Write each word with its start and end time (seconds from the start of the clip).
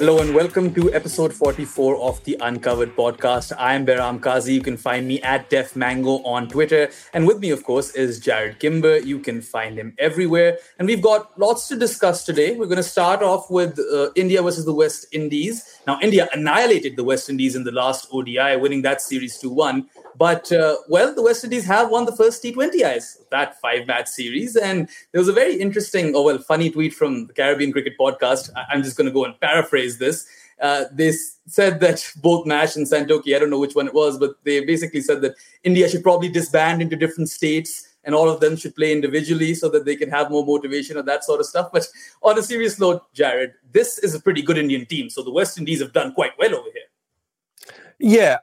Hello 0.00 0.18
and 0.18 0.34
welcome 0.34 0.72
to 0.72 0.90
episode 0.94 1.30
44 1.30 1.96
of 1.96 2.24
the 2.24 2.34
Uncovered 2.40 2.96
podcast. 2.96 3.52
I'm 3.58 3.84
Behram 3.84 4.18
Qazi. 4.18 4.54
You 4.54 4.62
can 4.62 4.78
find 4.78 5.06
me 5.06 5.20
at 5.20 5.50
Def 5.50 5.76
Mango 5.76 6.22
on 6.22 6.48
Twitter. 6.48 6.88
And 7.12 7.26
with 7.26 7.38
me, 7.38 7.50
of 7.50 7.64
course, 7.64 7.94
is 7.94 8.18
Jarrod 8.18 8.60
Kimber. 8.60 9.00
You 9.00 9.18
can 9.18 9.42
find 9.42 9.76
him 9.76 9.92
everywhere. 9.98 10.56
And 10.78 10.88
we've 10.88 11.02
got 11.02 11.38
lots 11.38 11.68
to 11.68 11.76
discuss 11.76 12.24
today. 12.24 12.56
We're 12.56 12.64
going 12.64 12.78
to 12.78 12.82
start 12.82 13.22
off 13.22 13.50
with 13.50 13.78
uh, 13.78 14.10
India 14.14 14.40
versus 14.40 14.64
the 14.64 14.72
West 14.72 15.04
Indies. 15.12 15.80
Now, 15.86 15.98
India 16.00 16.30
annihilated 16.32 16.96
the 16.96 17.04
West 17.04 17.28
Indies 17.28 17.54
in 17.54 17.64
the 17.64 17.70
last 17.70 18.08
ODI, 18.10 18.56
winning 18.56 18.80
that 18.80 19.02
series 19.02 19.36
2 19.36 19.50
1. 19.50 19.86
But, 20.16 20.50
uh, 20.50 20.76
well, 20.88 21.14
the 21.14 21.22
West 21.22 21.44
Indies 21.44 21.66
have 21.66 21.90
won 21.90 22.06
the 22.06 22.16
first 22.16 22.42
T20Is, 22.42 23.18
that 23.30 23.60
five 23.60 23.86
match 23.86 24.08
series. 24.08 24.56
And 24.56 24.88
there 25.12 25.20
was 25.20 25.28
a 25.28 25.32
very 25.32 25.56
interesting, 25.56 26.14
or 26.14 26.24
well, 26.24 26.38
funny 26.38 26.70
tweet 26.70 26.94
from 26.94 27.26
the 27.26 27.34
Caribbean 27.34 27.70
Cricket 27.70 27.98
Podcast. 28.00 28.50
I- 28.56 28.74
am 28.74 28.82
just 28.82 28.96
going 28.96 29.06
to 29.06 29.12
go 29.12 29.26
and 29.26 29.38
paraphrase 29.40 29.89
this. 29.98 30.26
Uh, 30.60 30.84
they 30.92 31.12
said 31.46 31.80
that 31.80 32.06
both 32.22 32.46
Nash 32.46 32.76
and 32.76 32.86
Santoki, 32.86 33.34
I 33.34 33.38
don't 33.38 33.50
know 33.50 33.58
which 33.58 33.74
one 33.74 33.86
it 33.86 33.94
was, 33.94 34.18
but 34.18 34.36
they 34.44 34.64
basically 34.64 35.00
said 35.00 35.22
that 35.22 35.34
India 35.64 35.88
should 35.88 36.02
probably 36.02 36.28
disband 36.28 36.82
into 36.82 36.96
different 36.96 37.28
states 37.28 37.86
and 38.04 38.14
all 38.14 38.30
of 38.30 38.40
them 38.40 38.56
should 38.56 38.74
play 38.74 38.92
individually 38.92 39.54
so 39.54 39.68
that 39.68 39.84
they 39.84 39.94
can 39.94 40.10
have 40.10 40.30
more 40.30 40.44
motivation 40.44 40.96
and 40.96 41.06
that 41.06 41.24
sort 41.24 41.40
of 41.40 41.46
stuff. 41.46 41.70
But 41.72 41.86
on 42.22 42.38
a 42.38 42.42
serious 42.42 42.78
note, 42.78 43.02
Jarrod, 43.14 43.52
this 43.72 43.98
is 43.98 44.14
a 44.14 44.20
pretty 44.20 44.42
good 44.42 44.56
Indian 44.58 44.86
team. 44.86 45.10
So 45.10 45.22
the 45.22 45.30
West 45.30 45.58
Indies 45.58 45.80
have 45.80 45.92
done 45.92 46.14
quite 46.14 46.32
well 46.38 46.54
over 46.54 46.68
here. 46.72 47.76
Yeah, 47.98 48.38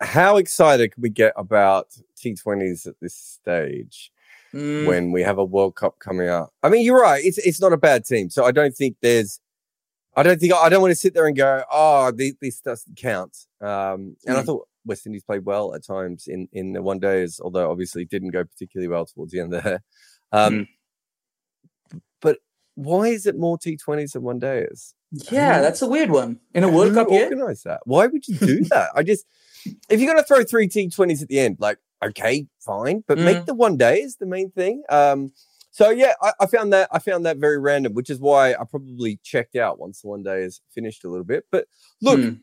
how 0.00 0.36
excited 0.36 0.92
can 0.92 1.02
we 1.02 1.10
get 1.10 1.32
about 1.36 1.88
T20s 2.16 2.86
at 2.86 2.94
this 3.00 3.14
stage 3.14 4.12
mm. 4.52 4.86
when 4.86 5.12
we 5.12 5.22
have 5.22 5.38
a 5.38 5.44
World 5.44 5.74
Cup 5.76 5.98
coming 5.98 6.28
up? 6.28 6.52
I 6.62 6.68
mean, 6.68 6.84
you're 6.84 7.00
right. 7.00 7.24
It's 7.24 7.38
it's 7.38 7.60
not 7.60 7.72
a 7.72 7.76
bad 7.76 8.04
team, 8.04 8.30
so 8.30 8.44
I 8.44 8.52
don't 8.52 8.74
think 8.74 8.96
there's. 9.00 9.40
I 10.16 10.22
don't 10.22 10.40
think 10.40 10.52
I 10.52 10.68
don't 10.68 10.82
want 10.82 10.92
to 10.92 10.96
sit 10.96 11.14
there 11.14 11.26
and 11.26 11.36
go, 11.36 11.64
oh, 11.70 12.10
this, 12.12 12.34
this 12.40 12.60
doesn't 12.60 12.96
count. 12.96 13.36
Um, 13.60 14.16
and 14.26 14.36
mm. 14.36 14.38
I 14.38 14.42
thought 14.42 14.68
West 14.84 15.06
Indies 15.06 15.24
played 15.24 15.44
well 15.44 15.74
at 15.74 15.84
times 15.84 16.26
in 16.26 16.48
in 16.52 16.72
the 16.72 16.82
one 16.82 16.98
days, 16.98 17.40
although 17.42 17.70
obviously 17.70 18.04
didn't 18.04 18.30
go 18.30 18.44
particularly 18.44 18.88
well 18.88 19.06
towards 19.06 19.32
the 19.32 19.40
end 19.40 19.52
there. 19.52 19.82
Um, 20.32 20.66
mm. 21.92 22.00
But 22.20 22.38
why 22.74 23.04
is 23.04 23.24
it 23.24 23.38
more 23.38 23.56
T20s 23.56 24.14
than 24.14 24.22
one 24.22 24.40
days? 24.40 24.96
Yeah, 25.30 25.60
that's 25.60 25.80
a 25.80 25.86
weird 25.86 26.10
one 26.10 26.40
in 26.52 26.64
a 26.64 26.68
World 26.68 26.94
Cup 26.94 27.08
year. 27.08 27.26
Organize 27.26 27.62
that. 27.62 27.82
Why 27.84 28.08
would 28.08 28.26
you 28.26 28.36
do 28.36 28.64
that? 28.70 28.90
I 28.96 29.04
just 29.04 29.26
if 29.88 30.00
you're 30.00 30.12
going 30.12 30.20
to 30.20 30.26
throw 30.26 30.42
three 30.42 30.66
T20s 30.66 31.22
at 31.22 31.28
the 31.28 31.38
end, 31.38 31.58
like, 31.60 31.78
okay, 32.04 32.48
fine, 32.58 33.04
but 33.06 33.18
mm. 33.18 33.24
make 33.24 33.46
the 33.46 33.54
one 33.54 33.76
day 33.76 34.00
is 34.00 34.16
the 34.16 34.26
main 34.26 34.50
thing. 34.50 34.82
Um, 34.88 35.30
so 35.74 35.90
yeah, 35.90 36.12
I, 36.22 36.32
I, 36.40 36.46
found 36.46 36.72
that 36.72 36.88
I 36.92 37.00
found 37.00 37.26
that 37.26 37.38
very 37.38 37.58
random, 37.58 37.94
which 37.94 38.10
is 38.10 38.20
why 38.20 38.52
I 38.52 38.64
probably 38.64 39.18
checked 39.24 39.56
out 39.56 39.80
once 39.80 40.02
the 40.02 40.08
one 40.08 40.22
day 40.22 40.42
is 40.42 40.60
finished 40.70 41.04
a 41.04 41.08
little 41.08 41.24
bit. 41.24 41.44
But 41.50 41.66
look, 42.00 42.20
mm. 42.20 42.38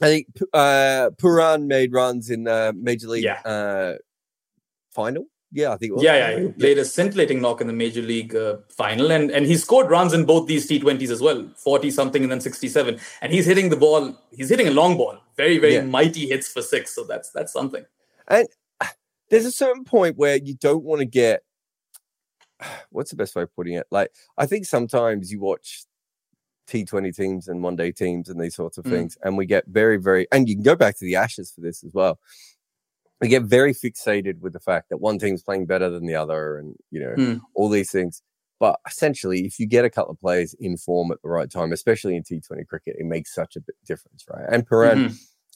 I 0.00 0.06
think 0.06 0.28
uh, 0.52 1.10
Pooran 1.16 1.66
made 1.66 1.92
runs 1.92 2.30
in 2.30 2.44
the 2.44 2.72
Major 2.76 3.08
League 3.08 3.24
yeah. 3.24 3.40
uh, 3.44 3.96
final 4.92 5.26
yeah, 5.52 5.72
I 5.72 5.76
think. 5.76 6.00
Yeah, 6.00 6.30
yeah, 6.30 6.40
he 6.40 6.48
played 6.48 6.78
a 6.78 6.84
scintillating 6.84 7.40
knock 7.40 7.60
in 7.60 7.66
the 7.66 7.72
major 7.72 8.02
league 8.02 8.36
uh, 8.36 8.58
final, 8.68 9.10
and 9.10 9.30
and 9.32 9.46
he 9.46 9.56
scored 9.56 9.90
runs 9.90 10.12
in 10.12 10.24
both 10.24 10.46
these 10.46 10.68
T20s 10.68 11.10
as 11.10 11.20
well, 11.20 11.48
forty 11.56 11.90
something 11.90 12.22
and 12.22 12.30
then 12.30 12.40
sixty 12.40 12.68
seven, 12.68 13.00
and 13.20 13.32
he's 13.32 13.46
hitting 13.46 13.68
the 13.68 13.76
ball. 13.76 14.16
He's 14.30 14.48
hitting 14.48 14.68
a 14.68 14.70
long 14.70 14.96
ball, 14.96 15.18
very 15.36 15.58
very 15.58 15.74
yeah. 15.74 15.82
mighty 15.82 16.28
hits 16.28 16.46
for 16.46 16.62
six. 16.62 16.94
So 16.94 17.02
that's 17.02 17.30
that's 17.30 17.52
something. 17.52 17.84
And 18.28 18.46
there's 19.30 19.44
a 19.44 19.50
certain 19.50 19.84
point 19.84 20.16
where 20.16 20.36
you 20.36 20.54
don't 20.54 20.84
want 20.84 21.00
to 21.00 21.06
get. 21.06 21.42
What's 22.90 23.10
the 23.10 23.16
best 23.16 23.34
way 23.36 23.42
of 23.42 23.54
putting 23.54 23.74
it? 23.74 23.86
Like 23.90 24.12
I 24.38 24.46
think 24.46 24.66
sometimes 24.66 25.32
you 25.32 25.40
watch 25.40 25.84
T20 26.68 27.14
teams 27.14 27.48
and 27.48 27.62
one 27.62 27.76
day 27.76 27.92
teams 27.92 28.28
and 28.28 28.40
these 28.40 28.54
sorts 28.54 28.78
of 28.78 28.84
mm. 28.84 28.90
things, 28.90 29.18
and 29.22 29.36
we 29.36 29.46
get 29.46 29.64
very 29.66 29.96
very. 29.96 30.26
And 30.32 30.48
you 30.48 30.54
can 30.54 30.64
go 30.64 30.76
back 30.76 30.98
to 30.98 31.04
the 31.04 31.16
Ashes 31.16 31.52
for 31.52 31.60
this 31.60 31.84
as 31.84 31.92
well 31.94 32.18
we 33.20 33.28
get 33.28 33.42
very 33.42 33.74
fixated 33.74 34.40
with 34.40 34.52
the 34.52 34.60
fact 34.60 34.88
that 34.88 34.98
one 34.98 35.18
team's 35.18 35.42
playing 35.42 35.66
better 35.66 35.90
than 35.90 36.06
the 36.06 36.14
other 36.14 36.56
and, 36.56 36.74
you 36.90 37.00
know, 37.00 37.14
mm. 37.16 37.40
all 37.54 37.68
these 37.68 37.90
things. 37.90 38.22
But 38.58 38.78
essentially, 38.86 39.46
if 39.46 39.58
you 39.58 39.66
get 39.66 39.84
a 39.84 39.90
couple 39.90 40.12
of 40.12 40.20
players 40.20 40.54
in 40.58 40.76
form 40.76 41.10
at 41.12 41.18
the 41.22 41.28
right 41.28 41.50
time, 41.50 41.72
especially 41.72 42.16
in 42.16 42.22
T20 42.22 42.66
cricket, 42.66 42.96
it 42.98 43.06
makes 43.06 43.34
such 43.34 43.56
a 43.56 43.60
big 43.60 43.76
difference, 43.86 44.24
right? 44.28 44.44
And 44.50 44.68
Pooran 44.68 44.96
mm-hmm. 44.96 45.14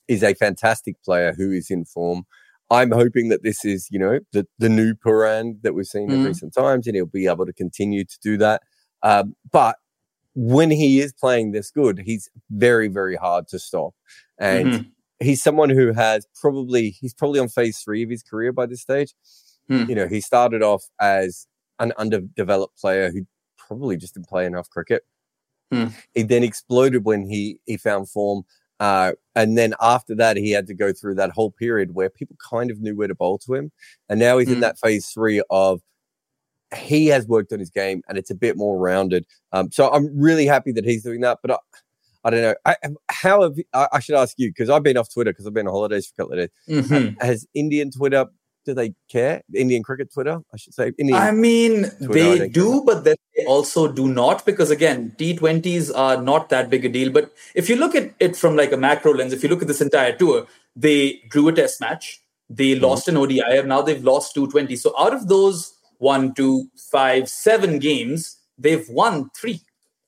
is 0.09 0.23
a 0.23 0.35
fantastic 0.35 1.03
player 1.03 1.35
who 1.37 1.53
is 1.53 1.71
in 1.71 1.85
form. 1.85 2.25
I'm 2.71 2.91
hoping 2.91 3.29
that 3.29 3.43
this 3.43 3.65
is, 3.65 3.89
you 3.91 3.99
know, 3.99 4.21
the, 4.33 4.47
the 4.59 4.69
new 4.69 4.95
Pooran 4.95 5.63
that 5.63 5.75
we've 5.75 5.87
seen 5.87 6.09
mm. 6.09 6.15
in 6.15 6.25
recent 6.25 6.55
times, 6.55 6.87
and 6.87 6.97
he'll 6.97 7.07
be 7.07 7.27
able 7.27 7.47
to 7.47 7.53
continue 7.53 8.05
to 8.05 8.19
do 8.23 8.37
that. 8.39 8.63
Um, 9.03 9.37
but 9.51 9.77
when 10.35 10.71
he 10.71 11.01
is 11.01 11.13
playing 11.13 11.53
this 11.53 11.71
good, 11.71 12.03
he's 12.05 12.29
very, 12.51 12.89
very 12.89 13.17
hard 13.17 13.49
to 13.49 13.59
stop. 13.59 13.95
And 14.39 14.69
mm-hmm 14.69 14.89
he's 15.21 15.43
someone 15.43 15.71
who 15.71 15.93
has 15.93 16.27
probably 16.41 16.91
he's 16.91 17.15
probably 17.15 17.41
on 17.41 17.49
phase 17.49 17.79
three 17.79 18.03
of 18.03 18.11
his 18.11 18.23
career 18.23 18.53
by 18.53 18.67
this 18.67 18.83
stage. 18.83 19.15
Hmm. 19.69 19.85
You 19.89 19.95
know, 19.95 20.07
he 20.07 20.21
started 20.21 20.63
off 20.63 20.85
as 21.01 21.47
an 21.79 21.93
underdeveloped 21.97 22.79
player 22.79 23.11
who 23.11 23.27
probably 23.57 23.97
just 23.97 24.15
didn't 24.15 24.29
play 24.29 24.47
enough 24.47 24.69
cricket. 24.71 25.03
Hmm. 25.73 25.87
He 26.15 26.23
then 26.23 26.45
exploded 26.45 27.05
when 27.05 27.29
he 27.29 27.59
he 27.65 27.77
found 27.77 28.09
form. 28.09 28.45
Uh, 28.85 29.13
and 29.35 29.57
then 29.57 29.73
after 29.81 30.15
that, 30.15 30.37
he 30.37 30.51
had 30.51 30.67
to 30.67 30.75
go 30.75 30.93
through 30.93 31.15
that 31.15 31.31
whole 31.31 31.51
period 31.51 31.95
where 31.95 32.11
people 32.11 32.37
kind 32.51 32.71
of 32.71 32.83
knew 32.83 32.95
where 32.95 33.09
to 33.09 33.15
bowl 33.15 33.39
to 33.39 33.55
him. 33.55 33.73
And 34.11 34.21
now 34.21 34.37
he's 34.37 34.49
in 34.49 34.57
hmm. 34.57 34.61
that 34.61 34.79
phase 34.79 35.07
three 35.07 35.43
of 35.49 35.81
he 36.77 37.07
has 37.07 37.27
worked 37.27 37.51
on 37.51 37.61
his 37.61 37.71
game 37.71 38.03
and 38.09 38.19
it's 38.19 38.31
a 38.31 38.35
bit 38.35 38.59
more 38.59 38.77
rounded. 38.77 39.25
Um, 39.53 39.73
so 39.73 39.91
I'm 39.91 40.11
really 40.15 40.45
happy 40.45 40.71
that 40.73 40.85
he's 40.85 41.03
doing 41.03 41.23
that. 41.23 41.39
But 41.41 41.53
I, 41.53 41.59
I 42.25 42.31
don't 42.31 42.43
know. 42.43 42.55
I, 42.67 42.77
how 43.09 43.41
have 43.41 43.55
I, 43.73 43.89
I 43.93 44.01
should 44.01 44.17
ask 44.17 44.35
you 44.37 44.51
because 44.51 44.69
I've 44.69 44.83
been 44.83 44.99
off 44.99 45.11
Twitter 45.11 45.33
because 45.33 45.47
I've 45.47 45.55
been 45.55 45.67
on 45.67 45.73
holidays 45.73 46.07
for 46.07 46.13
a 46.13 46.27
couple 46.27 46.39
of 46.39 46.51
days. 46.69 46.85
Mm-hmm. 46.91 47.21
Has 47.25 47.47
Indian 47.55 47.91
Twitter? 47.91 48.27
Do 48.65 48.75
they 48.75 48.95
care? 49.09 49.43
Indian 49.55 49.83
cricket 49.83 50.13
Twitter, 50.13 50.41
I 50.53 50.57
should 50.57 50.75
say. 50.75 50.93
Indian 50.99 51.19
I 51.19 51.31
mean, 51.31 51.91
Twitter, 52.03 52.13
they 52.13 52.43
I 52.43 52.49
do, 52.49 52.83
but 52.85 53.05
they 53.05 53.17
also 53.47 53.91
do 53.91 54.09
not 54.09 54.45
because 54.47 54.71
again, 54.71 55.15
T20s 55.19 55.91
are 55.95 56.21
not 56.21 56.49
that 56.49 56.71
big 56.71 56.85
a 56.85 56.89
deal. 56.89 57.13
But 57.13 57.33
if 57.55 57.69
you 57.69 57.77
look 57.77 57.95
at 57.95 58.15
it 58.21 58.37
from 58.37 58.57
like 58.57 58.73
a 58.73 58.77
macro 58.77 59.13
lens, 59.13 59.33
if 59.33 59.43
you 59.43 59.49
look 59.49 59.63
at 59.63 59.69
this 59.69 59.81
entire 59.81 60.17
tour, 60.17 60.47
they 60.75 61.23
drew 61.29 61.49
a 61.49 61.53
test 61.53 61.81
match, 61.81 62.23
they 62.49 62.73
mm-hmm. 62.73 62.85
lost 62.85 63.09
an 63.09 63.17
ODI, 63.17 63.41
and 63.41 63.69
now 63.69 63.83
they've 63.83 64.03
lost 64.03 64.35
220. 64.35 64.77
So 64.77 64.95
out 64.99 65.13
of 65.13 65.29
those 65.29 65.75
one, 65.99 66.35
two, 66.35 66.69
five, 66.91 67.29
seven 67.29 67.79
games, 67.79 68.39
they've 68.59 68.89
won 68.89 69.31
three. 69.37 69.61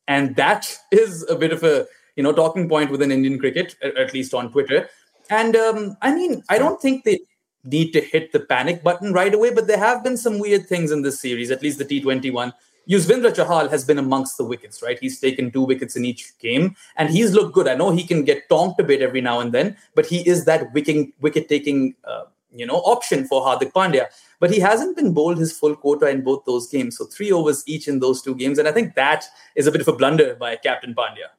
And 0.09 0.37
that 0.37 0.77
is 0.93 1.28
a 1.28 1.37
bit 1.37 1.53
of 1.53 1.62
a 1.62 1.87
you 2.17 2.23
know 2.23 2.33
talking 2.33 2.69
point 2.69 2.91
within 2.91 3.12
Indian 3.12 3.38
cricket, 3.38 3.77
at 3.83 4.15
least 4.15 4.34
on 4.34 4.50
Twitter. 4.50 4.88
And 5.28 5.56
um, 5.56 5.97
I 6.03 6.15
mean, 6.15 6.43
I 6.49 6.59
don't 6.59 6.81
think 6.81 7.05
they 7.05 7.21
need 7.66 7.93
to 7.93 8.00
hit 8.00 8.32
the 8.32 8.41
panic 8.41 8.82
button 8.82 9.12
right 9.12 9.34
away, 9.34 9.53
but 9.53 9.66
there 9.66 9.78
have 9.78 10.03
been 10.03 10.16
some 10.16 10.38
weird 10.38 10.66
things 10.66 10.91
in 10.91 11.03
this 11.03 11.21
series, 11.21 11.50
at 11.50 11.62
least 11.62 11.78
the 11.78 11.84
T20 11.84 12.32
one. 12.32 12.53
Yuzvendra 12.88 13.34
Chahal 13.34 13.69
has 13.69 13.84
been 13.84 13.99
amongst 13.99 14.37
the 14.37 14.44
wickets, 14.44 14.81
right? 14.81 14.99
He's 14.99 15.19
taken 15.19 15.50
two 15.50 15.62
wickets 15.62 15.97
in 15.97 16.05
each 16.05 16.38
game, 16.38 16.76
and 16.97 17.10
he's 17.10 17.32
looked 17.32 17.53
good. 17.53 17.66
I 17.66 17.75
know 17.75 17.91
he 17.91 18.05
can 18.05 18.25
get 18.25 18.49
tonked 18.49 18.81
a 18.81 18.84
bit 18.84 19.03
every 19.03 19.21
now 19.21 19.41
and 19.41 19.53
then, 19.53 19.76
but 19.94 20.06
he 20.06 20.26
is 20.26 20.44
that 20.44 20.72
wicket 20.72 21.49
taking, 21.49 21.97
uh, 22.05 22.25
you 22.53 22.65
know, 22.65 22.76
option 22.76 23.26
for 23.26 23.43
Hardik 23.43 23.72
Pandya. 23.72 24.06
But 24.38 24.53
he 24.53 24.60
hasn't 24.60 24.97
been 24.97 25.12
bowled 25.12 25.38
his 25.38 25.59
full 25.59 25.75
quota 25.75 26.09
in 26.09 26.22
both 26.22 26.44
those 26.44 26.69
games, 26.69 26.97
so 26.97 27.06
three 27.06 27.32
overs 27.32 27.65
each 27.66 27.88
in 27.88 27.99
those 27.99 28.22
two 28.22 28.37
games, 28.37 28.59
and 28.59 28.69
I 28.69 28.72
think 28.72 28.94
that 28.94 29.25
is 29.56 29.66
a 29.66 29.72
bit 29.72 29.81
of 29.81 29.88
a 29.88 29.93
blunder 29.93 30.37
by 30.37 30.55
Captain 30.55 30.94
Pandya. 30.94 31.31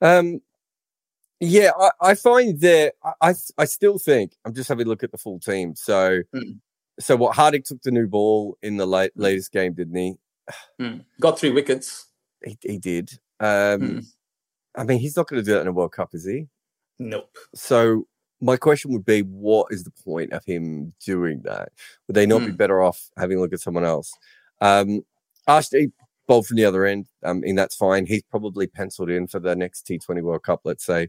Um, 0.00 0.40
yeah, 1.40 1.70
I, 1.78 1.90
I 2.00 2.14
find 2.14 2.60
that 2.60 2.94
I, 3.20 3.34
I 3.58 3.64
still 3.66 3.98
think 3.98 4.36
I'm 4.44 4.54
just 4.54 4.68
having 4.68 4.86
a 4.86 4.88
look 4.88 5.02
at 5.02 5.12
the 5.12 5.18
full 5.18 5.38
team. 5.38 5.74
So, 5.74 6.22
mm. 6.34 6.58
so 6.98 7.16
what 7.16 7.36
Hardik 7.36 7.64
took 7.64 7.82
the 7.82 7.90
new 7.90 8.06
ball 8.06 8.56
in 8.62 8.76
the 8.76 8.86
late, 8.86 9.12
latest 9.16 9.52
game, 9.52 9.74
didn't 9.74 9.96
he? 9.96 10.14
Mm. 10.80 11.04
Got 11.20 11.38
three 11.38 11.50
wickets. 11.50 12.06
He, 12.44 12.56
he 12.62 12.78
did. 12.78 13.10
Um, 13.40 13.46
mm. 13.48 14.06
I 14.76 14.84
mean, 14.84 14.98
he's 14.98 15.16
not 15.16 15.26
going 15.26 15.42
to 15.42 15.44
do 15.44 15.54
that 15.54 15.62
in 15.62 15.66
a 15.66 15.72
World 15.72 15.92
Cup, 15.92 16.10
is 16.12 16.24
he? 16.24 16.46
Nope. 16.98 17.34
So 17.54 18.06
my 18.40 18.56
question 18.56 18.92
would 18.92 19.04
be, 19.04 19.20
what 19.20 19.68
is 19.70 19.84
the 19.84 19.92
point 20.04 20.32
of 20.32 20.44
him 20.44 20.92
doing 21.04 21.40
that? 21.44 21.70
Would 22.06 22.14
they 22.14 22.26
not 22.26 22.40
be 22.40 22.48
hmm. 22.48 22.56
better 22.56 22.82
off 22.82 23.10
having 23.16 23.38
a 23.38 23.40
look 23.40 23.52
at 23.52 23.60
someone 23.60 23.84
else? 23.84 24.12
Um, 24.60 25.02
Arshdeep 25.48 25.92
bowled 26.26 26.46
from 26.46 26.56
the 26.56 26.64
other 26.64 26.84
end. 26.84 27.06
Um, 27.24 27.42
and 27.44 27.58
that's 27.58 27.74
fine. 27.74 28.06
He's 28.06 28.22
probably 28.30 28.66
penciled 28.66 29.10
in 29.10 29.26
for 29.26 29.40
the 29.40 29.54
next 29.54 29.86
T20 29.86 30.22
World 30.22 30.42
Cup, 30.42 30.60
let's 30.64 30.84
say. 30.84 31.08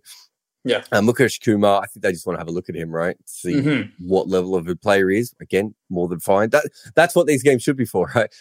Yeah. 0.63 0.83
Um, 0.91 1.07
Mukesh 1.07 1.41
Kumar, 1.41 1.81
I 1.81 1.87
think 1.87 2.03
they 2.03 2.11
just 2.11 2.27
want 2.27 2.37
to 2.37 2.41
have 2.41 2.49
a 2.49 2.51
look 2.51 2.69
at 2.69 2.75
him, 2.75 2.91
right? 2.91 3.15
See 3.25 3.55
mm-hmm. 3.55 3.89
what 4.05 4.27
level 4.27 4.55
of 4.55 4.67
a 4.67 4.75
player 4.75 5.09
he 5.09 5.19
is. 5.19 5.33
Again, 5.39 5.73
more 5.89 6.07
than 6.07 6.19
fine. 6.19 6.49
That 6.49 6.65
that's 6.95 7.15
what 7.15 7.25
these 7.25 7.43
games 7.43 7.63
should 7.63 7.77
be 7.77 7.85
for, 7.85 8.11
right? 8.15 8.33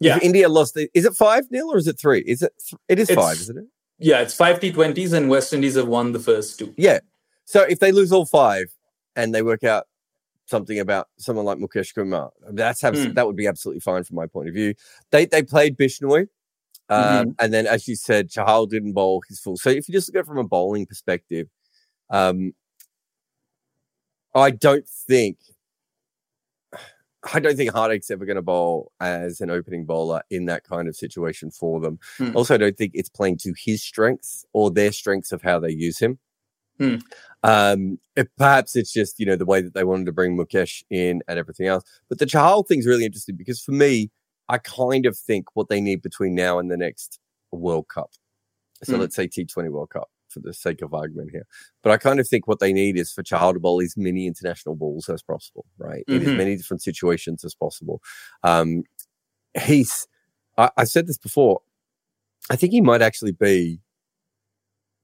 Yeah. 0.00 0.16
If 0.16 0.22
India 0.22 0.48
lost, 0.48 0.76
is 0.76 1.04
it 1.04 1.14
five 1.14 1.44
nil 1.50 1.72
or 1.72 1.78
is 1.78 1.86
it 1.86 2.00
three? 2.00 2.20
Is 2.20 2.42
it? 2.42 2.52
Th- 2.68 2.80
it 2.88 2.98
is 2.98 3.10
it's, 3.10 3.20
five, 3.20 3.36
isn't 3.36 3.58
it? 3.58 3.64
Yeah, 3.98 4.20
it's 4.20 4.34
five 4.34 4.58
T20s, 4.58 5.12
and 5.12 5.28
West 5.28 5.52
Indies 5.52 5.76
have 5.76 5.86
won 5.86 6.12
the 6.12 6.18
first 6.18 6.58
two. 6.58 6.74
Yeah. 6.76 7.00
So 7.44 7.62
if 7.62 7.78
they 7.78 7.92
lose 7.92 8.10
all 8.10 8.26
five 8.26 8.66
and 9.14 9.34
they 9.34 9.42
work 9.42 9.62
out 9.62 9.86
something 10.50 10.78
about 10.78 11.08
someone 11.18 11.46
like 11.46 11.58
Mukesh 11.58 11.94
Kumar. 11.94 12.30
That's 12.50 12.82
mm. 12.82 13.14
that 13.14 13.26
would 13.26 13.36
be 13.36 13.46
absolutely 13.46 13.80
fine 13.80 14.04
from 14.04 14.16
my 14.16 14.26
point 14.26 14.48
of 14.48 14.54
view. 14.54 14.74
They 15.10 15.24
they 15.24 15.42
played 15.42 15.78
Bishnoi, 15.78 16.28
um, 16.88 17.04
mm-hmm. 17.04 17.30
and 17.38 17.54
then 17.54 17.66
as 17.66 17.88
you 17.88 17.96
said, 17.96 18.28
Chahal 18.28 18.68
didn't 18.68 18.92
bowl 18.92 19.22
his 19.28 19.40
full. 19.40 19.56
So 19.56 19.70
if 19.70 19.88
you 19.88 19.92
just 19.92 20.08
look 20.08 20.16
at 20.16 20.20
it 20.20 20.26
from 20.26 20.38
a 20.38 20.44
bowling 20.44 20.86
perspective, 20.86 21.48
um, 22.10 22.52
I 24.34 24.50
don't 24.50 24.88
think 24.88 25.38
I 27.32 27.38
don't 27.38 27.56
think 27.56 27.72
Hardik's 27.72 28.10
ever 28.10 28.24
going 28.24 28.36
to 28.36 28.42
bowl 28.42 28.92
as 29.00 29.40
an 29.40 29.50
opening 29.50 29.84
bowler 29.84 30.22
in 30.30 30.46
that 30.46 30.64
kind 30.64 30.88
of 30.88 30.96
situation 30.96 31.50
for 31.50 31.80
them. 31.80 31.98
Hmm. 32.16 32.34
Also, 32.34 32.54
I 32.54 32.58
don't 32.58 32.76
think 32.76 32.92
it's 32.94 33.10
playing 33.10 33.38
to 33.38 33.54
his 33.56 33.82
strengths 33.82 34.44
or 34.52 34.70
their 34.70 34.92
strengths 34.92 35.32
of 35.32 35.42
how 35.42 35.60
they 35.60 35.70
use 35.70 35.98
him. 35.98 36.18
Hmm. 36.80 36.96
Um, 37.42 37.98
it, 38.16 38.30
perhaps 38.36 38.76
it's 38.76 38.92
just 38.92 39.18
you 39.18 39.26
know 39.26 39.36
the 39.36 39.46
way 39.46 39.60
that 39.62 39.74
they 39.74 39.84
wanted 39.84 40.06
to 40.06 40.12
bring 40.12 40.36
Mukesh 40.36 40.82
in 40.90 41.22
and 41.28 41.38
everything 41.38 41.66
else. 41.66 41.84
But 42.08 42.18
the 42.18 42.26
Chahal 42.26 42.66
thing's 42.66 42.86
really 42.86 43.04
interesting 43.04 43.36
because 43.36 43.62
for 43.62 43.72
me, 43.72 44.10
I 44.48 44.58
kind 44.58 45.06
of 45.06 45.16
think 45.16 45.46
what 45.54 45.68
they 45.68 45.80
need 45.80 46.02
between 46.02 46.34
now 46.34 46.58
and 46.58 46.70
the 46.70 46.76
next 46.76 47.18
World 47.52 47.88
Cup. 47.88 48.10
So 48.82 48.94
hmm. 48.94 49.00
let's 49.00 49.14
say 49.14 49.28
T20 49.28 49.70
World 49.70 49.90
Cup 49.90 50.08
for 50.30 50.40
the 50.40 50.54
sake 50.54 50.82
of 50.82 50.94
argument 50.94 51.30
here. 51.32 51.46
But 51.82 51.92
I 51.92 51.96
kind 51.96 52.20
of 52.20 52.28
think 52.28 52.46
what 52.46 52.60
they 52.60 52.72
need 52.72 52.96
is 52.96 53.12
for 53.12 53.22
Chahal 53.22 53.52
to 53.52 53.60
bowl 53.60 53.82
as 53.82 53.96
many 53.96 54.26
international 54.26 54.76
balls 54.76 55.08
as 55.08 55.22
possible, 55.22 55.66
right? 55.78 56.04
Mm-hmm. 56.06 56.12
In 56.12 56.22
as 56.22 56.28
mm-hmm. 56.28 56.36
many 56.36 56.56
different 56.56 56.82
situations 56.82 57.44
as 57.44 57.54
possible. 57.54 58.00
Um, 58.42 58.84
he's, 59.60 60.06
I, 60.56 60.70
I 60.76 60.84
said 60.84 61.06
this 61.06 61.18
before, 61.18 61.60
I 62.50 62.56
think 62.56 62.72
he 62.72 62.80
might 62.80 63.02
actually 63.02 63.32
be 63.32 63.80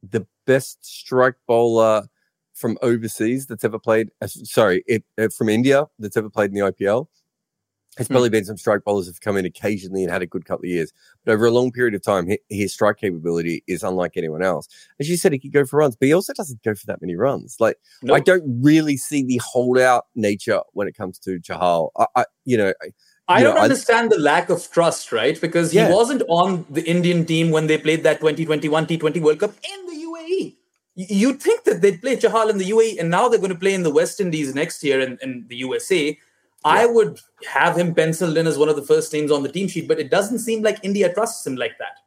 the 0.02 0.26
best 0.46 0.84
strike 0.84 1.36
bowler 1.46 2.08
from 2.54 2.78
overseas 2.82 3.46
that's 3.46 3.64
ever 3.64 3.78
played. 3.78 4.10
Uh, 4.20 4.26
sorry, 4.26 4.82
it, 4.86 5.04
uh, 5.18 5.28
from 5.36 5.48
India 5.48 5.86
that's 5.98 6.16
ever 6.16 6.30
played 6.30 6.50
in 6.50 6.54
the 6.54 6.72
IPL. 6.72 7.06
There's 7.96 8.08
hmm. 8.08 8.14
probably 8.14 8.30
been 8.30 8.44
some 8.44 8.56
strike 8.56 8.84
bowlers 8.84 9.06
have 9.06 9.20
come 9.20 9.36
in 9.36 9.46
occasionally 9.46 10.02
and 10.02 10.12
had 10.12 10.22
a 10.22 10.26
good 10.26 10.44
couple 10.44 10.64
of 10.64 10.70
years, 10.70 10.92
but 11.24 11.32
over 11.32 11.46
a 11.46 11.50
long 11.50 11.72
period 11.72 11.94
of 11.94 12.02
time, 12.02 12.28
his 12.48 12.72
strike 12.72 12.98
capability 12.98 13.62
is 13.66 13.82
unlike 13.82 14.12
anyone 14.16 14.42
else. 14.42 14.68
As 15.00 15.08
you 15.08 15.16
said, 15.16 15.32
he 15.32 15.38
could 15.38 15.52
go 15.52 15.64
for 15.64 15.78
runs, 15.78 15.96
but 15.96 16.06
he 16.06 16.12
also 16.12 16.32
doesn't 16.32 16.62
go 16.62 16.74
for 16.74 16.86
that 16.86 17.00
many 17.00 17.16
runs. 17.16 17.56
Like 17.58 17.78
nope. 18.02 18.16
I 18.16 18.20
don't 18.20 18.44
really 18.62 18.96
see 18.96 19.22
the 19.22 19.40
holdout 19.44 20.06
nature 20.14 20.60
when 20.72 20.88
it 20.88 20.96
comes 20.96 21.18
to 21.20 21.38
Chahal. 21.40 21.90
I, 21.96 22.06
I 22.16 22.24
you 22.44 22.56
know. 22.56 22.72
I 23.28 23.42
don't 23.42 23.56
know, 23.56 23.60
understand 23.60 24.12
I, 24.12 24.16
the 24.16 24.22
lack 24.22 24.50
of 24.50 24.70
trust, 24.70 25.10
right? 25.10 25.40
Because 25.40 25.72
he 25.72 25.78
yeah. 25.78 25.92
wasn't 25.92 26.22
on 26.28 26.64
the 26.70 26.84
Indian 26.88 27.26
team 27.26 27.50
when 27.50 27.66
they 27.66 27.76
played 27.76 28.04
that 28.04 28.20
2021 28.20 28.86
T20 28.86 29.20
World 29.20 29.40
Cup 29.40 29.50
in 29.50 29.86
the 29.86 29.96
UAE. 30.26 30.56
You'd 30.94 31.42
think 31.42 31.64
that 31.64 31.82
they'd 31.82 32.00
play 32.00 32.16
Chahal 32.16 32.48
in 32.50 32.58
the 32.58 32.70
UAE, 32.70 32.98
and 32.98 33.10
now 33.10 33.28
they're 33.28 33.38
going 33.38 33.52
to 33.52 33.58
play 33.58 33.74
in 33.74 33.82
the 33.82 33.92
West 33.92 34.20
Indies 34.20 34.54
next 34.54 34.82
year 34.82 35.00
in, 35.00 35.18
in 35.22 35.46
the 35.48 35.56
USA 35.56 36.18
I 36.66 36.84
would 36.84 37.20
have 37.48 37.76
him 37.76 37.94
penciled 37.94 38.36
in 38.36 38.46
as 38.48 38.58
one 38.58 38.68
of 38.68 38.74
the 38.74 38.82
first 38.82 39.12
names 39.12 39.30
on 39.30 39.44
the 39.44 39.48
team 39.48 39.68
sheet, 39.68 39.86
but 39.86 40.00
it 40.00 40.10
doesn't 40.10 40.40
seem 40.40 40.62
like 40.62 40.80
India 40.82 41.14
trusts 41.14 41.46
him 41.46 41.54
like 41.54 41.78
that. 41.78 42.00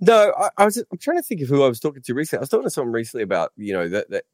No, 0.00 0.32
I, 0.38 0.48
I 0.56 0.64
was. 0.64 0.78
I'm 0.78 0.98
trying 0.98 1.18
to 1.18 1.22
think 1.22 1.42
of 1.42 1.48
who 1.48 1.62
I 1.62 1.68
was 1.68 1.78
talking 1.78 2.00
to 2.02 2.14
recently. 2.14 2.38
I 2.38 2.42
was 2.42 2.48
talking 2.48 2.64
to 2.64 2.70
someone 2.70 2.92
recently 2.92 3.22
about 3.22 3.52
you 3.56 3.74
know 3.74 3.88
that 3.88 4.08
that 4.10 4.24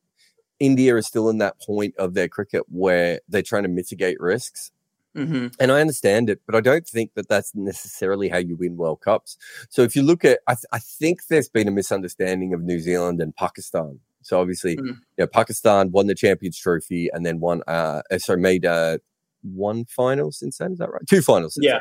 India 0.60 0.94
is 0.96 1.06
still 1.06 1.28
in 1.28 1.38
that 1.38 1.60
point 1.60 1.96
of 1.96 2.14
their 2.14 2.28
cricket 2.28 2.62
where 2.68 3.20
they're 3.28 3.42
trying 3.42 3.64
to 3.64 3.68
mitigate 3.68 4.20
risks. 4.20 4.70
Mm-hmm. 5.16 5.48
And 5.60 5.72
I 5.72 5.80
understand 5.80 6.28
it, 6.28 6.40
but 6.46 6.54
I 6.54 6.60
don't 6.60 6.86
think 6.86 7.14
that 7.14 7.28
that's 7.28 7.54
necessarily 7.54 8.28
how 8.28 8.38
you 8.38 8.56
win 8.56 8.76
World 8.76 9.00
Cups. 9.00 9.36
So 9.68 9.82
if 9.82 9.94
you 9.94 10.02
look 10.02 10.24
at, 10.24 10.40
I, 10.48 10.54
th- 10.54 10.64
I 10.72 10.78
think 10.78 11.26
there's 11.28 11.48
been 11.48 11.68
a 11.68 11.70
misunderstanding 11.70 12.52
of 12.52 12.62
New 12.62 12.80
Zealand 12.80 13.20
and 13.20 13.34
Pakistan. 13.36 14.00
So 14.22 14.40
obviously, 14.40 14.76
mm-hmm. 14.76 14.86
you 14.86 14.96
know, 15.18 15.26
Pakistan 15.26 15.92
won 15.92 16.06
the 16.06 16.14
Champions 16.14 16.58
Trophy 16.58 17.10
and 17.12 17.24
then 17.24 17.40
won, 17.40 17.62
uh, 17.66 18.02
sorry, 18.18 18.40
made 18.40 18.64
uh, 18.64 18.98
one 19.42 19.84
final 19.84 20.32
since 20.32 20.58
then. 20.58 20.72
Is 20.72 20.78
that 20.78 20.90
right? 20.90 21.06
Two 21.08 21.22
finals. 21.22 21.58
yeah. 21.60 21.72
Then. 21.72 21.80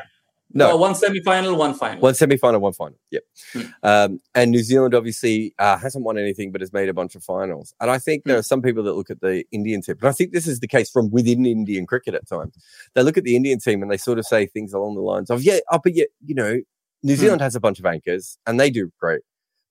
No, 0.52 0.68
well, 0.68 0.78
one 0.78 0.94
semi-final, 0.94 1.56
one 1.56 1.74
final. 1.74 2.00
One 2.00 2.14
semi-final, 2.14 2.60
one 2.60 2.72
final. 2.72 2.96
Yep. 3.10 3.22
Hmm. 3.52 3.60
Um, 3.82 4.20
and 4.36 4.50
New 4.52 4.62
Zealand 4.62 4.94
obviously 4.94 5.52
uh, 5.58 5.76
hasn't 5.76 6.04
won 6.04 6.16
anything, 6.16 6.52
but 6.52 6.60
has 6.60 6.72
made 6.72 6.88
a 6.88 6.94
bunch 6.94 7.16
of 7.16 7.24
finals. 7.24 7.74
And 7.80 7.90
I 7.90 7.98
think 7.98 8.24
there 8.24 8.36
hmm. 8.36 8.40
are 8.40 8.44
some 8.44 8.62
people 8.62 8.84
that 8.84 8.92
look 8.92 9.10
at 9.10 9.20
the 9.20 9.44
Indian 9.50 9.82
team, 9.82 9.96
and 10.00 10.08
I 10.08 10.12
think 10.12 10.32
this 10.32 10.46
is 10.46 10.60
the 10.60 10.68
case 10.68 10.90
from 10.90 11.10
within 11.10 11.44
Indian 11.44 11.86
cricket 11.86 12.14
at 12.14 12.28
times. 12.28 12.54
They 12.94 13.02
look 13.02 13.18
at 13.18 13.24
the 13.24 13.34
Indian 13.36 13.58
team 13.58 13.82
and 13.82 13.90
they 13.90 13.96
sort 13.96 14.18
of 14.18 14.26
say 14.26 14.46
things 14.46 14.72
along 14.72 14.94
the 14.94 15.00
lines 15.00 15.28
of, 15.28 15.42
"Yeah, 15.42 15.58
oh, 15.72 15.80
but 15.82 15.94
yet, 15.94 16.08
you 16.24 16.34
know, 16.34 16.60
New 17.02 17.14
hmm. 17.14 17.20
Zealand 17.20 17.40
has 17.40 17.56
a 17.56 17.60
bunch 17.60 17.80
of 17.80 17.86
anchors 17.86 18.38
and 18.46 18.60
they 18.60 18.70
do 18.70 18.92
great, 19.00 19.22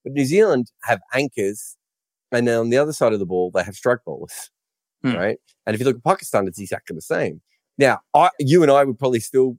but 0.04 0.14
New 0.14 0.26
Zealand 0.26 0.72
have 0.84 1.00
anchors, 1.14 1.78
and 2.32 2.46
then 2.46 2.58
on 2.58 2.70
the 2.72 2.78
other 2.78 2.94
side 2.94 3.14
of 3.14 3.20
the 3.20 3.26
ball 3.26 3.52
they 3.54 3.64
have 3.64 3.76
strike 3.76 4.00
bowlers, 4.06 4.50
right? 5.04 5.38
And 5.66 5.74
if 5.74 5.80
you 5.80 5.86
look 5.86 5.98
at 5.98 6.04
Pakistan, 6.04 6.48
it's 6.48 6.60
exactly 6.60 6.96
the 6.96 7.02
same." 7.02 7.42
Now, 7.78 8.00
I, 8.14 8.30
you 8.40 8.62
and 8.62 8.72
I 8.72 8.84
would 8.84 9.00
probably 9.00 9.20
still 9.20 9.58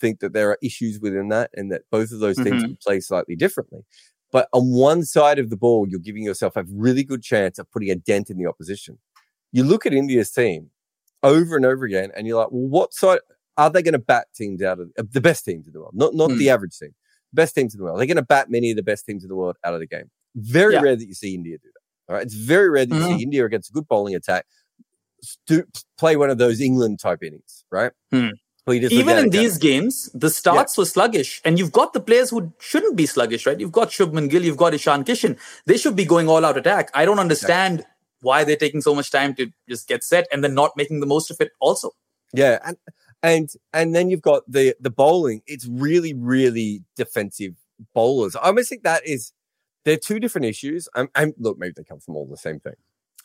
think 0.00 0.20
that 0.20 0.32
there 0.32 0.50
are 0.50 0.58
issues 0.62 1.00
within 1.00 1.28
that, 1.28 1.50
and 1.54 1.70
that 1.72 1.82
both 1.90 2.12
of 2.12 2.20
those 2.20 2.36
mm-hmm. 2.36 2.60
things 2.60 2.76
play 2.84 3.00
slightly 3.00 3.36
differently. 3.36 3.84
But 4.30 4.48
on 4.52 4.72
one 4.72 5.04
side 5.04 5.38
of 5.38 5.50
the 5.50 5.56
ball, 5.56 5.86
you're 5.88 6.00
giving 6.00 6.22
yourself 6.22 6.56
a 6.56 6.64
really 6.70 7.02
good 7.02 7.22
chance 7.22 7.58
of 7.58 7.70
putting 7.70 7.90
a 7.90 7.94
dent 7.94 8.28
in 8.28 8.36
the 8.36 8.46
opposition. 8.46 8.98
You 9.52 9.64
look 9.64 9.86
at 9.86 9.94
India's 9.94 10.30
team 10.30 10.70
over 11.22 11.56
and 11.56 11.64
over 11.64 11.84
again, 11.84 12.10
and 12.14 12.26
you're 12.26 12.38
like, 12.38 12.50
well, 12.50 12.68
what 12.68 12.92
side 12.92 13.20
are 13.56 13.70
they 13.70 13.82
going 13.82 13.92
to 13.92 13.98
bat 13.98 14.28
teams 14.34 14.62
out 14.62 14.78
of 14.78 14.90
uh, 14.98 15.02
the 15.10 15.20
best 15.20 15.44
teams 15.44 15.66
in 15.66 15.72
the 15.72 15.80
world? 15.80 15.94
Not 15.94 16.14
not 16.14 16.30
mm. 16.30 16.38
the 16.38 16.50
average 16.50 16.78
team, 16.78 16.94
best 17.32 17.54
teams 17.54 17.74
in 17.74 17.78
the 17.78 17.84
world. 17.84 17.98
They're 17.98 18.06
going 18.06 18.16
to 18.16 18.22
bat 18.22 18.50
many 18.50 18.70
of 18.70 18.76
the 18.76 18.82
best 18.82 19.06
teams 19.06 19.24
in 19.24 19.28
the 19.28 19.36
world 19.36 19.56
out 19.64 19.74
of 19.74 19.80
the 19.80 19.86
game. 19.86 20.10
Very 20.36 20.74
yeah. 20.74 20.80
rare 20.80 20.96
that 20.96 21.06
you 21.06 21.14
see 21.14 21.34
India 21.34 21.56
do 21.56 21.68
that. 21.72 22.12
All 22.12 22.16
right, 22.16 22.24
it's 22.24 22.34
very 22.34 22.70
rare 22.70 22.86
that 22.86 22.94
you 22.94 23.02
see 23.02 23.08
mm-hmm. 23.08 23.20
India 23.20 23.44
against 23.44 23.70
a 23.70 23.72
good 23.72 23.88
bowling 23.88 24.14
attack 24.14 24.44
stu- 25.22 25.66
play 25.98 26.16
one 26.16 26.30
of 26.30 26.38
those 26.38 26.60
England 26.60 27.00
type 27.00 27.22
innings, 27.22 27.64
right? 27.70 27.92
Hmm. 28.10 28.30
Even 28.72 29.18
in 29.18 29.30
these 29.30 29.58
games, 29.58 30.10
the 30.14 30.30
starts 30.30 30.76
yeah. 30.76 30.82
were 30.82 30.86
sluggish, 30.86 31.40
and 31.44 31.58
you've 31.58 31.72
got 31.72 31.92
the 31.92 32.00
players 32.00 32.30
who 32.30 32.52
shouldn't 32.58 32.96
be 32.96 33.06
sluggish, 33.06 33.46
right? 33.46 33.58
You've 33.58 33.72
got 33.72 33.88
Shubman 33.88 34.30
Gill, 34.30 34.44
you've 34.44 34.56
got 34.56 34.74
Ishan 34.74 35.04
Kishan. 35.04 35.38
They 35.66 35.76
should 35.76 35.96
be 35.96 36.04
going 36.04 36.28
all 36.28 36.44
out 36.44 36.56
attack. 36.56 36.90
I 36.94 37.04
don't 37.04 37.18
understand 37.18 37.80
yeah. 37.80 37.86
why 38.20 38.44
they're 38.44 38.56
taking 38.56 38.80
so 38.80 38.94
much 38.94 39.10
time 39.10 39.34
to 39.34 39.50
just 39.68 39.88
get 39.88 40.04
set 40.04 40.26
and 40.32 40.42
then 40.42 40.54
not 40.54 40.76
making 40.76 41.00
the 41.00 41.06
most 41.06 41.30
of 41.30 41.40
it. 41.40 41.52
Also, 41.60 41.92
yeah, 42.32 42.58
and 42.64 42.76
and 43.22 43.50
and 43.72 43.94
then 43.94 44.10
you've 44.10 44.22
got 44.22 44.42
the 44.50 44.74
the 44.80 44.90
bowling. 44.90 45.42
It's 45.46 45.66
really 45.66 46.14
really 46.14 46.84
defensive 46.96 47.54
bowlers. 47.94 48.36
I 48.36 48.40
almost 48.40 48.68
think 48.68 48.82
that 48.82 49.06
is 49.06 49.32
they're 49.88 49.96
two 49.96 50.20
different 50.20 50.44
issues. 50.44 50.88
And, 50.94 51.08
and 51.14 51.34
look, 51.38 51.58
maybe 51.58 51.72
they 51.76 51.84
come 51.84 52.00
from 52.00 52.16
all 52.16 52.26
the 52.26 52.36
same 52.36 52.60
thing. 52.60 52.74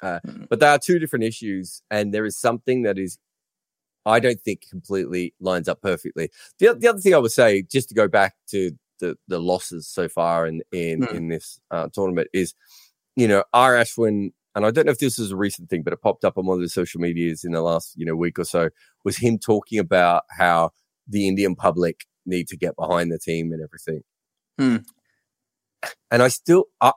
Uh, 0.02 0.20
mm. 0.26 0.48
But 0.50 0.60
there 0.60 0.70
are 0.70 0.80
two 0.80 1.00
different 1.00 1.26
issues, 1.26 1.82
and 1.92 2.14
there 2.14 2.26
is 2.26 2.38
something 2.38 2.84
that 2.84 2.98
is, 2.98 3.18
I 4.06 4.20
don't 4.20 4.40
think, 4.40 4.64
completely 4.70 5.34
lines 5.40 5.68
up 5.68 5.82
perfectly. 5.82 6.30
The, 6.60 6.76
the 6.76 6.88
other 6.88 7.00
thing 7.00 7.14
I 7.14 7.20
would 7.20 7.32
say, 7.32 7.64
just 7.64 7.90
to 7.90 7.96
go 7.96 8.08
back 8.08 8.36
to 8.50 8.72
the, 9.00 9.16
the 9.28 9.40
losses 9.40 9.88
so 9.88 10.08
far 10.08 10.46
in 10.46 10.62
in, 10.72 11.02
mm. 11.02 11.14
in 11.14 11.28
this 11.30 11.60
uh, 11.72 11.90
tournament, 11.94 12.28
is, 12.34 12.54
you 13.16 13.28
know, 13.28 13.44
R. 13.54 13.74
Ashwin, 13.74 14.32
and 14.56 14.66
I 14.66 14.72
don't 14.72 14.86
know 14.86 14.92
if 14.92 15.00
this 15.00 15.20
is 15.20 15.32
a 15.32 15.38
recent 15.38 15.70
thing, 15.70 15.84
but 15.84 15.94
it 15.94 16.02
popped 16.02 16.26
up 16.26 16.38
on 16.38 16.46
one 16.46 16.58
of 16.58 16.64
the 16.64 16.70
social 16.70 17.02
medias 17.02 17.44
in 17.44 17.54
the 17.54 17.62
last 17.62 17.94
you 17.96 18.06
know 18.06 18.16
week 18.16 18.38
or 18.40 18.46
so, 18.46 18.70
was 19.04 19.18
him 19.18 19.38
talking 19.38 19.80
about 19.80 20.24
how 20.38 20.72
the 21.08 21.28
Indian 21.28 21.56
public 21.56 22.06
need 22.26 22.48
to 22.48 22.58
get 22.58 22.76
behind 22.76 23.12
the 23.12 23.20
team 23.20 23.52
and 23.52 23.62
everything. 23.62 24.02
Mm. 24.60 24.86
And 26.12 26.24
I 26.24 26.28
still, 26.30 26.66
uh, 26.82 26.94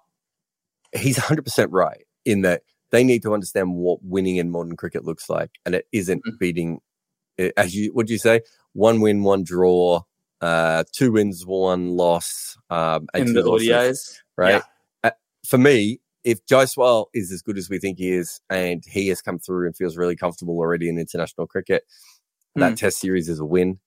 he's 0.95 1.19
100% 1.19 1.69
right 1.71 2.05
in 2.25 2.43
that 2.43 2.63
they 2.91 3.03
need 3.03 3.23
to 3.23 3.35
understand 3.35 3.75
what 3.75 3.99
winning 4.03 4.37
in 4.37 4.51
modern 4.51 4.77
cricket 4.77 5.05
looks 5.05 5.29
like, 5.29 5.51
and 5.65 5.75
it 5.75 5.87
isn't 5.93 6.19
mm-hmm. 6.19 6.37
beating. 6.39 6.81
As 7.57 7.75
you 7.75 7.93
would 7.95 8.11
you 8.11 8.19
say, 8.19 8.43
one 8.73 9.01
win, 9.01 9.23
one 9.23 9.45
draw, 9.45 10.03
uh, 10.41 10.85
two 10.93 11.13
wins, 11.13 11.45
one 11.47 11.89
loss, 11.89 12.57
um, 12.71 13.07
in 13.15 13.33
the 13.33 13.43
losses, 13.43 13.69
ODIs, 13.69 14.17
right? 14.37 14.63
Yeah. 15.03 15.11
Uh, 15.11 15.11
for 15.47 15.59
me, 15.59 16.01
if 16.25 16.45
Jaiswal 16.47 17.07
is 17.15 17.31
as 17.33 17.43
good 17.43 17.57
as 17.57 17.71
we 17.71 17.79
think 17.79 17.99
he 17.99 18.11
is, 18.11 18.41
and 18.51 18.83
he 18.87 19.09
has 19.09 19.23
come 19.23 19.39
through 19.39 19.67
and 19.67 19.77
feels 19.77 19.97
really 19.97 20.17
comfortable 20.17 20.59
already 20.59 20.89
in 20.89 20.99
international 20.99 21.47
cricket, 21.47 21.85
mm. 22.57 22.61
that 22.61 22.77
Test 22.77 22.99
series 22.99 23.29
is 23.29 23.39
a 23.39 23.45
win. 23.45 23.79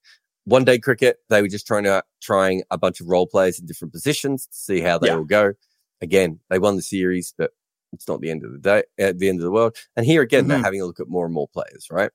One 0.46 0.64
day 0.64 0.80
cricket, 0.80 1.18
they 1.30 1.42
were 1.42 1.48
just 1.48 1.68
trying 1.68 1.84
to 1.84 2.04
trying 2.22 2.64
a 2.72 2.78
bunch 2.78 3.02
of 3.02 3.08
role 3.08 3.28
players 3.28 3.60
in 3.60 3.66
different 3.66 3.94
positions 3.94 4.48
to 4.48 4.58
see 4.58 4.82
how 4.82 4.98
they 4.98 5.08
yeah. 5.08 5.16
will 5.16 5.26
go. 5.26 5.54
Again, 6.02 6.40
they 6.50 6.60
won 6.60 6.78
the 6.78 6.82
series, 6.82 7.34
but 7.38 7.52
it's 7.94 8.08
not 8.08 8.22
the 8.22 8.32
end 8.32 8.44
of 8.46 8.52
the 8.52 8.58
day, 8.58 8.84
at 8.98 9.20
the 9.20 9.30
end 9.30 9.40
of 9.40 9.44
the 9.44 9.52
world. 9.52 9.76
And 9.96 10.06
here 10.06 10.22
again, 10.22 10.42
mm-hmm. 10.42 10.50
they're 10.50 10.64
having 10.64 10.82
a 10.82 10.86
look 10.86 11.00
at 11.00 11.10
more 11.10 11.26
and 11.26 11.34
more 11.34 11.48
players, 11.50 11.88
right? 11.92 12.12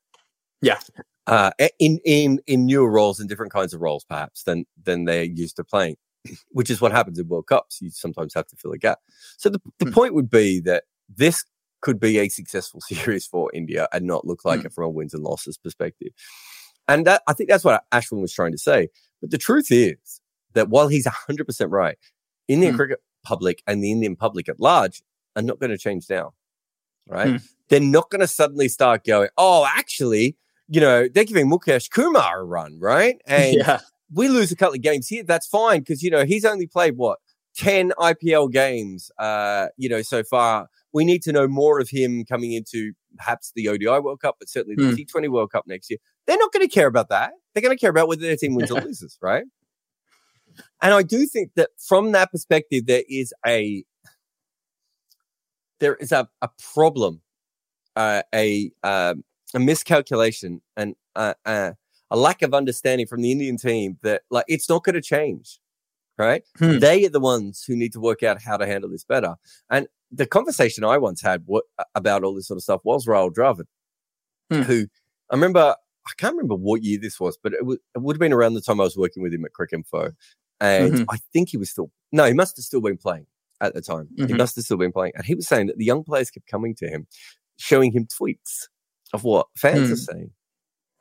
Yeah. 0.61 0.79
Uh, 1.27 1.51
in 1.79 1.99
in 2.05 2.39
in 2.45 2.65
newer 2.65 2.89
roles 2.89 3.19
and 3.19 3.27
different 3.27 3.51
kinds 3.51 3.73
of 3.73 3.81
roles, 3.81 4.03
perhaps 4.03 4.43
than 4.43 4.65
than 4.83 5.05
they're 5.05 5.23
used 5.23 5.55
to 5.55 5.63
playing, 5.63 5.95
which 6.49 6.69
is 6.69 6.79
what 6.79 6.91
happens 6.91 7.17
in 7.17 7.27
World 7.27 7.47
Cups. 7.47 7.81
You 7.81 7.89
sometimes 7.89 8.33
have 8.35 8.47
to 8.47 8.55
fill 8.55 8.71
a 8.71 8.77
gap. 8.77 8.99
So 9.37 9.49
the 9.49 9.59
the 9.79 9.85
mm. 9.85 9.93
point 9.93 10.13
would 10.13 10.29
be 10.29 10.59
that 10.61 10.83
this 11.09 11.43
could 11.81 11.99
be 11.99 12.17
a 12.19 12.29
successful 12.29 12.81
series 12.87 13.25
for 13.25 13.49
India 13.53 13.87
and 13.93 14.05
not 14.05 14.25
look 14.25 14.45
like 14.45 14.61
mm. 14.61 14.65
it 14.65 14.73
from 14.73 14.85
a 14.85 14.89
wins 14.89 15.13
and 15.13 15.23
losses 15.23 15.57
perspective. 15.57 16.13
And 16.87 17.05
that 17.07 17.23
I 17.27 17.33
think 17.33 17.49
that's 17.49 17.63
what 17.63 17.83
Ashwin 17.91 18.21
was 18.21 18.33
trying 18.33 18.51
to 18.51 18.57
say. 18.57 18.89
But 19.21 19.31
the 19.31 19.37
truth 19.37 19.67
is 19.71 20.21
that 20.53 20.69
while 20.69 20.87
he's 20.87 21.07
100% 21.07 21.71
right, 21.71 21.97
Indian 22.47 22.73
mm. 22.73 22.77
cricket 22.77 22.99
public 23.23 23.63
and 23.67 23.83
the 23.83 23.91
Indian 23.91 24.15
public 24.15 24.47
at 24.47 24.59
large 24.59 25.01
are 25.35 25.41
not 25.41 25.59
going 25.59 25.71
to 25.71 25.77
change 25.77 26.05
now, 26.09 26.33
right? 27.09 27.29
Hmm. 27.29 27.35
they're 27.69 27.79
not 27.79 28.09
going 28.09 28.21
to 28.21 28.27
suddenly 28.27 28.69
start 28.69 29.03
going, 29.03 29.29
oh, 29.37 29.67
actually, 29.67 30.37
you 30.67 30.81
know, 30.81 31.07
they're 31.07 31.23
giving 31.23 31.49
Mukesh 31.49 31.89
Kumar 31.89 32.41
a 32.41 32.43
run, 32.43 32.79
right? 32.79 33.21
And 33.27 33.55
yeah. 33.55 33.79
we 34.13 34.27
lose 34.29 34.51
a 34.51 34.55
couple 34.55 34.75
of 34.75 34.81
games 34.81 35.07
here. 35.07 35.23
That's 35.23 35.47
fine 35.47 35.79
because, 35.79 36.01
you 36.01 36.09
know, 36.09 36.25
he's 36.25 36.45
only 36.45 36.67
played 36.67 36.97
what, 36.97 37.19
10 37.57 37.91
IPL 37.97 38.51
games, 38.51 39.11
uh, 39.17 39.67
you 39.77 39.89
know, 39.89 40.01
so 40.01 40.23
far. 40.23 40.67
We 40.93 41.05
need 41.05 41.21
to 41.23 41.31
know 41.31 41.47
more 41.47 41.79
of 41.79 41.89
him 41.89 42.25
coming 42.25 42.53
into 42.53 42.93
perhaps 43.17 43.51
the 43.55 43.69
ODI 43.69 43.99
World 43.99 44.19
Cup, 44.21 44.35
but 44.39 44.49
certainly 44.49 44.75
the 44.75 44.95
mm. 44.95 45.05
T20 45.05 45.29
World 45.29 45.51
Cup 45.51 45.65
next 45.67 45.89
year. 45.89 45.99
They're 46.27 46.37
not 46.37 46.51
going 46.51 46.67
to 46.67 46.73
care 46.73 46.87
about 46.87 47.09
that. 47.09 47.31
They're 47.53 47.61
going 47.61 47.75
to 47.75 47.79
care 47.79 47.89
about 47.89 48.07
whether 48.07 48.21
their 48.21 48.35
team 48.35 48.55
wins 48.55 48.71
or 48.71 48.81
loses, 48.81 49.17
right? 49.21 49.45
And 50.81 50.93
I 50.93 51.03
do 51.03 51.25
think 51.25 51.51
that 51.55 51.69
from 51.77 52.11
that 52.13 52.31
perspective, 52.31 52.85
there 52.85 53.03
is 53.09 53.33
a 53.45 53.83
there 55.79 55.95
is 55.95 56.11
a, 56.11 56.27
a 56.41 56.49
problem, 56.73 57.21
uh, 57.97 58.23
a 58.33 58.71
um, 58.83 59.23
a 59.53 59.59
miscalculation, 59.59 60.61
and 60.75 60.95
uh, 61.15 61.33
uh, 61.45 61.71
a 62.11 62.17
lack 62.17 62.41
of 62.41 62.53
understanding 62.53 63.07
from 63.07 63.21
the 63.21 63.31
Indian 63.31 63.57
team 63.57 63.97
that 64.03 64.23
like 64.29 64.45
it's 64.47 64.69
not 64.69 64.83
going 64.83 64.95
to 64.95 65.01
change. 65.01 65.59
Right? 66.17 66.43
Hmm. 66.57 66.79
They 66.79 67.05
are 67.05 67.09
the 67.09 67.19
ones 67.19 67.65
who 67.67 67.75
need 67.75 67.91
to 67.91 67.99
work 67.99 68.23
out 68.23 68.41
how 68.41 68.55
to 68.55 68.65
handle 68.65 68.89
this 68.89 69.03
better. 69.03 69.35
And 69.69 69.87
the 70.09 70.25
conversation 70.25 70.85
I 70.85 70.97
once 70.97 71.21
had 71.21 71.43
what, 71.45 71.65
about 71.93 72.23
all 72.23 72.33
this 72.33 72.47
sort 72.47 72.57
of 72.57 72.63
stuff 72.63 72.79
was 72.85 73.05
Rahul 73.05 73.33
Dravid, 73.33 73.65
hmm. 74.49 74.61
who 74.61 74.87
I 75.29 75.35
remember 75.35 75.75
I 76.07 76.11
can't 76.17 76.35
remember 76.35 76.55
what 76.55 76.83
year 76.83 76.99
this 77.01 77.19
was, 77.19 77.37
but 77.41 77.53
it, 77.53 77.59
w- 77.59 77.79
it 77.95 78.01
would 78.01 78.15
have 78.15 78.19
been 78.19 78.33
around 78.33 78.53
the 78.53 78.61
time 78.61 78.79
I 78.79 78.83
was 78.83 78.97
working 78.97 79.23
with 79.23 79.33
him 79.33 79.43
at 79.43 79.53
Crick 79.53 79.73
Info. 79.73 80.11
And 80.61 80.93
mm-hmm. 80.93 81.03
I 81.09 81.17
think 81.33 81.49
he 81.49 81.57
was 81.57 81.69
still, 81.69 81.91
no, 82.11 82.25
he 82.25 82.33
must 82.33 82.57
have 82.57 82.63
still 82.63 82.81
been 82.81 82.97
playing 82.97 83.25
at 83.59 83.73
the 83.73 83.81
time. 83.81 84.07
Mm-hmm. 84.17 84.27
He 84.27 84.33
must 84.35 84.55
have 84.55 84.65
still 84.65 84.77
been 84.77 84.91
playing. 84.91 85.13
And 85.15 85.25
he 85.25 85.35
was 85.35 85.47
saying 85.47 85.67
that 85.67 85.77
the 85.77 85.85
young 85.85 86.03
players 86.03 86.29
kept 86.29 86.47
coming 86.47 86.75
to 86.75 86.87
him, 86.87 87.07
showing 87.57 87.91
him 87.91 88.07
tweets 88.07 88.67
of 89.13 89.23
what 89.23 89.47
fans 89.55 89.89
mm. 89.89 89.93
are 89.93 89.97
saying. 89.97 90.31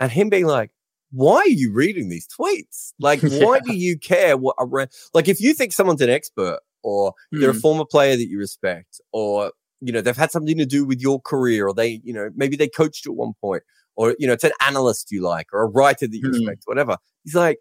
And 0.00 0.10
him 0.10 0.28
being 0.28 0.46
like, 0.46 0.70
why 1.10 1.36
are 1.38 1.48
you 1.48 1.72
reading 1.72 2.08
these 2.08 2.26
tweets? 2.28 2.92
Like, 2.98 3.22
yeah. 3.22 3.44
why 3.44 3.60
do 3.60 3.74
you 3.74 3.98
care 3.98 4.36
what 4.36 4.56
a 4.58 4.66
re- 4.66 4.86
like 5.12 5.28
if 5.28 5.40
you 5.40 5.54
think 5.54 5.72
someone's 5.72 6.02
an 6.02 6.10
expert 6.10 6.60
or 6.82 7.12
mm. 7.32 7.40
they're 7.40 7.50
a 7.50 7.54
mm. 7.54 7.60
former 7.60 7.84
player 7.84 8.16
that 8.16 8.28
you 8.28 8.38
respect 8.38 9.00
or 9.12 9.52
you 9.80 9.92
know 9.92 10.00
they've 10.00 10.16
had 10.16 10.30
something 10.30 10.56
to 10.56 10.66
do 10.66 10.84
with 10.84 11.00
your 11.00 11.20
career 11.20 11.66
or 11.66 11.74
they 11.74 12.00
you 12.04 12.12
know 12.12 12.30
maybe 12.34 12.56
they 12.56 12.68
coached 12.68 13.04
you 13.04 13.12
at 13.12 13.16
one 13.16 13.32
point 13.40 13.62
or 13.96 14.16
you 14.18 14.26
know 14.26 14.32
it's 14.32 14.44
an 14.44 14.52
analyst 14.66 15.10
you 15.10 15.20
like 15.20 15.46
or 15.52 15.62
a 15.62 15.66
writer 15.66 16.06
that 16.06 16.16
you 16.16 16.28
mm. 16.28 16.32
respect 16.32 16.62
whatever 16.64 16.96
he's 17.24 17.34
like 17.34 17.58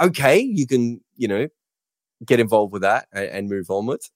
okay 0.00 0.38
you 0.38 0.66
can 0.66 1.00
you 1.16 1.26
know 1.26 1.46
get 2.24 2.40
involved 2.40 2.72
with 2.72 2.82
that 2.82 3.06
and, 3.12 3.26
and 3.26 3.48
move 3.48 3.70
onwards. 3.70 4.10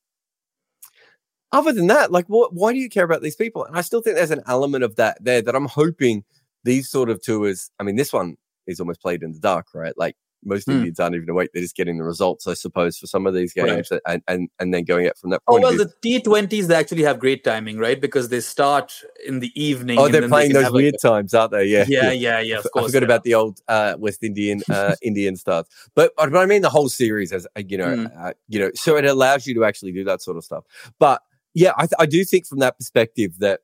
Other 1.53 1.73
than 1.73 1.89
that, 1.89 2.11
like, 2.11 2.27
what, 2.27 2.55
why 2.55 2.73
do 2.73 2.79
you 2.79 2.89
care 2.89 3.05
about 3.05 3.23
these 3.23 3.37
people? 3.37 3.65
And 3.65 3.77
I 3.77 3.83
still 3.83 4.01
think 4.01 4.17
there's 4.17 4.31
an 4.31 4.43
element 4.47 4.85
of 4.85 4.97
that 4.97 5.19
there 5.23 5.43
that 5.43 5.55
I'm 5.55 5.67
hoping 5.67 6.25
these 6.65 6.89
sort 6.89 7.11
of 7.11 7.23
tours. 7.23 7.71
I 7.79 7.83
mean, 7.83 7.97
this 7.97 8.13
one 8.13 8.37
is 8.67 8.81
almost 8.81 9.03
played 9.03 9.23
in 9.23 9.33
the 9.33 9.39
dark, 9.39 9.67
right? 9.75 9.93
Like 9.97 10.17
most 10.45 10.67
mm. 10.67 10.75
Indians 10.75 10.99
aren't 10.99 11.15
even 11.15 11.29
awake; 11.29 11.51
they're 11.53 11.63
just 11.63 11.77
getting 11.77 11.99
the 11.99 12.05
results, 12.05 12.47
I 12.47 12.55
suppose, 12.55 12.99
for 12.99 13.07
some 13.07 13.27
of 13.27 13.35
these 13.35 13.53
games, 13.53 13.89
right. 13.91 14.01
and, 14.07 14.23
and 14.27 14.49
and 14.59 14.75
then 14.75 14.85
going 14.85 15.07
out 15.07 15.17
from 15.19 15.31
that. 15.31 15.41
Oh 15.47 15.61
well, 15.61 15.77
the 15.77 15.93
T20s 16.05 16.67
they 16.67 16.75
actually 16.75 17.03
have 17.03 17.19
great 17.19 17.45
timing, 17.45 17.79
right? 17.79 18.01
Because 18.01 18.29
they 18.29 18.41
start 18.41 18.93
in 19.27 19.41
the 19.41 19.51
evening. 19.61 19.99
Oh, 19.99 20.09
they're 20.09 20.29
playing 20.29 20.53
they 20.53 20.63
those 20.63 20.73
weird 20.73 20.95
like 20.95 21.05
a... 21.05 21.09
times, 21.09 21.35
aren't 21.35 21.53
they? 21.53 21.67
Yeah, 21.67 21.85
yeah, 21.89 22.11
yeah, 22.11 22.41
yeah. 22.41 22.59
Of 22.59 22.71
course, 22.73 22.87
I 22.87 22.89
forgot 22.89 23.03
about 23.05 23.25
the 23.25 23.35
old 23.35 23.61
uh, 23.69 23.95
West 23.99 24.23
Indian 24.23 24.63
uh, 24.69 24.95
Indian 25.03 25.37
starts, 25.37 25.69
but 25.95 26.13
but 26.17 26.35
I 26.35 26.47
mean 26.47 26.63
the 26.63 26.71
whole 26.71 26.89
series 26.89 27.33
as 27.33 27.47
uh, 27.57 27.63
you 27.67 27.79
know, 27.79 27.97
mm. 27.97 28.21
uh, 28.21 28.33
you 28.49 28.59
know, 28.59 28.71
so 28.75 28.97
it 28.97 29.05
allows 29.05 29.47
you 29.47 29.55
to 29.55 29.65
actually 29.65 29.93
do 29.93 30.05
that 30.05 30.23
sort 30.23 30.37
of 30.37 30.45
stuff. 30.45 30.65
But 30.99 31.23
yeah, 31.55 31.73
I, 31.77 31.83
th- 31.83 31.93
I 31.99 32.07
do 32.07 32.25
think 32.25 32.47
from 32.47 32.61
that 32.61 32.77
perspective 32.77 33.39
that 33.39 33.61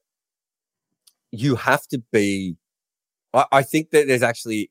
you 1.30 1.56
have 1.56 1.86
to 1.88 2.02
be. 2.12 2.56
I, 3.34 3.46
I 3.52 3.62
think 3.62 3.90
that 3.90 4.06
there's 4.06 4.22
actually 4.22 4.70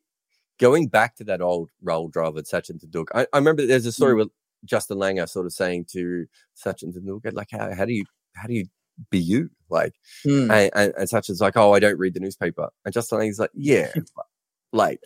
going 0.59 0.87
back 0.87 1.15
to 1.15 1.23
that 1.25 1.41
old 1.41 1.69
Rahul 1.83 2.11
Dravid, 2.11 2.49
Sachin 2.49 2.83
Tendulkar, 2.83 3.07
I, 3.13 3.27
I 3.33 3.37
remember 3.37 3.65
there's 3.65 3.85
a 3.85 3.91
story 3.91 4.15
mm. 4.15 4.17
with 4.19 4.29
Justin 4.65 4.97
Langer 4.97 5.29
sort 5.29 5.45
of 5.45 5.53
saying 5.53 5.85
to 5.91 6.25
Sachin 6.55 6.95
Tendulkar, 6.95 7.33
like, 7.33 7.49
how, 7.51 7.73
how 7.73 7.85
do 7.85 7.93
you, 7.93 8.05
how 8.35 8.47
do 8.47 8.53
you 8.53 8.65
be 9.09 9.19
you? 9.19 9.49
Like, 9.69 9.93
mm. 10.25 10.51
and, 10.51 10.71
and, 10.73 10.93
and 10.97 11.09
Sachin's 11.09 11.41
like, 11.41 11.57
oh, 11.57 11.73
I 11.73 11.79
don't 11.79 11.99
read 11.99 12.13
the 12.13 12.19
newspaper. 12.19 12.69
And 12.85 12.93
Justin 12.93 13.19
Langer's 13.19 13.39
like, 13.39 13.51
yeah, 13.53 13.91
like, 14.73 14.99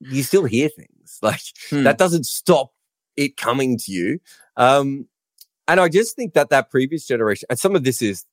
you 0.00 0.22
still 0.22 0.44
hear 0.44 0.68
things. 0.68 0.90
Like, 1.22 1.40
mm. 1.70 1.84
that 1.84 1.98
doesn't 1.98 2.26
stop 2.26 2.72
it 3.16 3.36
coming 3.36 3.78
to 3.78 3.92
you. 3.92 4.18
Um, 4.56 5.06
and 5.68 5.80
I 5.80 5.88
just 5.88 6.16
think 6.16 6.34
that 6.34 6.50
that 6.50 6.70
previous 6.70 7.06
generation, 7.06 7.46
and 7.50 7.58
some 7.58 7.74
of 7.74 7.84
this 7.84 8.02
is 8.02 8.24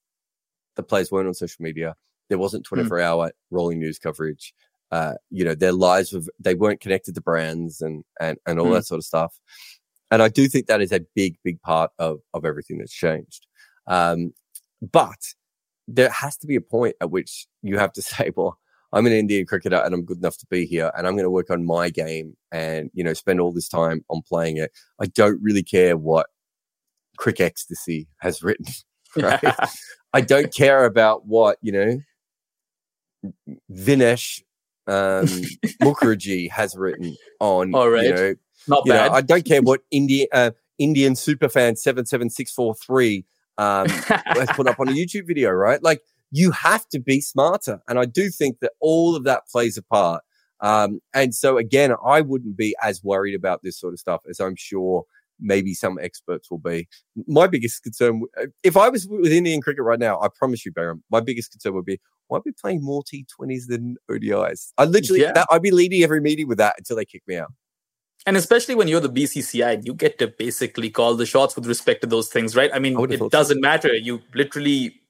the 0.76 0.84
players 0.84 1.12
weren't 1.12 1.28
on 1.28 1.34
social 1.34 1.64
media. 1.64 1.96
There 2.30 2.38
wasn't 2.38 2.66
hmm. 2.68 2.76
24 2.76 3.00
hour 3.02 3.32
rolling 3.52 3.80
news 3.80 4.00
coverage 4.00 4.54
uh, 4.94 5.16
you 5.32 5.44
know, 5.44 5.56
their 5.56 5.72
lives 5.72 6.14
were, 6.14 6.22
they 6.40 6.54
weren't 6.54 6.80
connected 6.80 7.16
to 7.16 7.22
brands 7.22 7.82
and, 7.82 8.04
and, 8.22 8.38
and 8.46 8.60
all 8.60 8.68
mm. 8.68 8.74
that 8.74 8.86
sort 8.86 9.00
of 9.00 9.04
stuff. 9.04 9.40
And 10.12 10.22
I 10.22 10.28
do 10.30 10.48
think 10.48 10.68
that 10.68 10.84
is 10.84 10.92
a 10.92 11.02
big, 11.16 11.36
big 11.44 11.60
part 11.64 11.90
of, 11.98 12.20
of 12.36 12.46
everything 12.46 12.78
that's 12.78 12.94
changed. 12.94 13.48
Um, 13.88 14.36
but 14.92 15.18
there 15.88 16.12
has 16.12 16.38
to 16.38 16.48
be 16.48 16.56
a 16.56 16.62
point 16.62 16.96
at 17.02 17.10
which 17.10 17.48
you 17.64 17.80
have 17.80 17.92
to 17.94 18.02
say, 18.04 18.30
well, 18.36 18.60
I'm 18.92 19.08
an 19.08 19.14
Indian 19.14 19.48
cricketer 19.48 19.78
and 19.78 19.96
I'm 19.96 20.06
good 20.06 20.20
enough 20.20 20.38
to 20.38 20.46
be 20.52 20.68
here 20.68 20.92
and 20.96 21.08
I'm 21.08 21.16
going 21.16 21.24
to 21.24 21.32
work 21.32 21.50
on 21.50 21.66
my 21.66 21.90
game 21.90 22.38
and, 22.52 22.92
you 22.94 23.04
know, 23.04 23.16
spend 23.16 23.40
all 23.40 23.52
this 23.52 23.68
time 23.68 24.06
on 24.10 24.22
playing 24.22 24.58
it. 24.58 24.72
I 25.02 25.08
don't 25.08 25.42
really 25.42 25.64
care 25.64 25.98
what 25.98 26.28
Crick 27.18 27.40
Ecstasy 27.40 28.08
has 28.18 28.44
written. 28.44 28.66
Right? 29.16 29.44
I 30.12 30.22
don't 30.22 30.52
care 30.52 30.86
about 30.86 31.28
what, 31.28 31.60
you 31.62 31.72
know, 31.72 32.00
Vinesh 33.72 34.42
um, 34.88 35.26
Mukherjee 35.82 36.50
has 36.52 36.76
written 36.76 37.16
on. 37.40 37.74
All 37.74 37.90
right. 37.90 38.06
You 38.06 38.14
know, 38.14 38.36
Not 38.68 38.86
bad. 38.86 39.12
Know, 39.12 39.18
I 39.18 39.22
don't 39.22 39.46
care 39.46 39.62
what 39.62 39.82
Indian 39.92 40.28
uh, 40.32 40.52
Indian 40.78 41.14
superfan 41.14 41.78
seven 41.78 42.06
seven 42.06 42.30
six 42.30 42.52
four 42.52 42.76
three 42.76 43.26
um, 43.58 43.88
has 43.90 44.50
put 44.52 44.68
up 44.68 44.80
on 44.80 44.90
a 44.90 44.92
YouTube 44.92 45.28
video, 45.28 45.52
right? 45.52 45.82
Like 45.82 46.02
you 46.32 46.52
have 46.52 46.88
to 46.90 47.00
be 47.00 47.22
smarter, 47.22 47.82
and 47.88 48.00
I 48.00 48.06
do 48.06 48.30
think 48.30 48.60
that 48.60 48.74
all 48.80 49.16
of 49.16 49.24
that 49.26 49.48
plays 49.48 49.78
a 49.78 49.84
part. 49.84 50.24
Um, 50.60 51.02
and 51.14 51.36
so 51.36 51.58
again, 51.58 51.94
I 52.06 52.22
wouldn't 52.22 52.56
be 52.56 52.76
as 52.82 53.04
worried 53.04 53.36
about 53.36 53.62
this 53.64 53.78
sort 53.78 53.94
of 53.94 54.00
stuff 54.00 54.22
as 54.30 54.40
I'm 54.40 54.56
sure 54.56 55.04
maybe 55.44 55.74
some 55.74 56.00
experts 56.02 56.50
will 56.50 56.58
be. 56.58 56.88
My 57.28 57.46
biggest 57.48 57.84
concern, 57.84 58.24
uh, 58.42 58.48
if 58.64 58.76
I 58.78 58.90
was 58.90 59.08
with 59.08 59.32
Indian 59.32 59.62
cricket 59.62 59.84
right 59.84 60.00
now, 60.00 60.20
I 60.22 60.30
promise 60.36 60.66
you, 60.66 60.72
Behram, 60.72 61.02
my 61.12 61.20
biggest 61.20 61.52
concern 61.52 61.76
would 61.76 61.86
be 61.86 62.00
why 62.28 62.40
are 62.40 62.42
we 62.46 62.54
playing 62.54 62.84
more 62.84 63.04
T20s 63.04 63.68
than 63.68 63.98
ODIs? 64.10 64.72
I 64.78 64.86
literally, 64.86 65.22
yeah. 65.22 65.34
that, 65.34 65.48
I'd 65.52 65.62
be 65.62 65.72
leading 65.72 66.02
every 66.04 66.22
meeting 66.22 66.48
with 66.48 66.58
that 66.58 66.76
until 66.78 66.96
they 66.96 67.06
kick 67.06 67.22
me 67.28 67.36
out. 67.36 67.52
And 68.26 68.38
especially 68.38 68.76
when 68.76 68.88
you're 68.88 69.02
the 69.02 69.10
BCCI, 69.10 69.86
you 69.86 69.94
get 69.94 70.18
to 70.20 70.28
basically 70.28 70.90
call 70.90 71.16
the 71.16 71.26
shots 71.26 71.56
with 71.56 71.68
respect 71.68 72.02
to 72.02 72.08
those 72.08 72.30
things, 72.30 72.56
right? 72.56 72.72
I 72.74 72.80
mean, 72.80 72.98
I 72.98 73.04
it 73.14 73.32
doesn't 73.32 73.58
so. 73.58 73.62
matter. 73.62 73.94
You 73.94 74.22
literally 74.34 75.02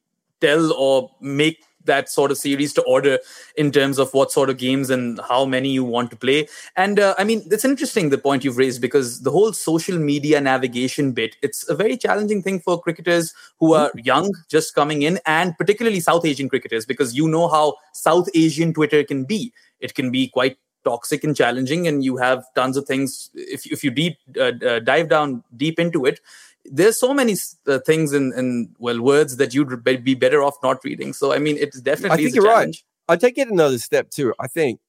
tell 0.42 0.74
or 0.74 1.12
make 1.22 1.64
that 1.86 2.10
sort 2.10 2.32
of 2.32 2.38
series 2.38 2.74
to 2.74 2.82
order 2.84 3.20
in 3.56 3.72
terms 3.72 4.00
of 4.00 4.14
what 4.14 4.32
sort 4.32 4.50
of 4.50 4.58
games 4.58 4.90
and 4.90 5.20
how 5.28 5.46
many 5.46 5.70
you 5.70 5.84
want 5.84 6.10
to 6.12 6.16
play. 6.16 6.48
And 6.76 7.00
uh, 7.00 7.16
I 7.18 7.24
mean, 7.24 7.44
it's 7.52 7.66
interesting 7.66 8.10
the 8.10 8.18
point 8.18 8.44
you've 8.44 8.58
raised 8.58 8.82
because 8.82 9.22
the 9.22 9.32
whole 9.32 9.54
social 9.54 9.98
media 9.98 10.42
navigation 10.42 11.12
bit, 11.12 11.36
it's 11.42 11.68
a 11.70 11.76
very 11.76 11.98
challenging 11.98 12.42
thing 12.42 12.60
for 12.60 12.82
cricketers 12.82 13.34
who 13.60 13.74
are 13.74 13.90
mm-hmm. 13.90 14.00
young, 14.00 14.34
just 14.50 14.76
coming 14.76 15.02
in, 15.02 15.20
and 15.26 15.58
particularly 15.58 16.00
South 16.00 16.26
Asian 16.26 16.50
cricketers, 16.50 16.86
because 16.86 17.16
you 17.16 17.28
know 17.28 17.48
how 17.48 17.76
South 17.94 18.30
Asian 18.34 18.74
Twitter 18.74 19.04
can 19.04 19.26
be. 19.26 19.54
It 19.80 19.96
can 19.96 20.12
be 20.12 20.28
quite 20.28 20.58
toxic 20.84 21.24
and 21.24 21.36
challenging 21.36 21.88
and 21.88 22.04
you 22.04 22.18
have 22.18 22.44
tons 22.56 22.78
of 22.78 22.86
things 22.86 23.30
if, 23.34 23.66
if 23.68 23.84
you 23.84 23.92
deep 23.92 24.18
uh, 24.38 24.52
uh, 24.68 24.80
dive 24.80 25.10
down 25.10 25.44
deep 25.56 25.80
into 25.80 26.06
it 26.06 26.20
there's 26.66 27.00
so 27.00 27.14
many 27.14 27.36
uh, 27.68 27.80
things 27.80 28.14
in, 28.14 28.34
in 28.38 28.74
well 28.80 29.02
words 29.02 29.38
that 29.38 29.54
you'd 29.54 29.84
be 29.84 30.16
better 30.16 30.42
off 30.44 30.56
not 30.64 30.84
reading. 30.84 31.14
So 31.14 31.34
I 31.34 31.40
mean, 31.40 31.58
it's 31.60 31.82
definitely. 31.82 32.12
I 32.12 32.18
think 32.18 32.36
you're 32.36 32.46
challenge. 32.46 32.84
right. 33.10 33.16
I 33.16 33.18
take 33.18 33.38
it 33.38 33.50
another 33.50 33.78
step 33.78 34.10
too. 34.10 34.34
I 34.40 34.48
think 34.48 34.80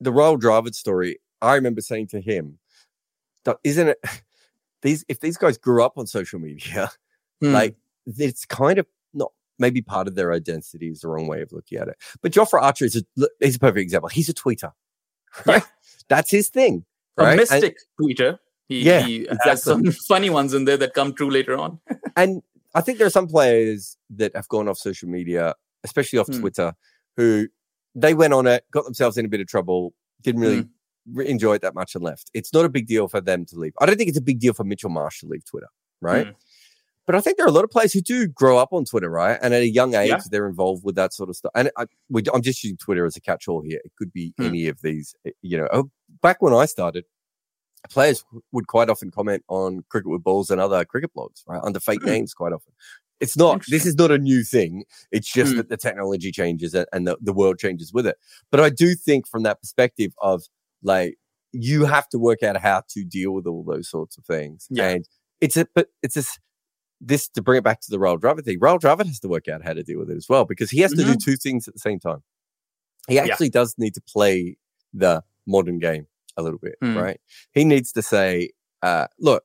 the 0.00 0.12
Rahul 0.12 0.40
Dravid 0.40 0.74
story. 0.74 1.18
I 1.40 1.54
remember 1.54 1.80
saying 1.80 2.08
to 2.08 2.20
him, 2.20 2.58
"Isn't 3.64 3.88
it 3.88 3.98
these? 4.82 5.04
If 5.08 5.20
these 5.20 5.36
guys 5.36 5.58
grew 5.58 5.82
up 5.82 5.96
on 5.96 6.06
social 6.06 6.38
media, 6.38 6.90
hmm. 7.40 7.52
like 7.52 7.76
it's 8.06 8.44
kind 8.44 8.78
of 8.78 8.86
not 9.14 9.32
maybe 9.58 9.80
part 9.80 10.08
of 10.08 10.14
their 10.14 10.32
identity 10.32 10.88
is 10.88 11.00
the 11.00 11.08
wrong 11.08 11.26
way 11.26 11.40
of 11.40 11.52
looking 11.52 11.78
at 11.78 11.88
it. 11.88 11.96
But 12.20 12.32
Joffrey 12.32 12.62
Archer 12.62 12.84
is 12.84 12.96
a 12.96 13.28
he's 13.40 13.56
a 13.56 13.60
perfect 13.60 13.82
example. 13.82 14.08
He's 14.08 14.28
a 14.28 14.34
tweeter, 14.34 14.72
right? 15.46 15.64
That's 16.08 16.30
his 16.30 16.48
thing. 16.48 16.84
Right? 17.16 17.34
A 17.34 17.36
mystic 17.36 17.76
and, 17.98 18.08
tweeter. 18.08 18.38
He, 18.68 18.82
yeah, 18.82 19.02
he 19.02 19.22
exactly. 19.22 19.50
has 19.50 19.62
some 19.62 19.84
funny 20.08 20.30
ones 20.30 20.54
in 20.54 20.64
there 20.64 20.76
that 20.76 20.94
come 20.94 21.12
true 21.14 21.30
later 21.30 21.58
on. 21.58 21.78
and 22.16 22.42
I 22.74 22.80
think 22.80 22.98
there 22.98 23.06
are 23.06 23.10
some 23.10 23.26
players 23.26 23.96
that 24.10 24.34
have 24.34 24.48
gone 24.48 24.68
off 24.68 24.78
social 24.78 25.08
media, 25.08 25.54
especially 25.84 26.18
off 26.18 26.28
hmm. 26.28 26.40
Twitter, 26.40 26.72
who 27.16 27.48
they 27.94 28.14
went 28.14 28.32
on 28.32 28.46
it, 28.46 28.64
got 28.70 28.84
themselves 28.84 29.18
in 29.18 29.24
a 29.24 29.28
bit 29.28 29.40
of 29.40 29.46
trouble, 29.46 29.92
didn't 30.22 30.40
really 30.40 30.64
hmm. 31.12 31.20
enjoy 31.20 31.54
it 31.54 31.62
that 31.62 31.74
much 31.74 31.94
and 31.94 32.02
left. 32.04 32.30
It's 32.32 32.52
not 32.54 32.64
a 32.64 32.68
big 32.70 32.86
deal 32.86 33.08
for 33.08 33.20
them 33.20 33.44
to 33.46 33.56
leave. 33.56 33.72
I 33.80 33.86
don't 33.86 33.96
think 33.96 34.08
it's 34.08 34.18
a 34.18 34.22
big 34.22 34.40
deal 34.40 34.54
for 34.54 34.64
Mitchell 34.64 34.90
Marsh 34.90 35.20
to 35.20 35.26
leave 35.26 35.44
Twitter, 35.44 35.68
right? 36.00 36.28
Hmm. 36.28 36.32
but 37.04 37.14
I 37.14 37.20
think 37.20 37.36
there 37.36 37.44
are 37.44 37.50
a 37.50 37.52
lot 37.52 37.64
of 37.64 37.70
players 37.70 37.92
who 37.92 38.00
do 38.00 38.26
grow 38.28 38.56
up 38.56 38.72
on 38.72 38.84
Twitter, 38.84 39.10
right? 39.10 39.38
And 39.42 39.52
at 39.52 39.60
a 39.60 39.68
young 39.68 39.94
age, 39.94 40.08
Yeah. 40.10 40.20
they're 40.30 40.48
involved 40.48 40.84
with 40.84 40.94
that 40.94 41.12
sort 41.12 41.28
of 41.28 41.36
stuff. 41.36 41.52
And 41.54 41.70
I, 41.76 41.86
we, 42.08 42.22
I'm 42.32 42.42
just 42.42 42.62
using 42.62 42.78
Twitter 42.78 43.04
as 43.04 43.16
a 43.16 43.20
catch-all 43.20 43.60
here. 43.62 43.80
It 43.84 43.92
could 43.98 44.12
be 44.12 44.32
Hmm. 44.38 44.44
any 44.44 44.68
of 44.68 44.80
these. 44.82 45.14
eh, 45.26 45.32
You 45.42 45.58
know, 45.58 45.68
oh, 45.72 45.90
back 46.22 46.40
when 46.40 46.54
I 46.54 46.64
started, 46.66 47.04
players 47.90 48.24
would 48.52 48.66
quite 48.66 48.88
often 48.88 49.10
comment 49.10 49.42
on 49.48 49.84
cricket 49.88 50.10
with 50.10 50.22
balls 50.22 50.50
and 50.50 50.60
other 50.60 50.84
cricket 50.84 51.10
blogs, 51.16 51.42
right, 51.46 51.60
under 51.62 51.80
fake 51.80 52.00
Hmm. 52.02 52.08
names 52.08 52.34
quite 52.34 52.52
often. 52.52 52.72
It's 53.20 53.36
not. 53.36 53.62
This 53.68 53.86
is 53.86 53.94
not 53.94 54.10
a 54.10 54.18
new 54.18 54.42
thing. 54.42 54.84
It's 55.12 55.30
just 55.32 55.52
Hmm. 55.52 55.58
that 55.58 55.68
the 55.68 55.76
technology 55.76 56.32
changes 56.32 56.74
and, 56.74 57.06
the, 57.06 57.16
the 57.20 57.32
world 57.32 57.58
changes 57.58 57.92
with 57.92 58.06
it. 58.06 58.16
But 58.50 58.60
I 58.60 58.70
do 58.70 58.94
think 58.94 59.28
from 59.28 59.42
that 59.44 59.60
perspective 59.60 60.12
of 60.20 60.42
like 60.82 61.16
you 61.52 61.84
have 61.84 62.08
to 62.08 62.18
work 62.18 62.42
out 62.42 62.56
how 62.56 62.82
to 62.90 63.04
deal 63.04 63.32
with 63.32 63.46
all 63.46 63.62
those 63.62 63.88
sorts 63.88 64.16
of 64.16 64.24
things. 64.24 64.66
Yeah. 64.70 64.88
And 64.88 65.04
it's 65.40 65.56
a 65.56 65.66
but 65.74 65.88
it's 66.02 66.14
this 66.14 66.38
this 67.00 67.28
to 67.28 67.42
bring 67.42 67.58
it 67.58 67.64
back 67.64 67.80
to 67.82 67.90
the 67.90 67.98
Rahul 67.98 68.18
Dravid 68.18 68.44
thing. 68.44 68.58
Rahul 68.60 68.78
Dravid 68.80 69.06
has 69.06 69.20
to 69.20 69.28
work 69.28 69.48
out 69.48 69.62
how 69.64 69.72
to 69.72 69.82
deal 69.82 69.98
with 69.98 70.10
it 70.10 70.16
as 70.16 70.28
well 70.28 70.44
because 70.44 70.70
he 70.70 70.80
has 70.80 70.92
to 70.92 71.04
do 71.04 71.14
two 71.16 71.36
things 71.36 71.66
at 71.68 71.74
the 71.74 71.80
same 71.80 71.98
time. 72.00 72.22
He 73.08 73.16
Mm-hmm. 73.16 73.26
Yeah. 73.26 73.32
actually 73.32 73.50
does 73.50 73.74
need 73.78 73.94
to 73.94 74.00
play 74.02 74.56
the 74.94 75.22
modern 75.46 75.78
game 75.80 76.06
a 76.36 76.42
little 76.42 76.58
bit, 76.58 76.76
Hmm. 76.80 76.96
right? 76.96 77.20
He 77.52 77.64
needs 77.64 77.92
to 77.92 78.02
say, 78.02 78.50
uh, 78.82 79.06
look, 79.18 79.44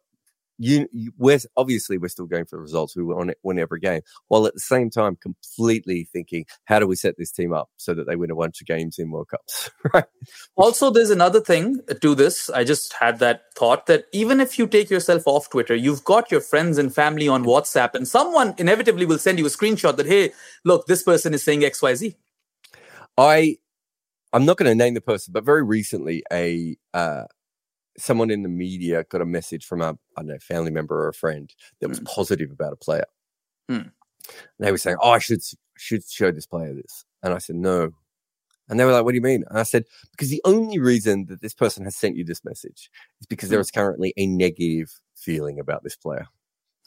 you, 0.59 0.87
you 0.91 1.11
we're 1.19 1.37
obviously 1.55 1.99
we're 1.99 2.07
still 2.07 2.25
going 2.25 2.45
for 2.45 2.55
the 2.55 2.61
results. 2.61 2.95
We 2.95 3.03
want 3.03 3.29
to 3.29 3.35
win 3.43 3.59
every 3.59 3.79
game, 3.79 4.01
while 4.27 4.47
at 4.47 4.55
the 4.55 4.59
same 4.59 4.89
time 4.89 5.15
completely 5.15 6.07
thinking, 6.11 6.45
how 6.65 6.79
do 6.79 6.87
we 6.87 6.95
set 6.95 7.15
this 7.17 7.31
team 7.31 7.53
up 7.53 7.69
so 7.77 7.93
that 7.93 8.07
they 8.07 8.15
win 8.15 8.31
a 8.31 8.35
bunch 8.35 8.59
of 8.59 8.65
games 8.65 8.97
in 8.97 9.11
World 9.11 9.27
Cups, 9.29 9.69
right? 9.93 10.05
Also, 10.55 10.89
there's 10.89 11.11
another 11.11 11.41
thing 11.41 11.81
to 12.01 12.15
this. 12.15 12.49
I 12.49 12.63
just 12.63 12.93
had 12.93 13.19
that 13.19 13.43
thought 13.55 13.85
that 13.85 14.05
even 14.13 14.39
if 14.39 14.57
you 14.57 14.65
take 14.65 14.89
yourself 14.89 15.23
off 15.27 15.49
Twitter, 15.49 15.75
you've 15.75 16.03
got 16.03 16.31
your 16.31 16.41
friends 16.41 16.79
and 16.79 16.93
family 16.93 17.27
on 17.27 17.45
WhatsApp, 17.45 17.93
and 17.93 18.07
someone 18.07 18.55
inevitably 18.57 19.05
will 19.05 19.19
send 19.19 19.37
you 19.37 19.45
a 19.45 19.49
screenshot 19.49 19.95
that, 19.97 20.07
hey, 20.07 20.31
look, 20.65 20.87
this 20.87 21.03
person 21.03 21.35
is 21.35 21.43
saying 21.43 21.61
XYZ. 21.61 22.15
I 23.15 23.57
I'm 24.33 24.45
not 24.45 24.57
going 24.57 24.69
to 24.69 24.75
name 24.75 24.93
the 24.93 25.01
person, 25.01 25.31
but 25.33 25.43
very 25.45 25.63
recently, 25.63 26.23
a 26.31 26.77
uh, 26.93 27.25
someone 27.97 28.31
in 28.31 28.43
the 28.43 28.49
media 28.49 29.05
got 29.05 29.21
a 29.21 29.25
message 29.25 29.65
from 29.65 29.81
a 29.81 29.91
I 30.17 30.21
don't 30.21 30.27
know 30.27 30.39
family 30.39 30.71
member 30.71 30.97
or 31.05 31.09
a 31.09 31.13
friend 31.15 31.53
that 31.81 31.89
was 31.89 31.99
Hmm. 31.99 32.05
positive 32.05 32.51
about 32.51 32.73
a 32.73 32.77
player. 32.77 33.05
And 34.59 34.67
they 34.67 34.71
were 34.71 34.77
saying, 34.77 34.97
"Oh, 35.01 35.11
I 35.11 35.19
should 35.19 35.41
should 35.77 36.03
show 36.09 36.31
this 36.31 36.45
player 36.45 36.73
this," 36.73 37.05
and 37.23 37.33
I 37.33 37.37
said, 37.39 37.55
"No." 37.55 37.91
And 38.69 38.79
they 38.79 38.85
were 38.85 38.93
like, 38.93 39.05
"What 39.05 39.11
do 39.13 39.17
you 39.17 39.21
mean?" 39.21 39.45
And 39.49 39.59
I 39.59 39.63
said, 39.63 39.85
"Because 40.11 40.29
the 40.29 40.41
only 40.45 40.79
reason 40.79 41.27
that 41.27 41.41
this 41.41 41.53
person 41.55 41.85
has 41.85 41.95
sent 41.97 42.17
you 42.17 42.25
this 42.25 42.45
message 42.45 42.89
is 43.21 43.27
because 43.27 43.49
there 43.49 43.59
Hmm. 43.59 43.61
is 43.61 43.71
currently 43.71 44.13
a 44.17 44.27
negative 44.27 44.91
feeling 45.15 45.59
about 45.59 45.83
this 45.83 45.95
player." 45.97 46.27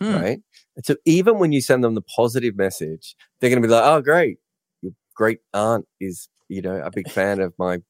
Hmm. 0.01 0.23
right? 0.23 0.41
And 0.77 0.87
so 0.87 0.97
even 1.07 1.39
when 1.41 1.53
you 1.53 1.61
send 1.63 1.85
them 1.85 1.95
the 1.97 2.03
positive 2.03 2.57
message, 2.57 3.17
they're 3.41 3.51
going 3.51 3.63
to 3.63 3.69
be 3.69 3.73
like, 3.73 3.85
"Oh, 3.85 4.03
great, 4.03 4.39
your 4.83 4.93
great 5.17 5.41
aunt 5.55 5.87
is, 6.01 6.29
you 6.51 6.61
know, 6.63 6.77
a 6.83 6.91
big 6.91 7.11
fan 7.11 7.41
of 7.41 7.55
my, 7.59 7.81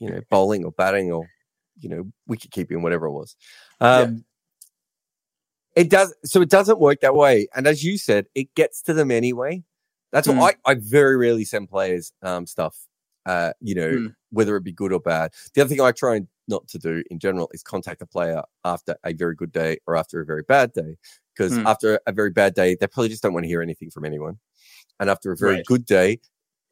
you 0.00 0.10
know, 0.10 0.20
bowling 0.30 0.64
or 0.64 0.72
batting 0.72 1.12
or, 1.12 1.26
you 1.78 1.88
know, 1.88 2.10
wicket 2.26 2.50
keeping, 2.50 2.82
whatever 2.82 3.06
it 3.06 3.12
was." 3.12 3.36
Um, 3.80 4.24
It 5.74 5.88
does. 5.88 6.14
So 6.24 6.42
it 6.42 6.50
doesn't 6.50 6.80
work 6.80 7.00
that 7.00 7.14
way. 7.14 7.48
And 7.54 7.66
as 7.66 7.82
you 7.82 7.96
said, 7.96 8.26
it 8.34 8.54
gets 8.54 8.82
to 8.82 8.94
them 8.94 9.10
anyway. 9.10 9.62
That's 10.12 10.28
what 10.28 10.36
I, 10.66 10.70
I 10.70 10.74
very 10.74 11.16
rarely 11.16 11.44
send 11.44 11.70
players 11.70 12.12
um, 12.22 12.46
stuff. 12.46 12.76
Uh, 13.24 13.52
you 13.60 13.74
know, 13.74 13.96
Hmm. 13.96 14.06
whether 14.30 14.56
it 14.56 14.64
be 14.64 14.72
good 14.72 14.92
or 14.92 15.00
bad. 15.00 15.32
The 15.54 15.62
other 15.62 15.68
thing 15.68 15.80
I 15.80 15.92
try 15.92 16.20
not 16.48 16.68
to 16.68 16.78
do 16.78 17.02
in 17.10 17.18
general 17.18 17.48
is 17.54 17.62
contact 17.62 18.02
a 18.02 18.06
player 18.06 18.42
after 18.64 18.96
a 19.04 19.14
very 19.14 19.34
good 19.34 19.52
day 19.52 19.78
or 19.86 19.96
after 19.96 20.20
a 20.20 20.26
very 20.26 20.42
bad 20.42 20.72
day. 20.72 20.96
Because 21.34 21.56
Hmm. 21.56 21.66
after 21.66 22.00
a 22.06 22.12
very 22.12 22.30
bad 22.30 22.54
day, 22.54 22.76
they 22.78 22.86
probably 22.86 23.08
just 23.08 23.22
don't 23.22 23.32
want 23.32 23.44
to 23.44 23.48
hear 23.48 23.62
anything 23.62 23.90
from 23.90 24.04
anyone. 24.04 24.38
And 25.00 25.08
after 25.08 25.32
a 25.32 25.36
very 25.36 25.56
Right. 25.56 25.64
good 25.66 25.86
day, 25.86 26.20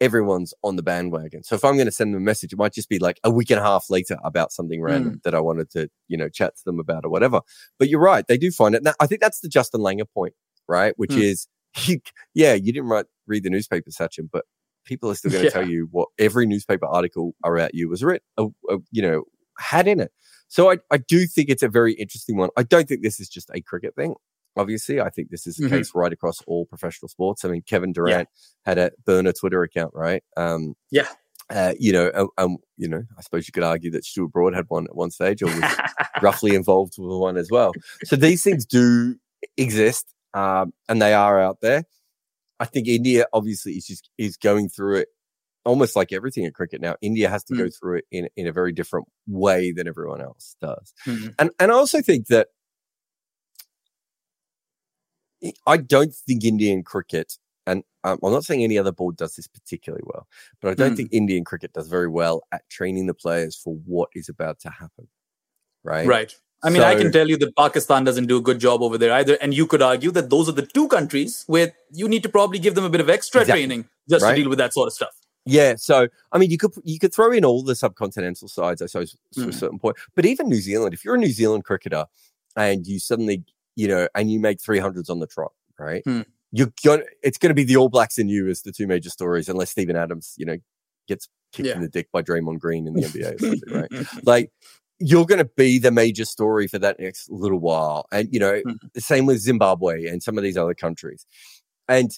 everyone's 0.01 0.55
on 0.65 0.77
the 0.77 0.83
bandwagon. 0.83 1.43
So 1.43 1.55
if 1.55 1.65
I'm 1.65 1.75
going 1.75 1.87
to 1.87 1.93
send 1.93 2.15
them 2.15 2.23
a 2.23 2.25
message, 2.25 2.53
it 2.53 2.59
might 2.59 2.73
just 2.73 2.89
be 2.89 2.99
like 2.99 3.21
a 3.25 3.31
week 3.31 3.51
and 3.51 3.61
a 3.61 3.63
half 3.63 3.91
later 3.91 4.17
about 4.25 4.53
something 4.53 4.81
random 4.83 5.21
that 5.25 5.35
I 5.35 5.41
wanted 5.41 5.71
to, 5.73 5.89
you 6.09 6.17
know, 6.17 6.29
chat 6.29 6.57
to 6.57 6.63
them 6.65 6.79
about 6.81 7.05
or 7.05 7.11
whatever. 7.11 7.41
But 7.79 7.89
you're 7.89 8.01
right. 8.01 8.27
They 8.27 8.39
do 8.39 8.51
find 8.51 8.75
it. 8.75 8.83
Now, 8.83 8.95
I 9.01 9.07
think 9.07 9.21
that's 9.21 9.41
the 9.41 9.49
Justin 9.49 9.81
Langer 9.81 10.07
point, 10.13 10.35
right? 10.69 10.95
Which 10.97 11.15
Hmm. 11.15 11.21
is, 11.21 11.49
you, 11.85 12.01
yeah, 12.35 12.55
you 12.55 12.73
didn't 12.73 12.89
write, 12.89 13.07
read 13.27 13.45
the 13.45 13.51
newspaper, 13.51 13.91
Sachin, 13.91 14.29
but 14.33 14.45
people 14.85 15.11
are 15.11 15.15
still 15.15 15.31
going 15.33 15.43
to 15.43 15.49
Yeah. 15.49 15.53
tell 15.53 15.69
you 15.69 15.89
what 15.91 16.09
every 16.19 16.47
newspaper 16.47 16.87
article 16.87 17.35
about 17.45 17.75
you 17.75 17.89
was 17.89 18.03
written, 18.03 18.25
uh, 18.39 18.47
uh, 18.71 18.79
you 18.91 19.03
know, 19.03 19.25
had 19.59 19.87
in 19.87 20.01
it. 20.01 20.13
So 20.49 20.71
I, 20.71 20.79
I 20.91 20.97
do 20.97 21.27
think 21.27 21.49
it's 21.49 21.63
a 21.63 21.69
very 21.69 21.93
interesting 21.95 22.37
one. 22.37 22.51
I 22.57 22.65
don't 22.65 22.89
think 22.89 23.03
this 23.03 23.21
is 23.21 23.29
just 23.29 23.51
a 23.55 23.61
cricket 23.61 23.95
thing. 23.95 24.15
Obviously, 24.57 25.01
I 25.01 25.11
think 25.11 25.31
this 25.31 25.47
is 25.47 25.57
the 25.57 25.67
Mhm. 25.67 25.71
case 25.71 25.93
right 25.95 26.13
across 26.13 26.41
all 26.47 26.67
professional 26.67 27.09
sports. 27.09 27.45
I 27.45 27.49
mean, 27.49 27.63
Kevin 27.63 27.93
Durant 27.93 28.29
had 28.65 28.79
a 28.79 28.91
burner 29.07 29.33
Twitter 29.33 29.63
account, 29.63 29.93
right? 29.95 30.23
Um, 30.37 30.75
Yeah. 30.91 31.09
Uh, 31.49 31.75
you 31.81 31.93
know, 31.93 32.13
um, 32.15 32.29
um, 32.39 32.57
you 32.77 32.87
know, 32.89 33.03
I 33.19 33.23
suppose 33.23 33.49
you 33.49 33.53
could 33.53 33.65
argue 33.65 33.91
that 33.91 34.05
Stuart 34.05 34.29
Broad 34.31 34.55
had 34.55 34.67
one 34.69 34.87
at 34.87 34.95
one 34.95 35.11
stage, 35.11 35.43
or 35.43 35.47
was 35.47 35.57
roughly 36.23 36.55
involved 36.55 36.95
with 36.99 37.11
one 37.11 37.37
as 37.37 37.51
well. 37.51 37.73
So 38.05 38.15
these 38.15 38.43
things 38.45 38.65
do 38.65 39.17
exist, 39.57 40.07
um, 40.35 40.73
and 40.89 41.03
they 41.03 41.13
are 41.13 41.41
out 41.41 41.61
there. 41.61 41.85
I 42.61 42.67
think 42.67 42.87
India 42.87 43.27
obviously 43.33 43.73
is 43.73 43.87
just 43.87 44.11
is 44.19 44.37
going 44.37 44.69
through 44.69 44.97
it 44.99 45.09
almost 45.65 45.97
like 45.97 46.13
everything 46.13 46.45
in 46.45 46.53
cricket 46.53 46.81
now. 46.81 46.95
India 47.03 47.29
has 47.29 47.43
to 47.45 47.57
go 47.57 47.69
through 47.69 47.99
it 47.99 48.05
in 48.13 48.29
in 48.37 48.47
a 48.47 48.53
very 48.53 48.73
different 48.73 49.09
way 49.27 49.73
than 49.73 49.89
everyone 49.89 50.21
else 50.21 50.55
does, 50.61 50.93
Mhm. 51.07 51.35
and 51.39 51.51
and 51.59 51.73
I 51.73 51.75
also 51.75 52.01
think 52.01 52.29
that 52.29 52.49
I 55.67 55.77
don't 55.79 56.15
think 56.15 56.45
Indian 56.45 56.83
cricket, 56.83 57.39
and 57.67 57.83
um, 58.05 58.19
I'm 58.23 58.33
not 58.33 58.45
saying 58.45 58.63
any 58.63 58.79
other 58.79 58.93
board 58.93 59.17
does 59.17 59.37
this 59.37 59.47
particularly 59.47 60.03
well, 60.07 60.27
but 60.61 60.71
I 60.71 60.75
don't 60.75 60.91
Hmm. 60.91 60.97
think 60.97 61.13
Indian 61.13 61.45
cricket 61.45 61.73
does 61.73 61.89
very 61.89 62.09
well 62.09 62.43
at 62.53 62.69
training 62.69 63.07
the 63.07 63.15
players 63.15 63.57
for 63.57 63.75
what 63.87 64.09
is 64.15 64.29
about 64.29 64.61
to 64.61 64.71
happen. 64.71 65.09
Right. 65.85 66.07
Right. 66.07 66.35
I 66.63 66.69
mean, 66.69 66.83
I 66.83 66.95
can 66.95 67.11
tell 67.11 67.27
you 67.27 67.39
that 67.39 67.57
Pakistan 67.57 68.05
doesn't 68.05 68.27
do 68.27 68.37
a 68.37 68.41
good 68.43 68.59
job 68.59 68.83
over 68.83 68.99
there 68.99 69.13
either. 69.15 69.39
And 69.41 69.55
you 69.55 69.67
could 69.67 69.81
argue 69.81 70.11
that 70.11 70.29
those 70.29 70.47
are 70.47 70.53
the 70.53 70.67
two 70.67 70.89
countries 70.89 71.45
where 71.47 71.73
you 71.91 72.07
need 72.07 72.23
to 72.25 72.29
probably 72.29 72.59
give 72.59 72.75
them 72.75 72.85
a 72.85 72.91
bit 72.91 73.01
of 73.01 73.09
extra 73.09 73.41
Exactly. 73.41 73.63
training 73.63 73.89
just 74.11 74.23
Right. 74.25 74.33
to 74.33 74.43
deal 74.43 74.51
with 74.51 74.59
that 74.59 74.75
sort 74.75 74.87
of 74.89 74.93
stuff. 74.93 75.17
Yeah, 75.47 75.77
so 75.77 76.09
I 76.33 76.37
mean, 76.39 76.51
you 76.51 76.59
could 76.59 76.73
you 76.85 76.99
could 76.99 77.15
throw 77.15 77.33
in 77.33 77.47
all 77.47 77.63
the 77.63 77.73
subcontinental 77.73 78.51
sides, 78.51 78.83
I 78.83 78.87
suppose, 78.87 79.17
to 79.37 79.45
a 79.45 79.47
Mm. 79.47 79.55
certain 79.55 79.79
point. 79.79 79.97
But 80.15 80.27
even 80.27 80.51
New 80.51 80.61
Zealand, 80.61 80.93
if 80.93 81.03
you're 81.03 81.15
a 81.15 81.19
New 81.19 81.33
Zealand 81.33 81.65
cricketer 81.65 82.05
and 82.57 82.87
you 82.87 82.99
suddenly, 82.99 83.43
you 83.81 83.89
know, 83.89 84.09
and 84.15 84.31
you 84.31 84.39
make 84.39 84.61
three 84.61 84.79
hundreds 84.79 85.09
on 85.09 85.21
the 85.21 85.27
trot, 85.27 85.53
right? 85.79 86.05
Mm. 86.05 86.27
You're 86.53 86.73
going 86.85 87.03
it's 87.23 87.39
going 87.39 87.49
to 87.51 87.55
be 87.55 87.65
the 87.65 87.77
All 87.77 87.89
Blacks 87.89 88.19
and 88.19 88.29
you 88.29 88.49
as 88.49 88.61
the 88.63 88.73
two 88.73 88.87
major 88.87 89.09
stories, 89.11 89.49
unless 89.49 89.71
Steven 89.71 89.97
Adams, 89.97 90.35
you 90.37 90.45
know, 90.45 90.57
gets 91.09 91.29
kicked 91.53 91.69
Yeah. 91.69 91.77
in 91.77 91.81
the 91.81 91.89
dick 91.89 92.09
by 92.13 92.23
Draymond 92.23 92.59
Green 92.59 92.87
in 92.87 92.93
the 92.95 93.03
NBA 93.03 93.35
or 93.35 93.39
something, 93.39 93.73
right? 93.75 93.91
Like 94.25 94.51
you're 94.99 95.25
going 95.25 95.39
to 95.39 95.51
be 95.57 95.79
the 95.79 95.91
major 95.91 96.27
story 96.27 96.67
for 96.67 96.79
that 96.79 97.01
next 97.01 97.31
little 97.31 97.59
while, 97.61 98.05
and 98.13 98.29
you 98.33 98.39
know, 98.39 98.61
Mhm. 98.67 98.93
the 98.93 99.01
same 99.01 99.25
with 99.25 99.39
Zimbabwe 99.39 100.07
and 100.07 100.23
some 100.23 100.37
of 100.37 100.45
these 100.45 100.59
other 100.59 100.75
countries, 100.75 101.25
and 101.89 102.11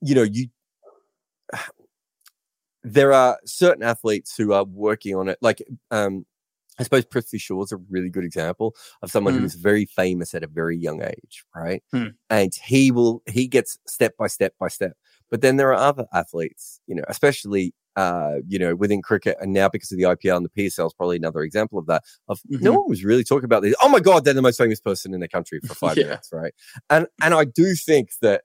you 0.00 0.14
know, 0.14 0.22
you 0.22 0.46
there 2.82 3.12
are 3.12 3.38
certain 3.44 3.82
athletes 3.82 4.34
who 4.36 4.52
are 4.52 4.64
working 4.64 5.14
on 5.16 5.28
it. 5.28 5.38
Like, 5.40 5.62
um, 5.90 6.26
I 6.78 6.82
suppose 6.82 7.04
Prithvi 7.04 7.40
Shaw 7.40 7.62
is 7.62 7.72
a 7.72 7.76
really 7.90 8.10
good 8.10 8.24
example 8.24 8.74
of 9.02 9.10
someone 9.10 9.34
Mm. 9.34 9.40
who's 9.40 9.54
very 9.54 9.84
famous 9.86 10.34
at 10.34 10.42
a 10.42 10.46
very 10.46 10.76
young 10.76 11.02
age, 11.02 11.44
right? 11.54 11.82
Mm. 11.94 12.14
And 12.30 12.52
he 12.54 12.90
will, 12.90 13.22
he 13.26 13.46
gets 13.46 13.78
step 13.86 14.16
by 14.16 14.26
step 14.26 14.54
by 14.58 14.68
step. 14.68 14.92
But 15.30 15.40
then 15.40 15.56
there 15.56 15.70
are 15.72 15.88
other 15.88 16.06
athletes, 16.12 16.80
you 16.86 16.94
know, 16.94 17.04
especially, 17.08 17.74
uh, 17.96 18.36
you 18.48 18.58
know, 18.58 18.74
within 18.74 19.02
cricket 19.02 19.36
and 19.40 19.52
now 19.52 19.68
because 19.68 19.92
of 19.92 19.98
the 19.98 20.04
IPL 20.04 20.36
and 20.36 20.44
the 20.44 20.50
PSL 20.50 20.86
is 20.86 20.94
probably 20.94 21.16
another 21.16 21.42
example 21.42 21.78
of 21.78 21.86
that. 21.86 22.02
Of 22.28 22.40
no 22.48 22.72
Mhm. 22.72 22.76
one 22.78 22.88
was 22.88 23.04
really 23.04 23.24
talking 23.24 23.44
about 23.44 23.62
this. 23.62 23.74
Oh 23.82 23.88
my 23.88 24.00
God, 24.00 24.24
they're 24.24 24.34
the 24.34 24.42
most 24.42 24.58
famous 24.58 24.80
person 24.80 25.14
in 25.14 25.20
the 25.20 25.28
country 25.28 25.60
for 25.60 25.74
five 25.74 25.96
Yeah. 25.96 26.04
minutes, 26.04 26.30
right? 26.32 26.54
And, 26.90 27.06
and 27.22 27.34
I 27.34 27.44
do 27.44 27.74
think 27.74 28.10
that 28.20 28.42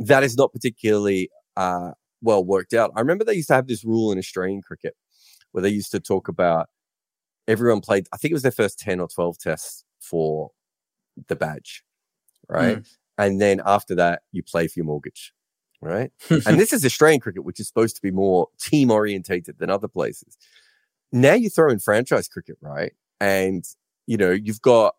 that 0.00 0.24
is 0.24 0.36
not 0.36 0.52
particularly, 0.52 1.30
uh, 1.56 1.92
well 2.22 2.44
worked 2.44 2.72
out. 2.72 2.90
I 2.96 3.00
remember 3.00 3.24
they 3.24 3.34
used 3.34 3.48
to 3.48 3.54
have 3.54 3.66
this 3.68 3.84
rule 3.84 4.10
in 4.12 4.18
Australian 4.18 4.62
cricket 4.62 4.94
where 5.52 5.62
they 5.62 5.68
used 5.68 5.90
to 5.92 6.00
talk 6.00 6.28
about 6.28 6.68
everyone 7.48 7.80
played, 7.80 8.06
I 8.12 8.16
think 8.16 8.30
it 8.30 8.34
was 8.34 8.42
their 8.42 8.52
first 8.52 8.78
10 8.78 9.00
or 9.00 9.08
12 9.08 9.38
tests 9.38 9.84
for 10.00 10.50
the 11.28 11.36
badge, 11.36 11.84
right? 12.48 12.78
And 13.18 13.40
then 13.40 13.60
after 13.64 13.94
that, 13.96 14.22
you 14.32 14.42
play 14.42 14.68
for 14.68 14.78
your 14.78 14.86
mortgage, 14.86 15.32
right? 15.80 16.10
and 16.30 16.58
this 16.58 16.72
is 16.72 16.84
Australian 16.84 17.20
cricket, 17.20 17.44
which 17.44 17.60
is 17.60 17.68
supposed 17.68 17.96
to 17.96 18.02
be 18.02 18.10
more 18.10 18.48
team 18.60 18.90
orientated 18.90 19.58
than 19.58 19.70
other 19.70 19.88
places. 19.88 20.36
Now 21.12 21.34
you 21.34 21.50
throw 21.50 21.70
in 21.70 21.78
franchise 21.78 22.28
cricket, 22.28 22.56
right? 22.60 22.92
And, 23.20 23.64
you 24.06 24.16
know, 24.16 24.30
you've 24.30 24.62
got, 24.62 24.96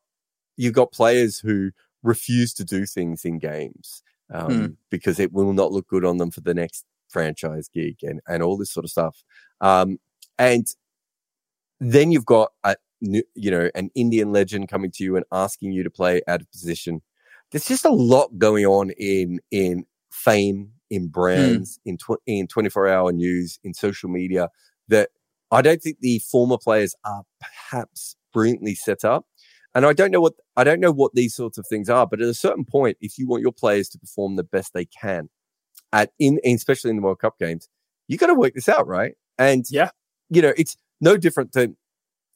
you've 0.55 0.73
got 0.73 0.91
players 0.91 1.39
who 1.39 1.71
refuse 2.03 2.53
to 2.53 2.63
do 2.63 2.85
things 2.85 3.25
in 3.25 3.39
games 3.39 4.03
um, 4.31 4.51
Hmm. 4.51 4.65
because 4.89 5.19
it 5.19 5.33
will 5.33 5.53
not 5.53 5.71
look 5.71 5.87
good 5.87 6.05
on 6.05 6.17
them 6.17 6.31
for 6.31 6.41
the 6.41 6.53
next 6.53 6.85
franchise 7.09 7.67
gig 7.67 7.97
and, 8.03 8.21
and 8.27 8.43
all 8.43 8.57
this 8.57 8.71
sort 8.71 8.85
of 8.85 8.91
stuff. 8.91 9.23
Um, 9.61 9.99
and 10.37 10.67
then 11.79 12.11
you've 12.11 12.25
got 12.25 12.51
a, 12.63 12.75
new- 13.01 13.23
you 13.35 13.51
know, 13.51 13.69
an 13.75 13.89
Indian 13.95 14.31
legend 14.31 14.69
coming 14.69 14.91
to 14.91 15.03
you 15.03 15.15
and 15.15 15.25
asking 15.31 15.71
you 15.71 15.83
to 15.83 15.89
play 15.89 16.21
out 16.27 16.41
of 16.41 16.51
position. 16.51 17.01
there's 17.51 17.65
just 17.65 17.85
a 17.85 17.91
lot 17.91 18.37
going 18.37 18.65
on 18.65 18.91
in 18.91 19.39
in 19.51 19.85
fame, 20.11 20.71
in 20.89 21.07
brands, 21.07 21.77
mm. 21.79 21.91
in 21.91 21.97
tw- 21.97 22.21
in 22.25 22.47
24 22.47 22.87
hour 22.87 23.11
news, 23.11 23.59
in 23.63 23.73
social 23.73 24.09
media 24.09 24.49
that 24.87 25.09
I 25.51 25.61
don't 25.61 25.81
think 25.81 25.99
the 25.99 26.19
former 26.19 26.57
players 26.57 26.95
are 27.05 27.23
perhaps 27.39 28.15
brilliantly 28.33 28.75
set 28.75 29.05
up. 29.05 29.25
And 29.75 29.85
I 29.85 29.93
don't 29.93 30.11
know 30.11 30.21
what 30.21 30.33
I 30.55 30.63
don't 30.63 30.79
know 30.79 30.91
what 30.91 31.13
these 31.13 31.35
sorts 31.35 31.57
of 31.57 31.65
things 31.67 31.89
are, 31.89 32.07
but 32.07 32.21
at 32.21 32.27
a 32.27 32.33
certain 32.33 32.65
point, 32.65 32.97
if 33.01 33.17
you 33.17 33.27
want 33.27 33.41
your 33.41 33.51
players 33.51 33.89
to 33.89 33.99
perform 33.99 34.35
the 34.35 34.43
best 34.43 34.73
they 34.73 34.85
can 34.85 35.29
at 35.91 36.11
in 36.19 36.39
especially 36.45 36.91
in 36.91 36.97
the 36.97 37.01
World 37.01 37.19
Cup 37.19 37.39
games, 37.39 37.69
you 38.07 38.17
got 38.17 38.27
to 38.27 38.35
work 38.35 38.53
this 38.53 38.69
out, 38.69 38.87
right? 38.87 39.15
And 39.37 39.65
yeah, 39.69 39.89
you 40.29 40.41
know, 40.41 40.53
it's 40.57 40.77
no 41.03 41.17
different 41.17 41.51
than 41.51 41.75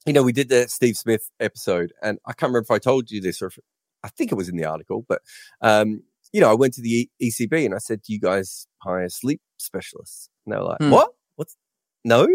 you 0.05 0.13
know, 0.13 0.23
we 0.23 0.31
did 0.31 0.47
the 0.47 0.67
Steve 0.69 0.95
Smith 0.95 1.29
episode, 1.39 1.91
and 2.01 2.17
I 2.25 2.31
can't 2.31 2.49
remember 2.49 2.63
if 2.63 2.71
I 2.71 2.79
told 2.79 3.11
you 3.11 3.19
this 3.19 3.41
or 3.41 3.47
if, 3.47 3.59
I 4.03 4.07
think 4.07 4.31
it 4.31 4.35
was 4.35 4.47
in 4.47 4.55
the 4.55 4.63
article, 4.63 5.05
but 5.07 5.21
um, 5.61 6.03
you 6.31 6.39
know, 6.39 6.49
I 6.49 6.53
went 6.53 6.73
to 6.75 6.81
the 6.81 7.09
ECB 7.21 7.65
and 7.65 7.75
I 7.75 7.79
said, 7.79 8.01
"Do 8.01 8.13
you 8.13 8.19
guys 8.19 8.67
hire 8.83 9.09
sleep 9.09 9.41
specialists?" 9.57 10.29
And 10.45 10.53
they 10.53 10.57
were 10.57 10.65
like, 10.65 10.79
hmm. 10.79 10.91
"What? 10.91 11.11
What's 11.35 11.57
no?" 12.05 12.27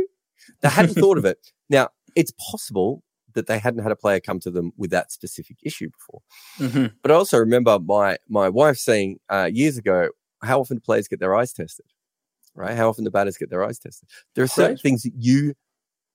They 0.61 0.69
hadn't 0.69 0.95
thought 0.95 1.19
of 1.19 1.25
it. 1.33 1.39
Now, 1.71 1.89
it's 2.15 2.33
possible 2.51 3.03
that 3.35 3.47
they 3.47 3.59
hadn't 3.59 3.83
had 3.83 3.93
a 3.93 3.97
player 3.97 4.21
come 4.21 4.41
to 4.41 4.51
them 4.51 4.73
with 4.77 4.91
that 4.91 5.13
specific 5.13 5.57
issue 5.63 5.89
before. 5.89 6.21
Mm-hmm. 6.59 6.95
But 7.01 7.11
I 7.11 7.15
also 7.15 7.39
remember 7.39 7.79
my 7.79 8.19
my 8.29 8.51
wife 8.51 8.77
saying 8.77 9.19
uh, 9.31 9.49
years 9.51 9.79
ago, 9.79 10.09
"How 10.43 10.61
often 10.61 10.77
do 10.77 10.81
players 10.81 11.09
get 11.09 11.21
their 11.21 11.35
eyes 11.35 11.53
tested?" 11.55 11.87
Right? 12.55 12.77
How 12.77 12.91
often 12.91 13.05
do 13.05 13.11
batters 13.11 13.39
get 13.39 13.49
their 13.49 13.65
eyes 13.65 13.79
tested? 13.79 14.11
There 14.35 14.45
are 14.45 14.49
certain 14.49 14.73
right. 14.73 14.81
things 14.81 15.05
that 15.05 15.13
you 15.17 15.55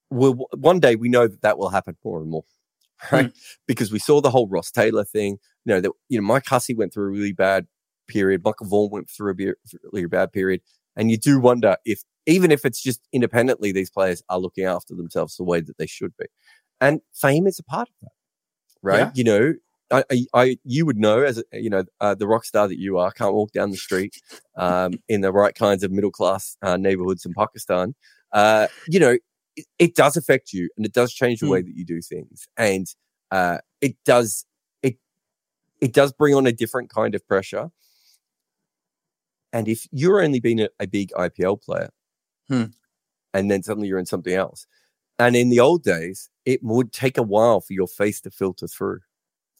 will 0.09 0.47
one 0.55 0.79
day 0.79 0.95
we 0.95 1.09
know 1.09 1.27
that 1.27 1.41
that 1.41 1.57
will 1.57 1.69
happen 1.69 1.97
more 2.03 2.21
and 2.21 2.29
more. 2.29 2.45
Right? 3.11 3.27
Mm. 3.27 3.33
Because 3.67 3.91
we 3.91 3.99
saw 3.99 4.21
the 4.21 4.31
whole 4.31 4.47
Ross 4.47 4.71
Taylor 4.71 5.03
thing. 5.03 5.37
You 5.65 5.75
know 5.75 5.81
that 5.81 5.91
you 6.09 6.19
know 6.19 6.25
Mike 6.25 6.45
Hussey 6.47 6.73
went 6.73 6.93
through 6.93 7.05
a 7.05 7.11
really 7.11 7.33
bad 7.33 7.67
period. 8.07 8.43
Michael 8.43 8.67
Vaughan 8.67 8.91
went 8.91 9.09
through 9.09 9.33
a 9.33 9.53
really 9.91 10.07
bad 10.07 10.31
period. 10.31 10.61
And 10.95 11.11
you 11.11 11.17
do 11.17 11.39
wonder 11.39 11.77
if, 11.85 12.01
even 12.25 12.51
if 12.51 12.65
it's 12.65 12.81
just 12.81 13.01
independently, 13.13 13.71
these 13.71 13.91
players 13.91 14.23
are 14.29 14.39
looking 14.39 14.65
after 14.65 14.95
themselves 14.95 15.37
the 15.37 15.43
way 15.43 15.61
that 15.61 15.77
they 15.77 15.85
should 15.85 16.15
be. 16.17 16.25
And 16.81 17.01
fame 17.13 17.47
is 17.47 17.59
a 17.59 17.63
part 17.63 17.87
of 17.87 17.95
that, 18.01 18.11
right? 18.81 18.99
Yeah. 18.99 19.11
You 19.13 19.23
know, 19.23 19.53
I, 19.89 20.03
I, 20.33 20.57
you 20.65 20.85
would 20.85 20.97
know 20.97 21.21
as 21.23 21.41
you 21.53 21.69
know 21.69 21.85
uh, 22.01 22.13
the 22.13 22.27
rock 22.27 22.43
star 22.43 22.67
that 22.67 22.77
you 22.77 22.97
are 22.97 23.09
can't 23.11 23.33
walk 23.33 23.53
down 23.53 23.71
the 23.71 23.77
street 23.77 24.21
um, 24.57 24.99
in 25.07 25.21
the 25.21 25.31
right 25.31 25.55
kinds 25.55 25.81
of 25.81 25.91
middle 25.91 26.11
class 26.11 26.57
uh, 26.61 26.75
neighborhoods 26.75 27.25
in 27.25 27.33
Pakistan. 27.33 27.95
Uh, 28.33 28.67
you 28.89 28.99
know, 28.99 29.17
it, 29.57 29.65
it, 29.77 29.95
does 29.95 30.15
affect 30.15 30.53
you, 30.53 30.69
and 30.77 30.85
it 30.85 30.93
does 30.93 31.13
change 31.13 31.41
the 31.41 31.47
mm. 31.47 31.51
way 31.51 31.61
that 31.61 31.75
you 31.75 31.83
do 31.83 32.01
things, 32.01 32.47
and 32.55 32.87
uh, 33.31 33.57
it 33.81 33.97
does 34.05 34.45
it 34.81 34.97
it 35.81 35.93
does 35.93 36.13
bring 36.13 36.33
on 36.33 36.47
a 36.47 36.51
different 36.51 36.89
kind 36.89 37.13
of 37.15 37.27
pressure. 37.27 37.69
And 39.51 39.67
if 39.67 39.87
you're 39.91 40.21
only 40.21 40.39
been 40.39 40.59
a, 40.59 40.69
a 40.79 40.87
big 40.87 41.11
IPL 41.11 41.61
player, 41.61 41.89
hmm. 42.49 42.65
and 43.33 43.49
then 43.49 43.63
suddenly 43.63 43.87
you're 43.87 43.99
in 43.99 44.05
something 44.05 44.33
else, 44.33 44.67
and 45.19 45.35
in 45.35 45.49
the 45.49 45.59
old 45.59 45.83
days, 45.83 46.29
it 46.45 46.61
would 46.63 46.93
take 46.93 47.17
a 47.17 47.23
while 47.23 47.59
for 47.59 47.73
your 47.73 47.87
face 47.87 48.21
to 48.21 48.31
filter 48.31 48.67
through. 48.67 48.99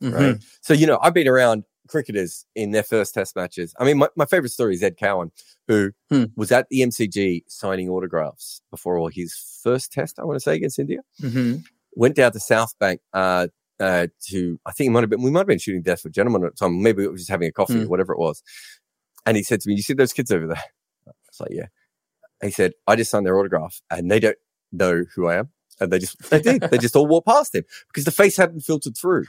Mm-hmm. 0.03 0.15
Right. 0.15 0.36
So, 0.62 0.73
you 0.73 0.86
know, 0.86 0.99
I've 1.01 1.13
been 1.13 1.27
around 1.27 1.63
cricketers 1.88 2.45
in 2.56 2.71
their 2.71 2.84
first 2.84 3.13
test 3.13 3.36
matches. 3.36 3.73
I 3.80 3.86
mean, 3.86 3.97
my, 3.97 4.10
my 4.15 4.26
favorite 4.26 4.52
story 4.52 4.76
is 4.76 4.84
Ed 4.84 4.97
Cowan, 4.97 5.32
who 5.67 5.91
hmm. 6.10 6.26
was 6.36 6.52
at 6.52 6.67
the 6.69 6.82
MCG 6.82 7.43
signing 7.47 7.89
autographs 7.89 8.62
before 8.71 8.97
all 8.97 9.10
his 9.10 9.36
first 9.63 9.91
test, 9.91 10.19
I 10.19 10.26
want 10.26 10.38
to 10.38 10.41
say, 10.41 10.56
against 10.56 10.80
India. 10.80 11.00
Mm-hmm. 11.21 11.58
Went 11.95 12.15
down 12.15 12.32
to 12.34 12.39
South 12.39 12.78
Bank 12.80 13.02
uh, 13.13 13.47
uh, 13.80 14.08
to, 14.30 14.60
I 14.65 14.71
think 14.71 14.86
he 14.86 14.89
might 14.89 15.02
have 15.02 15.10
been, 15.10 15.21
we 15.21 15.32
might 15.32 15.41
have 15.41 15.47
been 15.47 15.60
shooting 15.60 15.82
Death 15.82 16.06
of 16.06 16.10
a 16.10 16.13
Gentleman 16.13 16.45
at 16.45 16.56
the 16.56 16.58
time. 16.58 16.82
Maybe 16.82 17.04
it 17.04 17.12
was 17.12 17.21
just 17.21 17.32
having 17.32 17.47
a 17.47 17.52
coffee 17.52 17.73
hmm. 17.73 17.84
or 17.84 17.88
whatever 17.88 18.13
it 18.13 18.19
was. 18.19 18.43
And 19.26 19.36
he 19.36 19.43
said 19.43 19.62
to 19.62 19.69
me, 19.69 19.76
You 19.76 19.82
see 19.82 19.93
those 19.93 20.13
kids 20.13 20.32
over 20.32 20.47
there? 20.47 20.63
I 21.08 21.12
was 21.30 21.39
like, 21.39 21.52
Yeah. 21.52 21.67
he 22.41 22.52
said, 22.52 22.73
I 22.88 22.95
just 22.95 23.12
signed 23.12 23.26
their 23.26 23.38
autograph 23.38 23.82
and 23.89 24.10
they 24.10 24.19
don't 24.19 24.38
know 24.71 25.04
who 25.15 25.28
I 25.28 25.38
am. 25.38 25.50
And 25.80 25.91
they 25.91 26.00
just, 26.00 26.17
they 26.30 26.41
did. 26.41 26.62
they 26.62 26.78
just 26.78 26.95
all 26.95 27.08
walked 27.08 27.28
past 27.28 27.54
him 27.54 27.63
because 27.88 28.06
the 28.06 28.12
face 28.12 28.38
hadn't 28.38 28.62
filtered 28.62 28.97
through. 28.97 29.26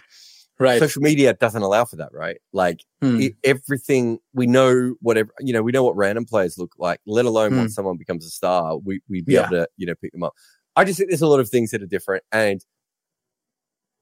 Right. 0.61 0.81
Social 0.81 1.03
media 1.03 1.35
doesn't 1.35 1.63
allow 1.63 1.85
for 1.85 1.97
that, 1.97 2.13
right? 2.13 2.39
Like 2.53 2.85
hmm. 3.01 3.21
it, 3.21 3.35
everything 3.45 4.19
we 4.33 4.47
know, 4.47 4.97
whatever, 5.01 5.31
you 5.39 5.53
know, 5.53 5.63
we 5.63 5.71
know 5.71 5.85
what 5.85 5.97
random 5.97 6.25
players 6.25 6.59
look 6.59 6.73
like, 6.79 7.01
let 7.07 7.27
alone 7.27 7.53
hmm. 7.53 7.59
once 7.59 7.75
someone 7.75 7.97
becomes 7.97 8.27
a 8.27 8.31
star, 8.31 8.77
we, 8.77 9.01
we'd 9.09 9.25
be 9.25 9.35
yeah. 9.35 9.41
able 9.41 9.51
to, 9.51 9.69
you 9.77 9.87
know, 9.87 9.95
pick 9.95 10.13
them 10.13 10.25
up. 10.25 10.35
I 10.75 10.85
just 10.85 10.99
think 10.99 11.11
there's 11.11 11.23
a 11.23 11.29
lot 11.29 11.41
of 11.41 11.49
things 11.49 11.71
that 11.71 11.83
are 11.83 11.87
different. 11.87 12.25
And 12.33 12.65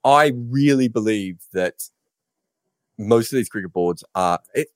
I 0.05 0.33
really 0.35 0.89
believe 0.89 1.41
that 1.53 1.75
most 2.99 3.33
of 3.33 3.37
these 3.37 3.49
cricket 3.49 3.73
boards 3.73 4.05
are, 4.15 4.39
it, 4.55 4.69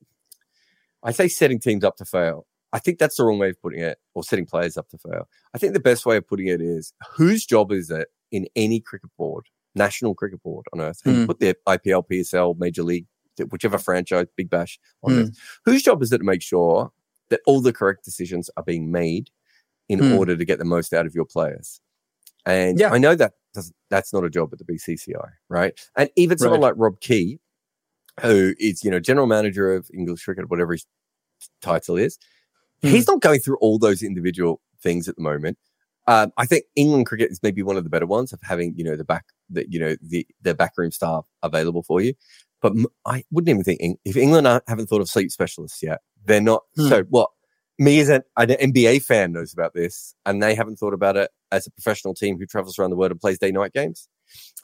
I 1.03 1.13
say 1.13 1.29
setting 1.29 1.61
teams 1.61 1.85
up 1.85 1.97
to 1.97 2.05
fail. 2.05 2.47
I 2.73 2.79
think 2.79 2.99
that's 2.99 3.17
the 3.17 3.25
wrong 3.25 3.39
way 3.39 3.51
of 3.51 3.61
putting 3.61 3.81
it, 3.81 3.99
or 4.15 4.23
setting 4.23 4.47
players 4.47 4.77
up 4.77 4.89
to 4.91 4.99
fail. 4.99 5.29
I 5.55 5.59
think 5.59 5.73
the 5.73 5.81
best 5.81 6.07
way 6.07 6.17
of 6.17 6.27
putting 6.27 6.47
it 6.47 6.61
is 6.61 6.93
whose 7.17 7.45
job 7.45 7.73
is 7.73 7.91
it 7.91 8.09
in 8.31 8.47
any 8.55 8.81
cricket 8.81 9.11
board, 9.17 9.47
national 9.75 10.15
cricket 10.15 10.43
board 10.43 10.67
on 10.73 10.81
earth, 10.81 11.03
mm. 11.05 11.27
put 11.27 11.41
the 11.41 11.57
IPL, 11.67 12.05
PSL, 12.11 12.59
Major 12.59 12.83
League, 12.83 13.07
whichever 13.51 13.79
franchise, 13.79 14.27
Big 14.37 14.51
Bash 14.51 14.79
on 15.03 15.13
mm. 15.13 15.23
earth. 15.23 15.61
Whose 15.65 15.83
job 15.83 16.03
is 16.03 16.13
it 16.13 16.19
to 16.19 16.25
make 16.25 16.43
sure 16.43 16.91
that 17.29 17.41
all 17.47 17.61
the 17.61 17.73
correct 17.73 18.05
decisions 18.05 18.51
are 18.57 18.63
being 18.63 18.91
made 18.91 19.31
in 19.89 20.01
mm. 20.01 20.19
order 20.19 20.37
to 20.37 20.45
get 20.45 20.59
the 20.59 20.65
most 20.65 20.93
out 20.93 21.07
of 21.07 21.15
your 21.15 21.25
players? 21.25 21.81
And 22.47 22.79
yeah. 22.79 22.91
I 22.91 22.99
know 22.99 23.15
that 23.15 23.35
that's 23.91 24.13
not 24.13 24.25
a 24.25 24.31
job 24.31 24.51
at 24.53 24.59
the 24.59 24.65
BCCI, 24.65 25.29
right? 25.49 25.79
And 25.97 26.11
even 26.17 26.39
someone 26.39 26.61
like 26.61 26.75
Rob 26.77 27.01
Key, 27.01 27.39
who 28.21 28.55
is, 28.59 28.85
you 28.85 28.91
know, 28.91 29.01
general 29.01 29.27
manager 29.27 29.75
of 29.75 29.91
English 29.93 30.25
cricket, 30.25 30.51
whatever 30.51 30.73
his 30.73 30.87
title 31.61 31.97
is. 31.97 32.19
Mm. 32.83 32.91
He's 32.91 33.07
not 33.07 33.21
going 33.21 33.41
through 33.41 33.59
all 33.59 33.79
those 33.79 34.03
individual 34.03 34.61
things 34.83 35.09
at 35.09 35.17
the 35.17 35.23
moment. 35.23 35.59
Um, 36.07 36.33
I 36.37 36.47
think 36.47 36.65
England 36.77 37.07
cricket 37.07 37.31
is 37.31 37.41
maybe 37.43 37.63
one 37.63 37.77
of 37.77 37.85
the 37.85 37.91
better 37.91 38.07
ones 38.07 38.33
of 38.33 38.41
having, 38.43 38.75
you 38.77 38.85
know, 38.85 38.97
the 38.97 39.05
back, 39.05 39.27
the, 39.49 39.65
you 39.69 39.79
know, 39.79 39.97
the, 40.03 40.27
the 40.43 40.55
backroom 40.55 40.91
staff 40.91 41.25
available 41.43 41.83
for 41.83 42.01
you. 42.01 42.15
But 42.61 42.75
I 43.07 43.25
wouldn't 43.31 43.49
even 43.49 43.65
think 43.65 43.99
if 44.05 44.17
England 44.17 44.47
haven't 44.67 44.89
thought 44.89 45.01
of 45.01 45.09
sleep 45.09 45.31
specialists 45.31 45.83
yet, 45.83 46.01
they're 46.25 46.41
not. 46.41 46.63
Mm. 46.79 46.89
So 46.89 47.03
what? 47.05 47.31
Me 47.79 47.99
as 48.01 48.11
an, 48.11 48.23
an 48.37 48.49
NBA 48.49 49.03
fan 49.05 49.33
knows 49.33 49.55
about 49.55 49.73
this, 49.73 50.15
and 50.27 50.43
they 50.43 50.55
haven't 50.55 50.77
thought 50.77 50.93
about 50.93 51.17
it 51.17 51.31
as 51.51 51.67
a 51.67 51.71
professional 51.71 52.13
team 52.13 52.39
who 52.39 52.45
travels 52.45 52.79
around 52.79 52.91
the 52.91 52.97
world 52.97 53.11
and 53.11 53.21
plays 53.21 53.39
day 53.39 53.51
night 53.51 53.73
games. 53.73 54.07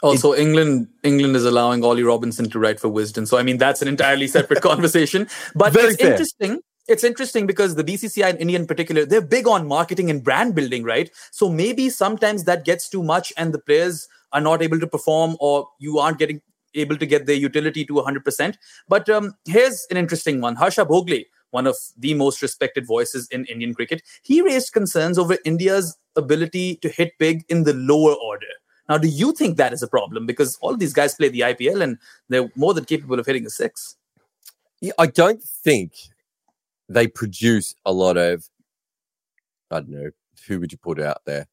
Also, 0.03 0.33
it, 0.33 0.41
England 0.41 0.89
England 1.03 1.35
is 1.35 1.47
allowing 1.47 1.83
Ollie 1.83 2.03
Robinson 2.03 2.51
to 2.51 2.59
write 2.59 2.79
for 2.79 2.89
Wisden, 2.89 3.27
so 3.27 3.39
I 3.39 3.43
mean 3.43 3.57
that's 3.57 3.81
an 3.81 3.89
entirely 3.89 4.27
separate 4.27 4.61
conversation. 4.63 5.29
But 5.55 5.75
it's 5.75 5.97
fair. 5.97 6.11
interesting. 6.11 6.61
It's 6.89 7.03
interesting 7.03 7.47
because 7.47 7.75
the 7.75 7.83
BCCI 7.83 8.31
and 8.31 8.39
India 8.39 8.59
in 8.59 8.67
particular, 8.67 9.05
they're 9.05 9.21
big 9.21 9.49
on 9.49 9.67
marketing 9.67 10.09
and 10.09 10.23
brand 10.23 10.55
building, 10.55 10.85
right? 10.85 11.11
So 11.33 11.49
maybe 11.49 11.91
sometimes 11.91 12.45
that 12.45 12.65
gets 12.65 12.89
too 12.89 13.03
much, 13.03 13.33
and 13.37 13.53
the 13.53 13.59
players 13.59 14.09
are 14.33 14.41
not 14.41 14.63
able 14.63 14.79
to 14.79 14.87
perform, 14.87 15.37
or 15.41 15.69
you 15.79 15.99
aren't 15.99 16.19
getting 16.19 16.41
able 16.75 16.97
to 16.97 17.07
get 17.07 17.27
their 17.27 17.37
utility 17.37 17.85
to 17.87 17.95
100%. 17.95 18.57
But 18.89 19.09
um, 19.09 19.35
here's 19.47 19.87
an 19.91 19.97
interesting 19.97 20.41
one: 20.41 20.55
Harsha 20.55 20.85
Bhogle, 20.85 21.25
one 21.51 21.67
of 21.67 21.77
the 21.99 22.15
most 22.15 22.41
respected 22.41 22.87
voices 22.87 23.29
in 23.29 23.45
Indian 23.47 23.75
cricket, 23.75 24.03
he 24.23 24.41
raised 24.43 24.73
concerns 24.73 25.19
over 25.19 25.39
India's 25.45 25.97
ability 26.15 26.77
to 26.77 26.89
hit 26.89 27.19
big 27.19 27.45
in 27.49 27.65
the 27.65 27.75
lower 27.75 28.15
order. 28.15 28.47
Now, 28.89 28.99
do 28.99 29.09
you 29.09 29.33
think 29.33 29.57
that 29.57 29.73
is 29.73 29.83
a 29.83 29.89
problem? 29.89 30.27
Because 30.27 30.57
all 30.61 30.77
these 30.77 30.93
guys 30.93 31.15
play 31.15 31.29
the 31.29 31.41
IPL 31.41 31.83
and 31.83 31.99
they're 32.29 32.49
more 32.55 32.75
than 32.75 32.85
capable 32.85 33.19
of 33.19 33.27
hitting 33.27 33.47
a 33.47 33.51
six. 33.51 33.97
Yeah, 34.81 34.93
I 34.99 35.07
don't 35.07 35.43
think 35.43 35.95
they 36.89 37.09
produce 37.09 37.75
a 37.85 37.93
lot 37.93 38.17
of, 38.17 38.49
I 39.71 39.81
don't 39.81 39.89
know, 39.89 40.11
who 40.47 40.61
would 40.61 40.73
you 40.73 40.79
put 40.79 41.01
out 41.01 41.23
there? 41.27 41.47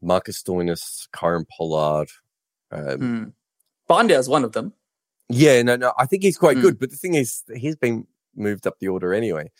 Marcus 0.00 0.42
Stoinis, 0.42 1.08
Kieron 1.10 1.46
Pollard. 1.48 2.08
Um. 2.70 3.34
Pandya 3.88 4.18
is 4.18 4.28
one 4.28 4.44
of 4.44 4.52
them. 4.52 4.72
Yeah, 5.28 5.62
no, 5.62 5.76
no, 5.76 5.92
I 5.98 6.06
think 6.06 6.22
he's 6.22 6.38
quite 6.38 6.56
hmm. 6.56 6.62
good. 6.62 6.78
But 6.78 6.90
the 6.90 6.96
thing 6.96 7.14
is, 7.14 7.42
he's 7.54 7.76
been 7.76 8.06
moved 8.36 8.66
up 8.66 8.78
the 8.78 8.88
order 8.88 9.12
anyway. 9.12 9.50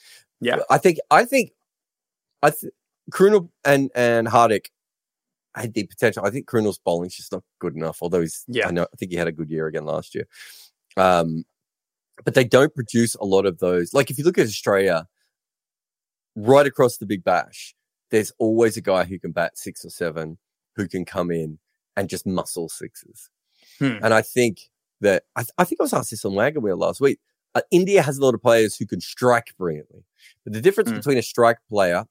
Yeah, 0.40 0.58
I 0.70 0.78
think, 0.78 0.98
I 1.10 1.24
think, 1.24 1.52
I 2.42 2.50
th- 2.50 2.72
Krunal 3.10 3.48
and 3.64 3.90
and 3.94 4.28
Hardik 4.28 4.66
had 5.54 5.74
the 5.74 5.84
potential. 5.84 6.24
I 6.24 6.30
think 6.30 6.46
Krunal's 6.46 6.78
bowling's 6.78 7.16
just 7.16 7.32
not 7.32 7.42
good 7.58 7.74
enough. 7.74 7.98
Although 8.00 8.20
he's, 8.20 8.44
yeah, 8.46 8.68
I 8.68 8.70
know, 8.70 8.84
I 8.84 8.96
think 8.96 9.10
he 9.10 9.18
had 9.18 9.28
a 9.28 9.32
good 9.32 9.50
year 9.50 9.66
again 9.66 9.84
last 9.84 10.14
year. 10.14 10.26
Um, 10.96 11.44
but 12.24 12.34
they 12.34 12.44
don't 12.44 12.74
produce 12.74 13.14
a 13.16 13.24
lot 13.24 13.46
of 13.46 13.58
those. 13.58 13.94
Like 13.94 14.10
if 14.10 14.18
you 14.18 14.24
look 14.24 14.38
at 14.38 14.46
Australia, 14.46 15.06
right 16.36 16.66
across 16.66 16.96
the 16.96 17.06
Big 17.06 17.24
Bash, 17.24 17.74
there's 18.10 18.32
always 18.38 18.76
a 18.76 18.80
guy 18.80 19.04
who 19.04 19.18
can 19.18 19.32
bat 19.32 19.58
six 19.58 19.84
or 19.84 19.90
seven, 19.90 20.38
who 20.76 20.88
can 20.88 21.04
come 21.04 21.30
in 21.30 21.58
and 21.96 22.08
just 22.08 22.26
muscle 22.26 22.68
sixes. 22.68 23.28
Hmm. 23.78 23.98
And 24.02 24.14
I 24.14 24.22
think 24.22 24.70
that 25.00 25.24
I, 25.36 25.42
th- 25.42 25.52
I, 25.58 25.64
think 25.64 25.80
I 25.80 25.84
was 25.84 25.92
asked 25.92 26.10
this 26.10 26.24
on 26.24 26.34
Wagon 26.34 26.62
Wheel 26.62 26.76
last 26.76 27.00
week. 27.00 27.18
Uh, 27.54 27.62
India 27.70 28.02
has 28.02 28.18
a 28.18 28.22
lot 28.22 28.34
of 28.34 28.42
players 28.42 28.76
who 28.76 28.86
can 28.86 29.00
strike 29.00 29.54
brilliantly, 29.58 30.04
but 30.44 30.52
the 30.52 30.60
difference 30.60 30.90
hmm. 30.90 30.96
between 30.96 31.18
a 31.18 31.22
strike 31.22 31.58
player 31.68 32.04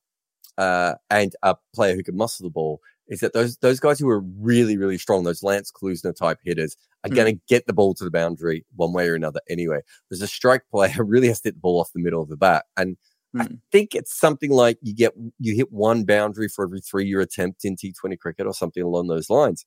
uh, 0.58 0.96
and 1.10 1.36
a 1.44 1.56
player 1.74 1.96
who 1.96 2.04
can 2.04 2.18
muscle 2.18 2.46
the 2.46 2.52
ball 2.52 2.82
is 3.08 3.20
that 3.22 3.34
those 3.34 3.58
those 3.58 3.80
guys 3.80 4.00
who 4.00 4.10
are 4.10 4.22
really 4.40 4.78
really 4.78 4.98
strong, 4.98 5.24
those 5.24 5.44
Lance 5.44 5.72
Klusener 5.72 6.16
type 6.16 6.40
hitters, 6.44 6.76
are 7.04 7.10
Mm. 7.10 7.16
going 7.16 7.36
to 7.36 7.42
get 7.48 7.66
the 7.68 7.74
ball 7.74 7.94
to 7.96 8.04
the 8.04 8.12
boundary 8.12 8.66
one 8.76 8.94
way 8.94 9.08
or 9.08 9.16
another 9.16 9.40
anyway. 9.50 9.82
There's 10.10 10.22
a 10.22 10.28
strike 10.28 10.64
player 10.72 10.92
really 11.04 11.28
has 11.28 11.42
to 11.42 11.50
hit 11.50 11.56
the 11.56 11.62
ball 11.62 11.80
off 11.80 11.92
the 11.94 12.02
middle 12.02 12.22
of 12.22 12.30
the 12.30 12.38
bat, 12.38 12.66
and 12.76 12.98
I 13.36 13.44
Mm. 13.46 13.60
think 13.72 13.94
it's 13.94 14.18
something 14.18 14.52
like 14.52 14.78
you 14.82 14.96
get 14.96 15.14
you 15.40 15.54
hit 15.56 15.72
one 15.72 16.06
boundary 16.06 16.48
for 16.48 16.66
every 16.66 16.82
three 16.82 17.06
year 17.06 17.20
attempt 17.22 17.66
in 17.66 17.76
T20 17.76 18.18
cricket 18.18 18.48
or 18.48 18.54
something 18.54 18.82
along 18.84 19.08
those 19.08 19.30
lines. 19.30 19.66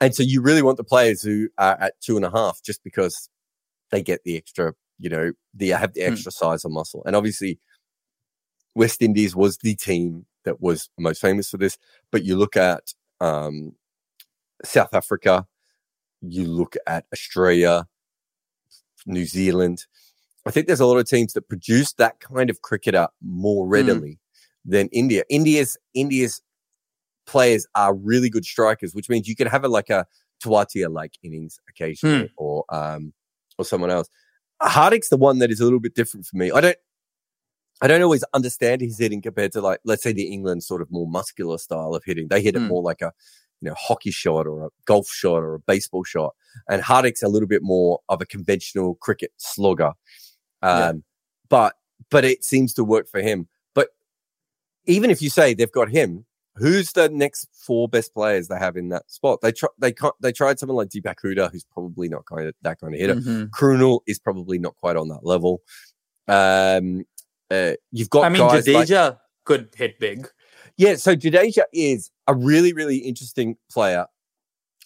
And 0.00 0.14
so 0.14 0.22
you 0.22 0.40
really 0.42 0.62
want 0.62 0.76
the 0.76 0.84
players 0.84 1.22
who 1.22 1.48
are 1.58 1.80
at 1.80 2.00
two 2.00 2.16
and 2.16 2.24
a 2.24 2.30
half 2.30 2.60
just 2.62 2.82
because 2.82 3.28
they 3.90 4.02
get 4.02 4.22
the 4.24 4.36
extra, 4.36 4.74
you 4.98 5.08
know, 5.08 5.32
they 5.54 5.68
have 5.68 5.94
the 5.94 6.00
Mm. 6.00 6.12
extra 6.12 6.32
size 6.32 6.64
of 6.64 6.72
muscle. 6.72 7.02
And 7.06 7.14
obviously, 7.14 7.60
West 8.74 9.02
Indies 9.02 9.36
was 9.36 9.58
the 9.58 9.76
team 9.76 10.26
that 10.44 10.60
was 10.60 10.88
most 10.98 11.20
famous 11.20 11.50
for 11.50 11.56
this. 11.56 11.78
But 12.10 12.24
you 12.24 12.36
look 12.36 12.56
at 12.56 12.94
um, 13.20 13.74
South 14.64 14.94
Africa, 14.94 15.46
you 16.20 16.46
look 16.46 16.76
at 16.86 17.06
Australia, 17.12 17.86
New 19.06 19.26
Zealand. 19.26 19.86
I 20.46 20.50
think 20.50 20.66
there's 20.66 20.80
a 20.80 20.86
lot 20.86 20.98
of 20.98 21.08
teams 21.08 21.32
that 21.34 21.48
produce 21.48 21.92
that 21.94 22.20
kind 22.20 22.50
of 22.50 22.62
cricketer 22.62 23.08
more 23.22 23.66
readily 23.66 24.18
than 24.64 24.88
India. 24.88 25.24
India's 25.28 25.76
India's 25.94 26.42
players 27.26 27.66
are 27.74 27.94
really 27.94 28.28
good 28.30 28.44
strikers, 28.44 28.94
which 28.94 29.08
means 29.08 29.26
you 29.28 29.36
can 29.36 29.46
have 29.46 29.64
a 29.64 29.68
like 29.68 29.90
a 29.90 30.06
Tewatia 30.42 30.92
like 30.92 31.14
innings 31.22 31.58
occasionally, 31.68 32.30
or 32.36 32.64
um, 32.68 33.12
or 33.58 33.64
someone 33.64 33.90
else. 33.90 34.08
Hardik's 34.62 35.08
the 35.08 35.16
one 35.16 35.38
that 35.38 35.50
is 35.50 35.60
a 35.60 35.64
little 35.64 35.80
bit 35.80 35.94
different 35.94 36.26
for 36.26 36.36
me. 36.36 36.50
I 36.50 36.60
don't. 36.60 36.76
I 37.82 37.88
don't 37.88 38.02
always 38.02 38.24
understand 38.32 38.80
his 38.80 38.98
hitting 38.98 39.20
compared 39.20 39.52
to 39.52 39.60
like, 39.60 39.80
let's 39.84 40.02
say 40.02 40.12
the 40.12 40.32
England 40.32 40.62
sort 40.62 40.80
of 40.80 40.90
more 40.90 41.06
muscular 41.06 41.58
style 41.58 41.94
of 41.94 42.02
hitting. 42.04 42.28
They 42.28 42.40
hit 42.42 42.54
it 42.56 42.60
Hmm. 42.60 42.68
more 42.68 42.82
like 42.82 43.02
a, 43.02 43.12
you 43.60 43.68
know, 43.68 43.74
hockey 43.78 44.10
shot 44.10 44.46
or 44.46 44.66
a 44.66 44.68
golf 44.84 45.08
shot 45.08 45.42
or 45.42 45.54
a 45.54 45.60
baseball 45.60 46.04
shot. 46.04 46.34
And 46.68 46.82
Hardik's 46.82 47.22
a 47.22 47.28
little 47.28 47.48
bit 47.48 47.62
more 47.62 48.00
of 48.08 48.20
a 48.22 48.26
conventional 48.26 48.94
cricket 48.96 49.32
slugger. 49.36 49.92
Um, 50.62 50.78
Yeah. 50.78 50.92
but, 51.48 51.74
but 52.10 52.24
it 52.24 52.44
seems 52.44 52.72
to 52.74 52.84
work 52.84 53.08
for 53.08 53.20
him. 53.20 53.48
But 53.74 53.88
even 54.86 55.10
if 55.10 55.20
you 55.20 55.30
say 55.30 55.52
they've 55.54 55.70
got 55.70 55.88
him, 55.90 56.26
who's 56.56 56.92
the 56.92 57.08
next 57.08 57.48
four 57.66 57.88
best 57.88 58.14
players 58.14 58.46
they 58.48 58.58
have 58.58 58.76
in 58.76 58.90
that 58.90 59.10
spot? 59.10 59.40
They 59.42 59.50
try, 59.50 59.68
they 59.78 59.92
can't, 59.92 60.14
they 60.20 60.30
tried 60.32 60.58
someone 60.60 60.76
like 60.76 60.90
Deepak 60.90 61.16
Huda, 61.24 61.50
who's 61.50 61.64
probably 61.64 62.08
not 62.08 62.24
kind 62.26 62.46
of 62.46 62.54
that 62.62 62.80
kind 62.80 62.94
of 62.94 63.00
hitter. 63.00 63.16
Krunal 63.48 64.00
is 64.06 64.18
probably 64.20 64.58
not 64.58 64.76
quite 64.76 64.96
on 64.96 65.08
that 65.08 65.24
level. 65.24 65.60
Um, 66.28 67.04
uh, 67.54 67.74
you've 67.92 68.10
got 68.10 68.24
I 68.24 68.28
mean, 68.28 68.40
guys 68.40 68.66
like- 68.68 69.16
could 69.44 69.68
hit 69.76 69.98
big. 69.98 70.28
yeah, 70.76 70.94
so 70.96 71.14
Jadeja 71.14 71.64
is 71.72 72.10
a 72.26 72.34
really, 72.34 72.72
really 72.72 72.96
interesting 72.98 73.56
player 73.70 74.06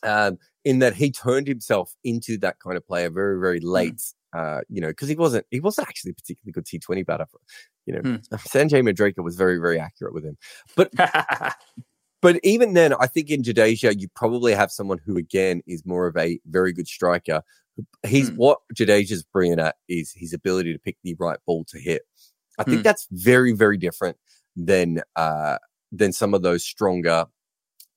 um, 0.02 0.38
in 0.64 0.80
that 0.80 0.94
he 0.94 1.10
turned 1.10 1.46
himself 1.48 1.94
into 2.04 2.36
that 2.38 2.58
kind 2.60 2.76
of 2.76 2.86
player 2.86 3.10
very, 3.10 3.38
very 3.40 3.60
late. 3.60 4.02
Uh, 4.36 4.60
you 4.68 4.80
know, 4.80 4.88
because 4.88 5.08
he 5.08 5.14
wasn't 5.14 5.46
he 5.50 5.58
wasn't 5.60 5.88
actually 5.88 6.10
a 6.10 6.14
particularly 6.14 6.52
good 6.52 6.66
T 6.66 6.78
Twenty 6.78 7.02
batter. 7.02 7.26
You 7.86 7.94
know, 7.94 8.00
Hmm. 8.00 8.16
Sanjay 8.36 8.82
Manjrekar 8.82 9.24
was 9.24 9.36
very, 9.36 9.56
very 9.58 9.78
accurate 9.80 10.12
with 10.12 10.24
him. 10.24 10.36
But 10.76 10.92
but 12.20 12.38
even 12.42 12.74
then, 12.74 12.92
I 12.94 13.06
think 13.06 13.30
in 13.30 13.42
Jadeja, 13.42 13.98
you 13.98 14.08
probably 14.14 14.52
have 14.52 14.70
someone 14.70 14.98
who 15.06 15.16
again 15.16 15.62
is 15.66 15.86
more 15.86 16.06
of 16.06 16.16
a 16.16 16.38
very 16.46 16.72
good 16.72 16.88
striker. 16.88 17.42
He's 18.06 18.28
Hmm. 18.28 18.36
what 18.36 18.58
Jadeja's 18.74 19.22
brilliant 19.22 19.60
at 19.60 19.76
is 19.88 20.12
his 20.14 20.32
ability 20.34 20.72
to 20.72 20.78
pick 20.78 20.96
the 21.04 21.14
right 21.18 21.38
ball 21.46 21.64
to 21.68 21.78
hit. 21.78 22.02
I 22.58 22.64
think 22.64 22.78
Hmm. 22.78 22.82
that's 22.82 23.06
very, 23.10 23.52
very 23.52 23.76
different 23.76 24.16
than 24.56 25.02
uh 25.16 25.58
than 25.92 26.12
some 26.12 26.34
of 26.34 26.42
those 26.42 26.64
stronger, 26.64 27.24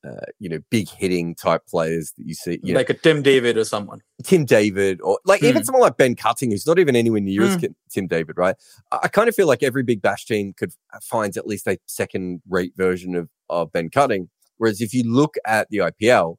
uh, 0.06 0.10
you 0.38 0.48
know, 0.48 0.58
big 0.70 0.88
hitting 0.88 1.34
type 1.34 1.62
players 1.68 2.12
that 2.16 2.26
you 2.26 2.34
see. 2.34 2.58
You 2.62 2.72
know, 2.74 2.80
like 2.80 2.90
a 2.90 2.94
Tim 2.94 3.22
David 3.22 3.56
or 3.58 3.64
someone. 3.64 4.00
Tim 4.24 4.44
David, 4.44 5.00
or 5.02 5.18
like 5.24 5.42
even 5.42 5.62
Hmm. 5.62 5.64
someone 5.66 5.82
like 5.82 5.96
Ben 5.96 6.14
Cutting, 6.16 6.50
who's 6.50 6.66
not 6.66 6.78
even 6.78 6.96
anywhere 6.96 7.20
near 7.20 7.42
as 7.42 7.54
Hmm. 7.56 7.66
Tim 7.90 8.06
David, 8.06 8.36
right? 8.38 8.56
I, 8.90 9.00
I 9.04 9.08
kind 9.08 9.28
of 9.28 9.34
feel 9.34 9.46
like 9.46 9.62
every 9.62 9.82
big 9.82 10.00
bash 10.00 10.24
team 10.26 10.54
could 10.56 10.72
f- 10.94 11.02
find 11.04 11.36
at 11.36 11.46
least 11.46 11.66
a 11.66 11.78
second 11.86 12.40
rate 12.48 12.72
version 12.76 13.14
of, 13.14 13.28
of 13.50 13.70
Ben 13.72 13.90
Cutting. 13.90 14.30
Whereas 14.56 14.80
if 14.80 14.94
you 14.94 15.02
look 15.04 15.34
at 15.44 15.68
the 15.70 15.78
IPL, 15.78 16.36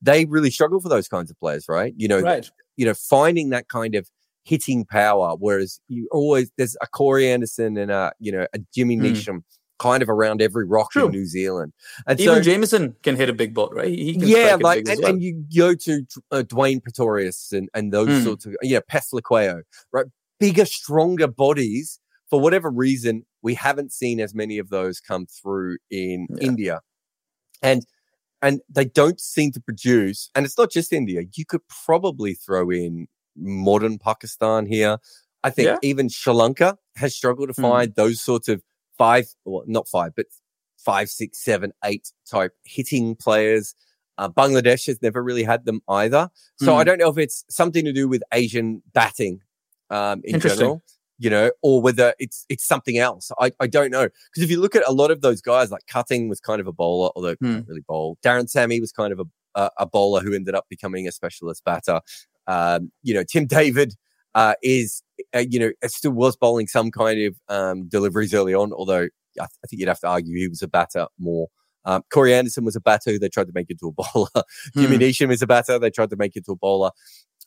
they 0.00 0.24
really 0.26 0.50
struggle 0.50 0.80
for 0.80 0.88
those 0.88 1.08
kinds 1.08 1.30
of 1.30 1.38
players, 1.38 1.66
right? 1.68 1.94
You 1.96 2.08
know, 2.08 2.20
Right. 2.20 2.48
you 2.76 2.84
know, 2.86 2.94
finding 2.94 3.50
that 3.50 3.68
kind 3.68 3.94
of 3.94 4.08
hitting 4.44 4.84
power. 4.84 5.34
Whereas 5.38 5.80
you 5.88 6.08
always 6.12 6.50
there's 6.56 6.76
a 6.82 6.86
Corey 6.86 7.30
Anderson 7.30 7.76
and 7.76 7.90
a 7.90 8.12
you 8.18 8.32
know 8.32 8.46
a 8.52 8.58
Jimmy 8.74 8.96
Hmm. 8.96 9.04
Neesham 9.06 9.42
kind 9.78 10.02
of 10.02 10.08
around 10.08 10.40
every 10.40 10.64
rock 10.64 10.92
True. 10.92 11.06
in 11.06 11.10
New 11.10 11.26
Zealand, 11.26 11.72
and 12.06 12.20
Even 12.20 12.36
so 12.36 12.40
Jamieson 12.40 12.94
can 13.02 13.16
hit 13.16 13.28
a 13.28 13.32
big 13.32 13.52
ball, 13.52 13.68
right? 13.72 13.88
He 13.88 14.12
can 14.14 14.28
yeah, 14.28 14.56
like 14.60 14.86
and, 14.88 15.00
well. 15.02 15.10
and 15.10 15.22
you 15.22 15.44
go 15.56 15.74
to 15.74 16.06
uh, 16.30 16.42
Dwayne 16.46 16.80
Pretorius 16.82 17.52
and 17.52 17.68
and 17.74 17.92
those 17.92 18.08
Mm. 18.08 18.24
sorts 18.24 18.46
of 18.46 18.54
yeah, 18.62 18.78
Phehlukwayo, 18.90 19.62
right? 19.92 20.06
Bigger, 20.38 20.64
stronger 20.66 21.26
bodies. 21.28 21.98
For 22.30 22.40
whatever 22.40 22.70
reason, 22.70 23.24
we 23.42 23.54
haven't 23.54 23.92
seen 23.92 24.18
as 24.20 24.34
many 24.34 24.58
of 24.58 24.70
those 24.70 25.00
come 25.00 25.26
through 25.26 25.78
in 25.90 26.26
Yeah. 26.30 26.46
India, 26.46 26.80
and 27.60 27.84
and 28.40 28.60
they 28.68 28.84
don't 28.84 29.20
seem 29.20 29.52
to 29.52 29.60
produce. 29.60 30.30
And 30.34 30.44
it's 30.46 30.56
not 30.58 30.70
just 30.70 30.92
India. 30.92 31.22
You 31.34 31.44
could 31.44 31.60
probably 31.84 32.34
throw 32.34 32.70
in 32.70 33.06
modern 33.36 33.98
Pakistan 33.98 34.66
here. 34.66 34.98
I 35.44 35.50
think 35.50 35.66
Yeah. 35.66 35.78
even 35.82 36.08
Sri 36.08 36.32
Lanka 36.32 36.78
has 36.96 37.14
struggled 37.14 37.48
to 37.48 37.54
Mm. 37.54 37.62
find 37.62 37.94
those 37.94 38.22
sorts 38.22 38.48
of 38.48 38.62
five, 38.98 39.26
well, 39.44 39.64
not 39.66 39.88
five, 39.88 40.12
but 40.14 40.26
five, 40.78 41.08
six, 41.10 41.42
seven, 41.42 41.72
eight 41.84 42.12
type 42.28 42.52
hitting 42.64 43.16
players. 43.16 43.74
Uh, 44.18 44.28
Bangladesh 44.28 44.86
has 44.86 45.00
never 45.00 45.22
really 45.22 45.42
had 45.42 45.64
them 45.64 45.80
either. 45.88 46.28
So 46.56 46.74
I 46.76 46.82
Mm. 46.82 46.86
don't 46.86 46.98
know 46.98 47.08
if 47.08 47.18
it's 47.18 47.44
something 47.48 47.84
to 47.84 47.92
do 47.92 48.08
with 48.08 48.22
Asian 48.32 48.82
batting 48.92 49.40
um, 49.90 50.20
in 50.24 50.40
general, 50.40 50.82
you 51.18 51.28
know, 51.28 51.50
or 51.60 51.82
whether 51.82 52.14
it's 52.18 52.46
it's 52.48 52.64
something 52.64 52.96
else. 52.98 53.30
I, 53.38 53.52
I 53.60 53.66
don't 53.66 53.90
know. 53.90 54.04
Because 54.04 54.42
if 54.42 54.50
you 54.50 54.58
look 54.60 54.74
at 54.74 54.82
a 54.88 54.92
lot 54.92 55.10
of 55.10 55.20
those 55.20 55.40
guys, 55.42 55.70
like 55.70 55.86
Cutting 55.86 56.28
was 56.30 56.40
kind 56.40 56.60
of 56.60 56.66
a 56.66 56.72
bowler, 56.72 57.10
although 57.14 57.34
Hmm. 57.40 57.52
not 57.56 57.68
really 57.68 57.82
bowl. 57.82 58.16
Darren 58.24 58.48
Sammy 58.48 58.80
was 58.80 58.90
kind 58.90 59.12
of 59.12 59.20
a, 59.20 59.24
a, 59.54 59.70
a 59.80 59.86
bowler 59.86 60.20
who 60.20 60.32
ended 60.34 60.54
up 60.54 60.66
becoming 60.70 61.06
a 61.06 61.12
specialist 61.12 61.62
batter. 61.64 62.00
Um, 62.46 62.92
you 63.02 63.14
know, 63.14 63.24
Tim 63.24 63.46
David 63.58 63.94
uh, 64.34 64.54
is, 64.62 65.02
uh, 65.34 65.44
you 65.48 65.58
know, 65.58 65.72
still 65.86 66.12
was 66.12 66.36
bowling 66.36 66.66
some 66.66 66.90
kind 66.90 67.20
of 67.20 67.36
um, 67.48 67.88
deliveries 67.88 68.34
early 68.34 68.54
on, 68.54 68.72
although 68.72 69.08
I, 69.40 69.44
I 69.44 69.66
think 69.68 69.80
you'd 69.80 69.88
have 69.88 70.00
to 70.00 70.08
argue 70.08 70.36
he 70.36 70.48
was 70.48 70.62
a 70.62 70.68
batter 70.68 71.06
more. 71.18 71.48
Um, 71.84 72.02
Corey 72.12 72.32
Anderson 72.32 72.64
was 72.64 72.76
a 72.76 72.80
batter 72.80 73.10
who 73.10 73.18
they 73.18 73.28
tried 73.28 73.48
to 73.48 73.52
make 73.54 73.68
into 73.68 73.88
a 73.88 73.92
bowler. 74.14 74.44
Jimmy 74.76 74.96
Hmm. 74.96 75.02
Neesham 75.02 75.32
is 75.32 75.42
a 75.42 75.46
batter. 75.46 75.78
They 75.78 75.90
tried 75.90 76.10
to 76.10 76.16
make 76.16 76.36
into 76.36 76.52
a 76.52 76.56
bowler. 76.56 76.90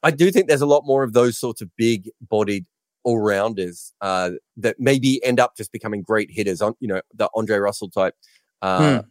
I 0.03 0.11
do 0.11 0.29
think 0.29 0.47
there's 0.47 0.61
a 0.61 0.65
lot 0.65 0.83
more 0.85 1.03
of 1.03 1.13
those 1.13 1.37
sorts 1.37 1.61
of 1.61 1.69
big 1.77 2.09
bodied 2.21 2.65
all 3.03 3.19
rounders 3.19 3.93
uh, 4.01 4.31
that 4.57 4.75
maybe 4.79 5.23
end 5.23 5.39
up 5.39 5.55
just 5.55 5.71
becoming 5.71 6.01
great 6.01 6.29
hitters 6.31 6.61
on, 6.61 6.73
you 6.79 6.87
know, 6.87 7.01
the 7.13 7.29
Andre 7.35 7.57
Russell 7.57 7.89
type 7.89 8.15
uh, 8.61 9.03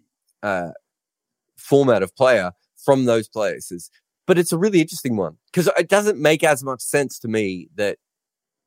uh, 0.43 0.71
format 1.57 2.03
of 2.03 2.15
player 2.17 2.53
from 2.85 3.07
those 3.07 3.29
places. 3.29 3.91
But 4.27 4.39
it's 4.39 4.53
a 4.53 4.59
really 4.59 4.81
interesting 4.81 5.17
one 5.17 5.37
because 5.53 5.69
it 5.79 5.89
doesn't 5.89 6.19
make 6.19 6.43
as 6.43 6.65
much 6.65 6.81
sense 6.81 7.19
to 7.21 7.29
me 7.29 7.69
that 7.75 7.99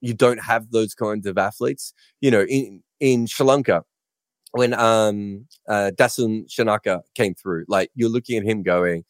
you 0.02 0.14
don't 0.14 0.44
have 0.44 0.72
those 0.72 0.94
kinds 0.94 1.26
of 1.26 1.38
athletes. 1.38 1.94
You 2.22 2.30
know, 2.32 2.44
in, 2.44 2.84
in 3.00 3.26
Sri 3.26 3.46
Lanka, 3.46 3.84
when 4.52 4.74
um, 4.74 5.48
uh, 5.68 5.92
Dasun 5.96 6.46
Shanaka 6.48 7.02
came 7.16 7.34
through, 7.34 7.66
like 7.68 7.90
you're 7.96 8.10
looking 8.10 8.38
at 8.38 8.44
him 8.44 8.62
going, 8.64 9.04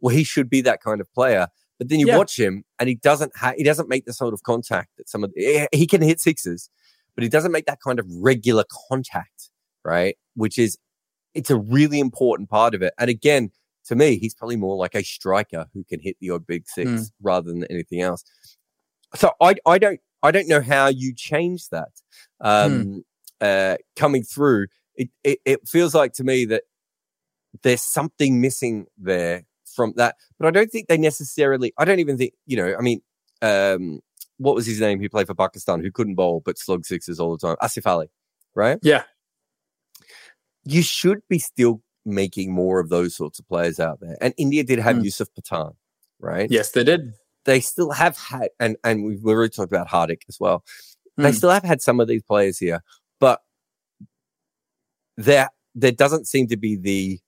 well, 0.00 0.14
he 0.14 0.24
should 0.24 0.50
be 0.50 0.60
that 0.62 0.82
kind 0.82 1.00
of 1.00 1.12
player. 1.14 1.48
But 1.78 1.88
then 1.88 1.98
you 2.00 2.06
Yeah. 2.06 2.18
watch 2.18 2.38
him 2.38 2.64
and 2.78 2.88
he 2.88 2.94
doesn't 2.94 3.32
ha- 3.36 3.54
he 3.56 3.64
doesn't 3.64 3.88
make 3.88 4.04
the 4.04 4.12
sort 4.12 4.34
of 4.34 4.42
contact 4.42 4.90
that 4.98 5.08
some 5.08 5.24
of 5.24 5.32
the, 5.34 5.68
he 5.72 5.86
can 5.86 6.02
hit 6.02 6.20
sixes, 6.20 6.70
but 7.14 7.22
he 7.22 7.28
doesn't 7.28 7.50
make 7.52 7.66
that 7.66 7.78
kind 7.84 7.98
of 7.98 8.06
regular 8.08 8.64
contact, 8.88 9.50
right? 9.84 10.16
Which 10.34 10.58
is 10.58 10.78
it's 11.34 11.50
a 11.50 11.56
really 11.56 11.98
important 11.98 12.48
part 12.48 12.74
of 12.74 12.82
it. 12.82 12.94
And 12.98 13.10
again, 13.10 13.50
to 13.86 13.94
me, 13.96 14.18
he's 14.18 14.34
probably 14.34 14.56
more 14.56 14.76
like 14.76 14.94
a 14.94 15.02
striker 15.02 15.66
who 15.74 15.84
can 15.84 16.00
hit 16.00 16.16
the 16.20 16.30
odd 16.30 16.46
big 16.46 16.66
six 16.66 16.90
Hmm. 16.90 17.02
rather 17.22 17.50
than 17.50 17.64
anything 17.64 18.00
else. 18.00 18.24
So 19.14 19.32
I 19.40 19.54
I 19.66 19.78
don't 19.78 20.00
I 20.22 20.30
don't 20.30 20.48
know 20.48 20.60
how 20.60 20.88
you 20.88 21.14
change 21.14 21.68
that. 21.68 21.90
Um, 22.40 23.04
uh, 23.40 23.76
coming 23.96 24.22
through, 24.22 24.68
it, 24.94 25.10
it 25.22 25.38
it 25.44 25.68
feels 25.68 25.94
like 25.94 26.12
to 26.14 26.24
me 26.24 26.44
that 26.46 26.62
there's 27.62 27.82
something 27.82 28.40
missing 28.40 28.86
there 28.98 29.44
from 29.76 29.92
that. 29.96 30.16
But 30.38 30.48
I 30.48 30.50
don't 30.50 30.70
think 30.70 30.88
they 30.88 30.96
necessarily. 30.98 31.72
I 31.78 31.84
don't 31.84 32.00
even 32.00 32.16
think 32.16 32.32
you 32.46 32.56
know. 32.56 32.74
I 32.76 32.80
mean, 32.80 33.02
um, 33.42 34.00
what 34.38 34.54
was 34.54 34.66
his 34.66 34.80
name? 34.80 34.98
Who 35.00 35.08
played 35.08 35.26
for 35.26 35.34
Pakistan? 35.34 35.80
Who 35.80 35.92
couldn't 35.92 36.14
bowl 36.16 36.42
but 36.44 36.58
slugged 36.58 36.86
sixes 36.86 37.20
all 37.20 37.36
the 37.36 37.46
time? 37.46 37.56
Asif 37.62 37.86
Ali, 37.86 38.08
right? 38.54 38.78
Yeah. 38.82 39.02
You 40.64 40.82
should 40.82 41.20
be 41.28 41.38
still 41.38 41.82
making 42.04 42.52
more 42.52 42.80
of 42.80 42.88
those 42.88 43.16
sorts 43.16 43.38
of 43.38 43.48
players 43.48 43.80
out 43.80 44.00
there. 44.00 44.16
And 44.20 44.34
India 44.36 44.64
did 44.64 44.78
have 44.78 44.96
Hmm. 44.96 45.04
Yusuf 45.04 45.28
Pathan, 45.38 45.74
right? 46.18 46.50
Yes, 46.50 46.70
they 46.72 46.84
did. 46.84 47.14
They 47.44 47.60
still 47.60 47.90
have 47.90 48.16
had, 48.16 48.48
and 48.58 48.76
and 48.84 49.04
we've 49.04 49.24
already 49.24 49.50
talked 49.50 49.72
about 49.72 49.88
Hardik 49.88 50.22
as 50.28 50.38
well. 50.40 50.64
They 51.16 51.30
Hmm. 51.30 51.36
still 51.36 51.50
have 51.50 51.64
had 51.64 51.82
some 51.82 52.00
of 52.00 52.08
these 52.08 52.22
players 52.22 52.58
here, 52.58 52.82
but 53.20 53.42
there 55.16 55.48
there 55.74 55.92
doesn't 55.92 56.26
seem 56.26 56.46
to 56.48 56.56
be 56.56 56.76
the 56.76 57.20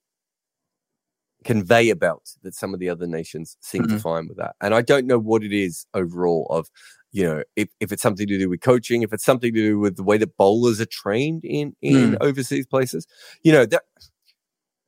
conveyor 1.43 1.95
belt 1.95 2.35
that 2.43 2.53
some 2.53 2.73
of 2.73 2.79
the 2.79 2.89
other 2.89 3.07
nations 3.07 3.57
seem 3.61 3.83
mm-hmm. 3.83 3.95
to 3.95 4.01
find 4.01 4.27
with 4.27 4.37
that. 4.37 4.55
And 4.61 4.73
I 4.73 4.81
don't 4.81 5.07
know 5.07 5.19
what 5.19 5.43
it 5.43 5.53
is 5.53 5.85
overall 5.93 6.45
of, 6.49 6.69
you 7.11 7.23
know, 7.23 7.43
if, 7.55 7.69
if 7.79 7.91
it's 7.91 8.01
something 8.01 8.27
to 8.27 8.37
do 8.37 8.49
with 8.49 8.61
coaching, 8.61 9.01
if 9.01 9.13
it's 9.13 9.23
something 9.23 9.53
to 9.53 9.59
do 9.59 9.79
with 9.79 9.95
the 9.95 10.03
way 10.03 10.17
that 10.17 10.35
bowlers 10.35 10.81
are 10.81 10.85
trained 10.85 11.45
in, 11.45 11.75
in 11.81 12.11
mm. 12.11 12.17
overseas 12.21 12.65
places, 12.65 13.07
you 13.43 13.51
know, 13.51 13.65
that 13.65 13.83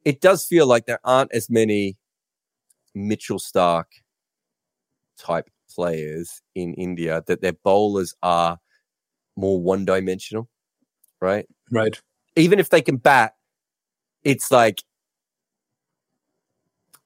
it 0.06 0.22
does 0.22 0.46
feel 0.46 0.68
like 0.68 0.86
there 0.86 1.00
aren't 1.04 1.34
as 1.34 1.50
many 1.50 1.98
Mitchell 2.96 3.40
Starc 3.40 3.86
type 5.18 5.50
players 5.74 6.42
in 6.56 6.74
India 6.74 7.24
that 7.28 7.42
their 7.42 7.54
bowlers 7.54 8.16
are 8.24 8.58
more 9.36 9.62
one 9.62 9.86
dimensional, 9.86 10.50
right? 11.22 11.46
Right. 11.72 12.00
Even 12.36 12.60
if 12.60 12.70
they 12.70 12.82
can 12.82 12.98
bat, 12.98 13.34
it's 14.24 14.52
like 14.52 14.84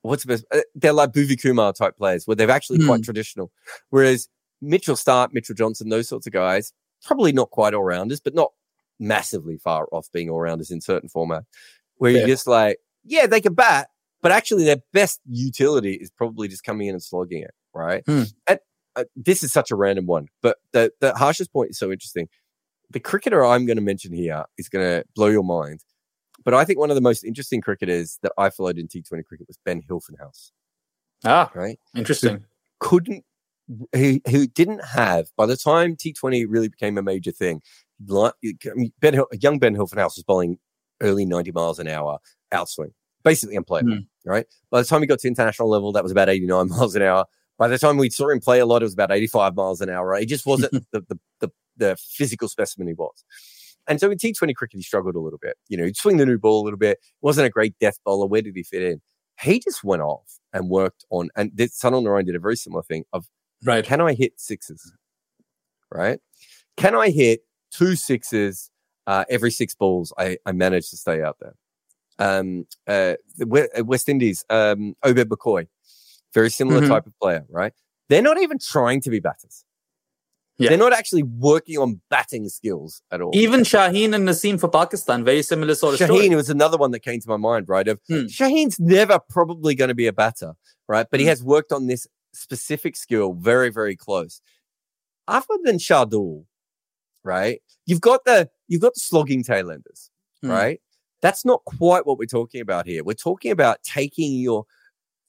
what's 0.02 0.24
the 0.24 0.28
best? 0.28 0.46
Uh, 0.52 0.62
they're 0.76 0.94
like 0.94 1.12
Bhuvi 1.12 1.42
Kumar 1.42 1.74
type 1.74 1.98
players 1.98 2.28
where 2.28 2.36
they're 2.36 2.52
actually 2.52 2.80
mm. 2.80 2.86
quite 2.86 2.98
hmm. 2.98 3.04
traditional. 3.04 3.52
Whereas 3.90 4.30
Mitchell 4.62 4.96
Starc, 4.96 5.34
Mitchell 5.34 5.56
Johnson, 5.56 5.90
those 5.90 6.08
sorts 6.08 6.28
of 6.28 6.34
guys, 6.34 6.74
probably 7.04 7.32
not 7.32 7.50
quite 7.52 7.74
all 7.74 7.84
rounders, 7.84 8.20
but 8.20 8.36
not 8.36 8.52
massively 9.00 9.58
far 9.58 9.88
off 9.92 10.12
being 10.12 10.30
all 10.30 10.40
rounders 10.40 10.72
in 10.72 10.82
certain 10.82 11.10
format. 11.10 11.44
Where 12.04 12.12
yeah. 12.12 12.18
you're 12.18 12.28
just 12.28 12.48
like, 12.48 12.80
yeah, 13.06 13.28
they 13.28 13.40
can 13.40 13.54
bat, 13.54 13.88
but 14.22 14.34
actually 14.34 14.66
their 14.66 14.82
best 14.92 15.22
utility 15.26 15.94
is 15.94 16.12
probably 16.12 16.50
just 16.50 16.66
coming 16.66 16.90
in 16.90 16.96
and 16.96 17.02
slogging 17.02 17.44
it, 17.44 17.52
right? 17.74 18.04
Mm. 18.04 18.34
And 18.46 18.60
uh, 18.98 19.06
this 19.16 19.42
is 19.42 19.54
such 19.54 19.72
a 19.72 19.78
random 19.78 20.06
one, 20.06 20.28
but 20.42 20.58
the, 20.74 20.92
the 21.00 21.16
Harsha's 21.16 21.48
point 21.48 21.70
is 21.70 21.80
so 21.80 21.94
interesting. 21.94 22.28
The 22.90 23.00
cricketer 23.00 23.46
I'm 23.46 23.66
going 23.66 23.78
to 23.78 23.82
mention 23.82 24.12
here 24.12 24.44
is 24.58 24.68
going 24.68 24.84
to 24.84 25.06
blow 25.16 25.28
your 25.28 25.46
mind. 25.46 25.80
But 26.44 26.54
I 26.54 26.66
think 26.66 26.78
one 26.78 26.92
of 26.92 26.96
the 26.96 27.02
most 27.02 27.24
interesting 27.24 27.62
cricketers 27.62 28.20
that 28.22 28.34
I 28.38 28.50
followed 28.50 28.78
in 28.78 28.90
T20 28.90 29.24
cricket 29.24 29.48
was 29.48 29.58
Ben 29.64 29.82
Hilfenhaus. 29.82 30.52
Ah, 31.24 31.52
right. 31.56 31.80
Interesting. 31.96 32.36
Who 32.36 32.42
couldn't, 32.82 33.24
who, 33.96 34.20
who 34.30 34.46
didn't 34.46 34.84
have, 34.84 35.28
by 35.38 35.46
the 35.46 35.56
time 35.56 35.96
T20 35.96 36.48
really 36.50 36.68
became 36.68 36.98
a 36.98 37.02
major 37.02 37.32
thing, 37.32 37.62
like, 38.06 38.34
ben, 39.00 39.22
young 39.40 39.58
Ben 39.58 39.74
Hilfenhaus 39.74 40.18
was 40.18 40.26
bowling 40.28 40.60
early 41.04 41.26
90 41.26 41.52
miles 41.52 41.80
an 41.80 41.88
hour 41.88 42.18
outswing, 42.52 42.92
basically 43.24 43.56
unplayable, 43.56 43.92
mm. 43.94 44.06
right? 44.26 44.46
By 44.72 44.82
the 44.82 44.88
time 44.88 45.02
he 45.02 45.08
got 45.08 45.20
to 45.20 45.28
international 45.28 45.70
level, 45.70 45.92
that 45.92 46.04
was 46.04 46.12
about 46.12 46.30
89 46.30 46.70
miles 46.70 46.96
an 46.96 47.04
hour. 47.04 47.26
By 47.58 47.68
the 47.68 47.78
time 47.78 47.98
we 47.98 48.10
saw 48.10 48.30
him 48.30 48.40
play 48.40 48.60
a 48.60 48.66
lot, 48.66 48.82
it 48.82 48.86
was 48.86 48.94
about 48.94 49.12
85 49.12 49.56
miles 49.56 49.82
an 49.82 49.90
hour. 49.90 50.08
Right? 50.08 50.22
He 50.22 50.26
just 50.26 50.46
wasn't 50.46 50.72
the, 50.92 51.02
the, 51.02 51.20
the, 51.40 51.52
the 51.78 51.98
physical 51.98 52.48
specimen 52.48 52.88
he 52.88 52.94
was. 52.94 53.24
And 53.88 54.00
so 54.00 54.10
in 54.10 54.18
T20 54.18 54.56
cricket, 54.56 54.78
he 54.78 54.84
struggled 54.84 55.16
a 55.16 55.20
little 55.20 55.40
bit. 55.42 55.58
You 55.68 55.78
know, 55.78 55.84
he'd 55.84 55.98
swing 55.98 56.18
the 56.18 56.26
new 56.26 56.38
ball 56.38 56.62
a 56.62 56.64
little 56.64 56.80
bit. 56.80 57.00
Wasn't 57.22 57.46
a 57.46 57.50
great 57.50 57.78
death 57.80 57.98
bowler. 58.06 58.28
Where 58.28 58.42
did 58.42 58.56
he 58.56 58.64
fit 58.64 58.82
in? 58.82 59.02
He 59.42 59.60
just 59.60 59.84
went 59.84 60.02
off 60.02 60.40
and 60.54 60.70
worked 60.70 61.06
on, 61.10 61.30
and 61.36 61.52
this, 61.54 61.78
Sunil 61.78 62.04
Narine 62.04 62.26
did 62.26 62.36
a 62.36 62.40
very 62.40 62.56
similar 62.56 62.84
thing 62.84 63.04
of, 63.12 63.26
right. 63.64 63.84
can 63.84 64.00
I 64.00 64.14
hit 64.14 64.40
sixes? 64.40 64.94
Right? 65.92 66.20
Can 66.78 66.96
I 66.96 67.10
hit 67.10 67.42
two 67.72 67.96
sixes 67.96 68.70
uh, 69.08 69.26
every 69.30 69.52
six 69.52 69.76
balls 69.76 70.14
I, 70.18 70.38
I 70.46 70.52
managed 70.52 70.90
to 70.92 70.98
stay 70.98 71.22
out 71.22 71.38
there? 71.40 71.56
Um, 72.20 72.68
uh, 72.88 73.16
the 73.38 73.70
uh, 73.78 73.84
West 73.84 74.08
Indies, 74.10 74.46
um, 74.50 74.96
Obed 75.04 75.30
McCoy, 75.30 75.68
very 76.34 76.50
similar 76.50 76.82
mm-hmm. 76.82 76.90
type 76.90 77.08
of 77.08 77.14
player, 77.20 77.46
right? 77.50 77.74
They're 78.10 78.22
not 78.22 78.42
even 78.42 78.60
trying 78.60 79.02
to 79.02 79.10
be 79.10 79.20
batters. 79.20 79.66
Yeah. 80.58 80.70
They're 80.70 80.78
not 80.78 80.94
actually 80.94 81.24
working 81.24 81.80
on 81.80 82.00
batting 82.10 82.48
skills 82.48 83.02
at 83.12 83.22
all. 83.22 83.32
Even 83.34 83.62
Shaheen 83.62 84.14
and 84.14 84.28
Naseem 84.28 84.60
for 84.60 84.70
Pakistan, 84.70 85.24
very 85.24 85.42
similar 85.42 85.74
sort 85.74 85.96
of 85.96 86.00
Shaheen 86.00 86.26
story. 86.26 86.36
was 86.36 86.50
another 86.50 86.78
one 86.78 86.92
that 86.92 87.00
came 87.00 87.20
to 87.20 87.30
my 87.30 87.38
mind, 87.38 87.68
right? 87.68 87.88
Of 87.88 88.00
hmm. 88.08 88.26
Shaheen's 88.26 88.80
never 88.80 89.20
probably 89.30 89.74
going 89.74 89.88
to 89.88 89.96
be 89.96 90.06
a 90.06 90.14
batter, 90.14 90.54
right? 90.88 91.08
But 91.10 91.20
hmm. 91.20 91.24
he 91.24 91.28
has 91.30 91.44
worked 91.44 91.72
on 91.72 91.88
this 91.88 92.08
specific 92.34 92.96
skill 92.96 93.34
very, 93.34 93.70
very 93.72 93.96
close. 93.96 94.42
Other 95.28 95.58
than 95.64 95.78
Shardul, 95.78 96.46
right? 97.24 97.62
You've 97.86 98.02
got 98.02 98.26
the 98.26 98.50
you've 98.74 98.82
got 98.82 98.94
the 98.94 99.00
slogging 99.00 99.44
tailenders, 99.44 100.10
hmm. 100.42 100.50
right? 100.50 100.82
That's 101.22 101.46
not 101.46 101.64
quite 101.66 102.06
what 102.06 102.18
we're 102.18 102.26
talking 102.26 102.62
about 102.62 102.86
here. 102.86 103.04
We're 103.04 103.14
talking 103.14 103.52
about 103.52 103.82
taking 103.84 104.34
your. 104.34 104.66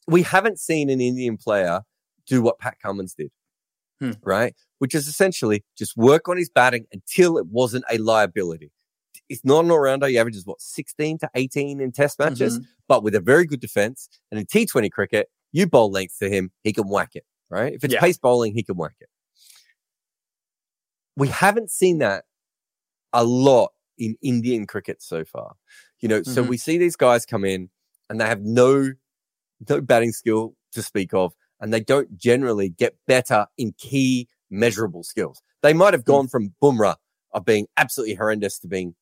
We 0.06 0.22
haven't 0.22 0.58
seen 0.58 0.90
an 0.90 1.00
Indian 1.00 1.36
player 1.36 1.82
do 2.26 2.42
what 2.42 2.58
Pat 2.58 2.78
Cummins 2.80 3.14
did, 3.14 3.30
hmm. 4.00 4.12
right? 4.22 4.54
which 4.84 4.94
is 4.94 5.08
essentially 5.08 5.64
just 5.78 5.96
work 5.96 6.28
on 6.28 6.36
his 6.36 6.50
batting 6.50 6.86
until 6.92 7.38
it 7.38 7.46
wasn't 7.46 7.82
a 7.90 7.96
liability. 7.96 8.70
It's 9.30 9.42
not 9.42 9.64
an 9.64 9.70
all 9.70 9.78
rounder. 9.78 10.06
He 10.08 10.18
averages 10.18 10.44
what, 10.44 10.60
16 10.60 11.20
to 11.20 11.30
18 11.34 11.80
in 11.80 11.90
test 11.90 12.18
matches, 12.18 12.58
mm-hmm. 12.58 12.66
but 12.86 13.02
with 13.02 13.14
a 13.14 13.20
very 13.20 13.46
good 13.46 13.60
defense. 13.60 14.10
And 14.30 14.38
in 14.38 14.44
T20 14.44 14.90
cricket, 14.90 15.30
you 15.52 15.66
bowl 15.66 15.90
length 15.90 16.18
to 16.18 16.28
him, 16.28 16.50
he 16.64 16.74
can 16.74 16.86
whack 16.86 17.12
it, 17.14 17.24
right? 17.48 17.72
If 17.72 17.82
it's 17.82 17.94
yeah. 17.94 18.00
pace 18.00 18.18
bowling, 18.18 18.52
he 18.52 18.62
can 18.62 18.76
whack 18.76 18.96
it. 19.00 19.08
We 21.16 21.28
haven't 21.28 21.70
seen 21.70 21.96
that 22.00 22.24
a 23.14 23.24
lot 23.24 23.72
in 23.96 24.16
Indian 24.20 24.66
cricket 24.66 25.02
so 25.02 25.24
far. 25.24 25.54
You 26.00 26.08
know, 26.08 26.20
mm-hmm. 26.20 26.32
so 26.32 26.42
we 26.42 26.58
see 26.58 26.76
these 26.76 26.96
guys 26.96 27.24
come 27.24 27.44
in 27.44 27.70
and 28.10 28.20
they 28.20 28.26
have 28.26 28.42
no, 28.42 28.92
no 29.68 29.80
batting 29.80 30.12
skill 30.12 30.54
to 30.72 30.82
speak 30.82 31.14
of, 31.14 31.32
and 31.60 31.72
they 31.72 31.80
don't 31.80 32.18
generally 32.18 32.68
get 32.68 32.96
better 33.06 33.46
in 33.56 33.72
key 33.78 34.28
measurable 34.50 35.02
skills. 35.02 35.40
They 35.62 35.72
might 35.72 35.94
have 35.94 36.04
gone 36.04 36.28
from 36.28 36.52
Bumrah 36.62 36.96
of 37.32 37.44
being 37.44 37.66
absolutely 37.76 38.16
horrendous 38.16 38.58
to 38.58 38.68
being, 38.68 38.94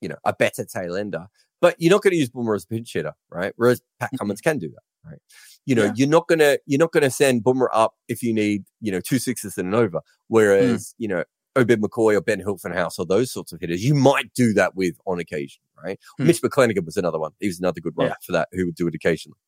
you 0.00 0.08
know, 0.08 0.16
a 0.24 0.34
better 0.34 0.64
tail 0.64 0.96
ender. 0.96 1.28
But 1.60 1.76
you're 1.78 1.90
not 1.90 2.02
going 2.02 2.12
to 2.12 2.18
use 2.18 2.30
Bumrah 2.30 2.56
as 2.56 2.64
a 2.64 2.68
pinch 2.68 2.92
hitter, 2.92 3.14
right? 3.30 3.52
Whereas 3.56 3.82
Pat. 3.98 4.10
Cummins 4.18 4.40
can 4.40 4.58
do 4.58 4.68
that, 4.68 5.10
right? 5.10 5.18
You 5.66 5.74
know, 5.74 5.84
yeah. 5.84 5.92
you're 5.94 6.08
not 6.08 6.26
gonna 6.26 6.58
you're 6.66 6.78
not 6.78 6.92
gonna 6.92 7.10
send 7.10 7.44
Bumrah 7.44 7.68
up 7.72 7.94
if 8.08 8.22
you 8.22 8.32
need, 8.32 8.64
you 8.80 8.90
know, 8.90 9.00
two 9.00 9.18
sixes 9.18 9.58
and 9.58 9.68
an 9.68 9.74
over. 9.74 10.00
Whereas, 10.28 10.88
mm. 10.88 10.94
you 10.98 11.08
know, 11.08 11.24
Obed 11.60 11.80
McCoy 11.80 12.16
or 12.16 12.20
Ben 12.20 12.40
Hilfenhaus 12.40 12.98
or 12.98 13.06
those 13.06 13.30
sorts 13.30 13.52
of 13.52 13.60
hitters, 13.60 13.84
you 13.84 13.94
might 13.94 14.32
do 14.34 14.52
that 14.54 14.74
with 14.74 14.96
on 15.06 15.20
occasion, 15.20 15.62
right? 15.82 15.98
Mm. 16.20 16.26
Mitch 16.26 16.42
McClenaghan 16.42 16.84
was 16.84 16.96
another 16.96 17.18
one. 17.18 17.32
He 17.40 17.46
was 17.46 17.58
another 17.58 17.80
good 17.80 17.96
one 17.96 18.08
yeah. 18.08 18.14
for 18.24 18.32
that 18.32 18.48
who 18.52 18.66
would 18.66 18.74
do 18.74 18.86
it 18.88 18.94
occasionally. 18.94 19.38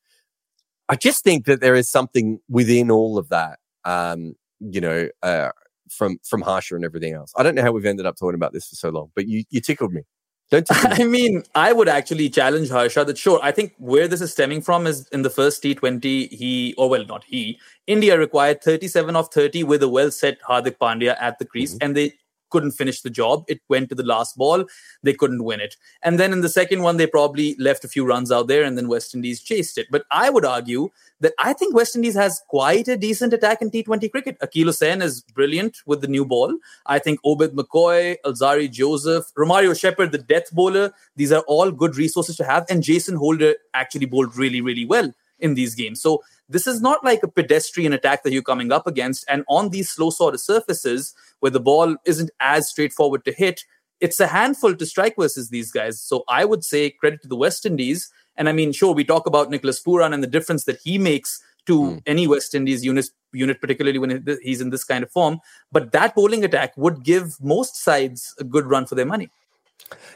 I 0.89 0.97
just 0.97 1.25
think 1.25 1.47
that 1.47 1.61
there 1.61 1.75
is 1.75 1.91
something 1.91 2.41
within 2.49 2.91
all 2.91 3.17
of 3.17 3.29
that 3.31 3.59
um, 3.85 4.35
you 4.61 4.81
know, 4.81 5.09
uh, 5.23 5.51
from 5.91 6.19
from 6.25 6.43
Harsha 6.43 6.75
and 6.77 6.85
everything 6.85 7.15
else. 7.15 7.33
I 7.37 7.43
don't 7.43 7.55
know 7.55 7.63
how 7.63 7.73
we've 7.73 7.87
ended 7.87 8.07
up 8.07 8.17
talking 8.17 8.35
about 8.35 8.53
this 8.53 8.69
for 8.69 8.77
so 8.77 8.91
long, 8.91 9.11
but 9.15 9.27
you 9.27 9.45
you 9.51 9.61
tickled 9.61 9.93
me. 9.93 10.03
Don't 10.53 10.71
me. 10.71 10.77
I 10.85 11.05
mean, 11.05 11.43
I 11.55 11.73
would 11.73 11.89
actually 11.89 12.29
challenge 12.29 12.69
Harsha 12.69 13.07
that 13.07 13.17
sure, 13.17 13.41
I 13.43 13.53
think 13.53 13.75
where 13.79 14.07
this 14.07 14.21
is 14.21 14.33
stemming 14.33 14.61
from 14.61 14.87
is 14.87 15.09
in 15.09 15.23
the 15.23 15.31
first 15.31 15.63
T20, 15.63 16.29
he, 16.29 16.75
or 16.77 16.91
well, 16.91 17.07
not 17.07 17.25
he, 17.25 17.59
India 17.87 18.19
required 18.19 18.63
37 18.63 19.17
of 19.17 19.33
30 19.33 19.65
with 19.65 19.83
a 19.83 19.89
well 19.89 20.11
set 20.11 20.41
Hardik 20.43 20.77
Pandya 20.77 21.17
at 21.19 21.39
the 21.39 21.47
crease, 21.47 21.75
mm-hmm. 21.75 21.85
and 21.87 21.97
they 21.97 22.13
couldn't 22.53 22.73
finish 22.73 23.01
the 23.01 23.11
job. 23.11 23.45
It 23.49 23.61
went 23.69 23.89
to 23.89 23.97
the 23.97 24.05
last 24.05 24.37
ball. 24.37 24.65
They 25.03 25.15
couldn't 25.15 25.43
win 25.43 25.61
it. 25.61 25.77
And 26.03 26.21
then 26.21 26.33
in 26.33 26.43
the 26.43 26.49
second 26.49 26.83
one, 26.83 26.99
they 26.99 27.07
probably 27.07 27.57
left 27.59 27.85
a 27.85 27.89
few 27.89 28.05
runs 28.05 28.31
out 28.31 28.47
there 28.47 28.63
and 28.63 28.77
then 28.79 28.87
West 28.87 29.15
Indies 29.15 29.41
chased 29.41 29.79
it. 29.79 29.87
But 29.91 30.05
I 30.11 30.31
would 30.31 30.45
argue 30.45 30.91
that 31.21 31.33
I 31.39 31.53
think 31.55 31.75
West 31.75 31.97
Indies 31.97 32.15
has 32.15 32.43
quite 32.49 32.87
a 32.89 32.97
decent 32.97 33.33
attack 33.33 33.63
in 33.63 33.71
T20 33.71 34.11
cricket. 34.11 34.39
Akeal 34.41 34.67
Hosein 34.67 35.03
is 35.03 35.23
brilliant 35.23 35.79
with 35.87 36.03
the 36.03 36.09
new 36.09 36.25
ball. 36.25 36.57
I 36.87 36.99
think 36.99 37.19
Obed 37.25 37.53
McCoy, 37.53 38.17
Alzarri 38.25 38.71
Joseph, 38.71 39.33
Romario 39.37 39.79
Shepherd, 39.79 40.13
the 40.13 40.19
death 40.19 40.53
bowler, 40.53 40.93
these 41.17 41.33
are 41.33 41.43
all 41.49 41.71
good 41.71 41.97
resources 41.97 42.37
to 42.37 42.45
have. 42.45 42.67
And 42.69 42.83
Jason 42.83 43.17
Holder 43.17 43.55
actually 43.75 44.07
bowled 44.07 44.37
really, 44.37 44.61
really 44.61 44.85
well 44.85 45.13
in 45.39 45.55
these 45.55 45.75
games. 45.75 46.01
So 46.01 46.23
this 46.53 46.67
is 46.67 46.81
not 46.81 47.05
like 47.05 47.23
a 47.23 47.29
pedestrian 47.29 47.93
attack 47.93 48.23
that 48.23 48.33
you're 48.33 48.43
coming 48.43 48.73
up 48.73 48.87
against. 48.87 49.25
And 49.29 49.45
on 49.49 49.71
these 49.71 49.91
slow 49.91 50.11
sort 50.11 50.35
of 50.35 50.41
surfaces 50.41 51.15
where 51.41 51.51
the 51.51 51.61
ball 51.61 51.97
isn't 52.05 52.31
as 52.41 52.69
straightforward 52.69 53.25
to 53.25 53.33
hit, 53.33 53.65
it's 54.01 54.21
a 54.21 54.27
handful 54.27 54.75
to 54.75 54.87
strike 54.87 55.17
versus 55.17 55.49
these 55.49 55.71
guys. 55.71 56.01
So 56.01 56.25
I 56.29 56.45
would 56.45 56.65
say 56.65 56.91
credit 56.91 57.23
to 57.23 57.29
the 57.29 57.37
West 57.37 57.65
Indies. 57.65 58.11
And 58.37 58.49
I 58.49 58.53
mean, 58.53 58.73
sure, 58.73 58.93
we 58.93 59.05
talk 59.05 59.27
about 59.27 59.51
Nicholas 59.51 59.83
Pooran 59.83 60.13
and 60.13 60.23
the 60.23 60.29
difference 60.29 60.65
that 60.65 60.81
he 60.83 60.99
makes 60.99 61.41
to 61.67 61.81
mm. 61.81 62.03
any 62.07 62.27
West 62.27 62.55
Indies 62.55 62.85
unit, 62.85 63.07
unit, 63.33 63.61
particularly 63.61 63.99
when 63.99 64.25
he's 64.43 64.61
in 64.61 64.71
this 64.71 64.85
kind 64.85 65.05
of 65.05 65.11
form. 65.11 65.41
But 65.71 65.93
that 65.93 66.15
bowling 66.15 66.45
attack 66.45 66.77
would 66.77 67.05
give 67.05 67.41
most 67.41 67.77
sides 67.77 68.35
a 68.39 68.45
good 68.45 68.67
run 68.67 68.87
for 68.87 68.95
their 68.95 69.07
money. 69.07 69.31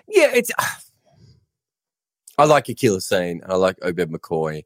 Yeah, 0.09 0.30
it's. 0.34 0.51
I 2.39 2.45
like 2.45 2.66
Akeal 2.66 2.97
Hosein. 2.97 3.41
I 3.49 3.55
like 3.55 3.78
Obed 3.80 4.11
McCoy. 4.11 4.64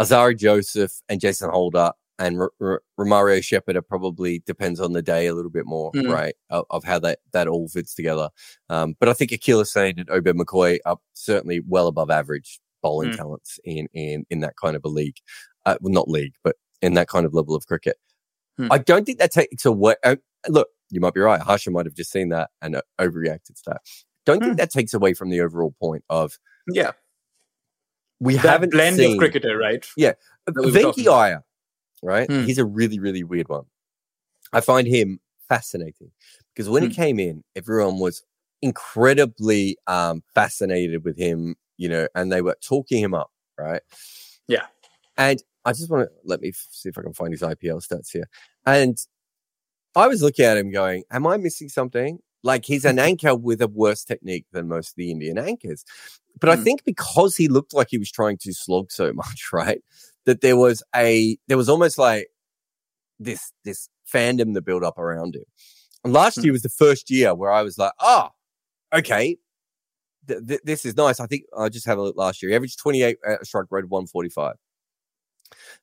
Alzarri 0.00 0.36
Joseph 0.36 1.00
and 1.08 1.20
Jason 1.20 1.50
Holder 1.50 1.92
and 2.18 2.40
R- 2.40 2.52
R- 2.60 2.82
Romario 2.98 3.42
Shepherd 3.42 3.76
are 3.76 3.82
probably 3.82 4.40
depends 4.46 4.80
on 4.80 4.92
the 4.92 5.02
day 5.02 5.26
a 5.26 5.34
little 5.34 5.50
bit 5.50 5.66
more, 5.66 5.92
mm. 5.92 6.10
right? 6.12 6.34
Of, 6.50 6.64
of, 6.70 6.84
how 6.84 6.98
that, 7.00 7.20
that 7.32 7.48
all 7.48 7.68
fits 7.68 7.94
together. 7.94 8.30
Um, 8.68 8.94
but 9.00 9.08
I 9.08 9.12
think 9.12 9.30
Akeal 9.30 9.62
Hosein 9.62 9.98
and 9.98 10.10
Obed 10.10 10.36
McCoy 10.36 10.78
are 10.86 10.98
certainly 11.14 11.62
well 11.66 11.88
above 11.88 12.10
average 12.10 12.60
bowling 12.82 13.10
mm. 13.10 13.16
talents 13.16 13.58
in, 13.64 13.88
in, 13.92 14.24
in 14.30 14.40
that 14.40 14.54
kind 14.56 14.76
of 14.76 14.84
a 14.84 14.88
league. 14.88 15.16
Uh, 15.66 15.76
well, 15.80 15.92
not 15.92 16.08
league, 16.08 16.34
but 16.42 16.56
in 16.80 16.94
that 16.94 17.08
kind 17.08 17.24
of 17.26 17.34
level 17.34 17.54
of 17.54 17.66
cricket. 17.66 17.96
Mm. 18.58 18.68
I 18.70 18.78
don't 18.78 19.04
think 19.04 19.18
that 19.18 19.32
takes 19.32 19.64
away. 19.64 19.94
Uh, 20.04 20.16
look, 20.48 20.68
you 20.90 21.00
might 21.00 21.14
be 21.14 21.20
right. 21.20 21.40
Harsha 21.40 21.70
might 21.70 21.86
have 21.86 21.94
just 21.94 22.12
seen 22.12 22.28
that 22.28 22.50
and 22.60 22.76
uh, 22.76 22.82
overreacted 23.00 23.54
to 23.54 23.62
that. 23.66 23.82
Don't 24.24 24.38
think 24.38 24.52
hmm. 24.52 24.56
that 24.56 24.70
takes 24.70 24.94
away 24.94 25.14
from 25.14 25.30
the 25.30 25.40
overall 25.40 25.74
point 25.80 26.04
of 26.08 26.38
yeah 26.68 26.92
we 28.22 28.34
that 28.34 28.42
haven't 28.42 28.70
blend 28.70 28.96
seen 28.96 29.12
of 29.12 29.18
cricketer, 29.18 29.56
right? 29.58 29.84
Yeah, 29.96 30.12
we 30.54 30.70
Venki. 30.70 31.06
Iyer, 31.08 31.44
right? 32.02 32.30
Hmm. 32.30 32.44
He's 32.44 32.58
a 32.58 32.64
really, 32.64 32.98
really 32.98 33.24
weird 33.24 33.48
one. 33.48 33.64
I 34.52 34.60
find 34.60 34.86
him 34.86 35.20
fascinating 35.48 36.10
because 36.54 36.68
when 36.68 36.84
Hmm. 36.84 36.88
he 36.90 36.94
came 36.94 37.20
in, 37.20 37.44
everyone 37.56 37.98
was 37.98 38.22
incredibly 38.62 39.76
um, 39.86 40.22
fascinated 40.34 41.04
with 41.04 41.18
him, 41.18 41.56
you 41.76 41.88
know, 41.88 42.06
and 42.14 42.30
they 42.30 42.42
were 42.42 42.56
talking 42.62 43.02
him 43.02 43.12
up, 43.14 43.30
right? 43.58 43.82
Yeah. 44.46 44.66
And 45.16 45.42
I 45.64 45.72
just 45.72 45.90
want 45.90 46.08
to 46.08 46.12
let 46.24 46.40
me 46.40 46.52
see 46.52 46.88
if 46.88 46.98
I 46.98 47.02
can 47.02 47.12
find 47.12 47.32
his 47.32 47.42
IPL 47.42 47.86
stats 47.86 48.10
here. 48.12 48.28
And 48.66 48.96
I 49.94 50.06
was 50.08 50.22
looking 50.22 50.44
at 50.44 50.56
him 50.56 50.70
going, 50.70 51.04
Am 51.10 51.26
I 51.26 51.36
missing 51.36 51.68
something? 51.68 52.18
Like 52.42 52.64
he's 52.64 52.84
an 52.84 52.98
anchor 53.10 53.34
with 53.34 53.62
a 53.62 53.68
worse 53.68 54.04
technique 54.04 54.46
than 54.52 54.68
most 54.68 54.90
of 54.90 54.94
the 54.96 55.10
Indian 55.10 55.38
anchors. 55.38 55.84
But 56.40 56.50
I 56.50 56.56
Hmm. 56.56 56.64
think 56.64 56.84
because 56.84 57.36
he 57.36 57.48
looked 57.48 57.72
like 57.74 57.88
he 57.90 57.98
was 57.98 58.10
trying 58.10 58.38
to 58.38 58.52
slog 58.52 58.90
so 58.90 59.12
much, 59.12 59.44
right? 59.52 59.82
That 60.24 60.40
there 60.40 60.56
was 60.56 60.82
a, 60.94 61.36
there 61.48 61.56
was 61.56 61.68
almost 61.68 61.98
like 61.98 62.28
this, 63.18 63.52
this 63.64 63.88
fandom 64.12 64.54
that 64.54 64.62
built 64.62 64.82
up 64.84 64.98
around 64.98 65.36
him. 65.36 65.44
And 66.04 66.12
last 66.12 66.36
Hmm. 66.36 66.44
year 66.44 66.52
was 66.52 66.62
the 66.62 66.68
first 66.68 67.10
year 67.10 67.34
where 67.34 67.50
I 67.52 67.62
was 67.62 67.78
like, 67.78 67.92
oh, 68.00 68.28
okay. 68.92 69.36
Th- 70.28 70.40
th- 70.46 70.60
this 70.64 70.84
is 70.84 70.96
nice. 70.96 71.18
I 71.20 71.26
think 71.26 71.44
I 71.56 71.68
just 71.68 71.86
have 71.86 71.98
a 71.98 72.02
look 72.02 72.16
last 72.16 72.42
year. 72.42 72.50
He 72.50 72.56
averaged 72.56 72.78
28 72.78 73.18
at 73.26 73.42
a 73.42 73.44
strike 73.44 73.66
rate 73.70 73.84
of 73.84 73.90
145. 73.90 74.54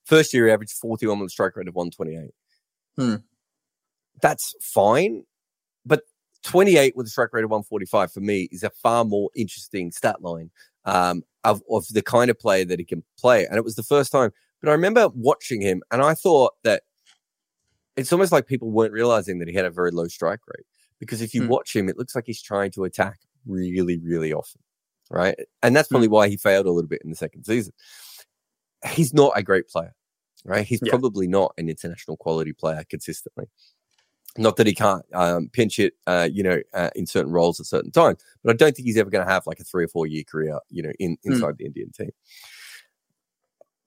First 0.06 0.34
year, 0.34 0.48
he 0.48 0.52
averaged 0.52 0.74
41 0.74 1.20
with 1.20 1.28
a 1.28 1.30
strike 1.30 1.56
rate 1.56 1.68
of 1.68 1.76
128. 1.76 2.32
Hmm. 2.98 3.16
That's 4.22 4.56
fine. 4.62 5.24
But 6.44 6.50
28 6.50 6.96
with 6.96 7.08
a 7.08 7.10
strike 7.10 7.34
rate 7.34 7.44
of 7.44 7.50
145 7.52 8.12
for 8.12 8.20
me 8.22 8.48
is 8.52 8.64
a 8.64 8.70
far 8.70 9.06
more 9.06 9.30
interesting 9.36 9.92
stat 9.92 10.22
line 10.22 10.52
um, 10.86 11.24
of, 11.44 11.62
of 11.70 11.88
the 11.90 12.02
kind 12.02 12.30
of 12.32 12.40
player 12.40 12.66
that 12.66 12.80
he 12.80 12.86
can 12.86 13.04
play. 13.18 13.46
And 13.46 13.58
it 13.58 13.64
was 13.64 13.76
the 13.76 13.84
first 13.84 14.12
time. 14.12 14.32
But 14.62 14.70
I 14.70 14.74
remember 14.74 15.10
watching 15.16 15.62
him 15.62 15.82
and 15.92 16.02
I 16.02 16.14
thought 16.14 16.54
that 16.64 16.84
it's 17.96 18.12
almost 18.14 18.32
like 18.32 18.48
people 18.48 18.72
weren't 18.72 18.94
realizing 18.94 19.40
that 19.40 19.48
he 19.48 19.54
had 19.54 19.66
a 19.66 19.70
very 19.72 19.92
low 19.92 20.08
strike 20.08 20.40
rate. 20.48 20.66
Because 21.00 21.22
if 21.22 21.34
you 21.34 21.44
Hmm. 21.44 21.50
watch 21.50 21.76
him, 21.76 21.88
it 21.90 21.98
looks 21.98 22.14
like 22.16 22.26
he's 22.28 22.42
trying 22.42 22.72
to 22.72 22.84
attack 22.84 23.20
really, 23.46 23.98
really 24.00 24.34
often. 24.34 24.62
Right. 25.10 25.36
And 25.64 25.76
that's 25.76 25.88
probably 25.88 26.08
why 26.10 26.28
he 26.30 26.38
failed 26.38 26.66
a 26.66 26.72
little 26.72 26.90
bit 26.90 27.02
in 27.04 27.10
the 27.10 27.16
second 27.16 27.46
season. 27.46 27.74
He's 28.92 29.14
not 29.14 29.34
a 29.36 29.44
great 29.44 29.68
player. 29.68 29.94
Right. 30.46 30.66
He's 30.66 30.80
Yeah. 30.84 30.92
probably 30.92 31.28
not 31.28 31.54
an 31.58 31.68
international 31.70 32.16
quality 32.18 32.54
player 32.54 32.84
consistently. 32.90 33.46
Not 34.40 34.56
that 34.56 34.68
he 34.68 34.74
can't 34.74 35.04
um, 35.14 35.50
pinch 35.52 35.80
it, 35.80 35.94
uh, 36.08 36.30
you 36.32 36.44
know, 36.44 36.62
uh, 36.74 36.90
in 36.96 37.06
certain 37.06 37.32
roles 37.32 37.60
at 37.60 37.66
certain 37.66 37.92
times, 37.92 38.24
but 38.42 38.52
I 38.52 38.56
don't 38.56 38.74
think 38.76 38.86
he's 38.86 38.98
ever 38.98 39.10
going 39.10 39.26
to 39.26 39.32
have 39.32 39.46
like 39.46 39.60
a 39.60 39.66
three 39.66 39.84
or 39.84 39.90
four 39.90 40.08
year 40.08 40.24
career, 40.24 40.58
you 40.70 40.82
know, 40.82 40.94
in 40.98 41.18
Hmm. 41.28 41.34
inside 41.34 41.58
the 41.58 41.66
Indian 41.66 41.92
team. 41.92 42.12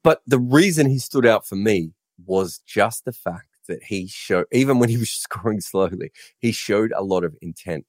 But 0.04 0.20
the 0.26 0.38
reason 0.38 0.86
he 0.90 0.98
stood 0.98 1.24
out 1.26 1.46
for 1.46 1.56
me 1.56 1.92
was 2.26 2.58
just 2.66 3.04
the 3.06 3.12
fact 3.12 3.48
that 3.68 3.82
he 3.82 4.06
showed, 4.06 4.46
even 4.52 4.78
when 4.78 4.90
he 4.90 4.98
was 4.98 5.10
scoring 5.26 5.60
slowly, 5.60 6.12
he 6.38 6.52
showed 6.52 6.92
a 6.94 7.02
lot 7.02 7.24
of 7.24 7.34
intent. 7.40 7.86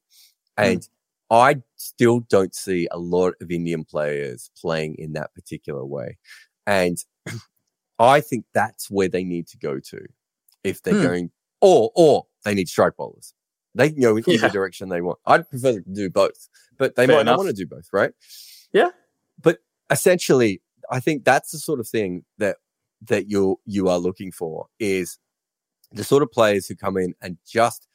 And 0.58 0.88
I 1.30 1.64
still 1.76 2.22
don't 2.22 2.56
see 2.56 2.88
a 2.92 2.98
lot 3.00 3.34
of 3.42 3.52
Indian 3.52 3.84
players 3.84 4.52
playing 4.56 4.96
in 4.96 5.14
that 5.14 5.34
particular 5.34 5.84
way. 5.84 6.18
And 6.66 7.04
I 8.00 8.22
think 8.22 8.46
that's 8.54 8.90
where 8.90 9.10
they 9.10 9.24
need 9.24 9.48
to 9.48 9.58
go 9.58 9.80
to 9.80 10.06
if 10.64 10.82
they're 10.82 10.96
Hmm. 10.96 11.02
going, 11.04 11.32
or, 11.64 11.92
or 11.96 12.26
they 12.46 12.54
need 12.54 12.68
strike 12.68 12.96
bowlers. 12.98 13.34
They 13.74 13.90
can 13.90 14.02
go 14.02 14.16
in 14.18 14.24
either 14.28 14.50
direction 14.50 14.90
they 14.90 15.02
want. 15.02 15.18
I'd 15.26 15.50
prefer 15.50 15.74
to 15.74 15.82
do 15.82 16.10
both, 16.10 16.48
but 16.78 16.96
they 16.96 17.08
Fair 17.08 17.16
might 17.16 17.22
enough. 17.22 17.34
not 17.34 17.38
want 17.46 17.50
to 17.50 17.56
do 17.56 17.66
both, 17.66 17.88
right? 17.92 18.12
Yeah. 18.72 18.90
But 19.42 19.60
essentially, 19.90 20.62
I 20.92 21.00
think 21.00 21.24
that's 21.24 21.52
the 21.52 21.58
sort 21.58 21.80
of 21.80 21.88
thing 21.88 22.26
that 22.38 22.58
that 23.08 23.30
you 23.30 23.60
you 23.66 23.88
are 23.90 23.98
looking 23.98 24.32
for 24.32 24.68
is 24.80 25.18
the 25.92 26.04
sort 26.04 26.22
of 26.24 26.32
players 26.32 26.68
who 26.68 26.76
come 26.76 26.98
in 26.98 27.14
and 27.22 27.38
just 27.50 27.88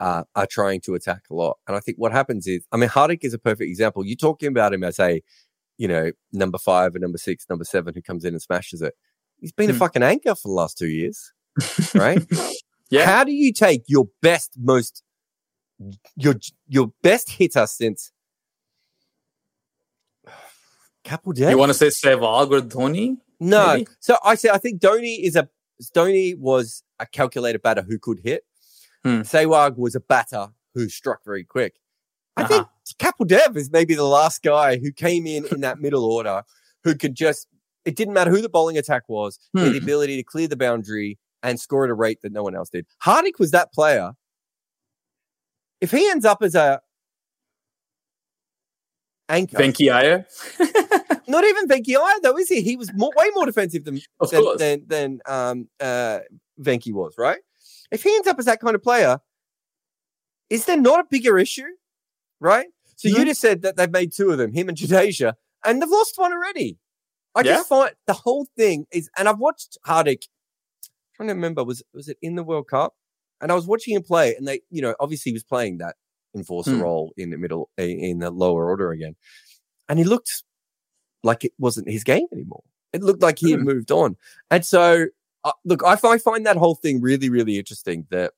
uh, 0.00 0.24
are 0.34 0.46
trying 0.46 0.80
to 0.82 0.94
attack 0.94 1.22
a 1.30 1.34
lot. 1.34 1.58
And 1.66 1.76
I 1.76 1.80
think 1.80 1.96
what 1.98 2.12
happens 2.12 2.46
is, 2.46 2.64
I 2.72 2.76
mean, 2.76 2.88
Hardik 2.90 3.20
is 3.24 3.34
a 3.34 3.38
perfect 3.38 3.68
example. 3.68 4.04
You're 4.04 4.16
talking 4.16 4.48
about 4.48 4.74
him 4.74 4.82
as 4.84 4.98
a, 4.98 5.22
you 5.78 5.86
know, 5.88 6.12
number 6.32 6.58
five 6.58 6.94
or 6.94 6.98
number 6.98 7.18
six, 7.18 7.46
number 7.48 7.64
seven 7.64 7.94
who 7.94 8.02
comes 8.02 8.24
in 8.24 8.34
and 8.34 8.42
smashes 8.42 8.82
it. 8.82 8.94
He's 9.38 9.52
been 9.52 9.70
a 9.70 9.72
Hmm. 9.72 9.78
fucking 9.78 10.02
anchor 10.02 10.34
for 10.34 10.48
the 10.48 10.54
last 10.54 10.76
two 10.78 10.88
years, 10.88 11.32
right? 11.94 12.22
Yeah. 12.92 13.06
How 13.06 13.24
do 13.24 13.32
you 13.32 13.52
take 13.54 13.84
your 13.88 14.08
best, 14.20 14.52
most 14.58 15.02
your 16.14 16.34
your 16.68 16.92
best 17.02 17.30
hitter 17.30 17.66
since 17.66 18.12
Kapil 21.04 21.34
Dev? 21.34 21.50
You 21.50 21.58
want 21.58 21.70
to 21.70 21.74
say 21.74 21.86
Sehwag 21.88 22.50
or 22.52 22.60
Dhoni? 22.60 23.16
No. 23.40 23.74
maybe? 23.74 23.86
So 24.00 24.16
I 24.22 24.34
say 24.34 24.50
I 24.50 24.58
think 24.58 24.80
Dhoni 24.80 25.18
is 25.22 25.36
a 25.36 25.48
Dhoni 25.96 26.38
was 26.38 26.82
a 27.00 27.06
calculated 27.06 27.62
batter 27.62 27.82
who 27.82 27.98
could 27.98 28.20
hit. 28.22 28.44
Hmm. 29.04 29.22
Sehwag 29.22 29.76
was 29.78 29.94
a 29.94 30.00
batter 30.00 30.48
who 30.74 30.88
struck 30.88 31.24
very 31.24 31.44
quick. 31.44 31.74
I 32.36 32.42
Uh-huh. 32.42 32.48
think 32.48 32.66
Kapil 32.98 33.26
Dev 33.26 33.56
is 33.56 33.70
maybe 33.70 33.94
the 33.94 34.04
last 34.04 34.42
guy 34.42 34.78
who 34.78 34.92
came 34.92 35.26
in 35.26 35.46
in 35.46 35.60
that 35.62 35.80
middle 35.80 36.04
order 36.04 36.42
who 36.84 36.94
could 36.94 37.14
just 37.14 37.48
it 37.84 37.96
didn't 37.96 38.14
matter 38.14 38.30
who 38.30 38.40
the 38.42 38.48
bowling 38.48 38.78
attack 38.78 39.08
was, 39.08 39.38
had 39.56 39.64
the 39.64 39.78
Hmm. 39.78 39.82
ability 39.84 40.16
to 40.16 40.22
clear 40.22 40.46
the 40.46 40.56
boundary 40.56 41.18
and 41.42 41.60
score 41.60 41.84
at 41.84 41.90
a 41.90 41.94
rate 41.94 42.20
that 42.22 42.32
no 42.32 42.42
one 42.42 42.54
else 42.54 42.70
did. 42.70 42.86
Hardik 43.04 43.38
was 43.38 43.50
that 43.50 43.72
player. 43.72 44.12
If 45.80 45.90
he 45.90 46.08
ends 46.08 46.24
up 46.24 46.42
as 46.42 46.54
a 46.54 46.80
anchor, 49.28 49.56
Venki 49.56 49.92
Iyer? 49.92 50.26
not 51.28 51.44
even 51.44 51.66
Venki 51.68 51.96
Iyer 51.96 52.20
though, 52.22 52.38
is 52.38 52.48
he? 52.48 52.62
He 52.62 52.76
was 52.76 52.92
more, 52.94 53.10
way 53.16 53.30
more 53.34 53.46
defensive 53.46 53.84
than 53.84 54.00
than, 54.30 54.56
than 54.58 54.84
than 54.86 55.20
um 55.26 55.68
uh 55.80 56.20
Venki 56.60 56.92
was, 56.92 57.14
right? 57.18 57.40
If 57.90 58.02
he 58.02 58.14
ends 58.14 58.28
up 58.28 58.38
as 58.38 58.46
that 58.46 58.60
kind 58.60 58.74
of 58.74 58.82
player, 58.82 59.18
is 60.48 60.64
there 60.64 60.80
not 60.80 61.00
a 61.00 61.04
bigger 61.10 61.38
issue? 61.38 61.68
Right? 62.40 62.66
So 62.96 63.08
you 63.08 63.24
just 63.24 63.40
said 63.40 63.62
that 63.62 63.76
they've 63.76 63.90
made 63.90 64.12
two 64.12 64.30
of 64.30 64.38
them, 64.38 64.52
him 64.52 64.68
and 64.68 64.78
Jadeja, 64.78 65.34
and 65.64 65.82
they've 65.82 65.88
lost 65.88 66.14
one 66.16 66.32
already. 66.32 66.78
I 67.34 67.42
just 67.42 67.68
find 67.68 67.92
the 68.06 68.12
whole 68.12 68.46
thing 68.56 68.86
is 68.92 69.10
and 69.18 69.28
I've 69.28 69.38
watched 69.38 69.78
Hardik 69.86 70.28
trying 71.22 71.28
to 71.28 71.34
remember, 71.34 71.64
was 71.64 71.82
was 71.94 72.08
it 72.08 72.18
in 72.22 72.34
the 72.34 72.42
World 72.42 72.68
Cup? 72.68 72.94
And 73.40 73.50
I 73.50 73.54
was 73.54 73.66
watching 73.66 73.94
him 73.94 74.02
play, 74.02 74.34
and 74.36 74.46
they, 74.46 74.60
you 74.70 74.82
know, 74.82 74.94
obviously 75.00 75.30
he 75.30 75.34
was 75.34 75.42
playing 75.44 75.78
that 75.78 75.96
enforcer 76.34 76.72
Hmm. 76.72 76.80
role 76.82 77.12
in 77.16 77.30
the 77.30 77.36
middle, 77.36 77.70
in 77.76 78.18
the 78.18 78.30
lower 78.30 78.68
order 78.68 78.92
again, 78.92 79.16
and 79.88 79.98
he 79.98 80.04
looked 80.04 80.44
like 81.22 81.44
it 81.44 81.52
wasn't 81.58 81.88
his 81.88 82.04
game 82.04 82.26
anymore. 82.32 82.62
It 82.92 83.02
looked 83.02 83.22
like 83.22 83.38
he 83.38 83.50
had 83.50 83.60
Hmm. 83.60 83.66
moved 83.66 83.90
on, 83.90 84.16
and 84.50 84.64
so 84.64 85.06
uh, 85.44 85.52
look, 85.64 85.82
I, 85.84 85.98
I 86.04 86.18
find 86.18 86.46
that 86.46 86.56
whole 86.56 86.76
thing 86.76 87.00
really, 87.00 87.30
really 87.30 87.58
interesting. 87.58 88.06
That 88.10 88.32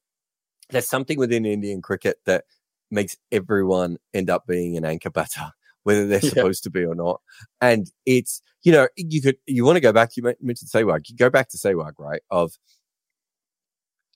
there's 0.70 0.89
something 0.89 1.18
within 1.18 1.45
Indian 1.47 1.82
cricket 1.82 2.16
that 2.26 2.45
makes 2.91 3.16
everyone 3.32 3.99
end 4.14 4.30
up 4.30 4.47
being 4.47 4.76
an 4.76 4.85
anchor 4.85 5.11
batter, 5.11 5.53
whether 5.85 6.07
they're 6.07 6.18
Yeah. 6.22 6.28
supposed 6.30 6.62
to 6.64 6.70
be 6.70 6.85
or 6.85 6.95
not. 6.95 7.20
And 7.61 7.91
it's, 8.05 8.43
you 8.62 8.72
know, 8.72 8.89
you 8.97 9.22
could, 9.22 9.37
you 9.47 9.64
want 9.64 9.76
to 9.76 9.80
go 9.80 9.93
back, 9.93 10.16
you 10.16 10.22
mentioned 10.22 10.70
Sehwag, 10.70 11.09
you 11.09 11.16
go 11.16 11.30
back 11.30 11.49
to 11.51 11.57
Sehwag, 11.57 11.93
right? 11.99 12.22
Of 12.30 12.53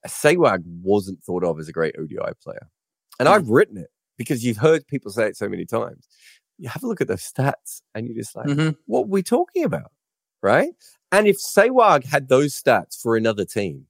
Sehwag 0.07 0.63
wasn't 0.83 1.23
thought 1.25 1.45
of 1.45 1.59
as 1.59 1.69
a 1.69 1.73
great 1.73 1.95
ODI 1.99 2.33
player. 2.43 2.69
And 3.19 3.29
Hmm. 3.29 3.35
I've 3.35 3.49
written 3.49 3.77
it 3.79 3.91
because 4.17 4.45
you've 4.45 4.59
heard 4.59 4.87
people 4.87 5.11
say 5.11 5.27
it 5.29 5.37
so 5.37 5.49
many 5.49 5.65
times. 5.65 6.09
You 6.59 6.69
have 6.69 6.83
a 6.83 6.87
look 6.87 7.01
at 7.01 7.09
those 7.09 7.23
stats 7.23 7.83
and 7.95 8.07
you're 8.07 8.17
just 8.17 8.35
like, 8.35 8.47
Mhm. 8.47 8.77
what 8.87 9.03
are 9.03 9.07
we 9.07 9.23
talking 9.23 9.65
about? 9.65 9.93
Right? 10.43 10.71
And 11.13 11.27
if 11.27 11.37
Sehwag 11.39 12.05
had 12.05 12.29
those 12.29 12.55
stats 12.61 13.01
for 13.01 13.17
another 13.17 13.45
team, 13.45 13.87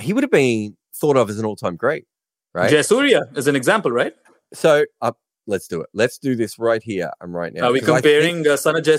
he 0.00 0.12
would 0.12 0.24
have 0.24 0.30
been 0.30 0.76
thought 0.94 1.16
of 1.16 1.30
as 1.30 1.38
an 1.38 1.44
all 1.44 1.56
time 1.56 1.76
great. 1.76 2.06
Right? 2.52 2.70
Jayasuriya 2.72 3.36
is 3.36 3.46
an 3.46 3.56
example, 3.56 3.90
right? 3.90 4.14
So 4.52 4.84
uh, 5.00 5.12
let's 5.46 5.68
do 5.68 5.80
it. 5.80 5.88
Let's 5.92 6.18
do 6.18 6.34
this 6.34 6.58
right 6.58 6.82
here 6.82 7.10
and 7.20 7.34
right 7.34 7.52
now. 7.52 7.66
Are 7.68 7.72
we 7.72 7.80
I 7.80 7.84
think- 7.84 7.96
comparing 7.96 8.40
uh, 8.46 8.50
Sanath 8.56 8.84
to 8.84 8.90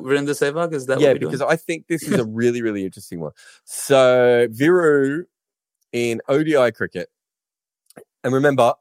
Virendra 0.00 0.30
Sehwag? 0.30 0.72
Is 0.72 0.86
that 0.86 1.00
yeah, 1.00 1.12
because 1.14 1.40
doing? 1.40 1.50
I 1.50 1.56
think 1.56 1.86
this 1.86 2.02
is 2.02 2.14
a 2.18 2.24
really, 2.40 2.62
really 2.62 2.84
interesting 2.84 3.20
one. 3.20 3.32
So 3.64 4.46
Viru 4.50 5.24
in 5.92 6.20
ODI 6.28 6.72
cricket, 6.72 7.08
and 8.24 8.32
remember, 8.32 8.74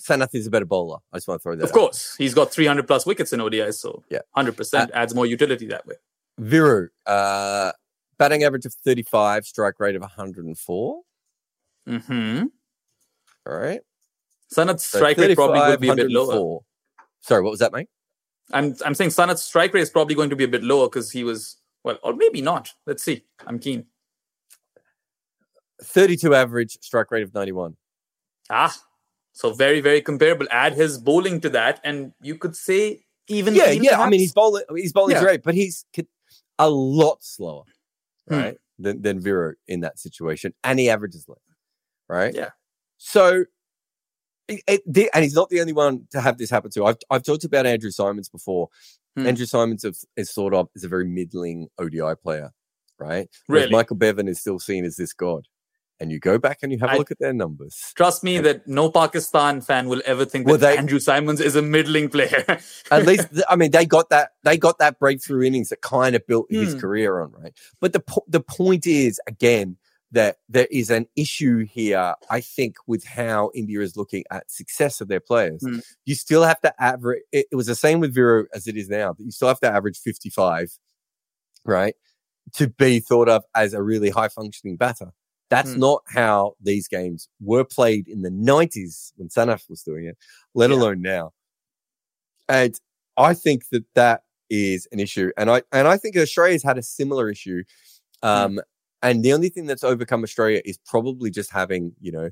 Sanath 0.00 0.34
is 0.34 0.46
a 0.46 0.50
better 0.50 0.64
bowler. 0.64 0.98
I 1.12 1.16
just 1.18 1.28
want 1.28 1.40
to 1.40 1.42
throw 1.42 1.56
that. 1.56 1.64
Of 1.64 1.70
out. 1.70 1.74
course, 1.74 2.14
he's 2.16 2.34
got 2.34 2.50
300 2.50 2.86
plus 2.86 3.04
wickets 3.06 3.32
in 3.32 3.40
ODI, 3.40 3.72
so 3.72 4.02
Yeah. 4.10 4.20
100% 4.36 4.90
adds 4.92 5.14
more 5.14 5.26
utility 5.26 5.66
that 5.66 5.86
way. 5.86 5.96
Viru, 6.40 6.88
uh, 7.06 7.72
batting 8.18 8.42
average 8.44 8.64
of 8.64 8.72
35, 8.72 9.44
strike 9.44 9.78
rate 9.78 9.94
of 9.96 10.00
104. 10.00 11.02
Mm-hmm. 11.88 12.44
All 13.46 13.56
right. 13.58 13.80
Sanath's 14.50 14.84
So 14.84 14.98
strike 14.98 15.18
rate 15.18 15.34
probably 15.34 15.60
35, 15.60 15.70
would 15.70 15.80
be 15.80 15.88
a 15.88 15.96
bit 15.96 16.10
lower. 16.10 16.60
Sorry, 17.20 17.42
what 17.42 17.50
was 17.50 17.60
that, 17.60 17.72
mate? 17.72 17.88
I'm 18.52 18.74
I'm 18.84 18.94
saying 18.94 19.10
Sanath's 19.10 19.42
strike 19.42 19.72
rate 19.74 19.82
is 19.82 19.90
probably 19.90 20.14
going 20.14 20.30
to 20.30 20.36
be 20.36 20.44
a 20.44 20.48
bit 20.48 20.64
lower 20.64 20.88
because 20.88 21.10
he 21.10 21.24
was 21.24 21.56
well, 21.84 21.98
or 22.02 22.14
maybe 22.14 22.42
not. 22.42 22.70
Let's 22.86 23.02
see. 23.02 23.24
I'm 23.46 23.58
keen. 23.58 23.86
32 25.82 26.34
average, 26.34 26.78
strike 26.82 27.10
rate 27.10 27.22
of 27.22 27.32
91. 27.32 27.76
Ah, 28.50 28.76
so 29.32 29.52
very 29.52 29.80
very 29.80 30.02
comparable. 30.02 30.46
Add 30.50 30.74
his 30.74 30.98
bowling 30.98 31.40
to 31.42 31.50
that, 31.50 31.80
and 31.84 32.12
you 32.20 32.36
could 32.36 32.56
say 32.56 33.04
even 33.28 33.54
yeah, 33.54 33.70
yeah. 33.70 34.00
I 34.00 34.08
mean, 34.10 34.20
he's 34.20 34.32
bowling. 34.32 34.64
He's 34.74 34.92
bowling 34.92 35.14
Yeah. 35.14 35.22
great, 35.22 35.42
but 35.42 35.54
he's 35.54 35.84
a 36.58 36.68
lot 36.68 37.22
slower, 37.22 37.62
hmm. 38.28 38.34
right, 38.34 38.58
hmm. 38.76 38.82
than, 38.82 39.02
than 39.02 39.22
Viru 39.22 39.54
in 39.68 39.80
that 39.80 39.98
situation. 39.98 40.52
And 40.64 40.78
he 40.78 40.90
averages 40.90 41.26
less, 41.28 41.38
right? 42.08 42.34
Yeah. 42.34 42.50
So, 42.98 43.44
it, 44.50 44.82
it, 44.86 45.10
and 45.14 45.22
he's 45.22 45.34
not 45.34 45.48
the 45.48 45.60
only 45.60 45.72
one 45.72 46.06
to 46.10 46.20
have 46.20 46.38
this 46.38 46.50
happen 46.50 46.70
to. 46.72 46.84
I've, 46.84 46.96
I've 47.10 47.22
talked 47.22 47.44
about 47.44 47.66
Andrew 47.66 47.90
Symonds 47.90 48.28
before. 48.28 48.68
Hmm. 49.16 49.26
Andrew 49.26 49.46
Symonds 49.46 49.84
is, 49.84 50.04
is 50.16 50.32
thought 50.32 50.54
of 50.54 50.68
as 50.76 50.84
a 50.84 50.88
very 50.88 51.06
middling 51.06 51.68
ODI 51.78 52.14
player, 52.22 52.50
right? 52.98 53.28
Really? 53.48 53.62
Whereas 53.62 53.70
Michael 53.70 53.96
Bevan 53.96 54.28
is 54.28 54.40
still 54.40 54.58
seen 54.58 54.84
as 54.84 54.96
this 54.96 55.12
god 55.12 55.46
and 56.00 56.10
you 56.10 56.18
go 56.18 56.38
back 56.38 56.60
and 56.62 56.72
you 56.72 56.78
have 56.78 56.92
a 56.92 56.96
look 56.96 57.10
at 57.10 57.18
their 57.18 57.34
numbers. 57.34 57.92
Trust 57.94 58.24
me 58.24 58.38
that 58.38 58.66
no 58.66 58.90
Pakistan 58.90 59.60
fan 59.60 59.88
will 59.88 60.00
ever 60.06 60.24
think 60.24 60.46
well, 60.46 60.56
that 60.56 60.72
they, 60.72 60.78
Andrew 60.78 60.98
Symonds 60.98 61.40
is 61.40 61.56
a 61.56 61.62
middling 61.62 62.08
player. 62.08 62.44
at 62.90 63.06
least, 63.06 63.28
I 63.48 63.56
mean, 63.56 63.70
they 63.70 63.84
got 63.84 64.08
that 64.08 64.30
they 64.42 64.56
got 64.56 64.78
that 64.78 64.98
breakthrough 64.98 65.42
innings 65.42 65.68
that 65.68 65.82
kind 65.82 66.16
of 66.16 66.26
built 66.26 66.46
his 66.48 66.72
hmm. 66.72 66.80
career 66.80 67.20
on, 67.20 67.32
right? 67.32 67.52
But 67.80 67.92
the 67.92 68.02
the 68.26 68.40
point 68.40 68.86
is 68.86 69.20
again 69.26 69.76
that 70.12 70.36
there 70.48 70.66
is 70.70 70.90
an 70.90 71.06
issue 71.16 71.64
here. 71.66 72.14
I 72.28 72.40
think 72.40 72.76
with 72.86 73.04
how 73.04 73.50
India 73.54 73.80
is 73.80 73.96
looking 73.96 74.24
at 74.30 74.50
success 74.50 75.00
of 75.00 75.08
their 75.08 75.20
players, 75.20 75.62
hmm. 75.62 75.78
you 76.04 76.14
still 76.14 76.42
have 76.42 76.60
to 76.62 76.82
average. 76.82 77.22
It, 77.32 77.46
it 77.52 77.56
was 77.56 77.66
the 77.66 77.74
same 77.74 78.00
with 78.00 78.14
Viru 78.14 78.46
as 78.54 78.66
it 78.66 78.76
is 78.76 78.88
now. 78.88 79.12
But 79.12 79.24
you 79.24 79.32
still 79.32 79.48
have 79.48 79.60
to 79.60 79.70
average 79.70 79.98
fifty 79.98 80.30
five, 80.30 80.70
right? 81.64 81.94
To 82.54 82.68
be 82.68 83.00
thought 83.00 83.28
of 83.28 83.44
as 83.54 83.74
a 83.74 83.82
really 83.82 84.10
high 84.10 84.28
functioning 84.28 84.76
batter. 84.76 85.12
That's 85.50 85.72
mm. 85.72 85.78
not 85.78 86.02
how 86.06 86.54
these 86.60 86.88
games 86.88 87.28
were 87.40 87.64
played 87.64 88.06
in 88.08 88.22
the 88.22 88.30
90s 88.30 89.12
when 89.16 89.28
Sanath 89.28 89.68
was 89.68 89.82
doing 89.82 90.06
it, 90.06 90.16
let 90.54 90.70
yeah. 90.70 90.76
alone 90.76 91.02
now. 91.02 91.32
And 92.48 92.74
I 93.16 93.34
think 93.34 93.68
that 93.70 93.84
that 93.94 94.22
is 94.48 94.86
an 94.92 95.00
issue. 95.00 95.32
And 95.36 95.50
I, 95.50 95.62
and 95.72 95.88
I 95.88 95.96
think 95.96 96.16
Australia's 96.16 96.62
had 96.62 96.78
a 96.78 96.82
similar 96.82 97.28
issue. 97.28 97.64
Hmm. 98.22 98.28
Um, 98.28 98.52
mm. 98.54 98.60
And 99.02 99.22
the 99.22 99.32
only 99.32 99.48
thing 99.48 99.66
that's 99.66 99.84
overcome 99.84 100.22
Australia 100.22 100.60
is 100.64 100.78
probably 100.86 101.30
just 101.30 101.50
having, 101.50 101.92
you 102.00 102.12
know, 102.12 102.30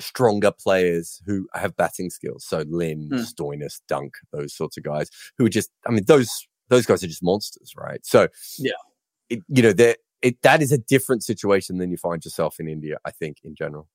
stronger 0.00 0.52
players 0.52 1.20
who 1.26 1.48
have 1.54 1.76
batting 1.76 2.10
skills. 2.10 2.44
So 2.44 2.64
Lynn, 2.68 3.08
mm. 3.10 3.18
Stoinis, 3.18 3.80
Dunk, 3.88 4.14
those 4.32 4.54
sorts 4.54 4.76
of 4.76 4.84
guys 4.84 5.10
who 5.36 5.46
are 5.46 5.50
just, 5.50 5.70
I 5.86 5.90
mean, 5.90 6.04
those, 6.06 6.46
those 6.68 6.86
guys 6.86 7.02
are 7.02 7.08
just 7.08 7.22
monsters, 7.22 7.72
right? 7.76 8.04
So, 8.04 8.28
yeah, 8.58 8.72
it, 9.28 9.40
you 9.48 9.62
know, 9.62 9.72
it, 10.22 10.42
that 10.42 10.62
is 10.62 10.72
a 10.72 10.78
different 10.78 11.22
situation 11.22 11.78
than 11.78 11.90
you 11.90 11.96
find 11.96 12.24
yourself 12.24 12.60
in 12.60 12.68
India, 12.68 12.98
I 13.04 13.10
think, 13.10 13.38
in 13.42 13.54
general. 13.54 13.88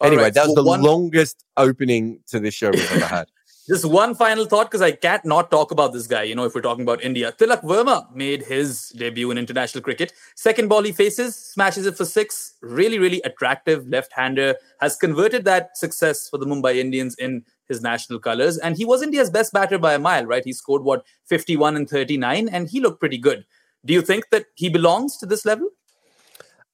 All 0.00 0.08
anyway, 0.08 0.24
right. 0.24 0.34
that 0.34 0.46
was 0.46 0.54
well, 0.56 0.64
the 0.64 0.70
one... 0.70 0.82
longest 0.82 1.44
opening 1.56 2.20
to 2.28 2.40
this 2.40 2.54
show 2.54 2.70
we've 2.70 2.92
ever 2.92 3.06
had. 3.06 3.28
Just 3.68 3.84
one 3.84 4.14
final 4.14 4.44
thought, 4.44 4.70
because 4.70 4.82
I 4.82 4.92
can't 4.92 5.24
not 5.24 5.50
talk 5.50 5.72
about 5.72 5.92
this 5.92 6.06
guy, 6.06 6.22
you 6.22 6.36
know, 6.36 6.44
if 6.44 6.54
we're 6.54 6.60
talking 6.60 6.84
about 6.84 7.02
India. 7.02 7.32
Tilak 7.32 7.62
Varma 7.62 8.14
made 8.14 8.44
his 8.44 8.90
debut 8.90 9.32
in 9.32 9.38
international 9.38 9.82
cricket. 9.82 10.12
Second 10.36 10.68
ball 10.68 10.82
he 10.82 10.92
faces, 10.92 11.34
smashes 11.34 11.84
it 11.84 11.96
for 11.96 12.04
six. 12.04 12.54
Really, 12.62 13.00
really 13.00 13.20
attractive 13.22 13.88
left-hander. 13.88 14.54
Has 14.80 14.94
converted 14.94 15.44
that 15.46 15.76
success 15.76 16.28
for 16.28 16.38
the 16.38 16.46
Mumbai 16.46 16.76
Indians 16.76 17.16
in 17.16 17.44
his 17.66 17.82
national 17.82 18.20
colors. 18.20 18.56
And 18.56 18.76
he 18.76 18.84
was 18.84 19.02
India's 19.02 19.30
best 19.30 19.52
batter 19.52 19.78
by 19.78 19.94
a 19.94 19.98
mile, 19.98 20.26
right? 20.26 20.44
He 20.44 20.52
scored, 20.52 20.84
what, 20.84 21.04
51 21.24 21.74
and 21.74 21.90
39, 21.90 22.48
and 22.48 22.68
he 22.68 22.80
looked 22.80 23.00
pretty 23.00 23.18
good. 23.18 23.44
Do 23.84 23.92
you 23.92 24.02
think 24.02 24.30
that 24.30 24.46
he 24.54 24.68
belongs 24.68 25.16
to 25.18 25.26
this 25.26 25.44
level? 25.44 25.68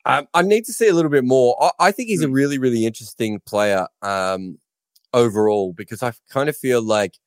Um, 0.04 0.26
I 0.34 0.42
need 0.42 0.64
to 0.64 0.72
see 0.72 0.88
a 0.88 0.94
little 0.94 1.10
bit 1.10 1.24
more. 1.24 1.56
I, 1.62 1.88
I 1.88 1.92
think 1.92 2.08
he's 2.08 2.22
a 2.22 2.26
hmm. 2.26 2.32
really, 2.32 2.58
really 2.58 2.84
interesting 2.84 3.40
player 3.40 3.86
um, 4.02 4.58
overall 5.12 5.72
because 5.72 6.02
I 6.02 6.12
kind 6.30 6.48
of 6.48 6.56
feel 6.56 6.82
like 6.82 7.18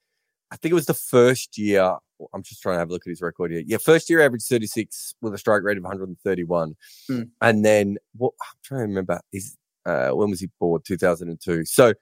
I 0.52 0.58
think 0.58 0.72
it 0.72 0.76
was 0.76 0.86
the 0.86 0.94
first 0.94 1.58
year. 1.58 1.98
I'm 2.34 2.44
just 2.44 2.62
trying 2.62 2.76
to 2.76 2.80
have 2.80 2.90
a 2.90 2.94
look 2.94 3.06
at 3.06 3.10
his 3.10 3.22
record 3.22 3.52
here. 3.52 3.64
Yeah, 3.66 3.78
first 3.78 4.10
year 4.10 4.22
average 4.22 4.44
36 4.44 5.16
with 5.22 5.34
a 5.34 5.38
strike 5.38 5.64
rate 5.64 5.78
of 5.78 5.84
131, 5.84 6.76
mm. 7.10 7.30
and 7.42 7.66
then 7.66 7.98
what? 8.16 8.32
I'm 8.42 8.58
trying 8.64 8.80
to 8.80 8.88
remember. 8.88 9.20
Is 9.34 9.58
uh, 9.86 10.10
when 10.10 10.30
was 10.30 10.40
he 10.40 10.50
born? 10.60 10.82
2002. 10.86 11.66
So 11.66 11.94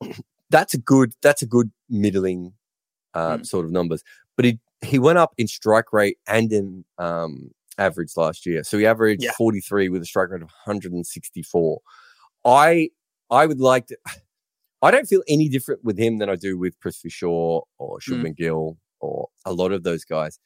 that's 0.50 0.74
a 0.74 0.78
good. 0.78 1.12
That's 1.22 1.42
a 1.42 1.46
good 1.46 1.72
middling 1.88 2.52
uh, 3.14 3.38
mm. 3.38 3.46
sort 3.46 3.64
of 3.64 3.72
numbers. 3.72 4.04
But 4.36 4.44
he 4.44 4.60
he 4.80 4.98
went 4.98 5.18
up 5.18 5.32
in 5.38 5.48
strike 5.48 5.92
rate 5.92 6.18
and 6.28 6.52
in 6.52 6.84
um, 6.98 7.50
average 7.78 8.16
last 8.16 8.46
year. 8.46 8.62
So 8.62 8.78
he 8.78 8.86
averaged 8.86 9.24
yeah. 9.24 9.32
43 9.36 9.88
with 9.88 10.02
a 10.02 10.06
strike 10.06 10.30
rate 10.30 10.42
of 10.42 10.50
164. 10.64 11.80
I 12.44 12.90
I 13.30 13.46
would 13.46 13.60
like 13.60 13.88
to. 13.88 13.98
I 14.82 14.90
don't 14.90 15.06
feel 15.06 15.22
any 15.28 15.48
different 15.48 15.84
with 15.84 15.98
him 15.98 16.18
than 16.18 16.30
I 16.30 16.36
do 16.36 16.56
with 16.56 16.78
Chris 16.80 17.02
Shaw 17.08 17.62
or 17.78 17.98
Shubman 17.98 18.32
mm. 18.32 18.36
Gill 18.36 18.78
or 19.00 19.28
a 19.44 19.52
lot 19.52 19.72
of 19.72 19.82
those 19.82 20.04
guys. 20.04 20.38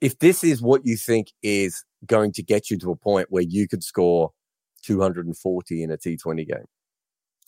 If 0.00 0.18
this 0.18 0.44
is 0.44 0.62
what 0.62 0.82
you 0.84 0.96
think 0.96 1.32
is 1.42 1.84
going 2.06 2.32
to 2.32 2.42
get 2.42 2.70
you 2.70 2.78
to 2.78 2.90
a 2.90 2.96
point 2.96 3.28
where 3.30 3.42
you 3.42 3.66
could 3.66 3.82
score 3.82 4.30
240 4.82 5.82
in 5.82 5.90
a 5.90 5.96
T20 5.96 6.46
game, 6.46 6.66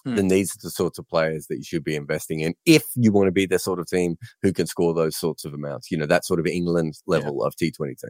Hmm. 0.04 0.14
Then 0.14 0.28
these 0.28 0.54
are 0.54 0.58
the 0.62 0.70
sorts 0.70 0.98
of 0.98 1.08
players 1.08 1.46
that 1.48 1.56
you 1.56 1.64
should 1.64 1.84
be 1.84 1.96
investing 1.96 2.40
in 2.40 2.54
if 2.64 2.84
you 2.94 3.12
want 3.12 3.26
to 3.28 3.32
be 3.32 3.46
the 3.46 3.58
sort 3.58 3.78
of 3.78 3.86
team 3.86 4.16
who 4.42 4.52
can 4.52 4.66
score 4.66 4.94
those 4.94 5.16
sorts 5.16 5.44
of 5.44 5.52
amounts. 5.52 5.90
You 5.90 5.98
know, 5.98 6.06
that 6.06 6.24
sort 6.24 6.40
of 6.40 6.46
England 6.46 6.94
level 7.06 7.40
yeah. 7.40 7.46
of 7.46 7.56
T22. 7.56 8.04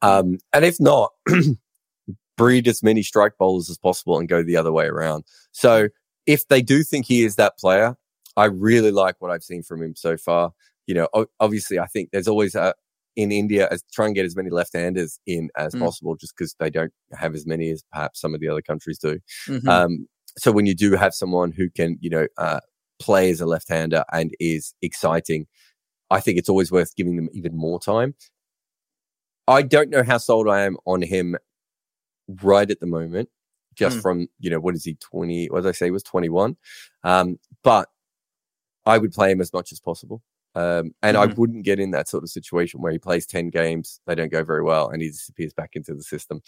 Um, 0.00 0.38
and 0.52 0.64
if 0.64 0.76
not, 0.78 1.10
breed 2.36 2.68
as 2.68 2.82
many 2.82 3.02
strike 3.02 3.32
bowlers 3.38 3.68
as 3.68 3.78
possible 3.78 4.18
and 4.18 4.28
go 4.28 4.42
the 4.42 4.56
other 4.56 4.72
way 4.72 4.86
around. 4.86 5.24
So 5.50 5.88
if 6.28 6.46
they 6.46 6.62
do 6.62 6.84
think 6.84 7.06
he 7.06 7.24
is 7.24 7.34
that 7.36 7.58
player, 7.58 7.96
I 8.36 8.44
really 8.44 8.92
like 8.92 9.16
what 9.18 9.32
I've 9.32 9.42
seen 9.42 9.64
from 9.64 9.82
him 9.82 9.96
so 9.96 10.16
far. 10.16 10.52
You 10.86 10.94
know, 10.94 11.26
obviously, 11.40 11.80
I 11.80 11.86
think 11.86 12.10
there's 12.12 12.28
always 12.28 12.54
a, 12.54 12.74
in 13.16 13.32
India 13.32 13.66
as 13.70 13.82
try 13.92 14.06
and 14.06 14.14
get 14.14 14.26
as 14.26 14.36
many 14.36 14.50
left-handers 14.50 15.18
in 15.26 15.50
as 15.56 15.74
mm. 15.74 15.80
possible, 15.80 16.14
just 16.14 16.34
because 16.36 16.54
they 16.60 16.70
don't 16.70 16.92
have 17.14 17.34
as 17.34 17.46
many 17.46 17.70
as 17.70 17.82
perhaps 17.92 18.20
some 18.20 18.34
of 18.34 18.40
the 18.40 18.48
other 18.48 18.62
countries 18.62 18.98
do. 18.98 19.18
Mm-hmm. 19.48 19.68
Um, 19.68 20.06
so 20.36 20.52
when 20.52 20.66
you 20.66 20.74
do 20.74 20.92
have 20.92 21.14
someone 21.14 21.50
who 21.50 21.68
can, 21.70 21.98
you 22.00 22.10
know, 22.10 22.26
uh, 22.36 22.60
play 23.00 23.30
as 23.30 23.40
a 23.40 23.46
left-hander 23.46 24.04
and 24.12 24.30
is 24.38 24.74
exciting, 24.82 25.46
I 26.10 26.20
think 26.20 26.38
it's 26.38 26.48
always 26.48 26.70
worth 26.70 26.94
giving 26.94 27.16
them 27.16 27.28
even 27.32 27.56
more 27.56 27.80
time. 27.80 28.14
I 29.48 29.62
don't 29.62 29.90
know 29.90 30.02
how 30.02 30.18
sold 30.18 30.46
I 30.48 30.60
am 30.60 30.76
on 30.84 31.02
him 31.02 31.36
right 32.42 32.70
at 32.70 32.80
the 32.80 32.86
moment, 32.86 33.30
just 33.78 33.98
mm. 33.98 34.02
from, 34.02 34.28
you 34.38 34.50
know, 34.50 34.60
what 34.60 34.74
is 34.74 34.84
he, 34.84 34.94
20, 34.94 35.46
what 35.46 35.62
did 35.62 35.68
I 35.68 35.72
say, 35.72 35.86
he 35.86 35.90
was 35.90 36.02
21. 36.02 36.56
Um, 37.04 37.38
but 37.62 37.88
I 38.84 38.98
would 38.98 39.12
play 39.12 39.30
him 39.30 39.40
as 39.40 39.52
much 39.52 39.72
as 39.72 39.80
possible. 39.80 40.22
Um, 40.54 40.92
and 41.02 41.16
mm-hmm. 41.16 41.30
I 41.30 41.34
wouldn't 41.34 41.64
get 41.64 41.78
in 41.78 41.92
that 41.92 42.08
sort 42.08 42.24
of 42.24 42.30
situation 42.30 42.80
where 42.80 42.90
he 42.90 42.98
plays 42.98 43.26
10 43.26 43.50
games, 43.50 44.00
they 44.06 44.14
don't 44.14 44.32
go 44.32 44.42
very 44.42 44.62
well, 44.62 44.88
and 44.88 45.00
he 45.00 45.08
disappears 45.08 45.52
back 45.52 45.70
into 45.74 45.94
the 45.94 46.02
system, 46.02 46.40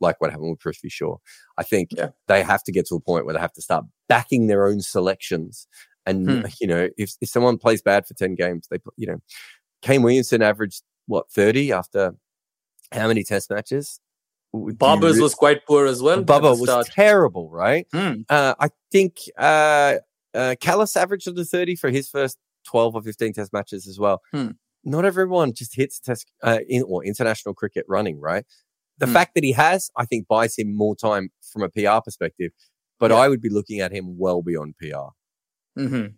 like 0.00 0.20
what 0.20 0.30
happened 0.30 0.50
with 0.50 0.58
Prithvi 0.58 0.90
Shaw. 0.90 1.16
I 1.56 1.62
think 1.62 1.90
yeah. 1.96 2.08
they 2.26 2.42
have 2.42 2.64
to 2.64 2.72
get 2.72 2.86
to 2.88 2.96
a 2.96 3.00
point 3.00 3.26
where 3.26 3.34
they 3.34 3.40
have 3.40 3.52
to 3.52 3.62
start 3.62 3.84
backing 4.08 4.46
their 4.48 4.66
own 4.66 4.80
selections. 4.80 5.68
And, 6.06 6.28
hmm. 6.28 6.46
you 6.60 6.66
know, 6.66 6.88
if, 6.96 7.12
if 7.20 7.28
someone 7.28 7.58
plays 7.58 7.82
bad 7.82 8.06
for 8.06 8.14
10 8.14 8.34
games, 8.34 8.66
they, 8.70 8.78
you 8.96 9.06
know, 9.06 9.20
Kane 9.82 10.02
Williamson 10.02 10.42
averaged, 10.42 10.82
what, 11.06 11.30
30 11.30 11.72
after 11.72 12.14
how 12.92 13.06
many 13.06 13.22
test 13.22 13.50
matches? 13.50 14.00
Babar's 14.52 15.16
re- 15.16 15.22
was 15.22 15.34
quite 15.34 15.64
poor 15.66 15.86
as 15.86 16.02
well. 16.02 16.22
Babar 16.22 16.56
was 16.56 16.88
terrible, 16.88 17.50
right? 17.50 17.86
Hmm. 17.92 18.22
Uh, 18.28 18.54
I 18.58 18.70
think 18.90 19.18
uh, 19.38 19.96
uh, 20.34 20.54
Kallis 20.60 20.96
averaged 20.96 21.28
under 21.28 21.44
30 21.44 21.76
for 21.76 21.90
his 21.90 22.08
first 22.08 22.38
12 22.66 22.96
or 22.96 23.02
15 23.02 23.32
test 23.34 23.52
matches 23.52 23.86
as 23.86 23.98
well. 23.98 24.20
Hmm. 24.32 24.48
Not 24.84 25.04
everyone 25.04 25.52
just 25.52 25.76
hits 25.76 26.00
test 26.00 26.30
uh, 26.42 26.58
in 26.68 26.82
or 26.82 27.04
international 27.04 27.54
cricket 27.54 27.84
running, 27.88 28.20
right? 28.20 28.44
The 28.98 29.06
hmm. 29.06 29.12
fact 29.12 29.34
that 29.34 29.44
he 29.44 29.52
has, 29.52 29.90
I 29.96 30.04
think, 30.04 30.26
buys 30.26 30.58
him 30.58 30.74
more 30.74 30.96
time 30.96 31.30
from 31.52 31.62
a 31.62 31.68
PR 31.68 32.02
perspective. 32.04 32.52
But 32.98 33.10
yeah. 33.10 33.18
I 33.18 33.28
would 33.28 33.40
be 33.40 33.48
looking 33.48 33.80
at 33.80 33.92
him 33.92 34.18
well 34.18 34.42
beyond 34.42 34.74
PR. 34.78 35.14
Mm-hmm. 35.78 36.08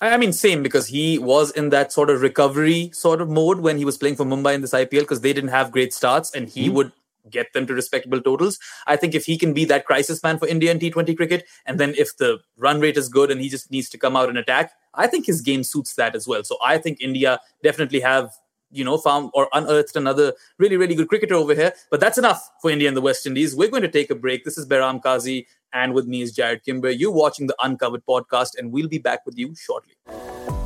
I 0.00 0.16
mean, 0.18 0.34
same 0.34 0.62
because 0.62 0.88
he 0.88 1.18
was 1.18 1.50
in 1.50 1.70
that 1.70 1.90
sort 1.90 2.10
of 2.10 2.20
recovery 2.20 2.90
sort 2.92 3.22
of 3.22 3.30
mode 3.30 3.60
when 3.60 3.78
he 3.78 3.86
was 3.86 3.96
playing 3.96 4.16
for 4.16 4.26
Mumbai 4.26 4.54
in 4.54 4.60
this 4.60 4.72
IPL 4.72 5.00
because 5.00 5.22
they 5.22 5.32
didn't 5.32 5.50
have 5.50 5.72
great 5.72 5.94
starts 5.94 6.34
and 6.34 6.48
he 6.48 6.68
mm 6.68 6.74
would 6.74 6.92
get 7.30 7.52
them 7.52 7.66
to 7.66 7.74
respectable 7.74 8.20
totals. 8.20 8.58
I 8.86 8.96
think 8.96 9.14
if 9.14 9.24
he 9.24 9.36
can 9.36 9.52
be 9.52 9.64
that 9.66 9.86
crisis 9.86 10.22
man 10.22 10.38
for 10.38 10.46
India 10.46 10.70
in 10.70 10.78
T20 10.78 11.16
cricket, 11.16 11.46
and 11.64 11.78
then 11.78 11.94
if 11.96 12.16
the 12.16 12.38
run 12.56 12.80
rate 12.80 12.96
is 12.96 13.08
good 13.08 13.30
and 13.30 13.40
he 13.40 13.48
just 13.48 13.70
needs 13.70 13.88
to 13.90 13.98
come 13.98 14.16
out 14.16 14.28
and 14.28 14.38
attack, 14.38 14.72
I 14.94 15.06
think 15.06 15.26
his 15.26 15.40
game 15.40 15.62
suits 15.62 15.94
that 15.94 16.14
as 16.14 16.26
well. 16.26 16.44
So 16.44 16.56
I 16.64 16.78
think 16.78 17.00
India 17.00 17.40
definitely 17.62 18.00
have 18.00 18.32
you 18.70 18.84
know, 18.84 18.98
found 18.98 19.30
or 19.32 19.48
unearthed 19.52 19.96
another 19.96 20.32
really, 20.58 20.76
really 20.76 20.94
good 20.94 21.08
cricketer 21.08 21.34
over 21.34 21.54
here. 21.54 21.72
But 21.90 22.00
that's 22.00 22.18
enough 22.18 22.50
for 22.60 22.70
India 22.70 22.88
and 22.88 22.96
the 22.96 23.00
West 23.00 23.26
Indies. 23.26 23.54
We're 23.54 23.70
going 23.70 23.82
to 23.82 23.88
take 23.88 24.10
a 24.10 24.14
break. 24.14 24.44
This 24.44 24.58
is 24.58 24.66
Behram 24.66 25.00
Qazi, 25.00 25.46
and 25.72 25.94
with 25.94 26.06
me 26.06 26.22
is 26.22 26.36
Jarrod 26.36 26.64
Kimber. 26.64 26.90
You're 26.90 27.12
watching 27.12 27.46
the 27.46 27.56
Uncovered 27.62 28.04
podcast, 28.06 28.58
and 28.58 28.72
we'll 28.72 28.88
be 28.88 28.98
back 28.98 29.24
with 29.24 29.38
you 29.38 29.54
shortly. 29.54 29.94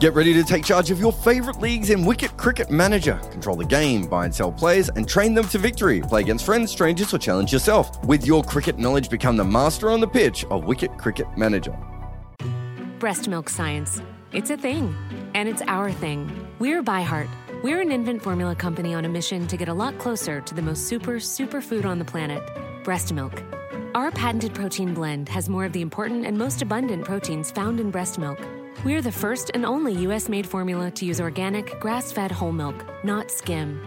Get 0.01 0.15
ready 0.15 0.33
to 0.33 0.43
take 0.43 0.65
charge 0.65 0.91
of 0.91 0.99
your 0.99 1.13
favorite 1.13 1.61
leagues 1.61 1.91
in 1.91 2.07
Wicket 2.07 2.35
Cricket 2.39 2.71
Manager. 2.71 3.17
Control 3.33 3.55
the 3.55 3.67
game, 3.67 4.07
buy 4.07 4.25
and 4.25 4.35
sell 4.35 4.51
players, 4.51 4.89
and 4.89 5.07
train 5.07 5.35
them 5.35 5.47
to 5.49 5.59
victory. 5.59 6.01
Play 6.01 6.23
against 6.23 6.47
friends, 6.47 6.73
strangers, 6.73 7.13
or 7.13 7.19
challenge 7.19 7.53
yourself. 7.53 8.03
With 8.07 8.27
your 8.27 8.43
cricket 8.43 8.79
knowledge, 8.79 9.11
become 9.11 9.37
the 9.37 9.45
master 9.45 9.91
on 9.91 10.01
the 10.01 10.09
pitch 10.09 10.47
of 10.47 10.65
Wicket 10.65 10.97
Cricket 10.97 11.27
Manager. 11.37 11.77
Breast 12.99 13.29
milk 13.29 13.51
science. 13.51 14.01
It's 14.33 14.49
a 14.49 14.57
thing, 14.57 14.97
and 15.35 15.51
it's 15.51 15.61
our 15.67 15.93
thing. 15.93 16.31
We're 16.59 16.83
ByHeart 16.83 17.29
We're 17.63 17.83
an 17.83 17.93
infant 17.93 18.23
formula 18.23 18.55
company 18.55 18.95
on 18.95 19.05
a 19.05 19.09
mission 19.11 19.47
to 19.49 19.57
get 19.59 19.69
a 19.69 19.75
lot 19.75 19.99
closer 19.99 20.41
to 20.41 20.55
the 20.55 20.63
most 20.63 20.89
super, 20.89 21.21
super 21.21 21.61
food 21.61 21.85
on 21.85 21.99
the 21.99 22.07
planet 22.07 22.43
breast 22.85 23.13
milk. 23.13 23.43
Our 23.95 24.11
patented 24.13 24.55
protein 24.55 24.95
blend 24.95 25.29
has 25.29 25.51
more 25.51 25.67
of 25.67 25.75
the 25.75 25.83
important 25.83 26.25
and 26.25 26.39
most 26.39 26.63
abundant 26.63 27.05
proteins 27.05 27.51
found 27.51 27.81
in 27.81 27.91
breast 27.91 28.19
milk. 28.19 28.41
We're 28.83 29.03
the 29.03 29.13
first 29.13 29.51
and 29.53 29.67
only 29.67 29.93
US 30.07 30.31
made 30.31 30.47
formula 30.47 30.91
to 30.93 31.05
use 31.05 31.21
organic, 31.21 31.79
grass 31.81 32.13
fed 32.13 32.33
whole 32.33 32.51
milk, 32.51 32.87
not 33.05 33.31
skim. 33.31 33.79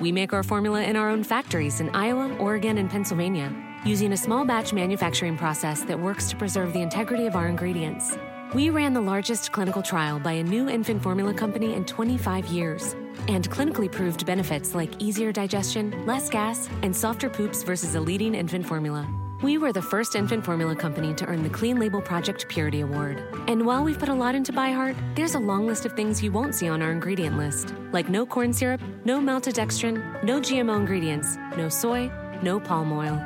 We 0.00 0.10
make 0.10 0.32
our 0.32 0.42
formula 0.42 0.82
in 0.82 0.96
our 0.96 1.08
own 1.08 1.22
factories 1.22 1.80
in 1.80 1.88
Iowa, 1.90 2.34
Oregon, 2.36 2.76
and 2.76 2.90
Pennsylvania, 2.90 3.54
using 3.84 4.12
a 4.12 4.16
small 4.16 4.44
batch 4.44 4.72
manufacturing 4.72 5.36
process 5.36 5.82
that 5.82 6.00
works 6.00 6.28
to 6.30 6.36
preserve 6.36 6.72
the 6.72 6.80
integrity 6.80 7.26
of 7.26 7.36
our 7.36 7.46
ingredients. 7.46 8.18
We 8.52 8.70
ran 8.70 8.92
the 8.92 9.00
largest 9.00 9.52
clinical 9.52 9.82
trial 9.82 10.18
by 10.18 10.32
a 10.32 10.42
new 10.42 10.68
infant 10.68 11.00
formula 11.00 11.32
company 11.32 11.74
in 11.74 11.84
25 11.84 12.46
years 12.46 12.96
and 13.28 13.48
clinically 13.48 13.90
proved 13.90 14.26
benefits 14.26 14.74
like 14.74 15.00
easier 15.00 15.30
digestion, 15.30 16.04
less 16.06 16.28
gas, 16.28 16.68
and 16.82 16.96
softer 16.96 17.30
poops 17.30 17.62
versus 17.62 17.94
a 17.94 18.00
leading 18.00 18.34
infant 18.34 18.66
formula. 18.66 19.08
We 19.42 19.56
were 19.56 19.72
the 19.72 19.80
first 19.80 20.16
infant 20.16 20.44
formula 20.44 20.76
company 20.76 21.14
to 21.14 21.24
earn 21.24 21.42
the 21.42 21.48
Clean 21.48 21.78
Label 21.78 22.02
Project 22.02 22.46
Purity 22.48 22.80
Award. 22.80 23.22
And 23.48 23.64
while 23.64 23.82
we've 23.82 23.98
put 23.98 24.10
a 24.10 24.14
lot 24.14 24.34
into 24.34 24.52
ByHeart, 24.52 25.16
there's 25.16 25.34
a 25.34 25.38
long 25.38 25.66
list 25.66 25.86
of 25.86 25.94
things 25.94 26.22
you 26.22 26.30
won't 26.30 26.54
see 26.54 26.68
on 26.68 26.82
our 26.82 26.92
ingredient 26.92 27.38
list, 27.38 27.74
like 27.90 28.10
no 28.10 28.26
corn 28.26 28.52
syrup, 28.52 28.82
no 29.06 29.18
maltodextrin, 29.18 30.22
no 30.22 30.40
GMO 30.40 30.76
ingredients, 30.76 31.38
no 31.56 31.70
soy, 31.70 32.10
no 32.42 32.60
palm 32.60 32.92
oil. 32.92 33.16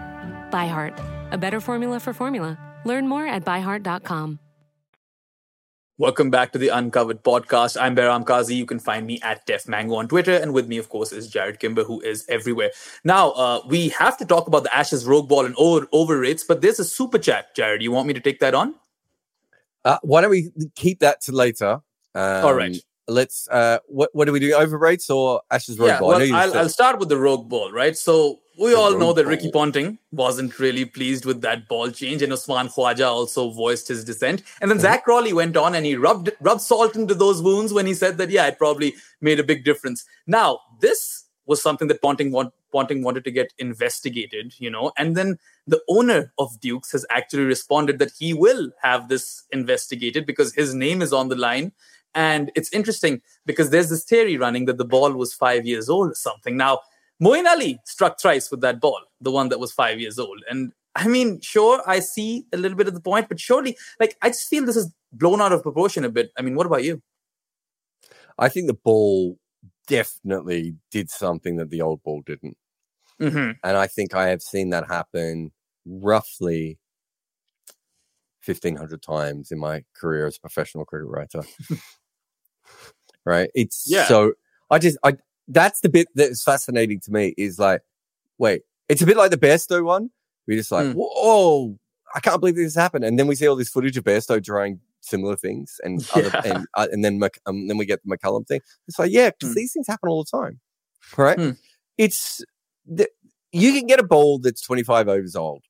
ByHeart, 0.53 1.33
a 1.33 1.39
better 1.39 1.61
formula 1.61 1.99
for 1.99 2.13
formula. 2.13 2.59
Learn 2.85 3.09
more 3.09 3.27
at 3.27 3.45
byheart.com. 3.45 4.39
Welcome 5.97 6.29
back 6.29 6.51
to 6.51 6.59
the 6.59 6.71
Uncovered 6.71 7.23
podcast. 7.23 7.81
I'm 7.81 7.95
Behram 7.95 8.25
Qazi. 8.25 8.57
You 8.57 8.67
can 8.67 8.81
find 8.81 9.07
me 9.07 9.21
at 9.23 9.47
Def 9.47 9.69
Mango 9.69 9.95
on 9.95 10.09
Twitter. 10.09 10.33
And 10.35 10.53
with 10.53 10.67
me, 10.67 10.77
of 10.77 10.89
course, 10.89 11.13
is 11.13 11.33
Jarrod 11.33 11.61
Kimber, 11.61 11.85
who 11.85 12.01
is 12.01 12.27
everywhere. 12.29 12.73
Now, 13.05 13.31
uh, 13.31 13.61
we 13.69 13.91
have 13.91 14.17
to 14.17 14.25
talk 14.25 14.49
about 14.49 14.65
the 14.65 14.75
Ashes 14.75 15.07
Rogue 15.07 15.29
Ball 15.29 15.47
and 15.47 15.55
over, 15.57 15.87
over 15.93 16.19
rates, 16.19 16.43
but 16.43 16.63
there's 16.63 16.81
a 16.81 16.85
super 16.85 17.17
chat, 17.17 17.55
Jarrod. 17.55 17.81
You 17.81 17.93
want 17.93 18.09
me 18.09 18.15
to 18.15 18.19
take 18.19 18.41
that 18.41 18.55
on? 18.55 18.75
Uh, 19.85 19.99
why 20.03 20.21
don't 20.21 20.31
we 20.31 20.51
keep 20.75 20.99
that 20.99 21.21
to 21.23 21.33
later? 21.33 21.81
Um, 22.17 22.45
All 22.45 22.55
right. 22.55 22.77
Let's, 23.07 23.47
uh, 23.49 23.79
what, 23.87 24.11
what 24.15 24.25
do 24.25 24.33
we 24.33 24.41
do? 24.41 24.53
Over 24.53 24.77
rates 24.77 25.09
or 25.11 25.43
Ashes 25.49 25.79
Rogue 25.79 25.91
yeah, 25.91 26.01
Ball? 26.01 26.09
Well, 26.09 26.35
I'll, 26.35 26.59
I'll 26.59 26.69
start 26.69 26.99
with 26.99 27.09
the 27.09 27.19
Rogue 27.19 27.49
Ball, 27.49 27.71
right? 27.71 27.97
So 27.97 28.41
we 28.59 28.75
all 28.75 28.97
know 28.97 29.13
that 29.13 29.27
Ricky 29.27 29.51
Ponting 29.51 29.99
wasn't 30.13 30.59
really 30.59 30.85
pleased 30.85 31.25
with 31.25 31.41
that 31.41 31.69
ball 31.69 31.91
change, 31.91 32.23
and 32.23 32.33
Usman 32.33 32.69
Khawaja 32.69 33.07
also 33.07 33.51
voiced 33.51 33.89
his 33.89 34.05
dissent. 34.05 34.43
And 34.61 34.71
then 34.71 34.79
Zak 34.79 35.05
Crawley 35.05 35.33
went 35.33 35.57
on 35.57 35.75
and 35.75 35.85
he 35.85 35.97
rubbed 35.97 36.31
rubbed 36.41 36.61
salt 36.61 36.97
into 36.97 37.15
those 37.15 37.43
wounds 37.43 37.73
when 37.73 37.87
he 37.87 37.95
said 37.95 38.19
that 38.19 38.31
yeah, 38.31 38.47
it 38.47 38.59
probably 38.59 38.95
made 39.21 39.41
a 39.41 39.45
big 39.45 39.65
difference. 39.65 40.05
Now 40.27 40.61
this 40.81 41.25
was 41.47 41.63
something 41.63 41.89
that 41.89 42.01
Ponting 42.01 42.33
want, 42.33 42.53
Ponting 42.73 43.03
wanted 43.03 43.25
to 43.25 43.31
get 43.31 43.53
investigated, 43.59 44.55
you 44.59 44.71
know, 44.71 44.93
and 44.97 45.17
then 45.17 45.39
the 45.67 45.83
owner 45.89 46.33
of 46.39 46.59
Dukes 46.61 46.93
has 46.93 47.05
actually 47.11 47.45
responded 47.45 47.99
that 47.99 48.13
he 48.19 48.33
will 48.35 48.71
have 48.83 49.09
this 49.09 49.45
investigated 49.51 50.27
because 50.27 50.55
his 50.55 50.75
name 50.75 51.03
is 51.03 51.13
on 51.13 51.29
the 51.29 51.37
line. 51.37 51.73
And 52.15 52.51
it's 52.55 52.73
interesting 52.73 53.21
because 53.45 53.71
there's 53.71 53.91
this 53.91 54.05
theory 54.05 54.37
running 54.37 54.67
that 54.67 54.79
the 54.79 54.85
ball 54.85 55.13
was 55.13 55.35
five 55.35 55.67
years 55.67 55.89
old 55.89 56.13
or 56.13 56.15
something. 56.15 56.57
Now, 56.57 56.81
Moeen 57.23 57.47
Ali 57.47 57.79
struck 57.85 58.21
thrice 58.21 58.51
with 58.51 58.61
that 58.63 58.81
ball, 58.81 59.01
the 59.21 59.31
one 59.31 59.49
that 59.49 59.61
was 59.61 59.73
five 59.73 60.01
years 60.01 60.19
old. 60.19 60.43
And 60.49 60.73
I 60.95 61.09
mean, 61.09 61.41
sure, 61.41 61.83
I 61.87 62.01
see 62.01 62.47
a 62.53 62.57
little 62.57 62.77
bit 62.77 62.89
of 62.89 62.95
the 62.95 63.01
point, 63.01 63.29
but 63.29 63.41
surely, 63.41 63.77
like, 63.99 64.17
I 64.23 64.29
just 64.29 64.49
feel 64.49 64.65
this 64.65 64.77
is 64.77 64.93
blown 65.13 65.41
out 65.41 65.53
of 65.53 65.63
proportion 65.63 66.05
a 66.05 66.09
bit. 66.09 66.31
I 66.39 66.43
mean, 66.43 66.55
what 66.55 66.67
about 66.67 66.85
you? 66.85 67.03
I 68.39 68.49
think 68.49 68.67
the 68.67 68.75
ball 68.75 69.39
definitely 69.87 70.77
did 70.91 71.11
something 71.11 71.57
that 71.57 71.71
the 71.71 71.83
old 71.83 72.03
ball 72.03 72.23
didn't. 72.25 72.57
Mm-hmm. 73.21 73.53
And 73.63 73.77
I 73.77 73.87
think 73.87 74.15
I 74.15 74.29
have 74.29 74.43
seen 74.43 74.71
that 74.71 74.89
happen 74.89 75.53
roughly 75.87 76.79
1500 78.45 79.03
times 79.03 79.53
in 79.53 79.59
my 79.59 79.85
career 79.95 80.27
as 80.27 80.37
a 80.37 80.41
professional 80.41 80.85
cricket 80.85 81.09
writer. 81.09 81.43
right? 83.25 83.51
It's 83.55 83.85
Yeah. 83.87 84.07
so, 84.07 84.33
I 84.71 84.79
just, 84.79 84.99
I, 85.05 85.17
that's 85.49 85.81
the 85.81 85.89
bit 85.89 86.09
that's 86.15 86.43
fascinating 86.43 87.01
to 87.01 87.13
me 87.13 87.35
is 87.37 87.59
like, 87.59 87.83
wait, 88.39 88.63
it's 88.89 89.03
a 89.03 89.07
bit 89.07 89.17
like 89.17 89.31
the 89.31 89.37
Bairstow 89.39 89.85
one. 89.85 90.11
We're 90.47 90.59
just 90.59 90.73
like, 90.73 90.87
Mm. 90.87 90.95
whoa, 90.97 91.79
I 92.15 92.21
can't 92.21 92.41
believe 92.41 92.57
this 92.57 92.75
happened. 92.75 93.05
And 93.05 93.19
then 93.19 93.27
we 93.27 93.35
see 93.35 93.47
all 93.47 93.57
this 93.57 93.69
footage 93.69 93.97
of 93.97 94.05
Bairstow 94.05 94.43
trying 94.45 94.81
similar 95.01 95.37
things 95.37 95.81
and 95.85 96.07
other, 96.15 96.31
and, 96.45 96.67
uh, 96.75 96.87
and 96.93 97.05
then, 97.05 97.19
Mc, 97.19 97.39
um, 97.47 97.67
then 97.69 97.77
we 97.77 97.87
get 97.87 98.01
the 98.05 98.17
McCullum 98.17 98.47
thing. 98.47 98.61
It's 98.89 98.99
like, 98.99 99.11
yeah, 99.11 99.31
because 99.31 99.53
Mm. 99.53 99.57
these 99.57 99.73
things 99.73 99.87
happen 99.87 100.09
all 100.09 100.25
the 100.25 100.39
time. 100.39 100.61
Right? 101.17 101.39
Mm. 101.39 101.57
It's, 101.99 102.43
the, 102.87 103.09
you 103.53 103.73
can 103.73 103.87
get 103.87 104.01
a 104.01 104.05
ball 104.05 104.39
that's 104.39 104.61
25 104.63 105.09
overs 105.09 105.37
old 105.37 105.63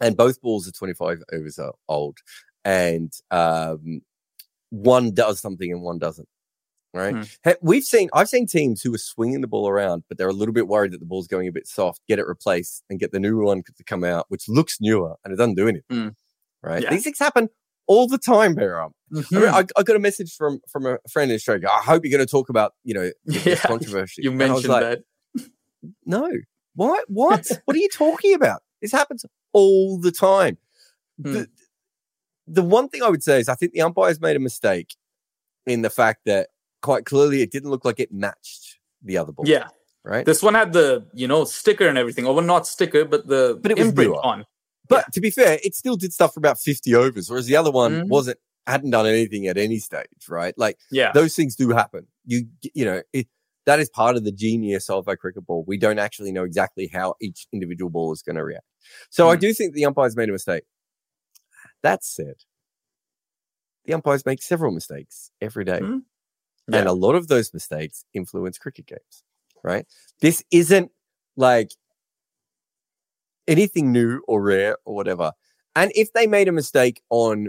and 0.00 0.16
both 0.16 0.40
balls 0.40 0.68
are 0.68 0.72
25 0.72 1.22
overs 1.32 1.58
old 1.88 2.18
and 2.64 3.12
um, 3.30 4.02
one 4.70 5.12
does 5.12 5.40
something 5.40 5.72
and 5.72 5.82
one 5.82 5.98
doesn't 5.98 6.28
right 6.92 7.14
Hmm. 7.14 7.50
We've 7.62 7.84
seen 7.84 8.08
i've 8.12 8.28
seen 8.28 8.46
teams 8.46 8.82
who 8.82 8.92
are 8.94 8.98
swinging 8.98 9.40
the 9.42 9.46
ball 9.46 9.68
around 9.68 10.04
but 10.08 10.18
they're 10.18 10.28
a 10.28 10.32
little 10.32 10.52
bit 10.54 10.66
worried 10.68 10.92
that 10.92 10.98
the 11.00 11.06
ball's 11.06 11.28
going 11.28 11.46
a 11.48 11.52
bit 11.52 11.66
soft 11.66 12.00
get 12.08 12.18
it 12.18 12.26
replaced 12.26 12.82
and 12.90 12.98
get 12.98 13.12
the 13.12 13.20
new 13.20 13.38
one 13.42 13.62
to 13.76 13.84
come 13.84 14.02
out 14.04 14.26
which 14.28 14.48
looks 14.48 14.78
newer 14.80 15.16
and 15.24 15.32
it 15.32 15.36
doesn't 15.36 15.54
do 15.54 15.68
anything 15.68 15.84
Hmm. 15.90 16.08
right 16.62 16.82
Yeah. 16.82 16.90
these 16.90 17.04
things 17.04 17.18
happen 17.18 17.48
all 17.86 18.06
the 18.06 18.18
time 18.18 18.54
Behram. 18.54 18.90
I, 19.12 19.14
mean, 19.14 19.24
Mhm. 19.24 19.48
I, 19.52 19.64
I 19.76 19.82
got 19.82 19.96
a 19.96 20.00
message 20.00 20.34
from 20.36 20.60
from 20.68 20.86
a 20.86 20.98
friend 21.10 21.30
in 21.32 21.34
Australia. 21.34 21.66
I 21.68 21.80
hope 21.82 22.04
you're 22.04 22.16
going 22.16 22.24
to 22.26 22.30
talk 22.30 22.48
about 22.48 22.74
you 22.84 22.94
know 22.94 23.10
this 23.24 23.44
Yeah, 23.46 23.54
controversy. 23.56 24.22
you 24.22 24.30
And 24.30 24.40
I 24.42 24.46
was 24.52 24.64
mentioned 24.68 24.72
like, 24.72 24.82
that. 25.34 25.50
no. 26.06 26.30
What? 26.74 27.04
What? 27.08 27.46
what 27.64 27.76
are 27.76 27.80
you 27.80 27.88
talking 27.88 28.34
about? 28.34 28.62
This 28.80 28.92
happens 28.92 29.24
all 29.52 29.98
the 29.98 30.12
time. 30.12 30.58
Hmm. 31.20 31.32
The, 31.32 31.48
the 32.46 32.62
one 32.62 32.88
thing 32.88 33.02
I 33.02 33.08
would 33.08 33.22
say 33.24 33.40
is 33.40 33.48
I 33.48 33.54
think 33.56 33.72
the 33.72 33.80
umpires 33.82 34.20
made 34.20 34.36
a 34.36 34.40
mistake 34.40 34.94
in 35.66 35.82
the 35.82 35.90
fact 35.90 36.20
that 36.26 36.50
quite 36.82 37.04
clearly 37.04 37.42
it 37.42 37.50
didn't 37.50 37.70
look 37.70 37.84
like 37.84 38.00
it 38.00 38.12
matched 38.12 38.78
the 39.02 39.16
other 39.18 39.32
ball. 39.32 39.46
Yeah. 39.48 39.68
Right. 40.04 40.24
This 40.24 40.42
one 40.42 40.54
had 40.54 40.72
the, 40.72 41.06
you 41.12 41.28
know, 41.28 41.44
sticker 41.44 41.86
and 41.86 41.98
everything. 41.98 42.26
Or 42.26 42.34
well, 42.34 42.44
not 42.44 42.66
sticker, 42.66 43.04
but 43.04 43.26
the 43.26 43.58
But 43.60 43.72
it 43.72 43.78
was 43.78 43.88
imprint 43.88 44.10
newer. 44.12 44.24
on. 44.24 44.46
but 44.88 45.12
to 45.12 45.20
be 45.20 45.30
fair, 45.30 45.58
it 45.62 45.74
still 45.74 45.96
did 45.96 46.12
stuff 46.12 46.32
for 46.34 46.40
about 46.40 46.58
50 46.58 46.94
overs, 46.94 47.28
whereas 47.30 47.46
the 47.46 47.56
other 47.56 47.70
one 47.70 47.92
Mhm. 48.04 48.08
wasn't, 48.08 48.38
hadn't 48.66 48.90
done 48.90 49.06
anything 49.06 49.46
at 49.46 49.56
any 49.58 49.78
stage. 49.78 50.06
Right. 50.28 50.54
Like 50.56 50.78
Yeah. 50.90 51.12
those 51.12 51.34
things 51.36 51.54
do 51.54 51.68
happen. 51.70 52.06
You, 52.24 52.46
you 52.74 52.84
know, 52.86 53.02
it, 53.12 53.28
that 53.66 53.78
is 53.78 53.90
part 53.90 54.16
of 54.16 54.24
the 54.24 54.32
genius 54.32 54.88
of 54.88 55.06
a 55.06 55.16
cricket 55.16 55.46
ball. 55.46 55.64
We 55.66 55.76
don't 55.76 55.98
actually 55.98 56.32
know 56.32 56.44
exactly 56.44 56.86
how 56.92 57.14
each 57.20 57.46
individual 57.52 57.90
ball 57.90 58.10
is 58.12 58.22
going 58.22 58.36
to 58.36 58.44
react. 58.44 58.64
So 59.10 59.28
I 59.28 59.36
Mm. 59.36 59.40
do 59.40 59.52
think 59.54 59.74
the 59.74 59.84
umpires 59.84 60.16
made 60.16 60.28
a 60.30 60.32
mistake. 60.32 60.64
That 61.82 62.02
said, 62.04 62.36
the 63.84 63.92
umpires 63.94 64.24
make 64.24 64.42
several 64.42 64.72
mistakes 64.72 65.30
every 65.40 65.64
day. 65.64 65.80
Mm. 65.80 66.02
And 66.78 66.88
a 66.88 66.92
lot 66.92 67.14
of 67.14 67.28
those 67.28 67.52
mistakes 67.52 68.04
influence 68.14 68.58
cricket 68.58 68.86
games, 68.86 69.24
right? 69.62 69.86
This 70.20 70.44
isn't 70.50 70.90
like 71.36 71.72
anything 73.48 73.92
new 73.92 74.22
or 74.28 74.42
rare 74.42 74.76
or 74.84 74.94
whatever. 74.94 75.32
And 75.76 75.92
if 75.94 76.12
they 76.12 76.26
made 76.26 76.48
a 76.48 76.52
mistake 76.52 77.02
on 77.10 77.48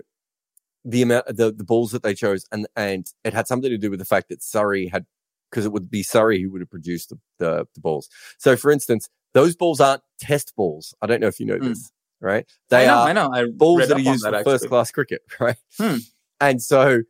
the 0.83 1.01
amount 1.03 1.27
the, 1.27 1.51
the 1.51 1.63
balls 1.63 1.91
that 1.91 2.01
they 2.01 2.15
chose 2.15 2.45
and 2.51 2.67
and 2.75 3.05
it 3.23 3.33
had 3.33 3.47
something 3.47 3.69
to 3.69 3.77
do 3.77 3.91
with 3.91 3.99
the 3.99 4.05
fact 4.05 4.29
that 4.29 4.41
Surrey 4.41 4.87
had 4.87 5.05
because 5.51 5.65
it 5.65 5.71
would 5.71 5.91
be 5.91 6.01
Surrey 6.01 6.41
who 6.41 6.49
would 6.49 6.61
have 6.61 6.69
produced 6.71 7.09
the, 7.09 7.19
the, 7.37 7.67
the 7.75 7.81
balls. 7.81 8.09
So 8.37 8.55
for 8.55 8.71
instance, 8.71 9.09
those 9.33 9.55
balls 9.55 9.79
aren't 9.81 10.01
test 10.19 10.55
balls. 10.55 10.95
I 11.01 11.07
don't 11.07 11.19
know 11.19 11.27
if 11.27 11.39
you 11.39 11.45
know 11.45 11.57
Mm. 11.57 11.69
this, 11.69 11.91
right? 12.19 12.47
They 12.69 12.83
I 12.83 12.87
know, 12.87 12.95
are 12.95 13.07
I 13.09 13.13
know. 13.13 13.29
I 13.33 13.45
balls 13.51 13.87
that 13.87 13.97
are 13.97 13.99
used 13.99 14.23
that, 14.25 14.43
for 14.43 14.43
first 14.43 14.67
class 14.67 14.91
cricket, 14.91 15.21
right? 15.39 15.57
Hmm. 15.77 15.97
And 16.39 16.61
so, 16.61 17.01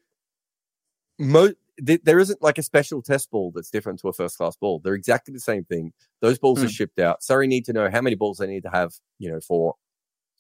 mo- 1.20 1.53
th- 1.86 2.01
there 2.03 2.19
isn't 2.19 2.41
like 2.41 2.57
a 2.57 2.63
special 2.63 3.01
test 3.01 3.29
ball 3.32 3.51
that's 3.53 3.69
different 3.69 3.99
to 4.01 4.07
a 4.09 4.13
first 4.13 4.38
class 4.38 4.55
ball. 4.55 4.79
They're 4.84 4.93
exactly 4.95 5.34
the 5.34 5.39
same 5.39 5.63
thing. 5.65 5.93
Those 6.21 6.39
balls 6.39 6.59
Hmm. 6.59 6.65
are 6.65 6.69
shipped 6.69 6.99
out. 6.99 7.23
Surrey 7.23 7.47
need 7.47 7.65
to 7.65 7.73
know 7.73 7.89
how 7.89 8.01
many 8.01 8.15
balls 8.15 8.38
they 8.38 8.47
need 8.47 8.63
to 8.63 8.69
have, 8.69 8.93
you 9.19 9.32
know, 9.32 9.39
for 9.39 9.75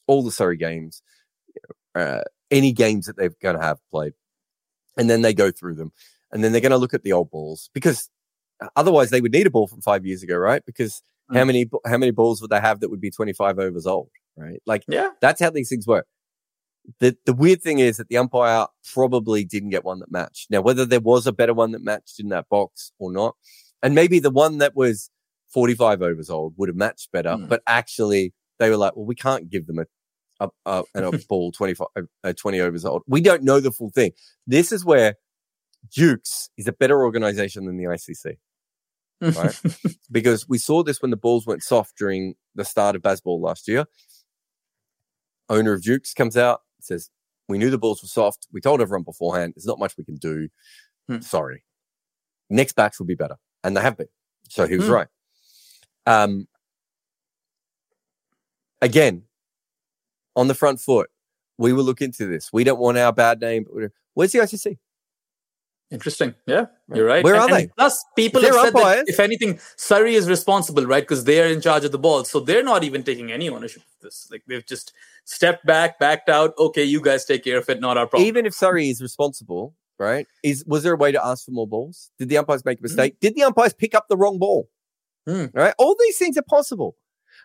all 0.07 0.23
the 0.23 0.31
Surrey 0.31 0.57
games, 0.57 1.01
uh, 1.95 2.21
any 2.49 2.71
games 2.71 3.05
that 3.05 3.15
they're 3.17 3.33
going 3.41 3.55
to 3.57 3.61
have 3.61 3.79
played, 3.89 4.13
and 4.97 5.09
then 5.09 5.21
they 5.21 5.33
go 5.33 5.51
through 5.51 5.75
them, 5.75 5.91
and 6.31 6.43
then 6.43 6.51
they're 6.51 6.61
going 6.61 6.71
to 6.71 6.77
look 6.77 6.93
at 6.93 7.03
the 7.03 7.13
old 7.13 7.29
balls 7.31 7.69
because 7.73 8.09
uh, 8.61 8.67
otherwise 8.75 9.09
they 9.09 9.21
would 9.21 9.31
need 9.31 9.47
a 9.47 9.51
ball 9.51 9.67
from 9.67 9.81
five 9.81 10.05
years 10.05 10.23
ago, 10.23 10.35
right? 10.37 10.63
Because 10.65 11.01
how 11.31 11.41
Hmm. 11.41 11.47
many 11.47 11.69
how 11.85 11.97
many 11.97 12.11
balls 12.11 12.41
would 12.41 12.49
they 12.51 12.59
have 12.59 12.79
that 12.81 12.89
would 12.89 13.01
be 13.01 13.11
twenty 13.11 13.33
five 13.33 13.57
overs 13.59 13.87
old, 13.87 14.09
right? 14.35 14.61
Like 14.65 14.83
Yeah. 14.87 15.09
that's 15.21 15.41
how 15.41 15.49
these 15.49 15.69
things 15.69 15.87
work. 15.87 16.07
The 16.99 17.15
the 17.25 17.33
weird 17.33 17.61
thing 17.61 17.79
is 17.79 17.97
that 17.97 18.09
the 18.09 18.17
umpire 18.17 18.67
probably 18.93 19.43
didn't 19.45 19.69
get 19.69 19.83
one 19.85 19.99
that 19.99 20.11
matched. 20.11 20.49
Now, 20.49 20.61
whether 20.61 20.85
there 20.85 20.99
was 20.99 21.27
a 21.27 21.31
better 21.31 21.53
one 21.53 21.71
that 21.71 21.83
matched 21.83 22.19
in 22.19 22.29
that 22.29 22.49
box 22.49 22.91
or 22.99 23.11
not, 23.11 23.35
and 23.83 23.93
maybe 23.95 24.19
the 24.19 24.31
one 24.31 24.57
that 24.59 24.75
was 24.75 25.09
45 25.49 26.01
overs 26.01 26.29
old 26.29 26.53
would 26.57 26.69
have 26.69 26.75
matched 26.75 27.11
better, 27.11 27.35
Hmm. 27.35 27.47
but 27.47 27.61
actually 27.67 28.33
they 28.57 28.69
were 28.69 28.77
like, 28.77 28.95
well, 28.95 29.05
we 29.05 29.15
can't 29.15 29.49
give 29.49 29.67
them 29.67 29.79
a 29.79 29.85
a, 30.39 30.49
a, 30.65 30.83
a 30.95 31.17
ball 31.29 31.51
25, 31.51 31.87
uh, 32.23 32.33
20 32.33 32.59
overs 32.61 32.83
old. 32.85 33.03
We 33.07 33.21
don't 33.21 33.43
know 33.43 33.59
the 33.59 33.71
full 33.71 33.91
thing. 33.91 34.11
This 34.47 34.71
is 34.71 34.83
where 34.83 35.15
Dukes 35.93 36.49
is 36.57 36.67
a 36.67 36.73
better 36.73 37.03
organization 37.03 37.65
than 37.65 37.77
the 37.77 37.83
ICC. 37.85 38.37
Right? 39.21 39.61
because 40.11 40.49
we 40.49 40.57
saw 40.57 40.81
this 40.83 40.99
when 41.01 41.11
the 41.11 41.17
balls 41.17 41.45
went 41.45 41.61
soft 41.61 41.95
during 41.95 42.33
the 42.55 42.65
start 42.65 42.95
of 42.95 43.03
baseball 43.03 43.39
last 43.39 43.67
year. 43.67 43.85
Owner 45.49 45.73
of 45.73 45.83
Dukes 45.83 46.13
comes 46.13 46.37
out, 46.37 46.61
says, 46.83 47.09
We 47.49 47.57
knew 47.57 47.69
the 47.69 47.77
balls 47.77 48.01
were 48.01 48.07
soft. 48.07 48.47
We 48.51 48.61
told 48.61 48.81
everyone 48.81 49.03
beforehand, 49.03 49.53
there's 49.55 49.65
not 49.65 49.79
much 49.79 49.97
we 49.97 50.03
can 50.05 50.15
do. 50.15 50.47
Hmm. 51.07 51.19
Sorry. 51.19 51.63
Next 52.49 52.73
batch 52.73 52.99
will 52.99 53.05
be 53.05 53.15
better. 53.15 53.35
And 53.63 53.75
they 53.75 53.81
have 53.81 53.97
been. 53.97 54.07
So 54.49 54.67
he 54.67 54.77
was 54.77 54.87
Hmm. 54.87 54.93
right. 54.93 55.07
Um, 56.05 56.47
again, 58.81 59.23
on 60.35 60.47
the 60.47 60.55
front 60.55 60.79
foot, 60.79 61.09
we 61.57 61.73
will 61.73 61.83
look 61.83 62.01
into 62.01 62.25
this. 62.25 62.51
We 62.51 62.63
don't 62.63 62.79
want 62.79 62.97
our 62.97 63.13
bad 63.13 63.39
name. 63.41 63.65
Where's 64.13 64.31
the 64.31 64.39
ICC? 64.39 64.77
Interesting. 65.91 66.33
Yeah, 66.47 66.67
you're 66.93 67.05
right. 67.05 67.23
Where 67.23 67.35
And- 67.35 67.43
are 67.43 67.49
they? 67.49 67.67
Plus, 67.67 68.03
people 68.15 68.41
They're 68.41 68.53
have 68.53 68.65
said 68.67 68.73
that 68.75 69.09
if 69.09 69.19
anything, 69.19 69.59
Surrey 69.75 70.15
is 70.15 70.29
responsible, 70.29 70.85
right? 70.85 71.03
Because 71.03 71.25
they 71.25 71.41
are 71.41 71.47
in 71.47 71.59
charge 71.59 71.83
of 71.83 71.91
the 71.91 71.99
ball, 71.99 72.23
so 72.23 72.39
they're 72.39 72.63
not 72.63 72.83
even 72.83 73.03
taking 73.03 73.31
any 73.31 73.49
ownership 73.49 73.81
of 73.81 74.01
this. 74.01 74.27
Like 74.31 74.43
they've 74.47 74.65
just 74.65 74.93
stepped 75.25 75.65
back, 75.65 75.99
backed 75.99 76.29
out. 76.29 76.53
Okay, 76.57 76.83
you 76.83 77.01
guys 77.01 77.25
take 77.25 77.43
care 77.43 77.57
of 77.57 77.69
it. 77.69 77.81
Not 77.81 77.97
our 77.97 78.07
problem. 78.07 78.25
Even 78.27 78.45
if 78.45 78.53
Surrey 78.53 78.89
is 78.89 79.01
responsible, 79.01 79.75
right? 79.99 80.25
Is 80.43 80.63
was 80.65 80.83
there 80.83 80.93
a 80.93 80.97
way 80.97 81.11
to 81.11 81.25
ask 81.25 81.45
for 81.45 81.51
more 81.51 81.67
balls? 81.67 82.09
Did 82.17 82.29
the 82.29 82.37
umpires 82.37 82.63
make 82.63 82.79
a 82.79 82.83
mistake? 82.83 83.19
Did 83.19 83.35
the 83.35 83.43
umpires 83.43 83.73
pick 83.73 83.93
up 83.93 84.07
the 84.07 84.15
wrong 84.17 84.39
ball? 84.39 84.69
Hmm. 85.27 85.47
Right? 85.53 85.73
All 85.77 85.95
these 85.99 86.17
things 86.17 86.37
are 86.37 86.43
possible. 86.43 86.95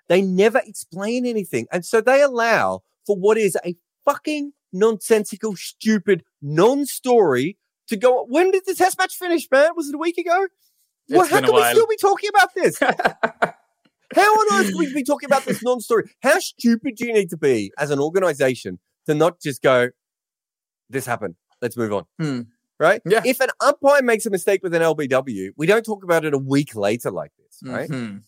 They 0.09 0.23
never 0.23 0.61
explain 0.65 1.27
anything. 1.27 1.67
And 1.73 1.85
so 1.85 2.01
they 2.01 2.23
allow 2.23 2.83
for 3.07 3.17
what 3.17 3.37
is 3.39 3.59
a 3.65 3.75
fucking 4.05 4.53
nonsensical, 4.73 5.57
stupid 5.57 6.23
non-story 6.41 7.59
to 7.89 7.97
go. 7.97 8.25
When 8.29 8.51
did 8.51 8.65
the 8.67 8.75
test 8.75 8.99
match 8.99 9.17
finish, 9.17 9.49
man? 9.51 9.71
Was 9.77 9.89
it 9.89 9.95
a 9.95 9.99
week 9.99 10.19
ago? 10.19 10.49
Well, 11.09 11.27
how 11.27 11.41
can 11.41 11.55
we 11.55 11.65
still 11.71 11.87
be 11.87 11.97
talking 11.97 12.31
about 12.31 12.55
this? 12.55 12.79
How 14.15 14.23
on 14.23 14.61
earth 14.61 14.69
can 14.69 14.79
we 14.79 14.93
be 14.95 15.03
talking 15.03 15.27
about 15.27 15.45
this 15.45 15.63
non-story? 15.65 16.09
How 16.23 16.39
stupid 16.39 16.95
do 16.97 17.07
you 17.07 17.13
need 17.13 17.29
to 17.31 17.37
be 17.37 17.73
as 17.77 17.91
an 17.91 17.99
organization 17.99 18.79
to 19.07 19.15
not 19.15 19.41
just 19.41 19.63
go, 19.63 19.89
this 20.89 21.07
happened. 21.07 21.35
Let's 21.61 21.77
move 21.77 21.93
on. 21.93 22.05
Hmm. 22.19 22.41
Right? 22.79 23.01
Yeah. 23.05 23.23
If 23.25 23.41
an 23.41 23.49
umpire 23.61 24.03
makes 24.03 24.27
a 24.27 24.31
mistake 24.31 24.63
with 24.63 24.75
an 24.75 24.83
LBW, 24.83 25.51
we 25.57 25.67
don't 25.67 25.85
talk 25.85 26.05
about 26.05 26.25
it 26.25 26.35
a 26.35 26.39
week 26.39 26.77
later 26.77 27.11
like 27.11 27.33
this, 27.39 27.61
right? 27.65 27.89
Mhm. 27.89 28.23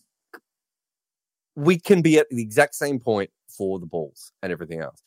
We 1.55 1.79
can 1.79 2.01
be 2.01 2.17
at 2.17 2.27
the 2.29 2.41
exact 2.41 2.75
same 2.75 2.99
point 2.99 3.29
for 3.47 3.79
the 3.79 3.85
balls 3.85 4.31
and 4.41 4.51
everything 4.51 4.81
else. 4.81 5.01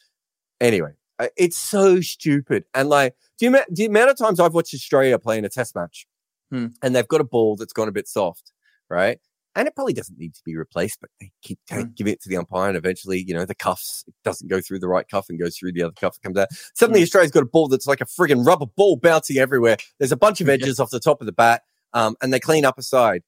Anyway, 0.60 0.92
it's 1.36 1.56
so 1.56 2.00
stupid. 2.00 2.64
And 2.74 2.88
like, 2.88 3.14
do 3.38 3.46
you, 3.46 3.58
you 3.76 3.86
amount 3.86 4.10
of 4.10 4.16
times 4.18 4.40
I've 4.40 4.54
watched 4.54 4.74
Australia 4.74 5.18
playing 5.18 5.44
a 5.44 5.48
test 5.48 5.74
match 5.74 6.06
Hmm. 6.50 6.66
and 6.82 6.94
they've 6.94 7.08
got 7.08 7.20
a 7.20 7.24
ball 7.24 7.56
that's 7.56 7.72
gone 7.72 7.88
a 7.88 7.92
bit 7.92 8.06
soft, 8.08 8.52
right? 8.90 9.18
And 9.54 9.68
it 9.68 9.74
probably 9.74 9.92
doesn't 9.92 10.18
need 10.18 10.34
to 10.34 10.40
be 10.44 10.56
replaced, 10.56 10.98
but 11.00 11.10
they 11.20 11.30
keep 11.42 11.58
Hmm. 11.70 11.82
giving 11.94 12.12
it 12.14 12.22
to 12.22 12.28
the 12.28 12.36
umpire, 12.38 12.68
and 12.68 12.76
eventually, 12.76 13.22
you 13.26 13.34
know, 13.34 13.44
the 13.44 13.54
cuffs 13.54 14.04
it 14.06 14.14
doesn't 14.24 14.48
go 14.48 14.60
through 14.60 14.78
the 14.80 14.88
right 14.88 15.06
cuff 15.08 15.26
and 15.28 15.38
goes 15.38 15.56
through 15.56 15.72
the 15.72 15.82
other 15.82 15.94
cuff. 15.98 16.16
It 16.16 16.22
comes 16.26 16.36
out. 16.38 16.48
Suddenly, 16.74 17.00
Hmm. 17.00 17.04
Australia's 17.04 17.30
got 17.30 17.42
a 17.42 17.46
ball 17.46 17.68
that's 17.68 17.86
like 17.86 18.00
a 18.00 18.06
friggin' 18.06 18.46
rubber 18.46 18.66
ball 18.66 18.96
bouncing 18.96 19.36
everywhere. 19.38 19.76
There's 19.98 20.12
a 20.12 20.16
bunch 20.16 20.40
of 20.40 20.48
edges 20.76 20.78
off 20.80 20.90
the 20.90 21.00
top 21.00 21.20
of 21.20 21.26
the 21.26 21.32
bat, 21.32 21.62
um, 21.92 22.16
and 22.22 22.32
they 22.32 22.40
clean 22.40 22.64
up 22.64 22.78
a 22.78 22.82
side. 22.82 23.22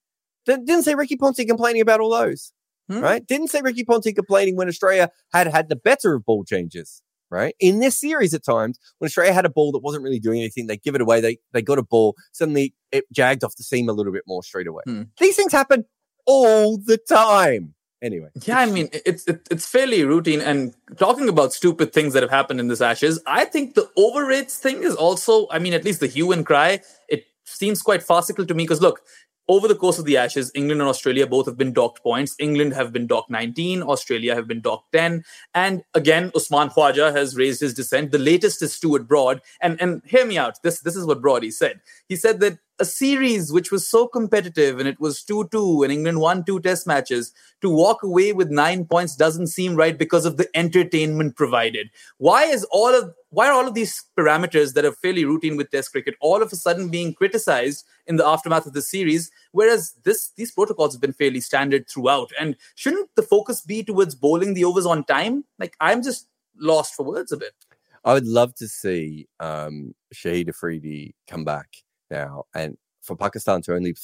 Didn't 0.47 0.67
didn't 0.67 0.85
say 0.85 0.95
Ricky 0.95 1.17
Ponting 1.17 1.47
complaining 1.49 1.81
about 1.83 2.01
all 2.01 2.11
those, 2.11 2.53
Hmm. 2.89 3.01
right? 3.01 3.27
Didn't 3.27 3.49
say 3.49 3.61
Ricky 3.63 3.85
Ponting 3.85 4.15
complaining 4.15 4.57
when 4.57 4.69
Australia 4.69 5.11
had 5.33 5.47
had 5.47 5.69
the 5.71 5.77
better 5.77 6.15
of 6.15 6.25
ball 6.27 6.45
changes, 6.45 7.01
right? 7.35 7.55
In 7.61 7.81
this 7.81 7.99
series, 7.99 8.33
at 8.33 8.45
times 8.45 8.79
when 8.99 9.07
Australia 9.07 9.33
had 9.33 9.45
a 9.45 9.51
ball 9.51 9.73
that 9.73 9.81
wasn't 9.81 10.05
really 10.05 10.21
doing 10.21 10.39
anything, 10.41 10.67
they 10.67 10.77
give 10.77 10.95
it 10.95 11.01
away. 11.01 11.21
They 11.21 11.39
they 11.53 11.63
got 11.63 11.79
a 11.79 11.83
ball. 11.83 12.17
Suddenly, 12.33 12.75
it 12.93 13.05
jagged 13.13 13.45
off 13.45 13.57
the 13.57 13.65
seam 13.65 13.89
a 13.89 13.93
little 13.93 14.13
bit 14.13 14.25
more 14.27 14.43
straight 14.43 14.67
away. 14.67 14.83
Hmm. 14.87 15.03
These 15.19 15.37
things 15.37 15.53
happen 15.53 15.85
all 16.27 16.79
the 16.79 16.99
time. 16.99 17.75
Anyway, 18.03 18.29
Yeah, 18.43 18.59
I 18.59 18.67
mean 18.67 18.91
it's 18.93 19.27
it, 19.27 19.49
it's 19.51 19.67
fairly 19.67 20.05
routine. 20.05 20.43
And 20.43 20.75
talking 20.99 21.29
about 21.29 21.55
stupid 21.55 21.93
things 21.95 22.13
that 22.13 22.23
have 22.23 22.31
happened 22.31 22.61
in 22.61 22.69
this 22.69 22.83
Ashes, 22.83 23.19
I 23.27 23.47
think 23.47 23.75
the 23.75 23.89
overrates 23.97 24.59
thing 24.59 24.83
is 24.83 24.95
also. 24.95 25.47
I 25.51 25.59
mean, 25.59 25.73
at 25.73 25.85
least 25.85 26.01
the 26.01 26.07
hue 26.07 26.31
and 26.31 26.45
cry. 26.45 26.81
It 27.09 27.25
seems 27.47 27.81
quite 27.81 28.03
farcical 28.03 28.45
to 28.45 28.55
me 28.55 28.65
because 28.65 28.83
look, 28.83 29.01
over 29.49 29.69
the 29.69 29.75
course 29.75 29.99
of 29.99 30.05
the 30.05 30.17
Ashes, 30.17 30.51
England 30.55 30.81
and 30.81 30.89
Australia 30.89 31.27
both 31.27 31.47
have 31.47 31.59
been 31.59 31.73
docked 31.73 32.03
points. 32.03 32.35
England 32.39 32.73
have 32.73 32.93
been 32.93 33.07
docked 33.07 33.31
19, 33.31 33.83
Australia 33.83 34.35
have 34.35 34.49
been 34.49 34.61
docked 34.61 34.93
10. 34.93 35.25
And 35.55 35.83
again, 35.95 36.31
Usman 36.35 36.71
Khawaja 36.71 37.15
has 37.15 37.37
raised 37.37 37.61
his 37.61 37.75
dissent. 37.75 38.11
The 38.11 38.19
latest 38.19 38.63
is 38.63 38.73
Stuart 38.73 39.07
Broad. 39.07 39.41
And 39.61 39.81
and 39.81 40.03
hear 40.07 40.25
me 40.25 40.39
out. 40.39 40.63
This 40.63 40.81
this 40.81 40.97
is 40.97 41.07
what 41.07 41.21
Broad 41.21 41.43
he 41.43 41.51
said. 41.51 41.81
He 42.09 42.17
said 42.17 42.41
that 42.41 42.59
a 42.81 42.85
series 42.85 43.53
which 43.53 43.71
was 43.71 43.89
so 43.89 44.09
competitive 44.09 44.81
and 44.81 44.89
it 44.89 44.99
was 44.99 45.23
2-2 45.23 45.85
and 45.85 45.93
England 45.93 46.21
won 46.21 46.45
two 46.45 46.59
test 46.61 46.87
matches 46.87 47.33
to 47.61 47.71
walk 47.71 48.03
away 48.03 48.33
with 48.33 48.51
9 48.51 48.85
points 48.87 49.15
doesn't 49.15 49.47
seem 49.47 49.77
right 49.77 49.97
because 49.97 50.25
of 50.25 50.37
the 50.37 50.49
entertainment 50.57 51.37
provided. 51.37 51.89
Why 52.19 52.45
is 52.45 52.65
all 52.71 52.95
of 52.95 53.15
why 53.31 53.49
are 53.49 53.53
all 53.53 53.67
of 53.67 53.75
these 53.75 54.05
parameters 54.17 54.75
that 54.75 54.85
are 54.85 54.93
fairly 54.93 55.25
routine 55.25 55.57
with 55.57 55.71
test 55.71 55.93
cricket 55.93 56.15
all 56.21 56.43
of 56.43 56.53
a 56.53 56.57
sudden 56.57 56.89
being 56.89 57.15
criticized 57.15 57.85
in 58.07 58.17
the 58.17 58.27
aftermath 58.27 58.67
of 58.67 58.73
the 58.73 58.83
series 58.83 59.31
whereas 59.53 59.95
this 60.05 60.31
these 60.37 60.51
protocols 60.51 60.95
have 60.95 61.01
been 61.01 61.13
fairly 61.13 61.41
standard 61.41 61.89
throughout? 61.89 62.33
And 62.41 62.57
shouldn't 62.75 63.11
the 63.15 63.23
focus 63.23 63.63
be 63.63 63.85
towards 63.85 64.17
bowling 64.17 64.55
the 64.55 64.65
overs 64.65 64.87
on 64.87 65.05
time? 65.05 65.45
Like 65.59 65.77
i'm 65.81 66.03
just 66.03 66.29
lost 66.59 66.95
for 66.95 67.05
words 67.05 67.31
a 67.31 67.37
bit. 67.37 67.55
I 68.05 68.13
would 68.13 68.27
love 68.27 68.55
to 68.57 68.69
see 68.69 69.29
um, 69.41 69.95
Shahid 70.13 70.49
Afridi 70.49 71.15
come 71.27 71.45
back 71.45 71.69
now, 72.15 72.45
and 72.55 72.77
for 73.03 73.17
Pakistan 73.17 73.61
to 73.63 73.75
only, 73.75 73.95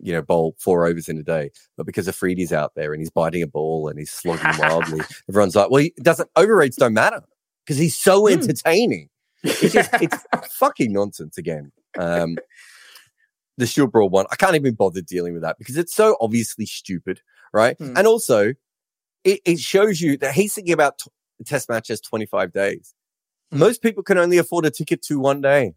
you 0.00 0.12
know, 0.12 0.22
bowl 0.22 0.54
four 0.58 0.86
overs 0.86 1.08
in 1.08 1.18
a 1.18 1.22
day, 1.22 1.50
but 1.76 1.84
because 1.86 2.06
Afridi's 2.08 2.52
out 2.52 2.72
there 2.74 2.92
and 2.92 3.00
he's 3.00 3.10
biting 3.10 3.42
a 3.42 3.46
ball 3.46 3.88
and 3.88 3.98
he's 3.98 4.10
slogging 4.10 4.52
wildly, 4.58 5.00
everyone's 5.28 5.56
like, 5.56 5.70
well, 5.70 5.82
he 5.82 5.92
doesn't 6.02 6.30
overrates 6.36 6.76
don't 6.76 6.94
matter 6.94 7.20
because 7.64 7.78
he's 7.78 7.98
so 7.98 8.26
Hmm. 8.26 8.34
entertaining. 8.34 9.08
It's 9.42 9.72
just 9.74 9.90
it's 10.00 10.16
fucking 10.58 10.92
nonsense 10.92 11.36
again. 11.36 11.70
Um, 11.98 12.38
the 13.58 13.66
Stuart 13.66 13.92
one, 14.10 14.26
I 14.30 14.36
can't 14.36 14.56
even 14.56 14.74
bother 14.74 15.00
dealing 15.02 15.32
with 15.34 15.42
that 15.42 15.58
because 15.58 15.76
it's 15.76 15.94
so 15.94 16.16
obviously 16.20 16.66
stupid, 16.66 17.20
right? 17.52 17.76
Hmm. 17.78 17.96
And 17.96 18.06
also, 18.06 18.54
it, 19.22 19.40
it 19.44 19.58
shows 19.58 20.00
you 20.00 20.16
that 20.18 20.34
he's 20.34 20.54
thinking 20.54 20.72
about 20.72 20.98
t- 20.98 21.10
test 21.44 21.68
matches 21.68 22.00
25 22.00 22.52
days. 22.52 22.94
Hmm. 23.52 23.58
Most 23.58 23.82
people 23.82 24.02
can 24.02 24.18
only 24.18 24.38
afford 24.38 24.64
a 24.66 24.70
ticket 24.70 25.02
to 25.02 25.18
one 25.20 25.40
day. 25.40 25.74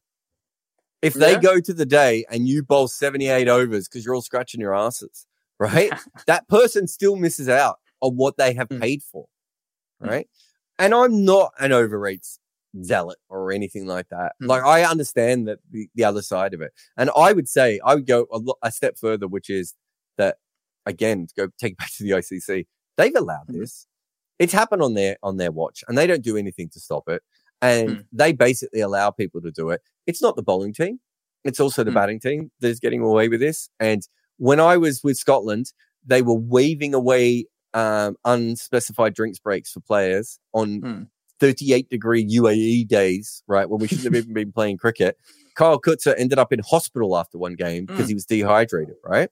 If 1.01 1.13
they 1.13 1.33
Yeah. 1.33 1.39
go 1.41 1.59
to 1.59 1.73
the 1.73 1.85
day 1.85 2.25
and 2.29 2.47
you 2.47 2.63
bowl 2.63 2.87
78 2.87 3.47
overs 3.47 3.87
because 3.87 4.03
you're 4.05 4.15
all 4.15 4.21
scratching 4.21 4.59
your 4.61 4.73
asses, 4.75 5.25
right? 5.59 5.91
that 6.27 6.47
person 6.47 6.87
still 6.87 7.15
misses 7.15 7.47
out 7.49 7.77
on 8.01 8.15
what 8.15 8.37
they 8.37 8.53
have 8.53 8.67
Hmm. 8.69 8.79
paid 8.79 9.03
for, 9.03 9.27
Hmm. 10.01 10.07
right? 10.09 10.29
And 10.79 10.93
I'm 10.93 11.23
not 11.25 11.53
an 11.59 11.71
overrates 11.71 12.39
zealot 12.83 13.17
or 13.29 13.51
anything 13.51 13.85
like 13.87 14.09
that. 14.09 14.33
Hmm. 14.39 14.47
Like 14.47 14.63
I 14.63 14.83
understand 14.83 15.47
that 15.47 15.59
the, 15.71 15.87
the 15.95 16.03
other 16.03 16.21
side 16.21 16.53
of 16.53 16.61
it. 16.61 16.73
And 16.97 17.09
I 17.15 17.33
would 17.33 17.47
say 17.47 17.79
I 17.85 17.95
would 17.95 18.07
go 18.07 18.27
a, 18.31 18.37
lo- 18.37 18.57
a 18.63 18.71
step 18.71 18.97
further, 18.97 19.27
which 19.27 19.49
is 19.49 19.73
that 20.17 20.37
again, 20.85 21.27
to 21.27 21.33
go 21.35 21.47
take 21.59 21.73
it 21.73 21.77
back 21.77 21.91
to 21.97 22.03
the 22.03 22.11
ICC, 22.11 22.65
they've 22.97 23.15
allowed 23.15 23.47
Hmm. 23.49 23.59
this. 23.59 23.85
It's 24.39 24.53
happened 24.53 24.81
on 24.83 24.93
their 24.93 25.17
on 25.23 25.37
their 25.37 25.51
watch, 25.51 25.83
and 25.87 25.97
they 25.97 26.05
don't 26.05 26.23
do 26.23 26.37
anything 26.37 26.69
to 26.69 26.79
stop 26.79 27.09
it. 27.09 27.23
And 27.62 27.89
Hmm. 27.89 28.01
they 28.12 28.34
basically 28.34 28.82
allow 28.82 29.10
people 29.12 29.41
to 29.41 29.51
do 29.51 29.70
it. 29.72 29.82
It's 30.05 30.22
not 30.22 30.36
the 30.36 30.43
bowling 30.43 30.74
team; 30.74 30.99
it's 31.43 31.60
also 31.60 31.84
the 31.84 31.91
Hmm. 31.91 31.95
batting 31.95 32.20
team 32.20 32.51
that 32.60 32.68
is 32.70 32.80
getting 32.80 33.01
away 33.01 33.30
with 33.30 33.39
this. 33.39 33.70
And 33.80 34.08
when 34.38 34.60
I 34.60 34.78
was 34.78 35.03
with 35.03 35.18
Scotland, 35.18 35.74
they 36.05 36.22
were 36.22 36.36
waving 36.36 36.93
away 36.93 37.45
um, 37.74 38.16
unspecified 38.26 39.14
drinks 39.14 39.38
breaks 39.39 39.72
for 39.72 39.82
players 39.82 40.39
on 40.53 40.80
Hmm. 40.82 41.03
38 41.39 41.89
degree 41.89 42.24
UAE 42.24 42.86
days, 42.88 43.43
right? 43.45 43.70
When 43.70 43.80
we 43.80 43.88
shouldn't 43.88 44.05
have 44.05 44.16
even 44.16 44.34
been 44.34 44.51
playing 44.51 44.78
cricket. 44.78 45.18
Kyle 45.53 45.80
Coetzer 45.80 46.16
ended 46.18 46.39
up 46.39 46.51
in 46.53 46.60
hospital 46.60 47.16
after 47.18 47.38
one 47.38 47.53
game 47.55 47.86
because 47.86 48.05
Mm. 48.05 48.10
he 48.10 48.14
was 48.16 48.26
dehydrated, 48.26 48.95
right? 49.03 49.30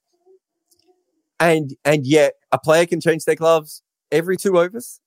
And 1.40 1.76
and 1.84 2.06
yet 2.06 2.36
a 2.52 2.60
player 2.60 2.86
can 2.86 3.02
change 3.02 3.26
their 3.26 3.36
gloves 3.36 3.82
every 4.12 4.38
two 4.38 4.58
overs 4.60 5.00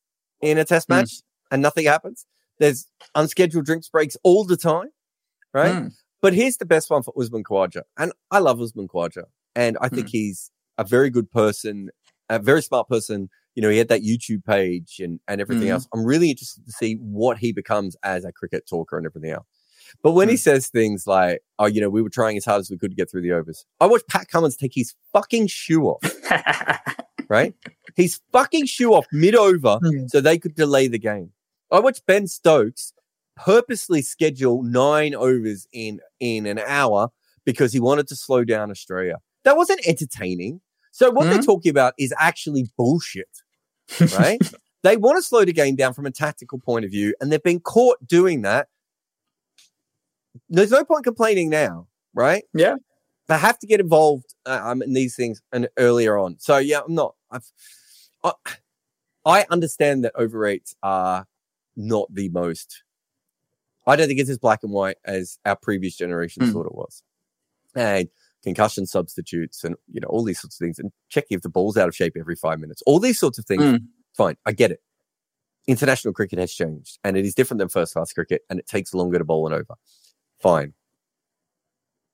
in 0.43 0.59
a 0.59 0.65
test 0.65 0.89
Mm. 0.89 0.97
match 0.97 1.23
and 1.51 1.63
nothing 1.63 1.85
happens. 1.87 2.27
There's 2.59 2.87
unscheduled 3.15 3.65
drinks 3.67 3.89
breaks 3.89 4.17
all 4.25 4.45
the 4.45 4.57
time, 4.57 4.89
right? 5.55 5.75
Mm. 5.75 5.93
But 6.21 6.35
here's 6.35 6.57
the 6.57 6.67
best 6.67 6.91
one 6.91 7.03
for 7.03 7.15
Usman 7.19 7.45
Khawaja. 7.45 7.83
And 7.97 8.13
I 8.31 8.39
love 8.41 8.61
Usman 8.61 8.89
Khawaja. 8.89 9.25
And 9.55 9.79
I 9.81 9.89
think 9.89 10.09
he's 10.09 10.51
a 10.77 10.85
very 10.85 11.11
good 11.11 11.31
person, 11.31 11.91
a 12.29 12.39
very 12.41 12.63
smart 12.63 12.89
person. 12.89 13.29
You 13.55 13.63
know, 13.63 13.71
he 13.71 13.79
had 13.79 13.89
that 13.89 14.03
YouTube 14.03 14.45
page 14.45 15.01
and, 15.01 15.21
and 15.29 15.41
everything 15.41 15.69
Mhm. 15.69 15.73
else. 15.73 15.89
I'm 15.95 16.05
really 16.05 16.31
interested 16.31 16.65
to 16.67 16.73
see 16.73 16.95
what 16.95 17.39
he 17.39 17.53
becomes 17.53 17.97
as 18.03 18.25
a 18.25 18.33
cricket 18.33 18.67
talker 18.69 18.97
and 18.97 19.07
everything 19.07 19.31
else. 19.31 19.47
But 20.03 20.13
when 20.13 20.29
he 20.29 20.37
says 20.37 20.69
things 20.69 21.07
like, 21.07 21.41
oh, 21.59 21.67
you 21.67 21.81
know, 21.81 21.89
we 21.89 22.03
were 22.03 22.11
trying 22.11 22.37
as 22.37 22.45
hard 22.45 22.61
as 22.61 22.71
we 22.71 22.77
could 22.77 22.91
to 22.91 22.97
get 22.97 23.11
through 23.11 23.23
the 23.23 23.33
overs. 23.33 23.65
I 23.81 23.87
watched 23.87 24.07
Pat 24.09 24.29
Cummins 24.29 24.57
take 24.57 24.73
his 24.75 24.95
fucking 25.13 25.47
shoe 25.47 25.85
off, 25.85 26.03
right? 27.29 27.55
his 27.97 28.21
fucking 28.33 28.67
shoe 28.67 28.93
off 28.93 29.07
mid 29.13 29.35
over 29.35 29.79
Hmm. 29.83 30.07
so 30.09 30.21
they 30.21 30.39
could 30.39 30.55
delay 30.55 30.89
the 30.89 30.99
game. 30.99 31.33
I 31.71 31.81
watched 31.81 32.07
Ben 32.07 32.27
Stokes 32.27 32.93
purposely 33.37 34.03
schedule 34.03 34.63
nine 34.63 35.15
overs 35.15 35.67
in 35.73 36.01
in 36.21 36.47
an 36.47 36.59
hour 36.59 37.11
because 37.45 37.73
he 37.73 37.81
wanted 37.81 38.09
to 38.09 38.17
slow 38.17 38.45
down 38.45 38.71
Australia. 38.71 39.17
That 39.45 39.57
wasn't 39.57 39.87
entertaining. 39.87 40.61
So 40.91 41.11
what 41.11 41.25
mm-hmm. 41.25 41.35
they're 41.35 41.43
talking 41.43 41.71
about 41.71 41.95
is 41.99 42.13
actually 42.19 42.67
bullshit, 42.77 43.29
right? 44.19 44.41
they 44.83 44.97
want 44.97 45.17
to 45.17 45.23
slow 45.23 45.45
the 45.45 45.53
game 45.53 45.77
down 45.77 45.95
from 45.95 46.07
a 46.07 46.11
tactical 46.11 46.59
point 46.59 46.85
of 46.85 46.91
view, 46.91 47.15
and 47.21 47.31
they've 47.31 47.43
been 47.43 47.61
caught 47.61 47.99
doing 48.07 48.43
that. 48.43 48.69
There's 50.49 50.71
no 50.71 50.85
point 50.85 51.05
complaining 51.05 51.51
now, 51.51 51.87
right? 52.15 52.45
Yeah, 52.53 52.77
they 53.29 53.39
have 53.39 53.59
to 53.61 53.67
get 53.67 53.81
involved 53.81 54.35
uh, 54.47 54.61
um, 54.63 54.83
in 54.83 54.95
these 54.95 55.15
things 55.15 55.41
and 55.53 55.69
earlier 55.79 56.19
on. 56.19 56.37
So 56.39 56.59
yeah, 56.59 56.81
I'm 56.87 56.95
not. 56.95 57.15
I've, 57.31 57.51
I, 58.25 58.33
I 59.25 59.47
understand 59.51 60.05
that 60.05 60.13
over 60.17 60.39
rates 60.39 60.75
are 60.83 61.27
not 61.79 62.13
the 62.13 62.29
most. 62.29 62.83
I 63.87 63.97
don't 63.97 64.09
think 64.09 64.21
it's 64.21 64.29
as 64.29 64.39
black 64.39 64.63
and 64.63 64.73
white 64.73 64.99
as 65.07 65.39
our 65.47 65.57
previous 65.57 65.97
generation 65.97 66.43
mm. 66.43 66.53
thought 66.53 66.67
it 66.67 66.75
was. 66.75 67.03
And 67.75 68.09
concussion 68.43 68.87
substitutes 68.87 69.65
and 69.65 69.75
you 69.91 70.01
know 70.01 70.09
all 70.09 70.25
these 70.25 70.41
sorts 70.41 70.57
of 70.57 70.65
things 70.65 70.79
and 70.79 70.93
checking 71.09 71.37
if 71.37 71.43
the 71.43 71.49
ball's 71.49 71.77
out 71.77 71.89
of 71.89 71.95
shape 71.95 72.15
every 72.19 72.37
five 72.37 72.61
minutes 72.61 72.83
all 72.87 73.01
these 73.01 73.19
sorts 73.19 73.39
of 73.39 73.45
things 73.45 73.63
mm. 73.63 73.81
fine 74.17 74.37
i 74.47 74.53
get 74.53 74.71
it 74.71 74.81
international 75.67 76.15
cricket 76.15 76.39
has 76.39 76.53
changed 76.53 76.99
and 77.03 77.17
it 77.17 77.25
is 77.25 77.35
different 77.35 77.59
than 77.59 77.69
first 77.69 77.95
class 77.95 78.13
cricket 78.13 78.43
and 78.49 78.59
it 78.59 78.67
takes 78.67 78.95
longer 78.95 79.19
to 79.19 79.25
bowl 79.25 79.47
an 79.47 79.53
over 79.53 79.75
fine 80.41 80.73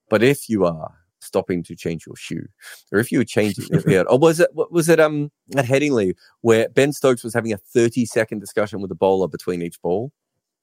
but 0.09 0.23
if 0.23 0.49
you 0.49 0.65
are 0.65 0.95
stopping 1.25 1.63
to 1.63 1.75
change 1.75 2.07
your 2.07 2.17
shoe 2.17 2.47
or 2.93 2.99
if 2.99 3.11
you 3.11 3.19
were 3.19 3.25
changing 3.25 3.67
your 3.71 3.81
it 3.89 4.07
or 4.09 4.19
was 4.19 4.41
it 4.41 4.51
was 4.55 4.89
it 4.89 5.01
um 5.01 5.31
at 5.57 5.65
headingley 5.65 6.15
where 6.43 6.69
ben 6.69 6.93
stokes 6.93 7.25
was 7.25 7.35
having 7.35 7.53
a 7.53 7.57
30 7.57 8.07
second 8.07 8.39
discussion 8.39 8.81
with 8.81 8.89
the 8.89 8.95
bowler 8.95 9.29
between 9.29 9.63
each 9.63 9.81
ball 9.83 10.13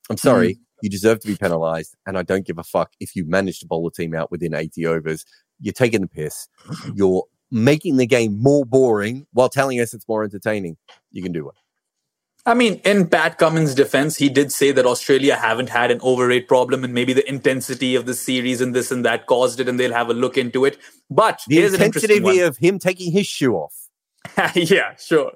i'm 0.09 0.17
sorry 0.17 0.55
mm. 0.55 0.59
You 0.83 0.89
deserve 0.89 1.19
to 1.19 1.27
be 1.27 1.35
penalized. 1.35 1.95
And 2.07 2.17
I 2.17 2.23
don't 2.23 2.43
give 2.43 2.57
a 2.57 2.63
fuck 2.63 2.93
if 2.99 3.15
you 3.15 3.23
manage 3.23 3.59
to 3.59 3.67
bowl 3.67 3.87
a 3.87 3.91
team 3.91 4.15
out 4.15 4.31
within 4.31 4.55
80 4.55 4.87
overs 4.87 5.23
you're 5.61 5.73
taking 5.73 6.01
the 6.01 6.07
piss. 6.07 6.47
You're 6.95 7.23
making 7.51 7.97
the 7.97 8.05
game 8.05 8.41
more 8.41 8.65
boring 8.65 9.27
while 9.31 9.49
telling 9.49 9.79
us 9.79 9.93
it's 9.93 10.07
more 10.07 10.23
entertaining. 10.23 10.77
You 11.11 11.21
can 11.23 11.31
do 11.31 11.47
it. 11.47 11.55
I 12.45 12.55
mean, 12.55 12.81
in 12.83 13.07
Pat 13.07 13.37
Cummins' 13.37 13.75
defense, 13.75 14.15
he 14.15 14.27
did 14.27 14.51
say 14.51 14.71
that 14.71 14.85
Australia 14.85 15.35
haven't 15.35 15.69
had 15.69 15.91
an 15.91 15.99
overrate 16.01 16.47
problem, 16.47 16.83
and 16.83 16.93
maybe 16.93 17.13
the 17.13 17.27
intensity 17.29 17.95
of 17.95 18.07
the 18.07 18.15
series 18.15 18.61
and 18.61 18.73
this 18.73 18.91
and 18.91 19.05
that 19.05 19.27
caused 19.27 19.59
it, 19.59 19.69
and 19.69 19.79
they'll 19.79 19.93
have 19.93 20.09
a 20.09 20.13
look 20.13 20.37
into 20.37 20.65
it. 20.65 20.79
But 21.09 21.41
the 21.47 21.63
intensity 21.63 22.39
of 22.39 22.57
him 22.57 22.79
taking 22.79 23.11
his 23.11 23.27
shoe 23.27 23.55
off. 23.55 23.81
yeah, 24.55 24.95
sure. 24.95 25.31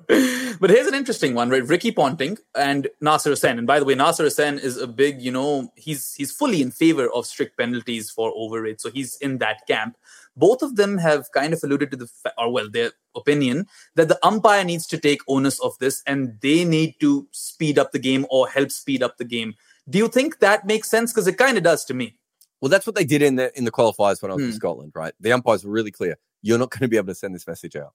But 0.60 0.70
here's 0.70 0.88
an 0.88 0.94
interesting 0.94 1.34
one, 1.34 1.50
right? 1.50 1.64
Ricky 1.64 1.92
Ponting 1.92 2.38
and 2.56 2.88
Nasser 3.02 3.32
Hussain. 3.32 3.58
And 3.58 3.68
by 3.68 3.80
the 3.80 3.86
way, 3.86 3.96
Nasser 3.96 4.24
Hussain 4.24 4.60
is 4.60 4.78
a 4.78 4.88
big, 4.88 5.22
you 5.22 5.32
know, 5.32 5.72
he's 5.76 6.14
he's 6.14 6.32
fully 6.32 6.62
in 6.62 6.72
favor 6.72 7.10
of 7.12 7.26
strict 7.26 7.58
penalties 7.58 8.10
for 8.10 8.32
overrate. 8.36 8.80
So 8.80 8.92
he's 8.92 9.18
in 9.18 9.40
that 9.40 9.66
camp. 9.68 9.98
Both 10.38 10.62
of 10.62 10.76
them 10.76 10.98
have 10.98 11.32
kind 11.34 11.54
of 11.54 11.62
alluded 11.64 11.92
to 11.92 11.98
the, 11.98 12.10
or 12.38 12.52
well, 12.52 12.70
their 12.70 12.92
opinion 13.16 13.68
that 13.96 14.10
the 14.10 14.20
umpire 14.26 14.64
needs 14.64 14.86
to 14.88 14.98
take 14.98 15.20
onus 15.28 15.60
of 15.62 15.78
this 15.80 16.04
and 16.06 16.38
they 16.42 16.66
need 16.66 16.96
to 17.00 17.28
speed 17.32 17.80
up 17.80 17.92
the 17.92 18.00
game 18.00 18.26
or 18.30 18.48
help 18.48 18.72
speed 18.72 19.02
up 19.02 19.18
the 19.18 19.26
game. 19.26 19.56
Do 19.90 19.98
you 19.98 20.08
think 20.08 20.40
that 20.40 20.66
makes 20.66 20.90
sense? 20.90 21.14
Because 21.14 21.28
it 21.28 21.38
kind 21.38 21.58
of 21.58 21.64
does 21.64 21.86
to 21.86 21.94
me. 21.94 22.18
Well, 22.62 22.70
that's 22.70 22.88
what 22.88 22.96
they 22.96 23.06
did 23.06 23.22
in 23.22 23.36
the 23.36 23.56
in 23.58 23.66
the 23.66 23.72
qualifiers 23.72 24.22
when 24.22 24.32
I 24.32 24.36
was 24.36 24.44
hmm. 24.44 24.50
in 24.50 24.56
Scotland, 24.56 24.92
right? 24.96 25.14
The 25.20 25.32
umpires 25.32 25.64
were 25.64 25.72
really 25.72 25.92
clear. 25.92 26.18
You're 26.42 26.58
not 26.58 26.72
going 26.72 26.82
to 26.82 26.88
be 26.88 26.98
able 26.98 27.08
to 27.08 27.16
send 27.16 27.36
this 27.36 27.48
message 27.48 27.76
out. 27.76 27.94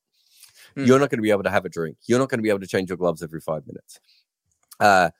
Mm. 0.76 0.86
You're 0.86 0.98
not 0.98 1.10
going 1.10 1.18
to 1.18 1.22
be 1.22 1.30
able 1.30 1.42
to 1.42 1.50
have 1.50 1.64
a 1.64 1.68
drink. 1.68 1.96
You're 2.06 2.18
not 2.18 2.28
going 2.28 2.38
to 2.38 2.42
be 2.42 2.48
able 2.48 2.60
to 2.60 2.66
change 2.66 2.88
your 2.88 2.96
gloves 2.96 3.22
every 3.22 3.40
five 3.40 3.66
minutes. 3.66 4.00
Uh, 4.78 5.10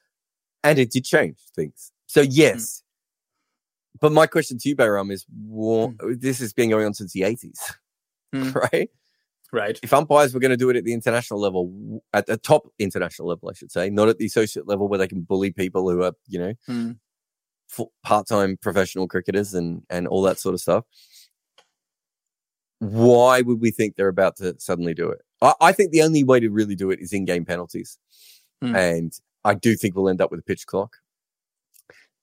and 0.62 0.78
it 0.78 0.90
did 0.90 1.04
change 1.04 1.38
things. 1.54 1.92
So 2.06 2.22
hmm. 2.22 2.28
yes. 2.30 2.82
Mm. 4.01 4.07
But 4.07 4.12
my 4.12 4.26
question 4.26 4.59
to 4.59 4.68
you, 4.68 4.76
Behram, 4.76 5.12
is 5.12 5.26
what, 5.46 5.96
mm. 5.98 6.20
this 6.20 6.38
has 6.40 6.53
been 6.53 6.70
going 6.70 6.86
on 6.86 6.94
since 6.94 7.12
the 7.12 7.20
80s, 7.20 7.59
hmm. 8.32 8.51
right? 8.72 8.90
Right. 9.53 9.78
If 9.82 9.92
umpires 9.92 10.32
were 10.32 10.40
going 10.40 10.53
to 10.53 10.57
do 10.57 10.70
it 10.70 10.76
at 10.76 10.84
the 10.84 10.92
international 10.92 11.40
level, 11.40 12.03
at 12.12 12.26
the 12.26 12.36
top 12.36 12.68
international 12.78 13.28
level, 13.28 13.51
I 13.51 13.53
should 13.55 13.72
say, 13.72 13.90
not 13.90 14.09
at 14.09 14.18
the 14.18 14.26
associate 14.26 14.68
level 14.68 14.88
where 14.88 14.98
they 14.98 15.09
can 15.09 15.22
bully 15.22 15.51
people 15.51 15.90
who 15.90 16.03
are, 16.03 16.12
you 16.28 16.38
know, 16.38 16.55
hmm. 16.66 16.92
part-time 18.05 18.59
professional 18.62 19.09
cricketers 19.09 19.55
and 19.55 19.82
and 19.90 20.07
all 20.07 20.22
that 20.22 20.38
sort 20.38 20.55
of 20.55 20.61
stuff. 20.61 20.84
Why 22.78 23.40
would 23.40 23.61
we 23.61 23.72
think 23.72 23.96
they're 23.96 24.09
about 24.09 24.36
to 24.36 24.55
suddenly 24.59 24.94
do 24.94 25.11
it? 25.11 25.20
I, 25.42 25.55
I 25.61 25.72
think 25.72 25.90
the 25.90 26.03
only 26.03 26.22
way 26.22 26.38
to 26.38 26.48
really 26.48 26.76
do 26.76 26.90
it 26.90 27.01
is 27.01 27.12
in-game 27.12 27.44
penalties, 27.44 27.98
mm. 28.62 28.76
and 28.76 29.12
I 29.44 29.55
do 29.55 29.74
think 29.74 29.96
we'll 29.96 30.09
end 30.09 30.20
up 30.20 30.30
with 30.30 30.40
a 30.40 30.44
pitch 30.44 30.66
clock. 30.66 30.96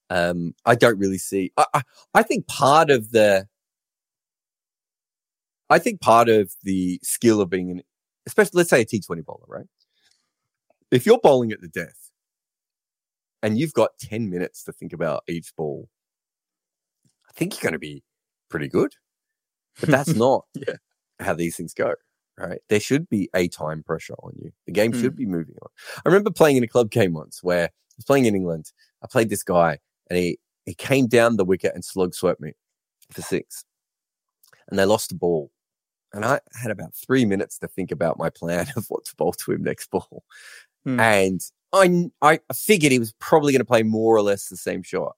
Um, 0.10 0.54
I 0.66 0.76
don't 0.76 0.98
really 0.98 1.18
see. 1.18 1.52
I, 1.58 1.66
I, 1.74 1.82
I 2.14 2.24
think 2.24 2.48
part 2.48 2.90
of 2.90 3.12
the, 3.12 3.48
I 5.70 5.80
think 5.80 6.00
part 6.02 6.30
of 6.30 6.54
the 6.64 7.00
skill 7.04 7.42
of 7.42 7.50
being 7.50 7.72
an, 7.72 7.82
especially 8.26 8.60
let's 8.60 8.70
say 8.70 8.82
a 8.82 8.86
T 8.86 9.02
Twenty 9.02 9.22
bowler, 9.22 9.46
right? 9.48 9.66
If 10.92 11.06
you're 11.06 11.20
bowling 11.22 11.52
at 11.52 11.62
the 11.62 11.68
death, 11.68 12.12
and 13.44 13.58
you've 13.58 13.74
got 13.74 13.92
ten 14.00 14.30
minutes 14.30 14.64
to 14.64 14.72
think 14.72 14.94
about 14.94 15.24
each 15.28 15.54
ball, 15.58 15.90
I 17.30 17.34
think 17.34 17.56
you're 17.56 17.70
going 17.70 17.74
to 17.74 17.80
be 17.80 18.04
pretty 18.50 18.70
good. 18.70 18.94
But 19.80 19.90
that's 19.90 20.16
not 20.16 20.46
yeah. 20.54 20.76
how 21.20 21.34
these 21.34 21.58
things 21.58 21.74
go 21.74 21.96
right? 22.38 22.60
There 22.70 22.80
should 22.80 23.10
be 23.10 23.30
a 23.36 23.48
time 23.48 23.84
pressure 23.84 24.14
on 24.22 24.34
you. 24.38 24.52
The 24.66 24.72
game 24.72 24.92
mm. 24.92 25.02
should 25.02 25.16
be 25.16 25.26
moving 25.26 25.56
on. 25.62 25.70
I 26.06 26.10
remember 26.10 26.32
playing 26.32 26.58
in 26.58 26.64
a 26.64 26.68
club 26.68 26.92
game 26.92 27.14
once 27.14 27.40
where 27.42 27.66
I 27.66 27.70
was 27.98 28.06
playing 28.06 28.26
in 28.26 28.36
England. 28.36 28.72
I 29.04 29.08
played 29.08 29.30
this 29.30 29.44
guy 29.44 29.80
and 30.10 30.18
he, 30.18 30.40
he 30.66 30.74
came 30.74 31.08
down 31.08 31.38
the 31.38 31.46
wicket 31.46 31.74
and 31.74 31.84
slug 31.84 32.14
swept 32.14 32.42
me 32.42 32.54
for 33.12 33.22
six. 33.22 33.64
And 34.70 34.78
they 34.78 34.86
lost 34.86 35.10
the 35.10 35.16
ball. 35.16 35.52
And 36.14 36.26
I 36.26 36.40
had 36.62 36.72
about 36.72 36.94
three 36.96 37.26
minutes 37.26 37.58
to 37.60 37.68
think 37.68 37.92
about 37.92 38.18
my 38.18 38.30
plan 38.30 38.68
of 38.76 38.86
what 38.90 39.06
to 39.06 39.16
bowl 39.16 39.34
to 39.34 39.52
him 39.52 39.64
next 39.64 39.90
ball. 39.92 40.24
Mm. 40.88 41.00
And 41.00 41.42
I, 42.22 42.40
I 42.50 42.54
figured 42.54 42.92
he 42.92 43.00
was 43.00 43.14
probably 43.20 43.52
going 43.52 43.60
to 43.60 43.66
play 43.66 43.84
more 43.84 44.16
or 44.16 44.22
less 44.22 44.48
the 44.48 44.58
same 44.58 44.84
shot. 44.84 45.16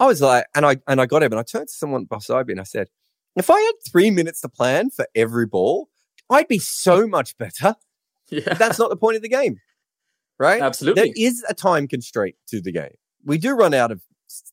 I 0.00 0.06
was 0.06 0.20
like, 0.20 0.46
and 0.54 0.66
I, 0.66 0.76
and 0.88 1.00
I 1.00 1.06
got 1.06 1.22
him 1.22 1.32
and 1.32 1.38
I 1.38 1.44
turned 1.44 1.68
to 1.68 1.74
someone 1.74 2.04
beside 2.04 2.46
me 2.46 2.52
and 2.52 2.60
I 2.60 2.64
said, 2.64 2.88
if 3.36 3.50
I 3.50 3.60
had 3.60 3.72
three 3.88 4.10
minutes 4.10 4.40
to 4.42 4.48
plan 4.48 4.90
for 4.90 5.06
every 5.14 5.46
ball, 5.46 5.88
I'd 6.30 6.48
be 6.48 6.58
so 6.58 7.06
much 7.06 7.36
better. 7.38 7.74
Yeah. 8.30 8.54
that's 8.54 8.78
not 8.78 8.88
the 8.88 8.96
point 8.96 9.16
of 9.16 9.22
the 9.22 9.28
game, 9.28 9.60
right? 10.38 10.62
Absolutely. 10.62 11.02
There 11.02 11.12
is 11.14 11.44
a 11.46 11.52
time 11.52 11.86
constraint 11.86 12.36
to 12.48 12.62
the 12.62 12.72
game. 12.72 12.94
We 13.24 13.38
do 13.38 13.54
run 13.54 13.74
out 13.74 13.90
of 13.90 14.02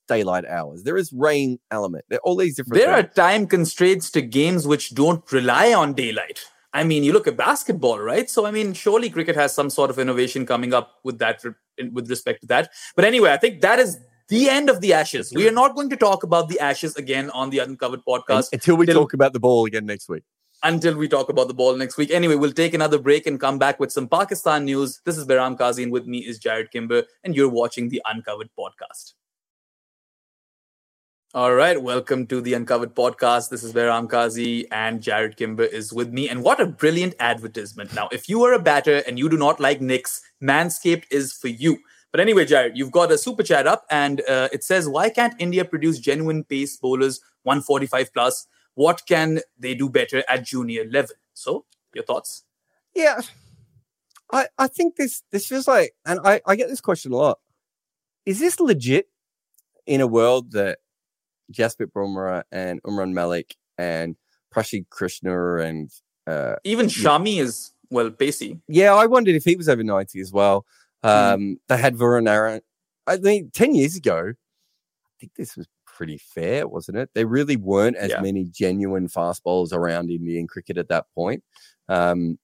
daylight 0.07 0.45
hours. 0.45 0.83
There 0.83 0.97
is 0.97 1.11
rain 1.13 1.59
element. 1.71 2.05
There 2.09 2.17
are 2.17 2.21
all 2.21 2.35
these 2.35 2.55
different. 2.55 2.83
There 2.83 2.93
things. 2.95 3.11
are 3.11 3.13
time 3.13 3.47
constraints 3.47 4.11
to 4.11 4.21
games 4.21 4.67
which 4.67 4.93
don't 4.93 5.29
rely 5.31 5.73
on 5.73 5.93
daylight. 5.93 6.41
I 6.73 6.83
mean, 6.83 7.03
you 7.03 7.11
look 7.11 7.27
at 7.27 7.35
basketball, 7.35 7.99
right? 7.99 8.29
So, 8.29 8.45
I 8.45 8.51
mean, 8.51 8.73
surely 8.73 9.09
cricket 9.09 9.35
has 9.35 9.53
some 9.53 9.69
sort 9.69 9.89
of 9.89 9.99
innovation 9.99 10.45
coming 10.45 10.73
up 10.73 10.99
with 11.03 11.19
that, 11.19 11.43
with 11.91 12.09
respect 12.09 12.41
to 12.41 12.47
that. 12.47 12.71
But 12.95 13.03
anyway, 13.03 13.31
I 13.31 13.37
think 13.37 13.61
that 13.61 13.77
is 13.77 13.99
the 14.29 14.49
end 14.49 14.69
of 14.69 14.79
the 14.79 14.93
Ashes. 14.93 15.33
We 15.35 15.49
are 15.49 15.51
not 15.51 15.75
going 15.75 15.89
to 15.89 15.97
talk 15.97 16.23
about 16.23 16.47
the 16.47 16.61
Ashes 16.61 16.95
again 16.95 17.29
on 17.31 17.49
the 17.49 17.59
Uncovered 17.59 18.01
podcast 18.07 18.53
until 18.53 18.77
we 18.77 18.85
talk 18.85 19.13
about 19.13 19.33
the 19.33 19.39
ball 19.39 19.65
again 19.65 19.85
next 19.85 20.07
week 20.07 20.23
until 20.63 20.95
we 20.95 21.07
talk 21.07 21.29
about 21.29 21.47
the 21.47 21.53
ball 21.53 21.75
next 21.75 21.97
week. 21.97 22.11
Anyway, 22.11 22.35
we'll 22.35 22.51
take 22.51 22.73
another 22.73 22.99
break 22.99 23.25
and 23.25 23.39
come 23.39 23.57
back 23.57 23.79
with 23.79 23.91
some 23.91 24.07
Pakistan 24.07 24.65
news. 24.65 25.01
This 25.05 25.17
is 25.17 25.25
Behram 25.25 25.57
Qazi, 25.57 25.83
and 25.83 25.91
with 25.91 26.05
me 26.05 26.19
is 26.19 26.39
Jarrod 26.39 26.71
Kimber, 26.71 27.03
and 27.23 27.35
you're 27.35 27.49
watching 27.49 27.89
the 27.89 28.01
Uncovered 28.05 28.49
podcast. 28.57 29.13
All 31.33 31.55
right, 31.55 31.81
welcome 31.81 32.27
to 32.27 32.41
the 32.41 32.53
Uncovered 32.53 32.93
podcast. 32.93 33.49
This 33.49 33.63
is 33.63 33.73
Behram 33.73 34.07
Qazi, 34.07 34.65
and 34.71 35.01
Jarrod 35.01 35.37
Kimber 35.37 35.63
is 35.63 35.91
with 35.91 36.11
me. 36.11 36.29
And 36.29 36.43
what 36.43 36.59
a 36.59 36.65
brilliant 36.65 37.15
advertisement! 37.19 37.95
Now, 37.95 38.09
if 38.11 38.29
you 38.29 38.43
are 38.43 38.53
a 38.53 38.59
batter 38.59 38.97
and 39.07 39.17
you 39.17 39.29
do 39.29 39.37
not 39.37 39.59
like 39.59 39.81
Knicks, 39.81 40.21
Manscaped 40.43 41.05
is 41.09 41.33
for 41.33 41.47
you. 41.47 41.79
But 42.11 42.19
anyway, 42.19 42.45
Jarrod, 42.45 42.73
you've 42.75 42.91
got 42.91 43.11
a 43.11 43.17
super 43.17 43.43
chat 43.43 43.65
up, 43.65 43.85
and 43.89 44.21
uh, 44.27 44.49
it 44.51 44.63
says, 44.63 44.87
"Why 44.87 45.09
can't 45.09 45.33
India 45.39 45.65
produce 45.65 45.97
genuine 45.97 46.43
pace 46.43 46.77
bowlers 46.77 47.21
145 47.43 48.13
plus?" 48.13 48.45
What 48.75 49.03
can 49.07 49.41
they 49.57 49.75
do 49.75 49.89
better 49.89 50.23
at 50.27 50.45
junior 50.45 50.85
level? 50.89 51.15
So, 51.33 51.65
your 51.93 52.03
thoughts? 52.03 52.43
Yeah, 52.95 53.21
I 54.31 54.47
I 54.57 54.67
think 54.67 54.95
this 54.95 55.23
this 55.31 55.47
feels 55.47 55.67
like, 55.67 55.93
and 56.05 56.19
I 56.23 56.41
I 56.45 56.55
get 56.55 56.69
this 56.69 56.81
question 56.81 57.11
a 57.11 57.17
lot. 57.17 57.39
Is 58.25 58.39
this 58.39 58.59
legit 58.59 59.07
in 59.87 60.01
a 60.01 60.07
world 60.07 60.51
that 60.51 60.79
Jasprit 61.51 61.91
Bumrah 61.91 62.43
and 62.51 62.81
Umran 62.83 63.13
Malik 63.13 63.55
and 63.77 64.15
Prasidh 64.53 64.89
Krishna 64.89 65.57
and 65.57 65.89
uh, 66.27 66.55
even 66.63 66.87
Shami 66.87 67.39
is 67.39 67.73
well 67.89 68.09
pacey. 68.11 68.59
Yeah, 68.67 68.93
I 68.93 69.05
wondered 69.05 69.35
if 69.35 69.43
he 69.43 69.55
was 69.55 69.69
over 69.69 69.83
ninety 69.83 70.19
as 70.19 70.31
well. 70.31 70.65
Hmm. 71.03 71.09
Um, 71.09 71.39
mm. 71.39 71.55
They 71.67 71.77
had 71.77 71.95
Varun 71.95 72.29
Aaron. 72.29 72.61
I 73.07 73.17
mean, 73.17 73.51
ten 73.53 73.73
years 73.75 73.95
ago, 73.95 74.33
I 74.33 75.13
think 75.19 75.33
this 75.35 75.55
was 75.55 75.67
pretty 76.01 76.17
fair, 76.17 76.67
wasn't 76.67 76.97
it? 76.97 77.11
There 77.13 77.27
really 77.27 77.57
weren't 77.57 77.95
as 77.95 78.09
yeah. 78.09 78.21
many 78.21 78.43
genuine 78.43 79.07
fast 79.07 79.43
bowlers 79.43 79.71
around 79.71 80.09
Indian 80.09 80.47
cricket 80.47 80.79
at 80.79 80.89
that 80.89 81.05
point. 81.13 81.43
Um, 81.87 82.39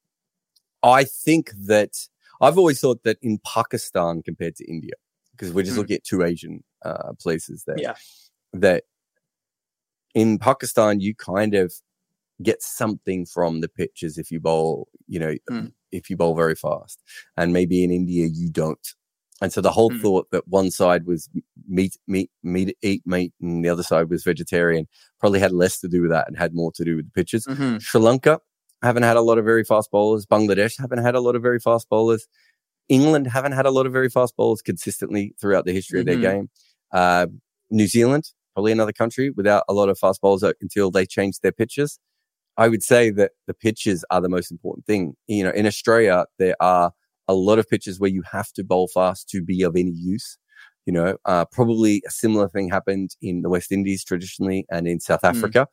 I 0.84 1.06
think 1.06 1.50
that 1.66 1.94
I've 2.40 2.60
always 2.60 2.80
thought 2.80 3.02
that 3.02 3.18
in 3.24 3.40
Pakistan 3.44 4.22
compared 4.22 4.56
to 4.58 4.66
India, 4.70 4.94
because 5.32 5.52
we're 5.54 5.64
just 5.64 5.74
mm. 5.74 5.80
looking 5.80 5.96
at 5.96 6.04
two 6.04 6.22
Asian 6.22 6.64
uh, 6.86 7.14
places 7.20 7.64
there. 7.66 7.80
Yeah. 7.80 7.96
That 8.54 8.84
in 10.14 10.38
Pakistan, 10.38 11.00
you 11.00 11.16
kind 11.16 11.56
of 11.56 11.74
get 12.44 12.62
something 12.62 13.26
from 13.26 13.62
the 13.62 13.70
pitches 13.70 14.20
if 14.20 14.30
you 14.30 14.40
bowl, 14.40 14.88
you 15.08 15.20
know, 15.20 15.34
Mm. 15.50 15.72
if 15.92 16.12
you 16.12 16.16
bowl 16.16 16.36
very 16.36 16.54
fast. 16.54 17.02
And 17.36 17.54
maybe 17.54 17.84
in 17.84 17.90
India, 17.92 18.28
you 18.32 18.52
don't. 18.52 18.88
And 19.42 19.54
so 19.54 19.62
the 19.62 19.72
whole 19.72 19.92
Mm. 19.92 20.02
thought 20.02 20.32
that 20.32 20.48
one 20.48 20.72
side 20.72 21.06
was 21.06 21.30
meat, 21.68 21.96
meat, 22.08 22.32
meat, 22.44 22.76
eat 22.82 23.04
meat, 23.06 23.34
and 23.42 23.64
the 23.64 23.70
other 23.70 23.84
side 23.84 24.10
was 24.10 24.24
vegetarian 24.24 24.88
probably 25.20 25.40
had 25.40 25.52
less 25.52 25.80
to 25.82 25.88
do 25.88 26.02
with 26.02 26.12
that 26.12 26.28
and 26.28 26.38
had 26.38 26.54
more 26.56 26.72
to 26.74 26.84
do 26.84 26.96
with 26.96 27.06
the 27.06 27.12
pitches. 27.12 27.46
Mhm. 27.46 27.80
Sri 27.82 28.02
Lanka 28.02 28.40
haven't 28.82 29.04
had 29.04 29.18
a 29.18 29.22
lot 29.22 29.38
of 29.38 29.46
very 29.46 29.64
fast 29.64 29.92
bowlers. 29.92 30.26
Bangladesh 30.26 30.80
haven't 30.80 31.00
had 31.00 31.14
a 31.16 31.20
lot 31.22 31.36
of 31.36 31.42
very 31.42 31.60
fast 31.60 31.88
bowlers. 31.90 32.28
England 32.90 33.28
haven't 33.28 33.52
had 33.52 33.66
a 33.66 33.72
lot 33.72 33.86
of 33.86 33.92
very 33.94 34.10
fast 34.10 34.36
bowlers 34.38 34.62
consistently 34.62 35.36
throughout 35.40 35.66
the 35.66 35.74
history 35.74 36.00
Mhm. 36.00 36.02
of 36.02 36.06
their 36.08 36.32
game. 36.34 36.50
Uh, 36.92 37.28
New 37.70 37.88
Zealand, 37.88 38.32
probably 38.54 38.72
another 38.72 38.94
country 38.94 39.30
without 39.30 39.64
a 39.68 39.74
lot 39.74 39.90
of 39.90 40.00
fast 40.00 40.22
bowlers 40.22 40.44
until 40.62 40.90
they 40.90 41.06
changed 41.06 41.42
their 41.44 41.52
pitches. 41.52 42.00
I 42.56 42.70
would 42.70 42.82
say 42.82 43.12
that 43.12 43.34
the 43.46 43.54
pitches 43.54 44.04
are 44.10 44.22
the 44.22 44.30
most 44.30 44.50
important 44.52 44.86
thing. 44.88 45.16
You 45.28 45.44
know, 45.44 45.52
in 45.52 45.68
Australia, 45.68 46.26
there 46.40 46.56
are 46.60 46.92
a 47.28 47.34
lot 47.34 47.60
of 47.60 47.68
pitches 47.70 48.00
where 48.00 48.10
you 48.10 48.24
have 48.32 48.52
to 48.54 48.64
bowl 48.64 48.88
fast 48.88 49.30
to 49.30 49.42
be 49.42 49.62
of 49.64 49.76
any 49.76 49.92
use. 49.92 50.38
You 50.86 50.94
know, 50.94 51.18
uh, 51.26 51.46
probably 51.46 52.02
a 52.08 52.12
similar 52.12 52.48
thing 52.48 52.70
happened 52.70 53.16
in 53.22 53.42
the 53.42 53.50
West 53.50 53.72
Indies 53.72 54.04
traditionally 54.06 54.66
and 54.72 54.88
in 54.88 55.00
South 55.02 55.22
Mm. 55.22 55.30
Africa. 55.30 55.68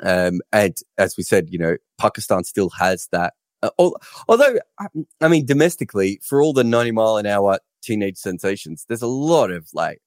Um, 0.00 0.40
and 0.52 0.76
as 0.98 1.16
we 1.16 1.22
said, 1.22 1.48
you 1.50 1.58
know, 1.58 1.76
Pakistan 1.98 2.44
still 2.44 2.70
has 2.70 3.08
that. 3.12 3.34
Uh, 3.62 3.70
although, 4.28 4.58
I- 4.80 4.86
I 5.20 5.28
mean, 5.28 5.46
domestically, 5.46 6.20
for 6.22 6.42
all 6.42 6.52
the 6.52 6.64
90 6.64 6.90
mile 6.90 7.18
an 7.18 7.26
hour 7.26 7.58
teenage 7.82 8.16
sensations, 8.16 8.84
there's 8.88 9.02
a 9.02 9.06
lot 9.06 9.50
of 9.52 9.68
like 9.72 10.00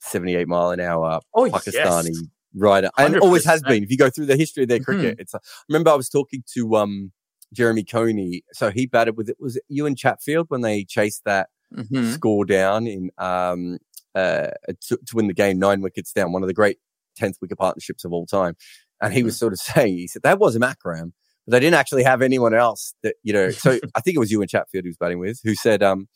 78 0.00 0.46
mile 0.46 0.70
an 0.70 0.80
hour 0.80 1.20
Oh, 1.34 1.44
Pakistani 1.50 2.10
yes. 2.10 2.22
rider, 2.54 2.90
and 2.98 3.16
always 3.18 3.44
has 3.44 3.62
been. 3.62 3.82
If 3.82 3.90
you 3.90 3.96
go 3.96 4.10
through 4.10 4.26
the 4.26 4.36
history 4.36 4.64
of 4.64 4.68
their 4.68 4.78
Mhm. 4.80 4.84
cricket, 4.84 5.16
it's. 5.18 5.34
A, 5.34 5.38
I 5.38 5.40
remember 5.68 5.90
I 5.90 5.94
was 5.94 6.08
talking 6.08 6.44
to 6.54 6.76
um 6.76 7.12
Jeremy 7.52 7.84
Coney, 7.84 8.42
so 8.52 8.70
he 8.70 8.86
batted 8.86 9.16
with 9.16 9.28
it. 9.28 9.36
Was 9.38 9.56
it 9.56 9.64
Ewen 9.68 9.94
Chatfield 9.96 10.46
when 10.48 10.60
they 10.62 10.84
chased 10.84 11.22
that 11.24 11.48
Mhm. 11.74 12.12
score 12.12 12.44
down 12.44 12.86
in 12.86 13.10
um 13.16 13.78
uh 14.14 14.48
to, 14.88 14.98
to 15.06 15.16
win 15.16 15.26
the 15.26 15.32
game 15.34 15.58
nine 15.58 15.80
wickets 15.80 16.12
down, 16.12 16.32
one 16.32 16.42
of 16.42 16.46
the 16.48 16.54
great 16.54 16.78
tenth 17.16 17.36
wicket 17.40 17.58
partnerships 17.58 18.04
of 18.04 18.12
all 18.12 18.26
time. 18.26 18.56
And 19.00 19.12
he 19.12 19.22
was 19.22 19.38
sort 19.38 19.52
of 19.52 19.58
saying, 19.58 19.96
he 19.98 20.06
said 20.06 20.22
that 20.22 20.38
Wasim 20.38 20.64
Akram, 20.66 21.12
but 21.46 21.52
they 21.52 21.60
didn't 21.60 21.74
actually 21.74 22.02
have 22.04 22.22
anyone 22.22 22.54
else 22.54 22.94
that 23.02 23.16
you 23.22 23.32
know. 23.32 23.50
So 23.50 23.78
I 23.94 24.00
think 24.00 24.16
it 24.16 24.20
was 24.20 24.30
Ewen 24.30 24.48
Chatfield 24.48 24.84
who 24.84 24.90
was 24.90 24.96
batting 24.98 25.18
with, 25.18 25.40
who 25.42 25.54
said, 25.54 25.82
um, 25.82 26.08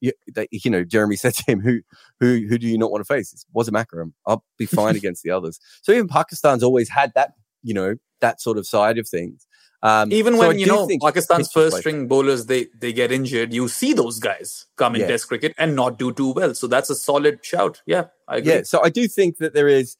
you, 0.00 0.12
that, 0.34 0.48
you 0.52 0.70
know, 0.70 0.82
Jeremy 0.84 1.16
said 1.24 1.34
to 1.34 1.42
him, 1.46 1.60
"Who, 1.60 1.80
who, 2.20 2.46
who 2.48 2.56
do 2.56 2.66
you 2.66 2.78
not 2.78 2.90
want 2.90 3.04
to 3.04 3.12
face?" 3.14 3.32
It 3.32 3.44
Wasim 3.54 3.78
Akram. 3.78 4.14
I'll 4.26 4.44
be 4.58 4.66
fine 4.66 4.96
against 5.02 5.22
the 5.22 5.30
others. 5.30 5.58
So 5.82 5.92
even 5.92 6.08
Pakistan's 6.08 6.62
always 6.62 6.88
had 6.88 7.12
that, 7.16 7.32
you 7.62 7.74
know, 7.74 7.96
that 8.20 8.40
sort 8.40 8.58
of 8.58 8.66
side 8.66 8.96
of 8.96 9.08
things. 9.08 9.46
Um, 9.82 10.12
Even 10.12 10.34
so 10.34 10.48
when 10.48 10.58
you 10.58 10.66
know 10.66 10.86
Pakistan's 11.00 11.50
first 11.50 11.78
string 11.78 12.06
bowlers 12.06 12.46
they 12.46 12.66
they 12.78 12.92
get 12.92 13.10
injured, 13.10 13.52
you 13.54 13.66
see 13.68 13.92
those 13.94 14.18
guys 14.18 14.66
come 14.76 14.94
in. 14.94 15.08
Test 15.08 15.28
cricket 15.28 15.54
and 15.56 15.74
not 15.74 15.98
do 15.98 16.12
too 16.12 16.32
well. 16.32 16.54
So 16.54 16.66
that's 16.66 16.90
a 16.90 16.94
solid 16.94 17.44
shout. 17.44 17.80
Yeah, 17.86 18.06
I 18.28 18.36
agree. 18.36 18.52
Yeah, 18.52 18.62
so 18.64 18.82
I 18.82 18.90
do 18.90 19.08
think 19.08 19.38
that 19.38 19.54
there 19.54 19.68
is. 19.68 19.96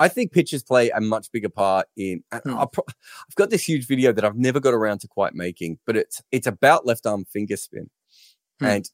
I 0.00 0.08
think 0.08 0.32
pitches 0.32 0.64
play 0.64 0.90
a 0.90 1.00
much 1.00 1.30
bigger 1.30 1.48
part 1.50 1.86
in. 1.96 2.24
Hmm. 2.32 2.58
I've 2.58 3.34
got 3.36 3.50
this 3.50 3.68
huge 3.68 3.86
video 3.86 4.10
that 4.12 4.24
I've 4.24 4.36
never 4.36 4.58
got 4.58 4.74
around 4.74 4.98
to 5.02 5.08
quite 5.08 5.34
making, 5.34 5.78
but 5.86 5.96
it's 5.96 6.20
it's 6.32 6.48
about 6.48 6.84
left 6.84 7.06
arm 7.06 7.24
finger 7.24 7.56
spin, 7.56 7.90
Hmm. 8.58 8.66
and 8.66 8.90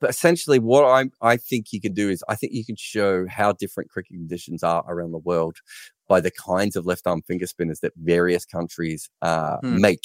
but 0.00 0.10
essentially 0.10 0.58
what 0.58 0.84
I 0.84 1.10
I 1.22 1.36
think 1.36 1.72
you 1.72 1.80
can 1.80 1.94
do 1.94 2.08
is 2.10 2.22
I 2.28 2.34
think 2.34 2.52
you 2.52 2.64
can 2.64 2.76
show 2.76 3.26
how 3.26 3.52
different 3.52 3.90
cricket 3.90 4.12
conditions 4.16 4.62
are 4.62 4.84
around 4.88 5.12
the 5.12 5.18
world 5.18 5.56
by 6.08 6.20
the 6.20 6.30
kinds 6.30 6.74
of 6.76 6.86
left 6.86 7.06
arm 7.06 7.22
finger 7.22 7.46
spinners 7.46 7.80
that 7.80 7.92
various 7.96 8.44
countries 8.44 9.10
uh, 9.22 9.58
Hmm. 9.62 9.80
make, 9.80 10.00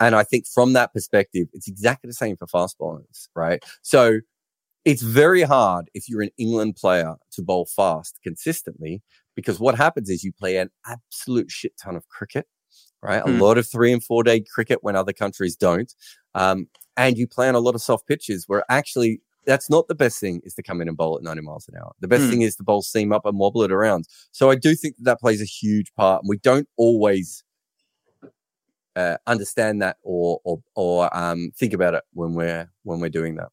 and 0.00 0.14
I 0.14 0.24
think 0.24 0.46
from 0.46 0.72
that 0.74 0.92
perspective, 0.92 1.48
it's 1.52 1.68
exactly 1.68 2.08
the 2.08 2.14
same 2.14 2.36
for 2.36 2.46
fast 2.46 2.78
bowlers, 2.78 3.28
right? 3.34 3.62
So 3.82 4.20
it's 4.84 5.02
very 5.02 5.42
hard 5.42 5.90
if 5.94 6.08
you're 6.08 6.22
an 6.22 6.30
England 6.38 6.76
player 6.76 7.16
to 7.32 7.42
bowl 7.42 7.66
fast 7.66 8.18
consistently 8.22 9.02
because 9.34 9.58
what 9.58 9.74
happens 9.76 10.10
is 10.10 10.22
you 10.24 10.32
play 10.32 10.58
an 10.58 10.70
absolute 10.86 11.50
shit 11.50 11.72
ton 11.82 11.96
of 11.96 12.06
cricket, 12.08 12.46
right? 13.02 13.22
Hmm. 13.22 13.30
A 13.30 13.42
lot 13.44 13.58
of 13.58 13.66
three 13.66 13.92
and 13.92 14.02
four 14.04 14.22
day 14.22 14.40
cricket 14.54 14.80
when 14.82 14.96
other 14.96 15.12
countries 15.12 15.56
don't. 15.56 15.92
Um, 16.34 16.68
and 16.96 17.16
you 17.18 17.26
play 17.26 17.48
on 17.48 17.54
a 17.54 17.60
lot 17.60 17.74
of 17.74 17.82
soft 17.82 18.06
pitches 18.06 18.44
where 18.46 18.64
actually 18.68 19.20
that's 19.46 19.68
not 19.68 19.88
the 19.88 19.94
best 19.94 20.20
thing 20.20 20.40
is 20.44 20.54
to 20.54 20.62
come 20.62 20.80
in 20.80 20.88
and 20.88 20.96
bowl 20.96 21.16
at 21.16 21.22
90 21.22 21.42
miles 21.42 21.68
an 21.68 21.74
hour. 21.76 21.92
The 22.00 22.08
best 22.08 22.24
Hmm. 22.24 22.30
thing 22.30 22.40
is 22.42 22.56
to 22.56 22.62
bowl 22.62 22.82
seam 22.82 23.12
up 23.12 23.26
and 23.26 23.38
wobble 23.38 23.62
it 23.62 23.70
around. 23.72 24.06
So 24.32 24.50
I 24.50 24.54
do 24.54 24.74
think 24.74 24.96
that, 24.96 25.04
that 25.04 25.20
plays 25.20 25.42
a 25.42 25.44
huge 25.44 25.92
part. 25.94 26.22
And 26.22 26.28
we 26.28 26.38
don't 26.38 26.68
always 26.76 27.44
uh, 28.96 29.16
understand 29.26 29.82
that 29.82 29.96
or, 30.02 30.40
or, 30.44 30.62
or 30.74 31.14
um, 31.16 31.50
think 31.56 31.72
about 31.72 31.94
it 31.94 32.04
when 32.12 32.34
we're, 32.34 32.70
when 32.84 33.00
we're 33.00 33.10
doing 33.10 33.34
that. 33.36 33.48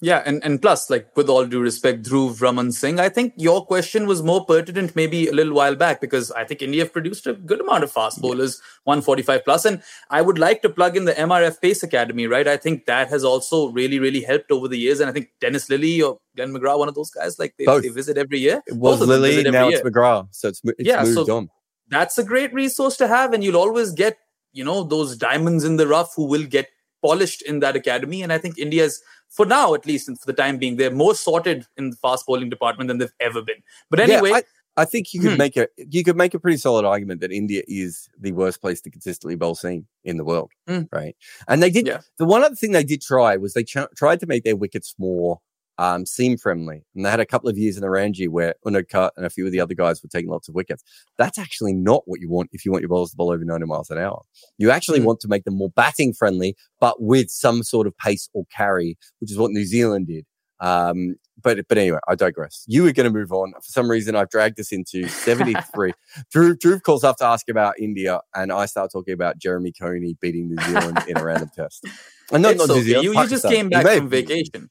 Yeah, 0.00 0.22
and, 0.24 0.44
and 0.44 0.62
plus, 0.62 0.90
like 0.90 1.08
with 1.16 1.28
all 1.28 1.44
due 1.44 1.60
respect, 1.60 2.04
Dhruv 2.04 2.40
Raman 2.40 2.70
Singh, 2.70 3.00
I 3.00 3.08
think 3.08 3.32
your 3.36 3.66
question 3.66 4.06
was 4.06 4.22
more 4.22 4.44
pertinent 4.44 4.94
maybe 4.94 5.26
a 5.26 5.32
little 5.32 5.52
while 5.52 5.74
back 5.74 6.00
because 6.00 6.30
I 6.30 6.44
think 6.44 6.62
India 6.62 6.84
have 6.84 6.92
produced 6.92 7.26
a 7.26 7.32
good 7.34 7.60
amount 7.60 7.82
of 7.82 7.90
fast 7.90 8.20
bowlers, 8.22 8.60
145 8.84 9.44
plus. 9.44 9.64
And 9.64 9.82
I 10.08 10.22
would 10.22 10.38
like 10.38 10.62
to 10.62 10.68
plug 10.68 10.96
in 10.96 11.04
the 11.04 11.14
MRF 11.14 11.60
Pace 11.60 11.82
Academy, 11.82 12.28
right? 12.28 12.46
I 12.46 12.56
think 12.56 12.86
that 12.86 13.08
has 13.08 13.24
also 13.24 13.70
really, 13.70 13.98
really 13.98 14.20
helped 14.22 14.52
over 14.52 14.68
the 14.68 14.78
years. 14.78 15.00
And 15.00 15.10
I 15.10 15.12
think 15.12 15.30
Dennis 15.40 15.68
Lillee 15.68 16.00
or 16.08 16.18
Glenn 16.36 16.52
McGrath, 16.54 16.78
one 16.78 16.88
of 16.88 16.94
those 16.94 17.10
guys, 17.10 17.36
like 17.40 17.54
they, 17.58 17.64
they 17.64 17.88
visit 17.88 18.16
every 18.16 18.38
year. 18.38 18.62
It 18.68 18.76
was 18.76 19.00
Both 19.00 19.02
of 19.02 19.08
them 19.08 19.20
Lillee, 19.20 19.30
visit 19.30 19.46
every 19.48 19.58
now 19.58 19.68
year. 19.68 19.78
it's 19.84 19.88
McGrath. 19.88 20.28
So 20.30 20.48
it's, 20.48 20.60
it's 20.64 20.74
Yeah, 20.88 21.02
moved 21.02 21.26
so- 21.26 21.36
on. 21.36 21.50
that's 21.88 22.18
a 22.18 22.22
great 22.22 22.54
resource 22.54 22.96
to 22.98 23.08
have 23.08 23.32
and 23.32 23.42
you'll 23.42 23.56
always 23.56 23.90
get 23.92 24.16
you 24.52 24.62
know 24.62 24.84
those 24.84 25.16
diamonds 25.16 25.64
in 25.64 25.76
the 25.76 25.88
rough 25.88 26.12
who 26.14 26.24
will 26.26 26.44
get 26.44 26.68
polished 27.02 27.40
in 27.42 27.60
that 27.60 27.76
academy 27.76 28.22
and 28.22 28.30
i 28.32 28.36
think 28.42 28.58
india's 28.58 29.00
for 29.30 29.46
now 29.46 29.74
at 29.74 29.84
least 29.86 30.08
and 30.08 30.18
for 30.18 30.26
the 30.26 30.32
time 30.32 30.58
being 30.58 30.76
they're 30.76 30.90
more 30.90 31.14
sorted 31.14 31.66
in 31.76 31.90
the 31.90 31.96
fast 31.96 32.24
bowling 32.26 32.48
department 32.50 32.88
than 32.88 32.98
they've 32.98 33.12
ever 33.20 33.42
been 33.42 33.62
but 33.90 34.00
anyway 34.00 34.30
Yeah, 34.30 34.36
I, 34.36 34.42
I 34.82 34.84
think 34.84 35.12
you 35.12 35.20
could 35.20 35.32
Hmm. 35.32 35.38
make 35.38 35.56
a 35.56 35.68
you 35.76 36.04
could 36.04 36.16
make 36.16 36.34
a 36.34 36.38
pretty 36.38 36.56
solid 36.56 36.84
argument 36.84 37.20
that 37.20 37.32
India 37.32 37.62
is 37.66 38.08
the 38.18 38.30
worst 38.32 38.60
place 38.60 38.80
to 38.82 38.90
consistently 38.90 39.34
bowl 39.34 39.56
seam 39.56 39.86
in 40.04 40.16
the 40.18 40.24
world, 40.24 40.52
Hmm. 40.68 40.82
right? 40.92 41.16
And 41.48 41.60
they 41.62 41.70
did 41.70 41.86
Yeah. 41.88 42.00
the 42.18 42.24
one 42.24 42.44
other 42.44 42.54
thing 42.54 42.70
they 42.72 42.84
did 42.84 43.02
try 43.02 43.36
was 43.36 43.54
they 43.54 43.64
ch- 43.64 43.90
tried 43.96 44.20
to 44.20 44.26
make 44.26 44.44
their 44.44 44.54
wickets 44.56 44.94
more 44.98 45.40
um, 45.78 46.04
seam 46.04 46.36
friendly, 46.36 46.84
and 46.94 47.04
they 47.06 47.10
had 47.10 47.20
a 47.20 47.26
couple 47.26 47.48
of 47.48 47.56
years 47.56 47.76
in 47.76 47.82
the 47.82 47.90
Ranji 47.90 48.26
where 48.28 48.54
Unadkat 48.66 49.10
and 49.16 49.24
a 49.24 49.30
few 49.30 49.46
of 49.46 49.52
the 49.52 49.60
other 49.60 49.74
guys 49.74 50.02
were 50.02 50.08
taking 50.08 50.28
lots 50.30 50.48
of 50.48 50.54
wickets. 50.54 50.82
That's 51.16 51.38
actually 51.38 51.72
not 51.72 52.02
what 52.06 52.20
you 52.20 52.28
want 52.28 52.50
if 52.52 52.64
you 52.64 52.72
want 52.72 52.82
your 52.82 52.88
bowlers 52.88 53.10
to 53.10 53.16
bowl 53.16 53.30
over 53.30 53.44
90 53.44 53.66
miles 53.66 53.88
an 53.90 53.98
hour. 53.98 54.22
You 54.58 54.70
actually 54.70 54.98
Hmm. 55.00 55.06
want 55.06 55.20
to 55.20 55.28
make 55.28 55.44
them 55.44 55.54
more 55.56 55.70
batting 55.70 56.12
friendly, 56.12 56.56
but 56.80 57.00
with 57.00 57.30
some 57.30 57.62
sort 57.62 57.86
of 57.86 57.96
pace 57.96 58.28
or 58.34 58.44
carry, 58.54 58.98
which 59.20 59.30
is 59.30 59.38
what 59.38 59.52
New 59.52 59.64
Zealand 59.64 60.08
did. 60.08 60.26
Um, 60.60 61.14
but 61.40 61.68
but 61.68 61.78
anyway, 61.78 62.00
I 62.08 62.16
digress. 62.16 62.64
You 62.66 62.82
were 62.82 62.90
going 62.92 63.10
to 63.12 63.16
move 63.16 63.30
on. 63.30 63.52
For 63.52 63.60
some 63.70 63.88
reason, 63.88 64.16
I've 64.16 64.28
dragged 64.28 64.58
us 64.58 64.72
into 64.72 65.06
73. 65.08 65.92
Drew, 66.32 66.56
Drew 66.56 66.80
calls 66.80 67.04
up 67.04 67.16
to 67.18 67.24
ask 67.24 67.48
about 67.48 67.74
India, 67.78 68.20
and 68.34 68.50
I 68.50 68.66
start 68.66 68.90
talking 68.90 69.14
about 69.14 69.38
Jeremy 69.38 69.70
Coney 69.80 70.16
beating 70.20 70.48
New 70.48 70.60
Zealand 70.64 70.98
in 71.06 71.16
a 71.16 71.24
random 71.24 71.50
test. 71.54 71.84
And 72.32 72.42
not, 72.42 72.56
not 72.56 72.68
New. 72.70 72.82
Zealand, 72.82 73.04
you, 73.04 73.12
you 73.20 73.28
just 73.28 73.46
came 73.46 73.68
back 73.68 73.86
from 73.98 74.08
vacation 74.08 74.68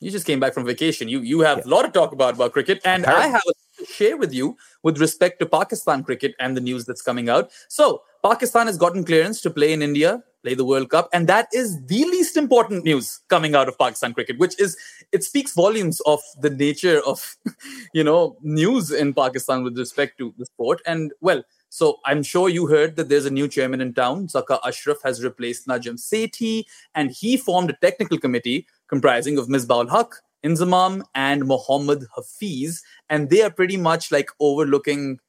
you 0.00 0.10
just 0.10 0.26
came 0.26 0.40
back 0.40 0.54
from 0.54 0.64
vacation. 0.64 1.08
You 1.08 1.20
you 1.20 1.40
have 1.40 1.58
Yeah. 1.58 1.64
a 1.66 1.70
lot 1.70 1.82
to 1.82 1.90
talk 1.90 2.12
about 2.12 2.34
about 2.34 2.52
cricket. 2.52 2.80
And 2.84 3.06
i 3.06 3.26
have 3.26 3.42
a 3.48 3.54
to 3.78 3.86
share 3.86 4.16
with 4.16 4.32
you 4.34 4.56
with 4.82 4.98
respect 4.98 5.38
to 5.40 5.46
pakistan 5.46 6.02
cricket 6.02 6.34
and 6.40 6.56
the 6.56 6.60
news 6.60 6.84
that's 6.84 7.02
coming 7.02 7.28
out. 7.28 7.50
So 7.68 8.02
pakistan 8.22 8.66
has 8.66 8.76
gotten 8.76 9.04
clearance 9.04 9.40
to 9.42 9.50
play 9.50 9.72
in 9.72 9.82
india 9.82 10.22
play 10.46 10.54
the 10.54 10.64
world 10.64 10.88
cup 10.90 11.08
and 11.18 11.28
that 11.28 11.48
is 11.60 11.70
the 11.86 12.00
least 12.14 12.36
important 12.36 12.84
news 12.84 13.20
coming 13.34 13.54
out 13.60 13.68
of 13.70 13.76
pakistan 13.82 14.12
cricket 14.16 14.38
which 14.38 14.56
is 14.66 14.76
it 15.18 15.24
speaks 15.28 15.54
volumes 15.60 16.00
of 16.12 16.20
the 16.46 16.50
nature 16.50 17.00
of 17.12 17.22
you 18.00 18.04
know 18.08 18.36
news 18.42 18.90
in 18.90 19.12
pakistan 19.14 19.62
with 19.62 19.78
respect 19.78 20.18
to 20.18 20.34
the 20.38 20.46
sport. 20.46 20.80
And 20.86 21.12
well 21.20 21.42
so 21.68 21.98
I'm 22.04 22.22
sure 22.22 22.48
you 22.48 22.66
heard 22.66 22.96
that 22.96 23.08
there's 23.08 23.26
a 23.26 23.30
new 23.30 23.48
chairman 23.48 23.80
in 23.80 23.94
town. 23.94 24.26
Zaka 24.28 24.58
Ashraf 24.64 24.98
has 25.04 25.22
replaced 25.22 25.66
Najam 25.66 25.98
Sethi, 25.98 26.64
and 26.94 27.10
he 27.10 27.36
formed 27.36 27.70
a 27.70 27.76
technical 27.80 28.18
committee 28.18 28.66
comprising 28.88 29.38
of 29.38 29.48
Misbah 29.48 29.88
Haq, 29.90 30.14
Inzamam, 30.44 31.02
and 31.14 31.46
Mohammad 31.46 32.06
Hafiz. 32.16 32.82
And 33.10 33.28
they 33.28 33.42
are 33.42 33.50
pretty 33.50 33.76
much 33.76 34.10
like 34.10 34.30
overlooking 34.40 35.20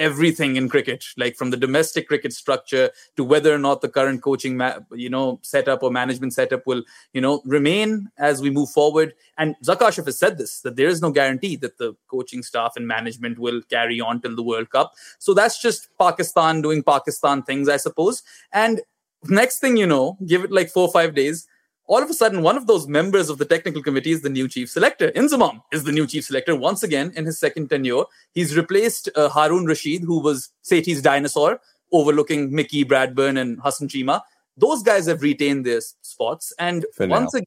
everything 0.00 0.56
in 0.56 0.68
cricket, 0.68 1.04
like 1.18 1.36
from 1.36 1.50
the 1.50 1.56
domestic 1.56 2.08
cricket 2.08 2.32
structure 2.32 2.90
to 3.16 3.22
whether 3.22 3.54
or 3.54 3.58
not 3.58 3.82
the 3.82 3.88
current 3.88 4.22
coaching, 4.22 4.56
ma- 4.56 4.78
you 4.92 5.10
know, 5.10 5.38
setup 5.42 5.82
or 5.82 5.90
management 5.90 6.32
setup 6.32 6.66
will, 6.66 6.82
you 7.12 7.20
know, 7.20 7.42
remain 7.44 8.08
as 8.18 8.40
we 8.40 8.48
move 8.48 8.70
forward. 8.70 9.14
And 9.36 9.54
Zaka 9.62 9.94
has 10.04 10.18
said 10.18 10.38
this 10.38 10.62
that 10.62 10.76
there 10.76 10.88
is 10.88 11.02
no 11.02 11.10
guarantee 11.10 11.56
that 11.56 11.76
the 11.76 11.94
coaching 12.08 12.42
staff 12.42 12.72
and 12.76 12.88
management 12.88 13.38
will 13.38 13.60
carry 13.68 14.00
on 14.00 14.22
till 14.22 14.34
the 14.34 14.42
World 14.42 14.70
Cup. 14.70 14.94
So 15.18 15.34
that's 15.34 15.60
just 15.60 15.88
Pakistan 15.98 16.62
doing 16.62 16.82
Pakistan 16.82 17.42
things, 17.42 17.68
I 17.68 17.76
suppose. 17.76 18.22
And 18.52 18.80
next 19.24 19.58
thing 19.60 19.76
you 19.76 19.86
know, 19.86 20.16
give 20.26 20.44
it 20.44 20.50
like 20.50 20.70
four 20.70 20.88
or 20.88 20.92
five 20.92 21.14
days, 21.14 21.46
all 21.90 22.00
of 22.00 22.08
a 22.08 22.14
sudden, 22.14 22.42
one 22.42 22.56
of 22.56 22.68
those 22.68 22.86
members 22.86 23.28
of 23.28 23.38
the 23.38 23.44
technical 23.44 23.82
committee 23.82 24.12
is 24.12 24.22
the 24.22 24.30
new 24.30 24.46
chief 24.46 24.70
selector. 24.70 25.10
Inzamam 25.10 25.60
is 25.72 25.82
the 25.82 25.90
new 25.90 26.06
chief 26.06 26.24
selector 26.24 26.54
once 26.54 26.84
again 26.84 27.12
in 27.16 27.26
his 27.26 27.40
second 27.40 27.68
tenure. 27.68 28.04
He's 28.32 28.56
replaced 28.56 29.08
uh, 29.16 29.28
Harun 29.28 29.66
Rashid, 29.66 30.04
who 30.04 30.20
was 30.20 30.50
Sethi's 30.62 31.02
dinosaur, 31.02 31.60
overlooking 31.90 32.54
Mickey 32.54 32.84
Bradburn 32.84 33.40
and 33.40 33.58
Hassan 33.60 33.88
Cheema. 33.88 34.20
Those 34.56 34.84
guys 34.84 35.06
have 35.06 35.20
retained 35.20 35.66
their 35.66 35.80
spots. 36.02 36.52
And 36.60 36.86
For 36.94 37.08
once 37.08 37.34
now. 37.34 37.38
again, 37.38 37.46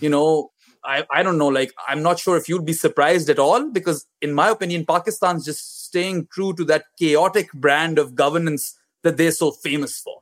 you 0.00 0.10
know, 0.10 0.50
I, 0.84 1.06
I 1.10 1.22
don't 1.22 1.38
know, 1.38 1.48
like, 1.48 1.72
I'm 1.88 2.02
not 2.02 2.18
sure 2.18 2.36
if 2.36 2.50
you'd 2.50 2.66
be 2.66 2.74
surprised 2.74 3.30
at 3.30 3.38
all, 3.38 3.70
because 3.70 4.06
in 4.20 4.34
my 4.34 4.50
opinion, 4.50 4.84
Pakistan's 4.84 5.46
just 5.46 5.86
staying 5.86 6.28
true 6.30 6.52
to 6.54 6.64
that 6.64 6.84
chaotic 6.98 7.50
brand 7.54 7.98
of 7.98 8.14
governance 8.14 8.78
that 9.02 9.16
they're 9.16 9.30
so 9.30 9.50
famous 9.50 9.98
for. 9.98 10.21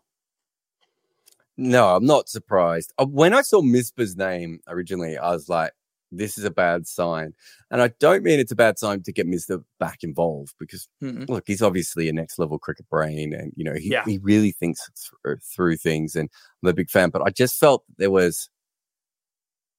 No, 1.57 1.95
I'm 1.97 2.05
not 2.07 2.29
surprised. 2.29 2.93
Uh, 2.99 3.07
When 3.07 3.35
I 3.35 3.43
saw 3.43 3.61
Misbah's 3.61 4.17
name 4.17 4.61
originally, 4.69 5.19
I 5.19 5.31
was 5.31 5.49
like, 5.49 5.73
this 6.13 6.37
is 6.39 6.45
a 6.45 6.51
bad 6.51 6.87
sign. 6.89 7.35
And 7.71 7.81
I 7.81 7.89
don't 8.01 8.25
mean 8.25 8.41
it's 8.41 8.51
a 8.51 8.57
bad 8.57 8.79
sign 8.79 9.03
to 9.05 9.13
get 9.13 9.29
Misbah 9.29 9.63
back 9.79 9.99
involved 10.03 10.55
because, 10.59 10.89
Mhm. 11.03 11.29
look, 11.29 11.45
he's 11.47 11.63
obviously 11.63 12.09
a 12.09 12.13
next 12.13 12.39
level 12.39 12.59
cricket 12.59 12.89
brain 12.89 13.33
and, 13.33 13.53
you 13.57 13.63
know, 13.65 13.75
he, 13.75 13.91
Yeah. 13.91 14.05
he 14.05 14.19
really 14.19 14.51
thinks 14.53 14.91
through, 15.23 15.37
through 15.39 15.77
things. 15.77 16.17
And 16.17 16.29
I'm 16.63 16.69
a 16.71 16.73
big 16.75 16.91
fan, 16.91 17.11
but 17.11 17.23
I 17.23 17.31
just 17.31 17.57
felt 17.61 17.85
there 17.97 18.11
was, 18.11 18.49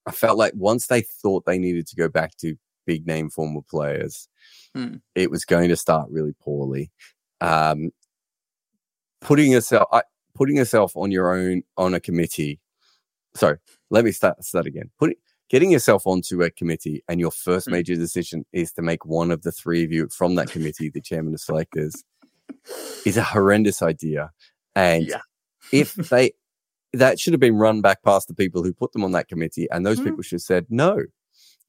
I 0.05 0.11
felt 0.11 0.37
like 0.37 0.53
once 0.55 0.87
they 0.87 1.01
thought 1.01 1.45
they 1.45 1.59
needed 1.59 1.85
to 1.87 1.95
go 1.95 2.07
back 2.09 2.35
to 2.37 2.55
big 2.85 3.05
name 3.05 3.29
former 3.29 3.61
players, 3.69 4.27
Hmm. 4.73 4.95
it 5.15 5.29
was 5.29 5.43
going 5.45 5.67
to 5.69 5.75
start 5.75 6.09
really 6.09 6.33
poorly. 6.41 6.91
Um, 7.41 7.91
putting 9.21 9.51
yourself, 9.51 9.87
I, 9.91 10.03
putting 10.33 10.57
yourself 10.57 10.95
on 10.95 11.11
your 11.11 11.33
own 11.35 11.63
on 11.77 11.93
a 11.93 11.99
committee. 11.99 12.59
Sorry, 13.35 13.57
let 13.89 14.03
me 14.05 14.11
start 14.11 14.43
start 14.43 14.65
again. 14.65 14.89
Putting 14.99 15.15
getting 15.49 15.71
yourself 15.71 16.07
onto 16.07 16.41
a 16.43 16.49
committee 16.49 17.03
and 17.09 17.19
your 17.19 17.31
first 17.31 17.67
Mm. 17.67 17.71
major 17.73 17.95
decision 17.95 18.45
is 18.53 18.71
to 18.73 18.81
make 18.81 19.05
one 19.05 19.31
of 19.31 19.41
the 19.41 19.51
three 19.51 19.83
of 19.83 19.91
you 19.91 20.07
from 20.09 20.35
that 20.35 20.49
committee 20.49 20.89
the 20.89 21.01
chairman 21.01 21.33
of 21.33 21.41
selectors 21.41 21.93
is 23.05 23.17
a 23.17 23.23
horrendous 23.23 23.81
idea. 23.81 24.31
And 24.75 25.07
Yeah. 25.07 25.21
if 25.71 25.95
they 25.95 26.33
that 26.93 27.19
should 27.19 27.31
have 27.33 27.39
been 27.39 27.55
run 27.55 27.79
back 27.81 28.03
past 28.03 28.27
the 28.27 28.33
people 28.33 28.63
who 28.63 28.73
put 28.73 28.91
them 28.91 29.03
on 29.05 29.13
that 29.13 29.29
committee, 29.29 29.65
and 29.71 29.85
those 29.85 29.99
Mm. 29.99 30.05
people 30.05 30.21
should 30.23 30.35
have 30.35 30.41
said, 30.41 30.65
no, 30.69 30.99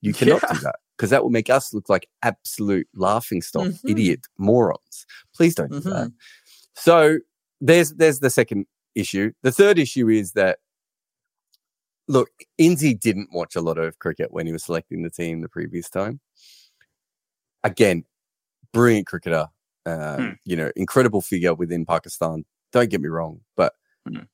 you 0.01 0.13
cannot 0.13 0.43
Yeah. 0.43 0.55
do 0.55 0.59
that. 0.61 0.77
Because 0.97 1.11
that 1.11 1.23
will 1.23 1.31
make 1.31 1.49
us 1.49 1.73
look 1.73 1.89
like 1.89 2.09
absolute 2.23 2.89
laughing 2.95 3.41
stock, 3.41 3.69
Mhm. 3.69 3.91
idiot 3.91 4.21
morons. 4.37 5.07
Please 5.33 5.55
don't 5.55 5.71
do 5.71 5.79
Mhm. 5.81 5.85
that. 5.85 6.13
So 6.75 7.19
there's 7.63 7.93
there's 7.95 8.19
the 8.21 8.29
second 8.31 8.67
issue. 8.95 9.33
The 9.43 9.53
third 9.53 9.79
issue 9.79 10.09
is 10.09 10.33
that 10.33 10.59
look, 12.09 12.29
Inzi 12.61 12.99
didn't 12.99 13.31
watch 13.33 13.57
a 13.57 13.61
lot 13.63 13.79
of 13.79 13.99
cricket 14.01 14.33
when 14.33 14.47
he 14.47 14.53
was 14.53 14.65
selecting 14.65 15.03
the 15.03 15.11
team 15.11 15.41
the 15.41 15.49
previous 15.49 15.89
time. 15.89 16.21
Again, 17.65 18.05
brilliant 18.73 19.07
cricketer, 19.07 19.49
uh, 19.87 20.17
Hmm. 20.17 20.29
you 20.45 20.57
know, 20.57 20.73
incredible 20.77 21.21
figure 21.21 21.55
within 21.55 21.87
Pakistan. 21.87 22.45
Don't 22.73 22.91
get 22.91 23.01
me 23.01 23.09
wrong, 23.09 23.41
but 23.57 23.75
Hmm. 24.07 24.25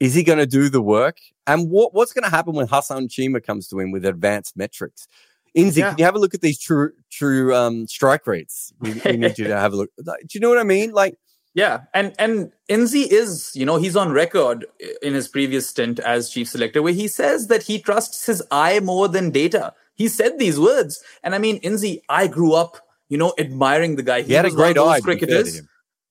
is 0.00 0.14
he 0.14 0.22
going 0.22 0.38
to 0.38 0.46
do 0.46 0.68
the 0.70 0.80
work? 0.82 1.18
And 1.46 1.70
what 1.70 1.92
what's 1.92 2.12
going 2.14 2.24
to 2.24 2.30
happen 2.30 2.54
when 2.54 2.66
Hassan 2.68 3.08
Cheema 3.08 3.44
comes 3.44 3.68
to 3.68 3.78
him 3.78 3.90
with 3.92 4.06
advanced 4.06 4.56
metrics? 4.56 5.06
Inzi, 5.54 5.76
Yeah. 5.76 5.90
can 5.90 5.98
you 5.98 6.04
have 6.06 6.14
a 6.14 6.18
look 6.18 6.32
at 6.32 6.40
these 6.40 6.58
true 6.58 6.92
true 7.10 7.54
um, 7.54 7.86
strike 7.86 8.26
rates? 8.26 8.72
We, 8.80 8.94
we 9.04 9.18
need 9.18 9.38
you 9.38 9.44
to 9.48 9.58
have 9.58 9.74
a 9.74 9.76
look. 9.76 9.90
Like, 10.02 10.20
Do 10.20 10.28
you 10.32 10.40
know 10.40 10.48
what 10.48 10.58
I 10.58 10.62
mean? 10.64 10.92
Like, 10.92 11.18
Yeah, 11.54 11.82
and 11.92 12.14
and 12.18 12.50
Inzi 12.70 13.06
is, 13.10 13.52
you 13.54 13.66
know, 13.66 13.76
he's 13.76 13.96
on 13.96 14.10
record 14.12 14.64
in 15.02 15.12
his 15.12 15.28
previous 15.28 15.68
stint 15.68 15.98
as 16.00 16.30
chief 16.30 16.48
selector 16.48 16.80
where 16.80 16.94
he 16.94 17.08
says 17.08 17.48
that 17.48 17.62
he 17.62 17.78
trusts 17.78 18.24
his 18.24 18.42
eye 18.50 18.80
more 18.80 19.06
than 19.06 19.30
data. 19.30 19.74
He 19.94 20.08
said 20.08 20.38
these 20.38 20.58
words, 20.58 21.02
and 21.22 21.34
I 21.34 21.38
mean, 21.38 21.60
Inzi, 21.60 22.00
I 22.08 22.26
grew 22.26 22.54
up, 22.54 22.78
you 23.10 23.18
know, 23.18 23.34
admiring 23.38 23.96
the 23.96 24.02
guy. 24.02 24.22
he, 24.22 24.32
had 24.32 24.46
a 24.46 24.48
was 24.48 24.56
one 24.56 24.68
of 24.68 24.74
great 24.74 24.76
those 24.76 24.88
eye. 24.88 25.00
to 25.00 25.02
be 25.02 25.06
fair 25.06 25.14
to 25.18 25.26
cricketers. 25.26 25.62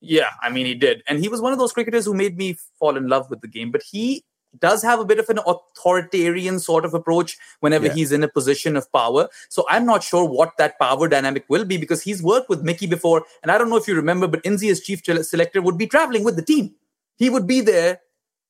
Yeah, 0.01 0.29
I 0.41 0.49
mean, 0.49 0.65
he 0.65 0.75
did. 0.75 1.03
And 1.07 1.19
he 1.19 1.29
was 1.29 1.41
one 1.41 1.53
of 1.53 1.59
those 1.59 1.73
cricketers 1.73 2.05
who 2.05 2.13
made 2.13 2.37
me 2.37 2.57
fall 2.77 2.97
in 2.97 3.07
love 3.07 3.29
with 3.29 3.41
the 3.41 3.47
game. 3.47 3.71
But 3.71 3.83
he 3.83 4.23
does 4.59 4.83
have 4.83 4.99
a 4.99 5.05
bit 5.05 5.19
of 5.19 5.29
an 5.29 5.39
authoritarian 5.45 6.59
sort 6.59 6.85
of 6.85 6.93
approach 6.93 7.37
whenever 7.61 7.87
Yeah. 7.87 7.93
he's 7.93 8.11
in 8.11 8.23
a 8.23 8.27
position 8.27 8.75
of 8.75 8.91
power. 8.91 9.29
So 9.49 9.65
I'm 9.69 9.85
not 9.85 10.03
sure 10.03 10.25
what 10.25 10.57
that 10.57 10.77
power 10.79 11.07
dynamic 11.07 11.45
will 11.47 11.65
be 11.65 11.77
because 11.77 12.01
he's 12.01 12.21
worked 12.21 12.49
with 12.49 12.61
Mickey 12.61 12.87
before. 12.87 13.25
And 13.41 13.51
I 13.51 13.57
don't 13.57 13.69
know 13.69 13.77
if 13.77 13.87
you 13.87 13.95
remember, 13.95 14.27
but 14.27 14.43
Inzi, 14.43 14.69
as 14.69 14.81
chief 14.81 15.01
selector, 15.05 15.61
would 15.61 15.77
be 15.77 15.87
traveling 15.87 16.23
with 16.23 16.35
the 16.35 16.41
team. 16.41 16.75
He 17.17 17.29
would 17.29 17.47
be 17.47 17.61
there 17.61 18.01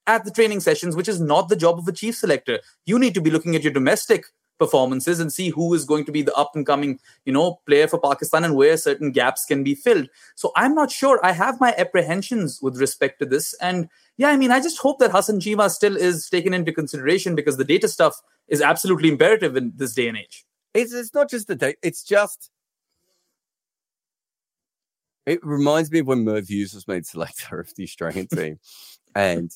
at 0.08 0.26
the 0.26 0.32
training 0.32 0.60
sessions, 0.62 0.95
which 0.95 1.08
is 1.08 1.22
not 1.22 1.49
the 1.49 1.56
job 1.56 1.78
of 1.78 1.88
a 1.88 1.91
chief 1.91 2.16
selector. 2.16 2.60
You 2.86 2.97
need 2.97 3.14
to 3.14 3.22
be 3.22 3.30
looking 3.30 3.56
at 3.56 3.64
your 3.64 3.72
domestic 3.74 4.26
performances 4.62 5.20
and 5.20 5.34
see 5.34 5.49
who 5.49 5.74
is 5.74 5.86
going 5.86 6.05
to 6.05 6.12
be 6.12 6.22
the 6.22 6.34
up 6.36 6.51
and 6.53 6.68
coming, 6.68 6.99
you 7.26 7.34
know, 7.34 7.59
player 7.66 7.88
for 7.88 7.99
Pakistan 7.99 8.43
and 8.43 8.55
where 8.55 8.78
certain 8.78 9.12
gaps 9.12 9.43
can 9.43 9.64
be 9.64 9.74
filled. 9.74 10.07
So 10.36 10.51
I'm 10.55 10.76
not 10.76 10.91
sure. 10.91 11.20
I 11.26 11.32
have 11.32 11.59
my 11.59 11.74
apprehensions 11.80 12.59
with 12.62 12.80
respect 12.80 13.18
to 13.20 13.26
this. 13.26 13.55
And 13.55 13.89
yeah, 14.18 14.30
I 14.30 14.38
mean, 14.38 14.51
I 14.51 14.59
just 14.59 14.78
hope 14.78 14.99
that 14.99 15.09
Hassan 15.09 15.39
Cheema 15.39 15.72
still 15.72 15.97
is 15.97 16.30
taken 16.30 16.53
into 16.53 16.72
consideration 16.72 17.34
because 17.34 17.57
the 17.57 17.64
data 17.64 17.88
stuff 17.88 18.22
is 18.47 18.62
absolutely 18.62 19.09
imperative 19.09 19.57
in 19.57 19.74
this 19.76 19.95
day 19.95 20.07
and 20.07 20.18
age. 20.18 20.45
It's 20.76 20.93
it's 20.93 21.14
not 21.16 21.28
just 21.28 21.47
the 21.47 21.55
date. 21.55 21.78
It's 21.82 22.03
just 22.03 22.51
it 25.26 25.39
reminds 25.43 25.91
me 25.91 25.99
of 25.99 26.07
when 26.07 26.24
Merv 26.24 26.47
Hughes 26.47 26.76
was 26.76 26.88
made 26.88 27.07
selector 27.07 27.59
of 27.59 27.74
the 27.76 27.84
Australian 27.84 28.28
team, 28.36 28.59
and 29.16 29.51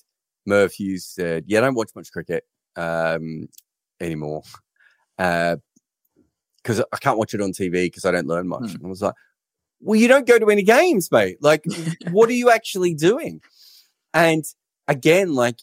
Merv 0.48 0.74
Hughes 0.74 1.06
said, 1.06 1.46
"Yeah, 1.48 1.60
I 1.60 1.62
don't 1.62 1.76
watch 1.76 1.92
much 1.96 2.12
cricket 2.12 2.44
um, 2.76 3.48
anymore 4.02 4.42
because 5.18 6.84
I 6.92 6.98
can't 7.00 7.18
watch 7.18 7.34
it 7.34 7.42
on 7.42 7.52
TV 7.52 7.86
because 7.86 8.06
I 8.06 8.12
don't 8.12 8.28
learn 8.28 8.48
much." 8.48 8.72
Hmm. 8.72 8.76
And 8.78 8.86
I 8.86 8.90
was 8.90 9.02
like, 9.02 9.16
"Well, 9.82 10.00
you 10.00 10.08
don't 10.08 10.28
go 10.28 10.40
to 10.40 10.50
any 10.50 10.64
games, 10.64 11.12
mate. 11.12 11.38
Like, 11.42 11.64
what 12.12 12.30
are 12.30 12.34
you 12.34 12.50
actually 12.50 12.94
doing?" 12.94 13.42
And 14.14 14.44
again, 14.88 15.34
like 15.34 15.60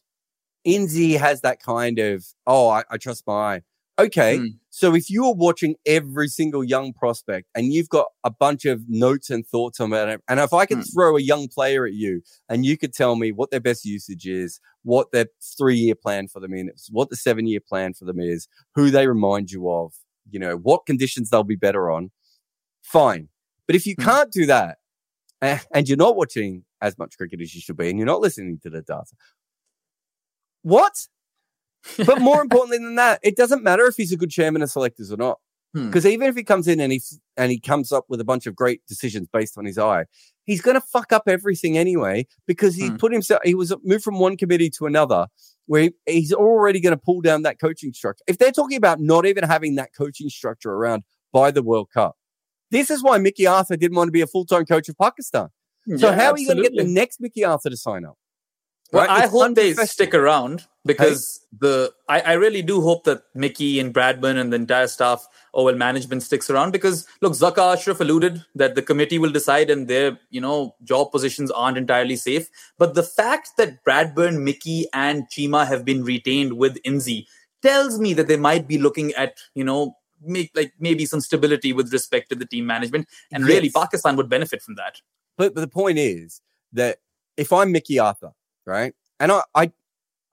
Inzi 0.66 1.18
has 1.18 1.40
that 1.42 1.62
kind 1.62 1.98
of, 1.98 2.24
"Oh, 2.46 2.68
I, 2.68 2.84
I 2.90 2.96
trust 2.96 3.26
my 3.26 3.32
eye." 3.32 3.62
Okay, 4.07 4.38
Hmm. 4.38 4.46
so 4.70 4.94
if 4.94 5.11
you're 5.11 5.34
watching 5.34 5.74
every 5.86 6.28
single 6.28 6.64
young 6.64 6.92
prospect 6.92 7.48
and 7.55 7.72
you've 7.72 7.88
got 7.88 8.07
a 8.24 8.30
bunch 8.30 8.64
of 8.64 8.82
notes 8.88 9.30
and 9.30 9.46
thoughts 9.46 9.80
on 9.80 9.92
it, 9.92 10.20
and 10.28 10.40
if 10.40 10.53
I 10.53 10.66
could 10.66 10.78
Hmm. 10.78 10.92
throw 10.94 11.16
a 11.16 11.20
young 11.20 11.48
player 11.48 11.86
at 11.86 11.92
you 11.94 12.22
and 12.48 12.64
you 12.64 12.76
could 12.78 12.92
tell 12.92 13.16
me 13.16 13.32
what 13.32 13.50
their 13.50 13.61
best 13.61 13.84
usage 13.84 14.26
is, 14.26 14.61
what 14.82 15.12
their 15.12 15.26
three 15.59 15.76
year 15.76 15.94
plan 15.94 16.28
for 16.28 16.40
them 16.40 16.53
is, 16.55 16.88
what 16.90 17.11
the 17.11 17.16
seven 17.16 17.46
year 17.46 17.61
plan 17.61 17.94
for 17.94 18.05
them 18.05 18.18
is, 18.20 18.48
who 18.74 18.90
they 18.90 19.07
remind 19.07 19.50
you 19.50 19.70
of, 19.70 19.92
you 20.30 20.38
know, 20.38 20.57
what 20.57 20.86
conditions 20.86 21.30
they'll 21.30 21.44
be 21.44 21.57
better 21.57 21.90
on, 21.90 22.11
fine. 22.82 23.28
But 23.66 23.76
if 23.76 23.86
you 23.86 23.94
Hmm. 23.96 24.05
can't 24.05 24.32
do 24.32 24.46
that 24.46 24.78
and 25.72 25.88
you're 25.88 25.96
not 25.96 26.16
watching 26.16 26.64
as 26.80 26.97
much 26.98 27.16
cricket 27.16 27.40
as 27.40 27.55
you 27.55 27.60
should 27.60 27.77
be 27.77 27.89
and 27.90 27.98
you're 27.98 28.06
not 28.06 28.20
listening 28.20 28.59
to 28.62 28.70
the 28.70 28.82
data, 28.82 29.05
what? 30.62 31.06
but 32.06 32.20
more 32.20 32.40
importantly 32.42 32.78
than 32.78 32.94
that, 32.96 33.20
it 33.22 33.36
doesn't 33.36 33.62
matter 33.62 33.86
if 33.86 33.96
he's 33.96 34.12
a 34.12 34.16
good 34.16 34.30
chairman 34.30 34.62
of 34.62 34.70
selectors 34.70 35.12
or 35.12 35.16
not. 35.16 35.38
Hmm. 35.74 35.86
Because 35.86 36.04
even 36.04 36.28
if 36.28 36.36
he 36.36 36.44
comes 36.44 36.68
in 36.68 36.80
and 36.80 36.92
he 36.92 37.00
and 37.36 37.50
he 37.50 37.59
comes 37.59 37.92
up 37.92 38.04
with 38.09 38.20
a 38.20 38.24
bunch 38.24 38.46
of 38.46 38.54
great 38.54 38.82
decisions 38.86 39.26
based 39.32 39.56
on 39.56 39.64
his 39.64 39.78
eye, 39.78 40.04
he's 40.44 40.60
going 40.60 40.74
to 40.74 40.80
fuck 40.86 41.12
up 41.12 41.24
everything 41.26 41.78
anyway. 41.78 42.26
Because 42.46 42.74
he 42.74 42.88
Hmm. 42.88 42.96
put 42.96 43.12
himself, 43.12 43.40
he 43.44 43.54
was 43.54 43.72
moved 43.82 44.04
from 44.04 44.18
one 44.18 44.36
committee 44.36 44.68
to 44.70 44.86
another, 44.86 45.26
where 45.66 45.82
he, 45.82 45.92
he's 46.06 46.32
already 46.32 46.78
going 46.78 46.94
to 46.94 47.02
pull 47.02 47.20
down 47.22 47.42
that 47.42 47.59
coaching 47.59 47.92
structure. 47.94 48.22
If 48.26 48.36
they're 48.38 48.52
talking 48.52 48.76
about 48.76 49.00
not 49.00 49.24
even 49.24 49.44
having 49.44 49.76
that 49.76 49.90
coaching 49.96 50.28
structure 50.28 50.70
around 50.72 51.04
by 51.32 51.50
the 51.50 51.62
World 51.62 51.88
Cup, 51.92 52.16
this 52.70 52.90
is 52.90 53.02
why 53.02 53.16
Mickey 53.18 53.46
Arthur 53.46 53.76
didn't 53.76 53.96
want 53.96 54.09
to 54.09 54.12
be 54.12 54.20
a 54.20 54.26
full 54.26 54.44
time 54.44 54.66
coach 54.66 54.88
of 54.90 54.98
Pakistan. 54.98 55.48
So 55.96 56.10
Yeah, 56.10 56.14
how 56.14 56.32
are 56.32 56.38
you 56.38 56.46
going 56.46 56.59
to 56.59 56.62
get 56.62 56.76
the 56.76 56.84
next 56.84 57.18
Mickey 57.20 57.44
Arthur 57.44 57.70
to 57.70 57.76
sign 57.76 58.04
up? 58.04 58.18
Well, 58.93 59.06
Right? 59.06 59.10
I 59.10 59.24
It's 59.24 59.32
hope 59.32 59.55
they 59.55 59.73
stick 59.73 60.14
around 60.14 60.66
because 60.85 61.40
the 61.59 61.93
I, 62.10 62.20
I 62.20 62.32
really 62.35 62.60
do 62.60 62.82
hope 62.82 63.05
that 63.05 63.23
Mickey 63.35 63.81
and 63.81 63.94
Bradburn 63.94 64.36
and 64.36 64.52
the 64.52 64.56
entire 64.56 64.86
staff, 64.86 65.27
oh, 65.55 65.69
OL 65.69 65.77
management 65.77 66.23
sticks 66.23 66.51
around 66.51 66.73
because 66.73 67.06
look, 67.23 67.32
Zaka 67.32 67.73
Ashraf 67.73 68.01
alluded 68.01 68.44
that 68.55 68.74
the 68.74 68.82
committee 68.82 69.19
will 69.19 69.31
decide 69.31 69.70
and 69.70 69.89
their 69.89 70.19
you 70.31 70.43
know 70.43 70.74
job 70.85 71.10
positions 71.10 71.51
aren't 71.51 71.78
entirely 71.78 72.16
safe. 72.16 72.51
But 72.77 72.94
the 72.94 73.02
fact 73.02 73.52
that 73.56 73.82
Bradburn, 73.82 74.43
Mickey, 74.43 74.86
and 74.93 75.27
Cheema 75.31 75.66
have 75.66 75.86
been 75.86 76.05
retained 76.05 76.55
with 76.55 76.82
Inzi 76.82 77.27
tells 77.62 77.98
me 77.98 78.12
that 78.14 78.28
they 78.28 78.36
might 78.36 78.69
be 78.69 78.77
looking 78.77 79.12
at 79.14 79.39
you 79.55 79.64
know 79.64 79.97
make 80.20 80.51
like 80.55 80.74
maybe 80.78 81.06
some 81.06 81.20
stability 81.20 81.73
with 81.73 81.90
respect 81.94 82.28
to 82.28 82.35
the 82.35 82.47
team 82.47 82.66
management, 82.66 83.09
and 83.32 83.44
really 83.47 83.70
Pakistan 83.70 84.16
would 84.16 84.28
benefit 84.28 84.60
from 84.60 84.74
that. 84.74 85.01
But, 85.39 85.55
but 85.55 85.62
the 85.62 85.69
point 85.69 85.98
is 85.98 86.43
that 86.74 86.98
if 87.39 87.55
I'm 87.55 87.73
Mickey 87.73 87.98
Arthur, 87.98 88.32
right, 88.66 88.94
and 89.20 89.32
I, 89.32 89.43
I 89.55 89.72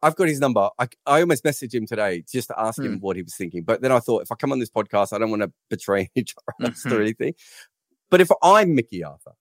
I've 0.02 0.16
got 0.16 0.30
his 0.30 0.40
number. 0.40 0.70
I, 0.80 0.88
I 1.06 1.20
almost 1.22 1.44
messaged 1.44 1.74
him 1.74 1.86
today 1.86 2.24
just 2.32 2.48
to 2.48 2.60
ask 2.60 2.82
him 2.82 3.00
what 3.02 3.18
he 3.18 3.22
was 3.22 3.36
thinking. 3.36 3.64
But 3.64 3.82
then 3.82 3.92
I 3.92 4.00
thought, 4.00 4.22
if 4.22 4.32
I 4.32 4.36
come 4.36 4.52
on 4.54 4.60
this 4.60 4.70
podcast, 4.70 5.12
I 5.12 5.18
don't 5.18 5.30
want 5.30 5.42
to 5.42 5.52
betray 5.70 6.10
any 6.16 6.24
trust 6.24 6.86
or 6.86 6.90
Mhm. 6.90 7.02
anything. 7.02 7.34
But 8.10 8.22
if 8.22 8.30
I'm 8.42 8.76
Mickey 8.76 9.04
Arthur, 9.04 9.34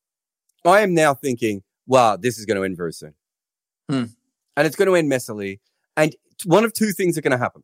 I 0.65 0.81
am 0.81 0.95
now 0.95 1.15
thinking, 1.15 1.63
wow, 1.87 2.17
this 2.17 2.39
is 2.39 2.45
going 2.45 2.57
to 2.57 2.65
end 2.65 2.77
very 2.77 2.93
soon. 2.93 3.15
Hmm. 3.89 4.05
And 4.57 4.67
it's 4.67 4.75
going 4.75 4.89
to 4.89 4.97
end 4.97 5.09
messily. 5.11 5.61
And 5.97 6.15
one 6.45 6.65
of 6.65 6.73
two 6.73 6.91
things 6.91 7.17
are 7.17 7.21
going 7.23 7.31
to 7.31 7.39
happen. 7.39 7.63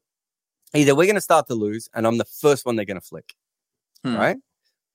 Either 0.73 0.95
we're 0.95 1.07
going 1.07 1.15
to 1.17 1.21
start 1.21 1.49
to 1.49 1.55
lose, 1.57 1.89
and 1.95 2.07
I'm 2.07 2.17
the 2.19 2.25
first 2.25 2.65
one 2.65 2.77
they're 2.77 2.85
going 2.85 3.01
to 3.01 3.07
flick, 3.07 3.35
Hmm. 4.05 4.15
right? 4.17 4.37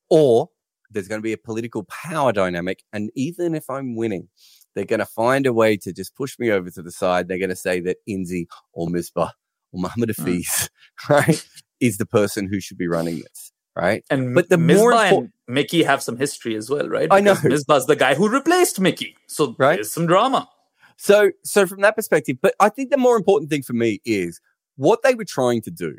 Or 0.10 0.50
there's 0.90 1.10
going 1.10 1.20
to 1.20 1.24
be 1.24 1.34
a 1.34 1.38
political 1.38 1.84
power 1.84 2.32
dynamic, 2.32 2.84
and 2.94 3.12
even 3.14 3.54
if 3.56 3.70
I'm 3.70 3.96
winning, 3.96 4.30
they're 4.76 4.86
going 4.86 5.00
to 5.00 5.06
find 5.06 5.46
a 5.46 5.54
way 5.54 5.78
to 5.78 5.92
just 5.94 6.16
push 6.16 6.38
me 6.40 6.52
over 6.52 6.70
to 6.72 6.82
the 6.82 6.92
side. 6.92 7.28
They're 7.28 7.38
going 7.38 7.50
to 7.50 7.56
say 7.56 7.80
that 7.82 7.98
Inzi 8.08 8.46
or 8.74 8.88
Misbah 8.88 9.32
or 9.72 9.82
Muhammad 9.82 10.14
Hmm. 10.16 10.26
Hafiz, 10.26 10.70
right, 11.10 11.46
is 11.80 11.98
the 11.98 12.06
person 12.06 12.48
who 12.48 12.60
should 12.60 12.78
be 12.78 12.88
running 12.88 13.20
this, 13.20 13.52
right? 13.76 14.04
And 14.10 14.34
But 14.34 14.50
the 14.50 14.58
Misbah 14.58 14.76
more 14.76 14.94
and 14.94 15.34
Mickey 15.48 15.84
have 15.84 16.02
some 16.04 16.18
history 16.18 16.56
as 16.56 16.70
well, 16.70 16.88
right? 16.88 17.08
I 17.12 17.20
know. 17.20 17.36
Because 17.36 17.66
Misbah's 17.66 17.86
the 17.88 17.96
guy 17.96 18.16
who 18.16 18.30
replaced 18.30 18.80
Mickey. 18.80 19.16
So 19.28 19.56
Right. 19.58 19.76
there's 19.76 19.92
some 19.92 20.08
drama. 20.08 20.50
So, 20.98 21.32
so 21.44 21.66
from 21.66 21.82
that 21.82 21.96
perspective, 21.96 22.38
but 22.42 22.56
I 22.60 22.70
think 22.70 22.90
the 22.90 22.98
more 22.98 23.16
important 23.16 23.50
thing 23.50 23.64
for 23.64 23.74
me 23.74 24.02
is 24.04 24.42
what 24.76 25.02
they 25.02 25.16
were 25.16 25.26
trying 25.26 25.62
to 25.62 25.72
do 25.72 25.96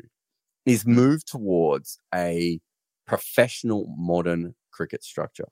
is 0.65 0.85
move 0.85 1.25
towards 1.25 1.97
a 2.13 2.59
professional 3.07 3.93
modern 3.97 4.53
cricket 4.71 5.03
structure. 5.03 5.47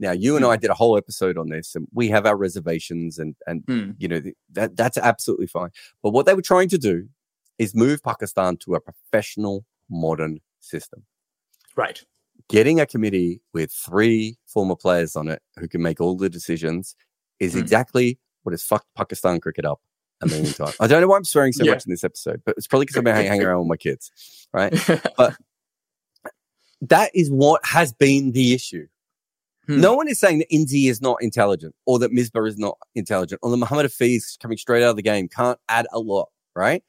Now, 0.00 0.10
you 0.12 0.36
and 0.36 0.44
I 0.44 0.56
did 0.56 0.70
a 0.70 0.74
whole 0.74 0.96
episode 0.98 1.38
on 1.38 1.48
this 1.50 1.74
and 1.76 1.86
we 1.92 2.08
have 2.08 2.26
our 2.26 2.36
reservations 2.36 3.18
and, 3.18 3.36
and, 3.46 3.62
Hmm. 3.66 3.90
you 3.98 4.08
know, 4.08 4.20
that, 4.52 4.76
that's 4.76 4.98
absolutely 4.98 5.46
fine. 5.46 5.70
But 6.02 6.10
what 6.10 6.26
they 6.26 6.34
were 6.34 6.42
trying 6.42 6.68
to 6.70 6.78
do 6.78 7.08
is 7.58 7.74
move 7.74 8.02
Pakistan 8.02 8.56
to 8.58 8.74
a 8.74 8.80
professional 8.80 9.64
modern 9.88 10.40
system. 10.60 11.04
Right. 11.76 12.02
Getting 12.48 12.80
a 12.80 12.86
committee 12.86 13.40
with 13.52 13.70
three 13.72 14.36
former 14.46 14.74
players 14.74 15.14
on 15.14 15.28
it 15.28 15.40
who 15.58 15.68
can 15.68 15.80
make 15.80 16.00
all 16.00 16.16
the 16.16 16.28
decisions 16.28 16.96
is 17.38 17.52
Hmm. 17.52 17.60
exactly 17.60 18.18
what 18.42 18.52
has 18.52 18.62
fucked 18.64 18.88
Pakistan 18.96 19.40
cricket 19.40 19.64
up 19.64 19.80
a 20.22 20.26
million 20.26 20.52
times. 20.54 20.74
I 20.80 20.88
don't 20.88 21.00
know 21.02 21.06
why 21.08 21.16
I'm 21.16 21.24
swearing 21.24 21.52
so 21.52 21.64
Yeah. 21.64 21.70
much 21.72 21.86
in 21.86 21.90
this 21.92 22.02
episode, 22.04 22.42
but 22.44 22.56
it's 22.58 22.66
probably 22.66 22.86
because 22.86 23.02
been 23.02 23.14
hanging 23.14 23.44
around 23.44 23.60
with 23.60 23.68
my 23.68 23.76
kids, 23.76 24.10
right? 24.52 24.72
But 25.16 25.36
that 26.82 27.10
is 27.14 27.30
what 27.30 27.64
has 27.64 27.92
been 27.92 28.32
the 28.32 28.52
issue. 28.52 28.86
Hmm. 29.66 29.80
No 29.80 29.94
one 29.94 30.08
is 30.08 30.18
saying 30.18 30.38
that 30.38 30.50
Inzi 30.50 30.88
is 30.90 31.00
not 31.00 31.16
intelligent 31.20 31.74
or 31.86 31.98
that 31.98 32.12
Misbah 32.12 32.46
is 32.48 32.58
not 32.58 32.76
intelligent 32.94 33.40
or 33.42 33.50
that 33.50 33.56
Muhammad 33.56 33.84
Hafiz 33.84 34.36
coming 34.40 34.58
straight 34.58 34.82
out 34.82 34.90
of 34.90 34.96
the 34.96 35.02
game 35.02 35.28
can't 35.28 35.58
add 35.68 35.86
a 35.92 35.98
lot, 36.00 36.28
right? 36.54 36.82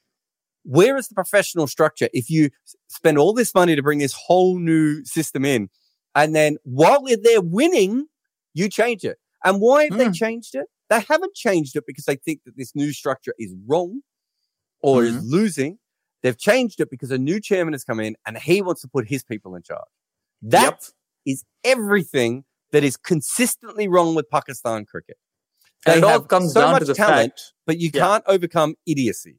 Where 0.64 0.98
is 0.98 1.08
the 1.08 1.16
professional 1.16 1.68
structure 1.68 2.10
if 2.14 2.30
you 2.30 2.50
spend 2.88 3.18
all 3.18 3.34
this 3.34 3.54
money 3.54 3.76
to 3.76 3.84
bring 3.84 4.00
this 4.00 4.14
whole 4.14 4.58
new 4.60 5.06
system 5.06 5.46
in 5.46 5.70
and 6.16 6.36
then 6.36 6.58
while 6.64 7.04
they're 7.24 7.42
winning, 7.42 8.08
you 8.54 8.68
change 8.70 9.04
it? 9.04 9.18
And 9.44 9.62
why 9.62 9.86
have 9.86 9.98
they 9.98 10.08
Hmm. 10.08 10.12
changed 10.12 10.56
it? 10.56 10.66
They 10.90 11.02
haven't 11.02 11.34
changed 11.36 11.76
it 11.76 11.84
because 11.86 12.06
they 12.06 12.16
think 12.16 12.42
that 12.46 12.58
this 12.58 12.76
new 12.76 12.92
structure 12.94 13.34
is 13.40 13.54
wrong 13.68 14.02
or 14.82 15.04
is 15.04 15.14
Mm-hmm. 15.16 15.26
losing. 15.32 15.80
They've 16.24 16.38
changed 16.38 16.80
it 16.82 16.90
because 16.90 17.12
a 17.12 17.18
new 17.18 17.40
chairman 17.40 17.74
has 17.74 17.84
come 17.84 18.00
in 18.00 18.16
and 18.26 18.38
he 18.38 18.62
wants 18.62 18.82
to 18.82 18.88
put 18.88 19.08
his 19.08 19.24
people 19.24 19.56
in 19.56 19.62
charge. 19.64 19.82
That 20.42 20.92
is 21.26 21.44
Yep. 21.64 21.78
everything 21.78 22.44
that 22.76 22.84
is 22.84 22.98
consistently 22.98 23.88
wrong 23.88 24.16
with 24.16 24.30
Pakistan 24.30 24.84
cricket. 24.86 25.16
And 25.86 25.94
They 25.94 25.98
it 26.00 26.04
all 26.04 26.20
comes 26.20 26.52
so 26.52 26.60
down 26.60 26.72
much 26.74 26.82
to 26.82 26.86
the 26.86 26.94
talent, 26.94 27.32
fact 27.32 27.54
but 27.66 27.80
you 27.80 27.90
Yeah. 27.94 28.02
can't 28.02 28.24
overcome 28.28 28.76
idiocy. 28.86 29.38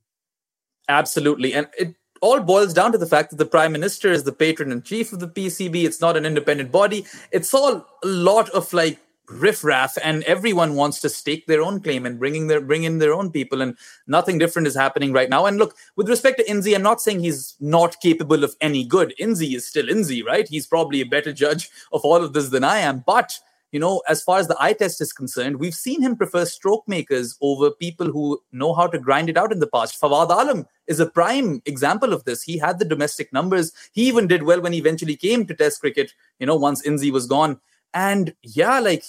Absolutely. 0.89 1.53
And 1.53 1.69
it 1.79 1.97
all 2.23 2.41
boils 2.41 2.73
down 2.73 2.93
to 2.93 2.99
the 2.99 3.07
fact 3.07 3.29
that 3.31 3.37
the 3.37 3.45
prime 3.45 3.73
minister 3.73 4.11
is 4.11 4.25
the 4.25 4.33
patron 4.33 4.73
in 4.73 4.81
chief 4.81 5.13
of 5.13 5.19
the 5.21 5.29
PCB. 5.29 5.85
It's 5.85 6.01
not 6.01 6.17
an 6.17 6.25
independent 6.25 6.73
body. 6.73 7.05
It's 7.31 7.53
all 7.53 7.87
a 8.03 8.07
lot 8.07 8.49
of 8.51 8.73
like 8.73 8.99
riffraff, 9.29 9.97
and 10.03 10.23
everyone 10.25 10.75
wants 10.75 11.01
to 11.01 11.09
stake 11.09 11.47
their 11.47 11.63
own 11.63 11.81
claim 11.81 12.07
and 12.07 12.19
bringing 12.19 12.47
their 12.47 12.61
bring 12.61 12.85
in 12.85 12.99
their 12.99 13.13
own 13.13 13.31
people, 13.31 13.61
and 13.61 13.77
nothing 14.07 14.39
different 14.39 14.69
is 14.69 14.75
happening 14.75 15.13
right 15.13 15.31
now. 15.31 15.47
And 15.47 15.59
look, 15.59 15.77
with 15.97 16.09
respect 16.09 16.39
to 16.39 16.45
Inzi, 16.45 16.75
I'm 16.75 16.83
not 16.83 17.01
saying 17.01 17.21
he's 17.21 17.57
not 17.61 18.01
capable 18.01 18.45
of 18.45 18.55
any 18.61 18.85
good. 18.85 19.15
Inzi 19.21 19.55
is 19.55 19.67
still 19.67 19.87
Inzi, 19.87 20.25
right? 20.25 20.49
He's 20.49 20.67
probably 20.67 21.01
a 21.01 21.07
better 21.07 21.33
judge 21.33 21.71
of 21.93 22.03
all 22.03 22.23
of 22.23 22.33
this 22.33 22.49
than 22.51 22.65
I 22.65 22.79
am, 22.79 23.05
but 23.07 23.39
you 23.73 23.81
know, 23.81 24.03
as 24.09 24.23
far 24.23 24.39
as 24.39 24.49
the 24.49 24.57
eye 24.61 24.73
test 24.73 25.01
is 25.01 25.13
concerned, 25.13 25.59
we've 25.59 25.75
seen 25.75 26.01
him 26.01 26.17
prefer 26.17 26.45
stroke 26.45 26.85
makers 26.87 27.37
over 27.43 27.71
people 27.71 28.07
who 28.07 28.41
know 28.53 28.73
how 28.73 28.87
to 28.87 28.99
grind 28.99 29.29
it 29.29 29.37
out 29.37 29.53
in 29.53 29.59
the 29.59 29.67
past. 29.67 30.01
Fawad 30.01 30.31
Alam 30.31 30.67
is 30.87 31.01
a 31.01 31.11
prime 31.11 31.61
example 31.67 32.13
of 32.13 32.25
this. 32.25 32.43
He 32.43 32.59
had 32.59 32.79
the 32.79 32.85
domestic 32.85 33.33
numbers. 33.33 33.73
He 33.93 34.07
even 34.07 34.29
did 34.29 34.45
well 34.45 34.61
when 34.61 34.73
he 34.73 34.79
eventually 34.79 35.17
came 35.17 35.47
to 35.47 35.55
Test 35.55 35.81
cricket, 35.81 36.13
you 36.39 36.47
know, 36.47 36.57
once 36.57 36.87
Inzi 36.87 37.11
was 37.11 37.27
gone. 37.27 37.61
And 37.97 38.35
yeah, 38.43 38.79
like 38.79 39.05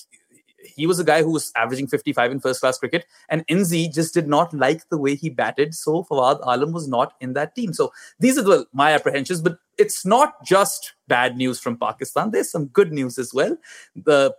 he 0.64 0.88
was 0.88 0.98
a 0.98 1.04
guy 1.04 1.22
who 1.22 1.32
was 1.32 1.52
averaging 1.58 1.88
55 1.88 2.32
in 2.32 2.40
first 2.40 2.62
class 2.62 2.78
cricket, 2.78 3.06
and 3.28 3.46
Inzi 3.48 3.94
just 3.94 4.14
did 4.14 4.28
not 4.28 4.54
like 4.54 4.88
the 4.88 4.98
way 4.98 5.16
he 5.16 5.30
batted. 5.30 5.76
So 5.76 6.06
Fawad 6.06 6.40
Alam 6.44 6.72
was 6.72 6.88
not 6.88 7.14
in 7.20 7.34
that 7.34 7.54
team. 7.54 7.74
So 7.74 7.92
these 8.18 8.38
are 8.38 8.44
the, 8.44 8.66
my 8.72 8.94
apprehensions, 8.94 9.42
but 9.42 9.58
it's 9.78 10.06
not 10.06 10.44
just 10.46 10.94
bad 11.10 11.36
news 11.36 11.60
from 11.60 11.78
Pakistan. 11.78 12.32
There's 12.32 12.50
some 12.50 12.68
good 12.68 12.94
news 12.94 13.20
as 13.20 13.34
well. 13.34 13.58
The 13.96 14.34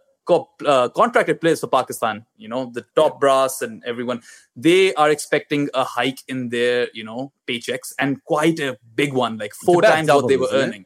uh, 0.67 0.89
contracted 0.91 1.41
players 1.43 1.61
for 1.61 1.69
Pakistan, 1.69 2.25
you 2.39 2.49
know, 2.49 2.71
the 2.73 2.87
top 2.97 3.21
brass 3.21 3.61
and 3.61 3.83
everyone, 3.85 4.23
they 4.57 4.95
are 4.95 5.11
expecting 5.11 5.69
a 5.75 5.85
hike 5.85 6.21
in 6.27 6.49
their, 6.49 6.89
you 6.95 7.05
know, 7.05 7.33
paychecks 7.47 7.93
and 7.99 8.25
quite 8.25 8.59
a 8.61 8.79
big 8.95 9.13
one, 9.13 9.37
like 9.37 9.53
four 9.55 9.83
times 9.83 10.09
what 10.09 10.27
they 10.29 10.37
were 10.39 10.47
isn't 10.47 10.59
it? 10.59 10.65
earning. 10.65 10.85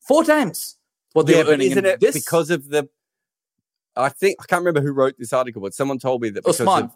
Four 0.00 0.24
times 0.24 0.76
what 1.12 1.26
they 1.26 1.36
yeah, 1.36 1.44
were 1.44 1.52
earning. 1.52 1.70
isn't 1.70 1.84
it 1.84 2.00
this, 2.00 2.14
because 2.14 2.50
of 2.50 2.68
the? 2.68 2.88
I 3.96 4.08
think 4.08 4.36
I 4.40 4.44
can't 4.46 4.60
remember 4.60 4.80
who 4.80 4.92
wrote 4.92 5.14
this 5.18 5.32
article, 5.32 5.60
but 5.62 5.74
someone 5.74 5.98
told 5.98 6.22
me 6.22 6.30
that 6.30 6.44
because 6.44 6.60
Usman. 6.60 6.84
of, 6.84 6.92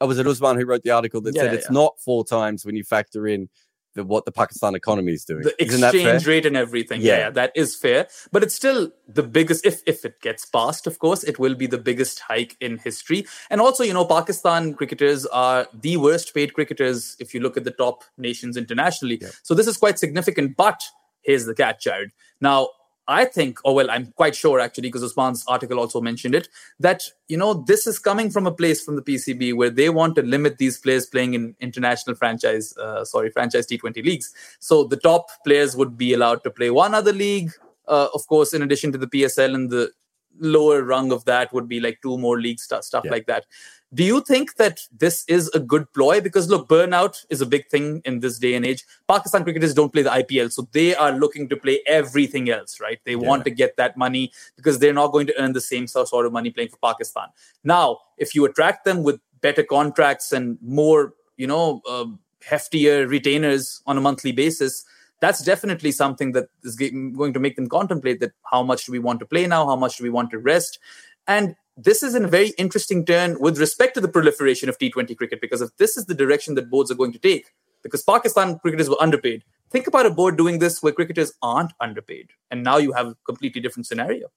oh, 0.00 0.06
was 0.06 0.18
it 0.18 0.26
Usman 0.26 0.56
who 0.56 0.66
wrote 0.66 0.82
the 0.82 0.90
article 0.90 1.20
that 1.22 1.34
Yeah, 1.34 1.42
said 1.42 1.52
yeah, 1.52 1.58
it's 1.58 1.68
yeah. 1.68 1.74
not 1.74 2.00
four 2.00 2.24
times 2.24 2.64
when 2.64 2.76
you 2.76 2.84
factor 2.84 3.26
in 3.26 3.48
the 3.94 4.04
what 4.04 4.24
the 4.24 4.32
Pakistan 4.32 4.74
economy 4.74 5.12
is 5.12 5.24
doing. 5.24 5.42
the 5.42 5.54
Isn't 5.62 5.80
that 5.80 5.94
exchange 5.94 6.26
rate 6.26 6.46
and 6.46 6.56
everything. 6.56 7.00
Yeah. 7.00 7.12
Yeah. 7.12 7.18
yeah, 7.18 7.30
that 7.30 7.52
is 7.56 7.74
fair. 7.74 8.06
But 8.30 8.42
it's 8.42 8.54
still 8.54 8.92
the 9.08 9.22
biggest, 9.22 9.66
if, 9.66 9.82
if 9.86 10.04
it 10.04 10.20
gets 10.20 10.46
passed, 10.46 10.86
of 10.86 10.98
course, 10.98 11.24
it 11.24 11.38
will 11.38 11.54
be 11.54 11.66
the 11.66 11.78
biggest 11.78 12.20
hike 12.20 12.56
in 12.60 12.78
history. 12.78 13.26
And 13.50 13.60
also, 13.60 13.82
you 13.82 13.92
know, 13.92 14.04
Pakistan 14.04 14.74
cricketers 14.74 15.26
are 15.26 15.66
the 15.74 15.96
worst 15.96 16.32
paid 16.34 16.54
cricketers 16.54 17.16
if 17.18 17.34
you 17.34 17.40
look 17.40 17.56
at 17.56 17.64
the 17.64 17.72
top 17.72 18.04
nations 18.16 18.56
internationally. 18.56 19.20
So 19.42 19.54
this 19.54 19.66
is 19.66 19.76
quite 19.76 19.98
significant. 19.98 20.56
But 20.56 20.80
here's 21.22 21.46
the 21.46 21.54
catch, 21.54 21.84
Jarrod. 21.84 22.10
Now, 22.40 22.68
I 23.10 23.24
think, 23.24 23.58
or 23.64 23.74
well, 23.74 23.90
I'm 23.90 24.12
quite 24.12 24.36
sure 24.36 24.60
actually, 24.60 24.88
because 24.88 25.02
Usman's 25.02 25.44
article 25.48 25.80
also 25.80 26.00
mentioned 26.00 26.36
it, 26.36 26.48
that 26.78 27.02
you 27.26 27.36
know 27.36 27.54
this 27.54 27.86
is 27.88 27.98
coming 27.98 28.30
from 28.30 28.46
a 28.46 28.52
place 28.52 28.84
from 28.84 28.94
the 28.94 29.02
PCB 29.02 29.52
where 29.54 29.68
they 29.68 29.90
want 29.90 30.14
to 30.14 30.22
limit 30.22 30.58
these 30.58 30.78
players 30.78 31.06
playing 31.06 31.34
in 31.34 31.56
international 31.58 32.14
franchise, 32.14 32.72
uh, 32.78 33.04
sorry, 33.04 33.30
franchise 33.30 33.66
T20 33.66 34.04
leagues. 34.04 34.32
So 34.60 34.84
the 34.84 34.96
top 34.96 35.28
players 35.44 35.76
would 35.76 35.98
be 35.98 36.12
allowed 36.12 36.44
to 36.44 36.50
play 36.52 36.70
one 36.70 36.94
other 36.94 37.12
league, 37.12 37.50
uh, 37.88 38.08
of 38.14 38.24
course, 38.28 38.54
in 38.54 38.62
addition 38.62 38.92
to 38.92 38.98
the 38.98 39.08
PSL, 39.08 39.56
and 39.56 39.70
the 39.70 39.90
lower 40.38 40.82
rung 40.82 41.12
of 41.12 41.24
that 41.24 41.52
would 41.52 41.68
be 41.68 41.80
like 41.80 42.00
two 42.02 42.16
more 42.18 42.40
leagues, 42.40 42.62
stuff, 42.62 42.84
stuff 42.84 43.04
Yeah. 43.04 43.10
like 43.10 43.26
that. 43.26 43.46
Do 43.92 44.04
you 44.04 44.20
think 44.20 44.54
that 44.54 44.80
this 44.96 45.24
is 45.26 45.48
a 45.48 45.58
good 45.58 45.92
ploy? 45.92 46.20
Because 46.20 46.48
look, 46.48 46.68
burnout 46.68 47.26
is 47.28 47.40
a 47.40 47.46
big 47.46 47.66
thing 47.68 48.00
in 48.04 48.20
this 48.20 48.38
day 48.38 48.54
and 48.54 48.64
age. 48.64 48.84
Pakistan 49.08 49.42
cricketers 49.42 49.74
don't 49.74 49.92
play 49.92 50.02
the 50.02 50.10
IPL, 50.10 50.52
so 50.52 50.68
they 50.70 50.94
are 50.94 51.10
looking 51.10 51.48
to 51.48 51.56
play 51.56 51.80
everything 51.86 52.48
else, 52.50 52.78
right? 52.80 53.00
They 53.04 53.16
want 53.16 53.44
to 53.44 53.50
get 53.50 53.76
that 53.78 53.96
money 53.96 54.30
because 54.54 54.78
they're 54.78 54.92
not 54.94 55.10
going 55.10 55.26
to 55.26 55.40
earn 55.42 55.54
the 55.54 55.60
same 55.60 55.88
sort 55.88 56.24
of 56.24 56.32
money 56.32 56.50
playing 56.50 56.68
for 56.70 56.76
Pakistan. 56.76 57.28
Now, 57.64 57.98
if 58.16 58.32
you 58.32 58.44
attract 58.44 58.84
them 58.84 59.02
with 59.02 59.20
better 59.40 59.64
contracts 59.64 60.30
and 60.32 60.56
more, 60.62 61.14
you 61.36 61.48
know, 61.48 61.82
uh, 61.88 62.06
heftier 62.48 63.08
retainers 63.08 63.82
on 63.86 63.98
a 63.98 64.00
monthly 64.00 64.30
basis, 64.30 64.84
that's 65.20 65.42
definitely 65.42 65.92
something 65.92 66.32
that 66.32 66.48
is 66.62 66.76
going 66.76 67.32
to 67.32 67.40
make 67.40 67.56
them 67.56 67.68
contemplate 67.68 68.20
that 68.20 68.32
how 68.50 68.62
much 68.62 68.86
do 68.86 68.92
we 68.92 68.98
want 68.98 69.20
to 69.20 69.26
play 69.26 69.46
now, 69.46 69.66
how 69.66 69.76
much 69.76 69.98
do 69.98 70.04
we 70.04 70.10
want 70.10 70.30
to 70.30 70.38
rest, 70.38 70.78
and 71.26 71.54
this 71.76 72.02
is 72.02 72.14
in 72.14 72.24
a 72.24 72.28
very 72.28 72.48
interesting 72.58 73.06
turn 73.06 73.38
with 73.40 73.58
respect 73.58 73.94
to 73.94 74.00
the 74.00 74.08
proliferation 74.08 74.68
of 74.68 74.76
T20 74.78 75.16
cricket 75.16 75.40
because 75.40 75.62
if 75.62 75.74
this 75.78 75.96
is 75.96 76.06
the 76.06 76.14
direction 76.14 76.54
that 76.56 76.70
boards 76.70 76.90
are 76.90 76.94
going 76.94 77.12
to 77.12 77.18
take, 77.18 77.52
because 77.82 78.02
Pakistan 78.02 78.58
cricketers 78.58 78.88
were 78.88 79.00
underpaid. 79.00 79.44
Think 79.70 79.86
about 79.86 80.06
a 80.06 80.10
board 80.10 80.36
doing 80.36 80.58
this 80.58 80.82
where 80.82 80.92
cricketers 80.92 81.32
aren't 81.42 81.72
underpaid, 81.80 82.30
and 82.50 82.62
now 82.62 82.76
you 82.76 82.92
have 82.92 83.06
a 83.08 83.16
completely 83.24 83.60
different 83.60 83.86
scenario. 83.86 84.28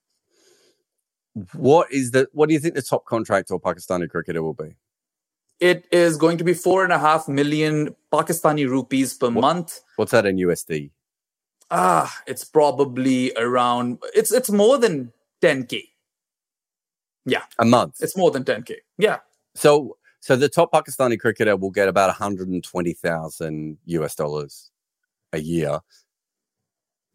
What 1.54 1.92
is 1.92 2.12
the? 2.12 2.28
What 2.34 2.48
do 2.48 2.54
you 2.54 2.60
think 2.60 2.76
the 2.76 2.82
top 2.82 3.06
contract 3.06 3.50
or 3.52 3.60
Pakistani 3.60 4.10
cricketer 4.10 4.44
will 4.44 4.54
be? 4.54 4.76
It 5.64 5.88
is 5.94 6.18
going 6.18 6.38
to 6.40 6.44
be 6.44 6.54
four 6.54 6.84
and 6.84 6.92
a 6.92 7.00
half 7.00 7.30
million 7.30 7.96
Pakistani 8.12 8.68
rupees 8.68 9.14
per 9.14 9.32
month. 9.32 9.80
What's 9.96 10.12
that 10.12 10.26
in 10.26 10.36
USD? 10.36 10.92
Ah, 11.72 12.14
it's 12.28 12.44
probably 12.44 13.32
around. 13.38 14.00
It's 14.14 14.34
it's 14.34 14.52
more 14.52 14.78
than 14.78 15.14
10k. 15.42 15.84
Yeah, 17.26 17.44
A 17.60 17.64
month. 17.64 17.96
it's 18.02 18.18
more 18.18 18.30
than 18.30 18.44
10k. 18.44 18.76
Yeah, 18.98 19.20
So, 19.56 19.96
so 20.20 20.36
the 20.36 20.50
top 20.50 20.74
Pakistani 20.74 21.18
cricketer 21.18 21.56
will 21.56 21.72
get 21.72 21.88
about 21.88 22.08
120,000 22.10 23.78
US 23.86 24.16
dollars 24.16 24.70
a 25.32 25.40
year. 25.40 25.80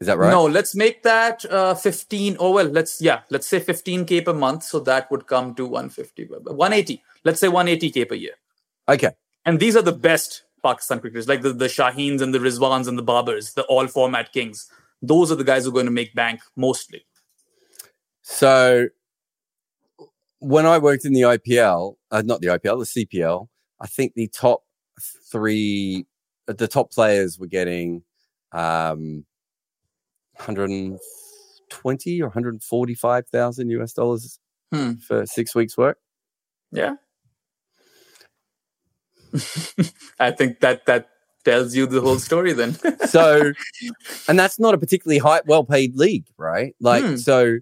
Is 0.00 0.06
that 0.06 0.16
right? 0.16 0.30
No, 0.30 0.46
let's 0.46 0.74
make 0.74 1.02
that 1.02 1.44
uh, 1.50 1.74
15. 1.74 2.36
Oh, 2.38 2.52
well, 2.52 2.66
let's, 2.66 3.02
yeah, 3.02 3.20
let's 3.30 3.46
say 3.46 3.60
15K 3.60 4.24
per 4.24 4.32
month. 4.32 4.62
So 4.62 4.80
that 4.80 5.10
would 5.10 5.26
come 5.26 5.54
to 5.56 5.66
150, 5.66 6.24
180. 6.26 7.02
Let's 7.28 7.40
say 7.40 7.48
180K 7.48 8.08
per 8.08 8.14
year. 8.14 8.32
Okay. 8.88 9.10
And 9.44 9.60
these 9.60 9.76
are 9.76 9.82
the 9.82 9.92
best 9.92 10.44
Pakistan 10.62 10.98
cricketers, 10.98 11.28
like 11.28 11.42
the, 11.42 11.52
the 11.52 11.66
Shaheens 11.66 12.22
and 12.22 12.32
the 12.32 12.38
Rizwans 12.38 12.88
and 12.88 12.96
the 12.96 13.04
Babars, 13.04 13.52
the 13.52 13.64
all 13.64 13.86
format 13.86 14.32
kings. 14.32 14.66
Those 15.02 15.30
are 15.30 15.34
the 15.34 15.44
guys 15.44 15.64
who 15.64 15.68
are 15.68 15.74
going 15.74 15.84
to 15.84 15.92
make 15.92 16.14
bank 16.14 16.40
mostly. 16.56 17.04
So 18.22 18.86
when 20.38 20.64
I 20.64 20.78
worked 20.78 21.04
in 21.04 21.12
the 21.12 21.20
IPL, 21.20 21.96
uh, 22.10 22.22
not 22.24 22.40
the 22.40 22.46
IPL, 22.46 22.78
the 22.78 23.04
CPL, 23.04 23.48
I 23.78 23.86
think 23.86 24.14
the 24.14 24.28
top 24.28 24.62
three, 25.30 26.06
uh, 26.48 26.54
the 26.54 26.66
top 26.66 26.90
players 26.90 27.38
were 27.38 27.46
getting 27.46 28.04
um, 28.52 29.26
120 30.36 32.22
or 32.22 32.28
145,000 32.28 33.70
US 33.70 33.92
dollars 33.92 34.38
Hmm. 34.72 34.94
for 34.94 35.26
six 35.26 35.54
weeks' 35.54 35.76
work. 35.76 35.98
Yeah. 36.72 36.94
I 40.18 40.30
think 40.30 40.60
that 40.60 40.86
that 40.86 41.08
tells 41.44 41.74
you 41.74 41.86
the 41.86 42.00
whole 42.00 42.18
story 42.18 42.52
then. 42.52 42.76
So, 43.06 43.52
and 44.28 44.38
that's 44.38 44.58
not 44.58 44.74
a 44.74 44.78
particularly 44.78 45.18
high, 45.18 45.40
well-paid 45.46 45.94
league, 45.96 46.26
right? 46.36 46.74
Like, 46.80 47.04
Hmm. 47.04 47.16
so, 47.16 47.58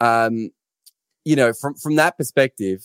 um, 0.00 0.50
you 1.24 1.34
know, 1.34 1.52
from 1.52 1.74
from 1.74 1.96
that 1.96 2.16
perspective, 2.16 2.84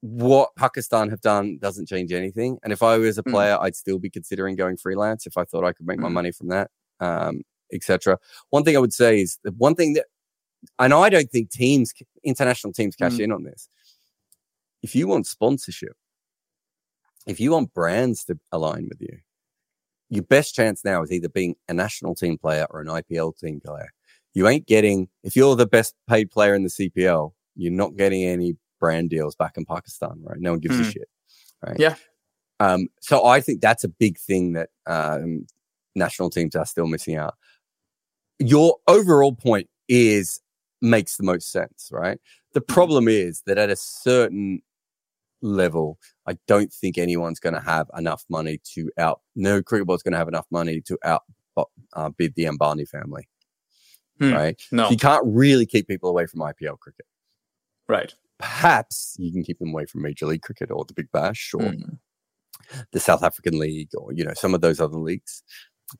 what 0.00 0.54
Pakistan 0.56 1.08
have 1.08 1.20
done 1.22 1.58
doesn't 1.58 1.88
change 1.88 2.12
anything. 2.12 2.58
And 2.62 2.72
if 2.72 2.82
I 2.82 2.98
was 2.98 3.16
a 3.16 3.22
Hmm. 3.22 3.30
player, 3.30 3.58
I'd 3.60 3.76
still 3.76 3.98
be 3.98 4.10
considering 4.10 4.56
going 4.56 4.76
freelance 4.76 5.26
if 5.26 5.38
I 5.38 5.44
thought 5.44 5.64
I 5.64 5.72
could 5.72 5.86
make 5.86 5.98
my 5.98 6.08
Hmm. 6.08 6.14
money 6.14 6.32
from 6.32 6.48
that, 6.48 6.70
um, 7.00 7.42
etc. 7.72 8.18
One 8.50 8.64
thing 8.64 8.76
I 8.76 8.80
would 8.80 8.92
say 8.92 9.22
is 9.22 9.38
the 9.42 9.52
one 9.52 9.74
thing 9.74 9.94
that, 9.94 10.06
and 10.78 10.92
I 10.92 11.08
don't 11.08 11.30
think 11.30 11.50
teams, 11.50 11.94
international 12.22 12.72
teams, 12.74 12.96
cash 12.96 13.16
Hmm. 13.16 13.22
in 13.22 13.32
on 13.32 13.44
this. 13.44 13.68
If 14.82 14.94
you 14.94 15.06
want 15.08 15.26
sponsorship, 15.26 15.96
if 17.26 17.40
you 17.40 17.52
want 17.52 17.72
brands 17.72 18.24
to 18.24 18.38
align 18.52 18.88
with 18.88 19.00
you, 19.00 19.18
your 20.10 20.24
best 20.24 20.54
chance 20.54 20.84
now 20.84 21.02
is 21.02 21.10
either 21.10 21.28
being 21.28 21.56
a 21.68 21.74
national 21.74 22.14
team 22.14 22.38
player 22.38 22.66
or 22.70 22.80
an 22.80 22.88
IPL 22.88 23.36
team 23.38 23.60
player. 23.64 23.90
You 24.34 24.48
ain't 24.48 24.66
getting, 24.66 25.08
if 25.22 25.36
you're 25.36 25.56
the 25.56 25.66
best 25.66 25.94
paid 26.08 26.30
player 26.30 26.54
in 26.54 26.62
the 26.62 26.68
CPL, 26.68 27.32
you're 27.56 27.72
not 27.72 27.96
getting 27.96 28.24
any 28.24 28.56
brand 28.80 29.10
deals 29.10 29.34
back 29.34 29.56
in 29.56 29.64
Pakistan, 29.64 30.20
right? 30.22 30.38
No 30.38 30.52
one 30.52 30.60
gives 30.60 30.78
a 30.78 30.82
Hmm. 30.82 30.90
shit, 30.90 31.08
right? 31.66 31.76
Yeah. 31.78 31.94
Um, 32.60 32.88
so 33.00 33.24
I 33.26 33.40
think 33.40 33.60
that's 33.60 33.84
a 33.84 33.88
big 33.88 34.18
thing 34.18 34.52
that 34.52 34.70
um, 34.86 35.46
national 35.94 36.30
teams 36.30 36.54
are 36.54 36.66
still 36.66 36.86
missing 36.86 37.16
out. 37.16 37.34
Your 38.38 38.76
overall 38.86 39.34
point 39.34 39.68
is 39.88 40.40
makes 40.80 41.16
the 41.16 41.22
most 41.22 41.50
sense, 41.50 41.88
right? 41.92 42.18
The 42.52 42.60
problem 42.60 43.08
is 43.08 43.42
that 43.46 43.58
at 43.58 43.70
a 43.70 43.76
certain 43.76 44.62
level, 45.42 45.98
I 46.26 46.36
don't 46.46 46.72
think 46.72 46.98
anyone's 46.98 47.40
going 47.40 47.54
to 47.54 47.60
have 47.60 47.88
enough 47.96 48.24
money 48.28 48.60
to 48.74 48.90
out. 48.98 49.20
No 49.36 49.62
cricket 49.62 49.86
board's 49.86 50.02
going 50.02 50.12
to 50.12 50.18
have 50.18 50.28
enough 50.28 50.46
money 50.50 50.80
to 50.82 50.98
out 51.04 51.22
uh, 51.94 52.10
bid 52.10 52.34
the 52.34 52.44
Ambani 52.44 52.88
family, 52.88 53.28
Hmm. 54.18 54.32
right? 54.32 54.62
no. 54.72 54.84
So 54.84 54.90
you 54.90 54.96
can't 54.96 55.24
really 55.26 55.66
keep 55.66 55.86
people 55.88 56.10
away 56.10 56.26
from 56.26 56.40
IPL 56.40 56.78
cricket. 56.78 57.06
Right. 57.88 58.12
Perhaps 58.38 59.14
you 59.18 59.30
can 59.32 59.42
keep 59.44 59.58
them 59.58 59.70
away 59.70 59.86
from 59.86 60.02
Major 60.02 60.26
League 60.26 60.42
Cricket 60.42 60.70
or 60.70 60.84
the 60.84 60.94
Big 60.94 61.10
Bash 61.12 61.52
or 61.54 61.62
Hmm. 61.70 61.94
the 62.92 62.98
South 63.00 63.22
African 63.22 63.58
League 63.58 63.90
or 63.96 64.12
you 64.12 64.24
know 64.24 64.32
some 64.34 64.54
of 64.54 64.60
those 64.60 64.80
other 64.80 64.98
leagues, 64.98 65.42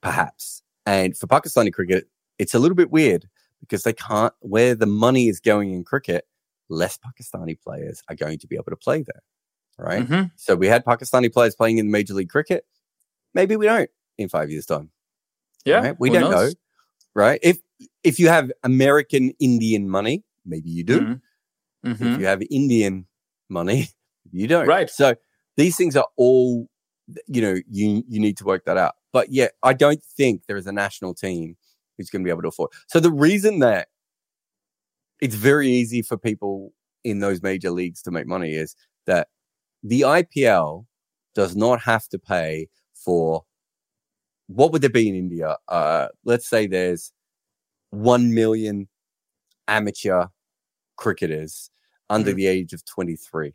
perhaps. 0.00 0.62
And 0.86 1.16
for 1.16 1.26
Pakistani 1.26 1.72
cricket, 1.72 2.08
it's 2.38 2.54
a 2.54 2.58
little 2.58 2.74
bit 2.74 2.90
weird 2.90 3.28
because 3.60 3.84
they 3.84 3.92
can't 3.92 4.32
where 4.40 4.74
the 4.74 4.86
money 4.86 5.28
is 5.28 5.40
going 5.40 5.72
in 5.72 5.84
cricket. 5.84 6.26
Less 6.68 6.98
Pakistani 6.98 7.60
players 7.60 8.02
are 8.08 8.14
going 8.16 8.38
to 8.38 8.46
be 8.46 8.56
able 8.56 8.70
to 8.70 8.76
play 8.76 9.02
there, 9.02 9.22
right? 9.78 10.06
Mhm. 10.06 10.30
So 10.36 10.54
we 10.56 10.66
had 10.66 10.84
Pakistani 10.84 11.32
players 11.32 11.54
playing 11.54 11.78
in 11.78 11.86
the 11.86 11.92
Major 11.92 12.14
League 12.14 12.30
Cricket. 12.30 12.64
Maybe 13.34 13.56
we 13.56 13.66
don't 13.66 13.90
in 14.18 14.28
five 14.28 14.50
years' 14.50 14.66
time. 14.66 14.90
Yeah. 15.64 15.80
right? 15.80 15.96
we 15.98 16.10
don't 16.10 16.30
knows? 16.30 16.54
know, 16.54 16.60
right? 17.14 17.40
If 17.42 17.58
if 18.02 18.18
you 18.18 18.28
have 18.28 18.52
American 18.62 19.32
Indian 19.40 19.88
money, 19.88 20.24
maybe 20.44 20.70
you 20.70 20.84
do. 20.84 21.00
Mhm. 21.00 21.20
Mhm. 21.84 22.14
If 22.14 22.20
you 22.20 22.26
have 22.26 22.42
Indian 22.50 23.06
money, 23.48 23.88
you 24.32 24.46
don't. 24.46 24.66
Right. 24.66 24.88
So 24.90 25.14
these 25.56 25.76
things 25.76 25.96
are 25.96 26.06
all, 26.16 26.68
you 27.26 27.42
know, 27.42 27.56
you 27.68 28.02
you 28.08 28.20
need 28.20 28.36
to 28.38 28.44
work 28.44 28.64
that 28.66 28.76
out. 28.76 28.94
But 29.12 29.30
yeah, 29.30 29.48
I 29.62 29.72
don't 29.74 30.02
think 30.02 30.46
there 30.46 30.56
is 30.56 30.66
a 30.66 30.72
national 30.72 31.14
team 31.14 31.56
who's 31.96 32.10
going 32.10 32.22
to 32.22 32.24
be 32.24 32.30
able 32.30 32.42
to 32.42 32.48
afford. 32.48 32.70
So 32.88 33.00
the 33.00 33.12
reason 33.12 33.60
that 33.60 33.88
it's 35.24 35.34
very 35.34 35.68
easy 35.68 36.02
for 36.02 36.16
people 36.18 36.72
in 37.02 37.20
those 37.20 37.40
major 37.42 37.70
leagues 37.70 38.02
to 38.02 38.10
make 38.10 38.26
money 38.26 38.52
is 38.54 38.76
that 39.06 39.28
the 39.82 40.02
IPL 40.02 40.84
does 41.34 41.56
not 41.56 41.80
have 41.80 42.06
to 42.08 42.18
pay 42.18 42.68
for 42.94 43.44
what 44.48 44.70
would 44.72 44.82
there 44.82 44.90
be 44.90 45.08
in 45.08 45.14
India? 45.14 45.56
Uh, 45.68 46.08
let's 46.24 46.46
say 46.48 46.66
there's 46.66 47.10
1 47.90 48.34
million 48.34 48.86
amateur 49.66 50.26
cricketers 50.96 51.70
under 52.10 52.32
Mhm. 52.32 52.36
the 52.36 52.46
age 52.46 52.72
of 52.74 52.84
23, 52.84 53.54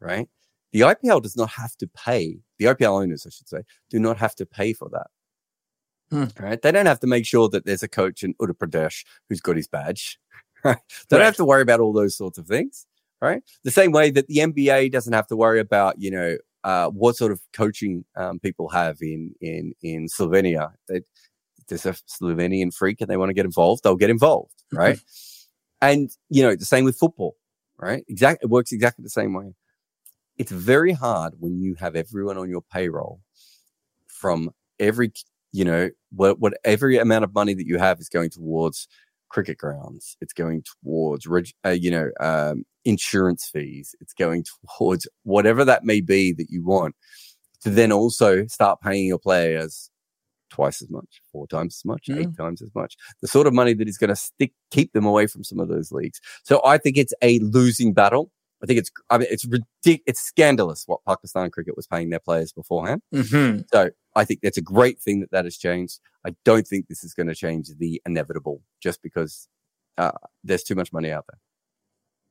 right? 0.00 0.28
The 0.72 0.82
IPL 0.82 1.20
does 1.20 1.36
not 1.36 1.50
have 1.50 1.76
to 1.76 1.86
pay, 1.86 2.40
the 2.58 2.66
IPL 2.66 3.00
owners, 3.00 3.24
I 3.24 3.30
should 3.30 3.48
say, 3.48 3.62
do 3.88 4.00
not 4.00 4.16
have 4.18 4.34
to 4.34 4.46
pay 4.46 4.72
for 4.72 4.88
that. 4.90 5.06
Hmm. 6.10 6.42
Right? 6.42 6.60
They 6.60 6.72
don't 6.72 6.86
have 6.86 7.00
to 7.00 7.06
make 7.06 7.26
sure 7.26 7.48
that 7.50 7.64
there's 7.66 7.82
a 7.84 7.88
coach 7.88 8.22
in 8.24 8.34
Uttar 8.34 8.54
Pradesh 8.54 9.04
who's 9.28 9.40
got 9.40 9.56
his 9.56 9.68
badge. 9.68 10.18
Right? 10.72 10.78
They 11.08 11.16
don't 11.16 11.24
have 11.24 11.36
to 11.36 11.44
worry 11.44 11.62
about 11.62 11.80
all 11.80 11.92
those 11.92 12.16
sorts 12.16 12.38
of 12.38 12.46
things. 12.46 12.86
Right? 13.20 13.42
The 13.64 13.70
same 13.70 13.92
way 13.92 14.10
that 14.10 14.28
the 14.28 14.36
NBA 14.36 14.92
doesn't 14.92 15.12
have 15.12 15.26
to 15.28 15.36
worry 15.36 15.58
about, 15.58 16.00
you 16.00 16.10
know, 16.10 16.36
uh, 16.64 16.88
what 16.88 17.16
sort 17.16 17.32
of 17.32 17.40
coaching 17.52 18.04
um, 18.16 18.38
people 18.38 18.68
have 18.68 18.98
in 19.00 19.34
in 19.40 19.72
in 19.82 20.06
Slovenia. 20.06 20.72
They, 20.88 21.02
there's 21.68 21.86
a 21.86 21.92
Slovenian 21.92 22.74
freak 22.74 23.00
and 23.00 23.10
they 23.10 23.16
want 23.16 23.30
to 23.30 23.34
get 23.34 23.44
involved, 23.44 23.82
they'll 23.82 23.96
get 23.96 24.10
involved, 24.10 24.52
right? 24.72 24.98
and 25.80 26.10
you 26.30 26.42
know, 26.42 26.54
the 26.54 26.64
same 26.64 26.84
with 26.84 26.98
football, 26.98 27.36
right? 27.76 28.04
Exactly, 28.08 28.46
it 28.46 28.50
works 28.50 28.72
exactly 28.72 29.02
the 29.02 29.10
same 29.10 29.34
way. 29.34 29.54
It's 30.36 30.52
very 30.52 30.92
hard 30.92 31.34
when 31.38 31.58
you 31.58 31.74
have 31.74 31.96
everyone 31.96 32.38
on 32.38 32.48
your 32.48 32.62
payroll 32.62 33.20
from 34.06 34.50
every, 34.78 35.12
you 35.52 35.64
know, 35.64 35.90
what, 36.10 36.38
what 36.38 36.54
every 36.64 36.98
amount 36.98 37.24
of 37.24 37.34
money 37.34 37.54
that 37.54 37.66
you 37.66 37.78
have 37.78 37.98
is 37.98 38.08
going 38.08 38.30
towards 38.30 38.88
cricket 39.28 39.58
grounds. 39.58 40.16
It's 40.20 40.32
going 40.32 40.64
towards, 40.82 41.26
reg- 41.26 41.52
uh, 41.64 41.70
you 41.70 41.90
know, 41.90 42.10
um, 42.20 42.64
insurance 42.84 43.48
fees. 43.52 43.94
It's 44.00 44.14
going 44.14 44.44
towards 44.78 45.06
whatever 45.22 45.64
that 45.64 45.84
may 45.84 46.00
be 46.00 46.32
that 46.32 46.50
you 46.50 46.64
want 46.64 46.94
to 47.62 47.70
then 47.70 47.92
also 47.92 48.46
start 48.46 48.80
paying 48.80 49.06
your 49.06 49.18
players 49.18 49.90
twice 50.50 50.80
as 50.80 50.90
much, 50.90 51.20
four 51.32 51.46
times 51.46 51.80
as 51.80 51.84
much, 51.84 52.08
eight 52.08 52.36
times 52.36 52.62
as 52.62 52.70
much. 52.74 52.96
The 53.20 53.28
sort 53.28 53.46
of 53.46 53.52
money 53.52 53.74
that 53.74 53.88
is 53.88 53.98
going 53.98 54.08
to 54.08 54.16
stick, 54.16 54.52
keep 54.70 54.92
them 54.92 55.04
away 55.04 55.26
from 55.26 55.44
some 55.44 55.60
of 55.60 55.68
those 55.68 55.92
leagues. 55.92 56.20
So 56.44 56.60
I 56.64 56.78
think 56.78 56.96
it's 56.96 57.12
a 57.22 57.38
losing 57.40 57.92
battle. 57.92 58.30
I 58.62 58.66
think 58.66 58.78
it's, 58.78 58.90
I 59.10 59.18
mean, 59.18 59.28
it's 59.30 59.44
ridiculous. 59.44 60.02
It's 60.06 60.20
scandalous 60.20 60.84
what 60.86 61.00
Pakistan 61.06 61.50
cricket 61.50 61.76
was 61.76 61.86
paying 61.86 62.10
their 62.10 62.18
players 62.18 62.52
beforehand. 62.52 63.02
Mhm. 63.14 63.64
So 63.72 63.90
I 64.16 64.24
think 64.24 64.40
that's 64.42 64.58
a 64.58 64.62
great 64.62 64.98
thing 64.98 65.20
that 65.20 65.30
that 65.30 65.44
has 65.44 65.56
changed. 65.56 66.00
I 66.26 66.34
don't 66.44 66.66
think 66.66 66.88
this 66.88 67.04
is 67.04 67.14
going 67.14 67.28
to 67.28 67.34
change 67.34 67.68
the 67.78 68.02
inevitable 68.04 68.62
just 68.82 69.02
because 69.02 69.48
uh, 69.96 70.12
there's 70.44 70.62
too 70.62 70.74
much 70.74 70.92
money 70.92 71.10
out 71.10 71.24
there. 71.28 71.38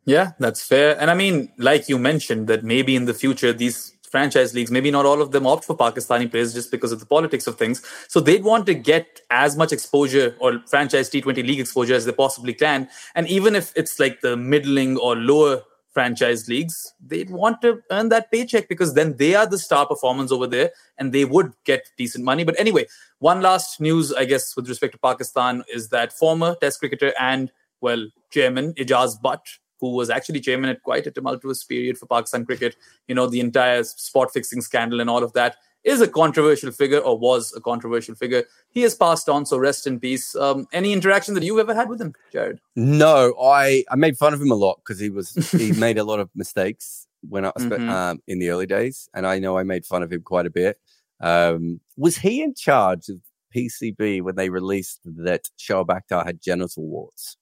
Yeah, 0.06 0.32
that's 0.40 0.64
fair. 0.64 1.00
And 1.00 1.12
I 1.12 1.14
mean, 1.16 1.52
like 1.58 1.90
you 1.90 1.98
mentioned, 1.98 2.48
that 2.48 2.64
maybe 2.64 2.96
in 2.96 3.06
the 3.06 3.14
future, 3.14 3.52
these 3.52 3.94
franchise 4.10 4.54
leagues, 4.54 4.72
maybe 4.72 4.90
not 4.90 5.06
all 5.06 5.22
of 5.22 5.32
them 5.32 5.46
opt 5.46 5.66
for 5.66 5.76
Pakistani 5.76 6.32
players 6.32 6.54
just 6.54 6.72
because 6.72 6.94
of 6.94 7.00
the 7.00 7.06
politics 7.06 7.46
of 7.46 7.58
things. 7.58 7.84
So 8.08 8.22
they'd 8.22 8.44
want 8.44 8.66
to 8.68 8.74
get 8.74 9.22
as 9.30 9.58
much 9.58 9.74
exposure 9.74 10.36
or 10.40 10.60
franchise 10.68 11.10
T20 11.10 11.46
league 11.46 11.60
exposure 11.60 11.94
as 11.94 12.06
they 12.06 12.14
possibly 12.14 12.54
can. 12.54 12.88
And 13.16 13.28
even 13.28 13.54
if 13.54 13.74
it's 13.76 14.00
like 14.00 14.22
the 14.22 14.38
middling 14.38 14.98
or 14.98 15.16
lower 15.16 15.64
franchise 15.98 16.48
leagues, 16.48 16.94
they'd 17.04 17.32
want 17.32 17.60
to 17.60 17.82
earn 17.90 18.10
that 18.10 18.32
paycheck 18.32 18.70
because 18.70 18.94
then 18.94 19.18
they 19.18 19.34
are 19.34 19.48
the 19.48 19.58
star 19.58 19.84
performers 19.88 20.32
over 20.32 20.46
there 20.46 20.70
and 21.00 21.12
they 21.12 21.26
would 21.26 21.54
get 21.64 21.90
decent 21.98 22.24
money. 22.24 22.44
But 22.44 22.60
anyway, 22.60 22.86
one 23.18 23.42
last 23.42 23.82
news, 23.82 24.14
I 24.14 24.26
guess, 24.26 24.56
with 24.56 24.70
respect 24.70 24.94
to 24.94 25.00
Pakistan 25.00 25.64
is 25.74 25.90
that 25.90 26.14
former 26.14 26.56
Test 26.62 26.82
cricketer 26.82 27.14
and, 27.20 27.52
well, 27.82 28.10
chairman 28.30 28.76
Ijaz 28.76 29.20
Butt, 29.20 29.44
who 29.80 29.90
was 29.94 30.12
actually 30.12 30.40
chairman 30.40 30.70
at 30.70 30.84
quite 30.84 31.08
a 31.08 31.12
tumultuous 31.12 31.64
period 31.64 31.98
for 31.98 32.06
Pakistan 32.06 32.46
cricket, 32.46 32.76
you 33.08 33.16
know, 33.16 33.26
the 33.26 33.40
entire 33.40 33.84
spot 33.84 34.32
fixing 34.32 34.62
scandal 34.62 35.02
and 35.02 35.10
all 35.10 35.24
of 35.24 35.34
that, 35.34 35.56
is 35.88 36.02
a 36.02 36.08
controversial 36.08 36.72
figure 36.72 37.00
or 37.00 37.18
was 37.18 37.54
a 37.56 37.62
controversial 37.62 38.14
figure. 38.16 38.44
He 38.70 38.82
has 38.82 38.94
passed 38.96 39.28
on, 39.30 39.46
so 39.46 39.58
rest 39.58 39.88
in 39.88 40.00
peace. 40.00 40.36
Um, 40.36 40.68
any 40.74 40.92
interaction 40.94 41.34
that 41.36 41.44
you've 41.44 41.60
ever 41.60 41.74
had 41.74 41.90
with 41.90 42.02
him, 42.02 42.14
Jarrod? 42.34 42.60
No, 42.76 43.34
I, 43.42 43.84
I 43.90 43.96
made 43.96 44.18
fun 44.18 44.34
of 44.34 44.42
him 44.42 44.52
a 44.52 44.56
lot 44.56 44.80
because 44.84 45.00
he 45.00 45.10
was 45.10 45.34
he 45.52 45.72
made 45.88 45.98
a 45.98 46.04
lot 46.04 46.20
of 46.20 46.30
mistakes 46.36 47.08
when 47.28 47.46
I 47.46 47.52
Mhm. 47.58 47.90
um, 47.90 48.22
in 48.28 48.40
the 48.40 48.50
early 48.50 48.68
days, 48.68 49.10
and 49.14 49.26
I 49.26 49.40
know 49.40 49.58
I 49.58 49.64
made 49.64 49.86
fun 49.86 50.04
of 50.04 50.12
him 50.12 50.22
quite 50.22 50.46
a 50.46 50.52
bit. 50.52 50.78
Um, 51.22 51.80
was 51.96 52.18
he 52.18 52.44
in 52.44 52.54
charge 52.54 53.10
of 53.10 53.18
PCB 53.56 54.22
when 54.22 54.36
they 54.36 54.50
released 54.50 55.00
that 55.06 55.44
Shoaib 55.58 55.88
Akhtar 55.88 56.26
had 56.26 56.42
genital 56.42 56.86
warts? 56.86 57.38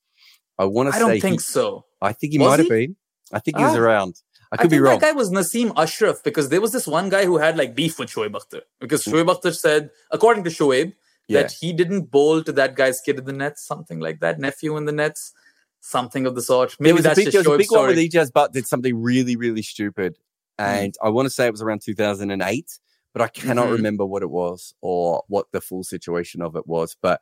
I 0.57 0.65
want 0.65 0.87
to 0.87 0.93
say 0.93 0.97
I 0.97 0.99
don't 1.09 1.19
think 1.21 1.41
he- 1.41 1.51
so. 1.57 1.85
I 2.01 2.13
think 2.13 2.31
he 2.33 2.39
Was 2.39 2.49
might 2.49 2.59
have 2.59 2.69
been. 2.69 2.95
I 3.33 3.39
think 3.39 3.57
he 3.57 3.63
was 3.63 3.75
Ah. 3.75 3.79
around. 3.79 4.21
I 4.51 4.57
could 4.57 4.67
I 4.67 4.69
be 4.69 4.79
wrong. 4.79 4.99
That 4.99 5.13
guy 5.13 5.17
was 5.17 5.31
Nasim 5.31 5.73
Ashraf 5.75 6.23
because 6.23 6.49
there 6.49 6.61
was 6.61 6.71
this 6.71 6.87
one 6.87 7.09
guy 7.09 7.25
who 7.25 7.37
had 7.37 7.57
like 7.57 7.75
beef 7.75 7.99
with 7.99 8.09
Shoaib 8.09 8.31
Akhtar 8.31 8.61
because 8.79 9.03
mm. 9.03 9.13
Shoaib 9.13 9.33
Akhtar 9.33 9.55
said, 9.55 9.89
according 10.11 10.43
to 10.45 10.49
Shoaib, 10.49 10.93
yeah. 11.27 11.41
that 11.41 11.51
he 11.51 11.73
didn't 11.73 12.11
bowl 12.11 12.43
to 12.43 12.51
that 12.53 12.75
guy's 12.75 13.01
kid 13.01 13.17
in 13.17 13.25
the 13.25 13.33
nets, 13.33 13.65
something 13.65 13.99
like 13.99 14.19
that, 14.19 14.39
nephew 14.39 14.77
in 14.77 14.85
the 14.85 14.91
nets, 14.91 15.33
something 15.81 16.25
of 16.25 16.35
the 16.35 16.41
sort. 16.41 16.75
Maybe 16.79 17.01
that's 17.01 17.17
big, 17.17 17.31
just 17.31 17.47
Shoaib's 17.47 17.55
a 17.55 17.57
big 17.57 17.67
story. 17.67 17.87
one 17.87 17.95
with 17.95 18.11
Ijaz 18.11 18.31
Butt 18.31 18.53
did 18.53 18.67
something 18.67 19.01
really, 19.01 19.35
really 19.35 19.61
stupid, 19.61 20.17
mm. 20.59 20.65
and 20.65 20.93
mm. 20.93 21.05
I 21.05 21.09
want 21.09 21.25
to 21.25 21.29
say 21.29 21.47
it 21.47 21.51
was 21.51 21.61
around 21.61 21.81
2008, 21.83 22.79
but 23.13 23.21
I 23.21 23.27
cannot 23.27 23.65
mm-hmm. 23.65 23.73
remember 23.73 24.05
what 24.05 24.23
it 24.23 24.29
was 24.29 24.73
or 24.81 25.23
what 25.27 25.47
the 25.51 25.61
full 25.61 25.83
situation 25.83 26.41
of 26.41 26.55
it 26.55 26.67
was. 26.67 26.95
But 27.01 27.21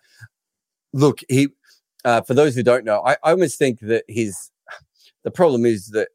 look, 0.94 1.20
he. 1.30 1.50
Uh, 2.06 2.20
for 2.20 2.34
those 2.34 2.54
who 2.54 2.64
don't 2.64 2.84
know, 2.84 3.02
I, 3.06 3.14
I 3.24 3.32
almost 3.32 3.58
think 3.58 3.80
that 3.80 4.04
his 4.10 4.52
the 5.24 5.32
problem 5.32 5.66
is 5.66 5.88
that 5.92 6.10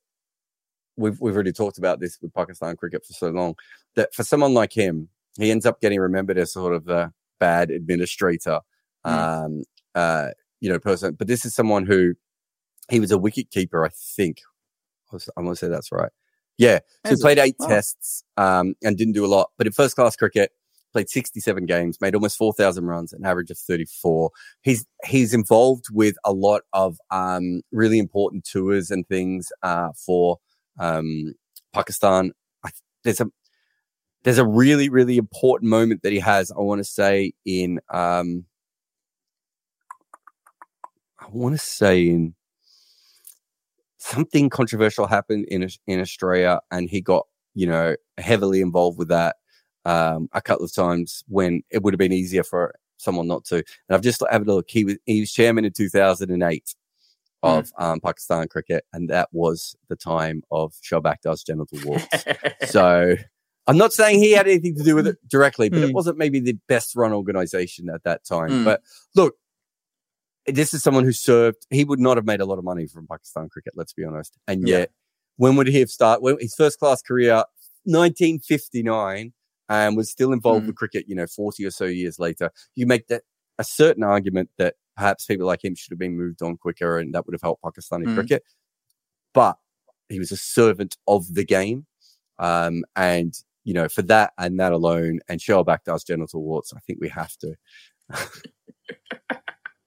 we've 0.99 1.21
we've 1.21 1.35
already 1.35 1.53
talked 1.53 1.79
about 1.79 2.01
this 2.01 2.19
with 2.21 2.35
Pakistan 2.35 2.77
cricket 2.77 3.07
for 3.07 3.13
so 3.13 3.31
long 3.31 3.55
that 3.95 4.13
for 4.15 4.25
someone 4.25 4.53
like 4.53 4.73
him, 4.73 5.09
he 5.39 5.51
ends 5.51 5.65
up 5.65 5.81
getting 5.81 6.01
remembered 6.01 6.37
as 6.37 6.53
sort 6.53 6.75
of 6.75 6.85
the 6.85 7.13
bad 7.39 7.71
administrator, 7.71 8.61
mm. 9.07 9.11
um, 9.11 9.63
uh, 9.95 10.29
you 10.61 10.69
know, 10.69 10.79
person. 10.79 11.15
But 11.15 11.29
this 11.29 11.45
is 11.45 11.55
someone 11.55 11.87
who 11.87 12.15
he 12.91 13.01
was 13.01 13.13
a 13.13 13.19
wicket 13.19 13.51
keeper, 13.51 13.85
I 13.85 13.91
think. 13.91 14.41
I'm 15.37 15.45
going 15.45 15.55
to 15.55 15.57
say 15.57 15.69
that's 15.69 15.93
right. 15.93 16.11
Yeah, 16.59 16.81
so 17.07 17.15
he 17.15 17.23
played 17.23 17.39
eight 17.39 17.57
tests 17.61 18.25
um, 18.37 18.75
and 18.83 18.99
didn't 18.99 19.15
do 19.15 19.25
a 19.25 19.29
lot, 19.29 19.51
but 19.57 19.69
in 19.69 19.73
first 19.73 19.95
class 19.95 20.17
cricket, 20.17 20.51
played 20.93 21.09
67 21.09 21.67
games, 21.67 22.01
made 22.01 22.15
almost 22.15 22.37
4,000 22.37 22.85
runs, 22.85 23.13
an 23.13 23.25
average 23.25 23.51
of 23.51 23.59
34. 23.59 24.31
He's 24.63 24.85
he's 25.05 25.35
involved 25.35 25.87
with 25.93 26.17
a 26.25 26.33
lot 26.33 26.63
of 26.73 26.99
um, 27.11 27.63
really 27.71 27.99
important 27.99 28.45
tours 28.45 28.91
and 28.91 29.07
things 29.07 29.53
uh, 29.63 29.91
for 29.95 30.39
um, 30.79 31.35
Pakistan. 31.73 32.33
I, 32.65 32.71
there's 33.05 33.21
a 33.21 33.31
there's 34.25 34.39
a 34.39 34.47
really 34.47 34.89
really 34.89 35.17
important 35.17 35.71
moment 35.71 36.03
that 36.03 36.13
he 36.13 36.19
has. 36.21 36.51
I 36.51 36.61
want 36.61 36.81
to 36.81 36.85
say 36.85 37.33
in 37.45 37.81
um, 37.91 38.45
I 41.21 41.27
want 41.31 41.55
to 41.55 41.65
say 41.65 42.09
in 42.09 42.35
something 43.99 44.49
controversial 44.49 45.07
happened 45.07 45.47
in 45.49 45.69
in 45.87 46.01
Australia, 46.01 46.61
and 46.71 46.89
he 46.89 47.01
got 47.01 47.27
you 47.55 47.67
know 47.67 47.97
heavily 48.19 48.61
involved 48.61 48.99
with 48.99 49.09
that 49.09 49.37
um, 49.85 50.29
a 50.33 50.41
couple 50.41 50.65
of 50.65 50.75
times 50.75 51.25
when 51.29 51.63
it 51.71 51.83
would 51.83 51.95
have 51.95 51.99
been 51.99 52.13
easier 52.13 52.43
for 52.43 52.75
someone 52.99 53.27
not 53.27 53.45
to. 53.47 53.57
And 53.57 53.65
I've 53.91 54.03
just 54.03 54.23
had 54.31 54.43
a 54.43 54.45
look. 54.45 54.67
He 54.69 54.85
was 54.85 54.97
he 55.07 55.21
was 55.21 55.33
chairman 55.33 55.65
in 55.65 55.73
2008 55.73 56.75
of 57.43 57.67
mm. 57.67 57.85
um, 57.85 58.01
Pakistan 58.01 58.49
cricket, 58.49 58.85
and 58.93 59.09
that 59.11 59.29
was 59.33 59.77
the 59.89 59.97
time 59.97 60.43
of 60.51 60.73
Shoaib 60.83 61.03
Akhtar's 61.03 61.43
genital 61.43 61.79
warts. 61.85 62.07
so 62.71 63.17
I'm 63.67 63.77
not 63.77 63.93
saying 63.93 64.19
he 64.19 64.33
had 64.33 64.49
anything 64.49 64.77
to 64.77 64.83
do 64.83 64.95
with 64.95 65.07
it 65.07 65.17
directly, 65.29 65.69
but 65.69 65.81
mm. 65.81 65.91
it 65.91 65.95
wasn't 65.95 66.19
maybe 66.19 66.41
the 66.41 66.57
best 66.69 66.97
run 66.97 67.13
organization 67.13 67.91
at 67.91 68.03
that 68.05 68.25
time. 68.25 68.51
Mm. 68.51 68.65
But 68.65 68.81
look, 69.15 69.35
this 70.47 70.73
is 70.73 70.83
someone 70.83 71.05
who 71.05 71.13
served. 71.13 71.67
He 71.71 71.85
would 71.85 72.01
not 72.01 72.17
have 72.17 72.25
made 72.25 72.41
a 72.41 72.47
lot 72.47 72.59
of 72.59 72.65
money 72.65 72.87
from 72.87 73.07
Pakistan 73.07 73.49
cricket. 73.51 73.75
Let's 73.77 73.93
be 73.93 74.05
honest. 74.05 74.37
And 74.47 74.67
yet, 74.67 74.81
yeah. 74.81 74.87
when 75.37 75.57
would 75.57 75.67
he 75.67 75.81
have 75.81 75.91
started? 75.91 76.23
When 76.23 76.39
his 76.41 76.55
first 76.55 76.79
class 76.79 77.03
career, 77.03 77.45
1959, 77.85 79.33
and 79.69 79.97
was 79.97 80.11
still 80.11 80.33
involved 80.33 80.65
mm. 80.65 80.69
with 80.69 80.77
cricket. 80.77 81.05
You 81.07 81.15
know, 81.17 81.27
40 81.27 81.67
or 81.67 81.71
so 81.71 81.85
years 81.85 82.19
later, 82.19 82.51
you 82.75 82.87
make 82.87 83.09
that 83.09 83.23
a 83.59 83.65
certain 83.65 84.03
argument 84.03 84.51
that 84.59 84.77
perhaps 84.99 85.27
people 85.27 85.47
like 85.47 85.65
him 85.65 85.77
should 85.77 85.93
have 85.93 85.99
been 85.99 86.17
moved 86.17 86.43
on 86.43 86.57
quicker 86.57 86.99
and 86.99 87.15
that 87.15 87.25
would 87.25 87.35
have 87.35 87.43
helped 87.43 87.63
Pakistani 87.63 88.05
mm. 88.05 88.15
cricket. 88.15 88.43
But 89.33 89.57
he 90.09 90.19
was 90.19 90.33
a 90.33 90.37
servant 90.37 90.97
of 91.07 91.35
the 91.35 91.45
game. 91.45 91.87
Um, 92.41 92.85
and, 92.97 93.33
you 93.65 93.75
know, 93.75 93.89
for 93.89 94.03
that 94.03 94.33
and 94.39 94.59
that 94.59 94.73
alone, 94.73 95.21
and 95.29 95.41
Shoaib 95.41 95.67
Akhtar's 95.67 96.03
genital 96.03 96.43
warts, 96.43 96.73
I 96.75 96.81
think 96.81 96.99
we 97.01 97.09
have 97.11 97.37
to. 97.39 97.55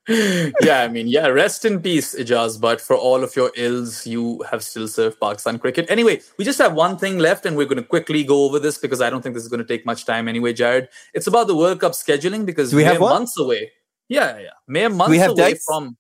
yeah, 0.62 0.82
I 0.84 0.88
mean, 0.88 1.08
yeah, 1.08 1.28
rest 1.28 1.66
in 1.66 1.82
peace, 1.82 2.16
Ijaz. 2.16 2.60
But 2.60 2.80
for 2.80 2.96
all 2.96 3.24
of 3.24 3.36
your 3.36 3.52
ills, 3.56 4.08
you 4.08 4.44
have 4.50 4.64
still 4.64 4.88
served 4.88 5.20
Pakistan 5.20 5.60
cricket. 5.60 5.86
Anyway, 5.90 6.22
we 6.38 6.46
just 6.46 6.60
have 6.60 6.74
one 6.74 6.98
thing 6.98 7.18
left, 7.18 7.46
and 7.46 7.58
we're 7.58 7.66
going 7.66 7.78
to 7.82 7.84
quickly 7.84 8.24
go 8.24 8.46
over 8.46 8.60
this 8.60 8.78
because 8.78 9.02
I 9.02 9.10
don't 9.10 9.22
think 9.22 9.36
this 9.36 9.44
is 9.44 9.50
going 9.50 9.66
to 9.66 9.68
take 9.68 9.86
much 9.86 10.06
time 10.06 10.28
anyway, 10.28 10.54
Jarrod. 10.54 10.88
It's 11.14 11.28
about 11.28 11.48
the 11.48 11.56
World 11.56 11.80
Cup 11.82 11.94
scheduling 11.94 12.46
because 12.46 12.72
Do 12.72 12.78
we 12.78 12.84
have 12.84 13.02
one? 13.02 13.12
months 13.12 13.38
away. 13.38 13.72
Yeah, 14.12 14.40
yeah, 14.40 14.50
mere 14.68 14.90
months 14.90 15.10
we 15.10 15.18
have 15.20 15.32
away 15.32 15.52
dates? 15.54 15.64
from. 15.66 15.98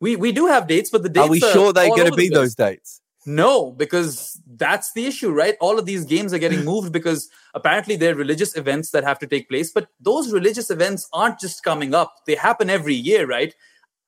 We 0.00 0.14
we 0.14 0.30
do 0.30 0.46
have 0.46 0.68
dates, 0.68 0.90
but 0.90 1.02
the 1.02 1.08
dates 1.08 1.26
are 1.26 1.30
we 1.30 1.40
sure 1.40 1.72
they're 1.72 1.88
going 1.88 2.08
to 2.08 2.16
be 2.16 2.28
those 2.28 2.54
dates? 2.54 3.00
No, 3.26 3.72
because 3.72 4.40
that's 4.56 4.92
the 4.92 5.06
issue, 5.06 5.32
right? 5.32 5.56
All 5.60 5.76
of 5.76 5.84
these 5.84 6.04
games 6.04 6.32
are 6.32 6.38
getting 6.38 6.64
moved 6.64 6.92
because 6.92 7.28
apparently 7.54 7.96
they're 7.96 8.14
religious 8.14 8.56
events 8.56 8.90
that 8.92 9.02
have 9.02 9.18
to 9.18 9.26
take 9.26 9.48
place. 9.48 9.72
But 9.72 9.88
those 10.00 10.32
religious 10.32 10.70
events 10.70 11.08
aren't 11.12 11.40
just 11.40 11.64
coming 11.64 11.94
up, 11.94 12.14
they 12.26 12.36
happen 12.36 12.70
every 12.70 12.94
year, 12.94 13.26
right? 13.26 13.52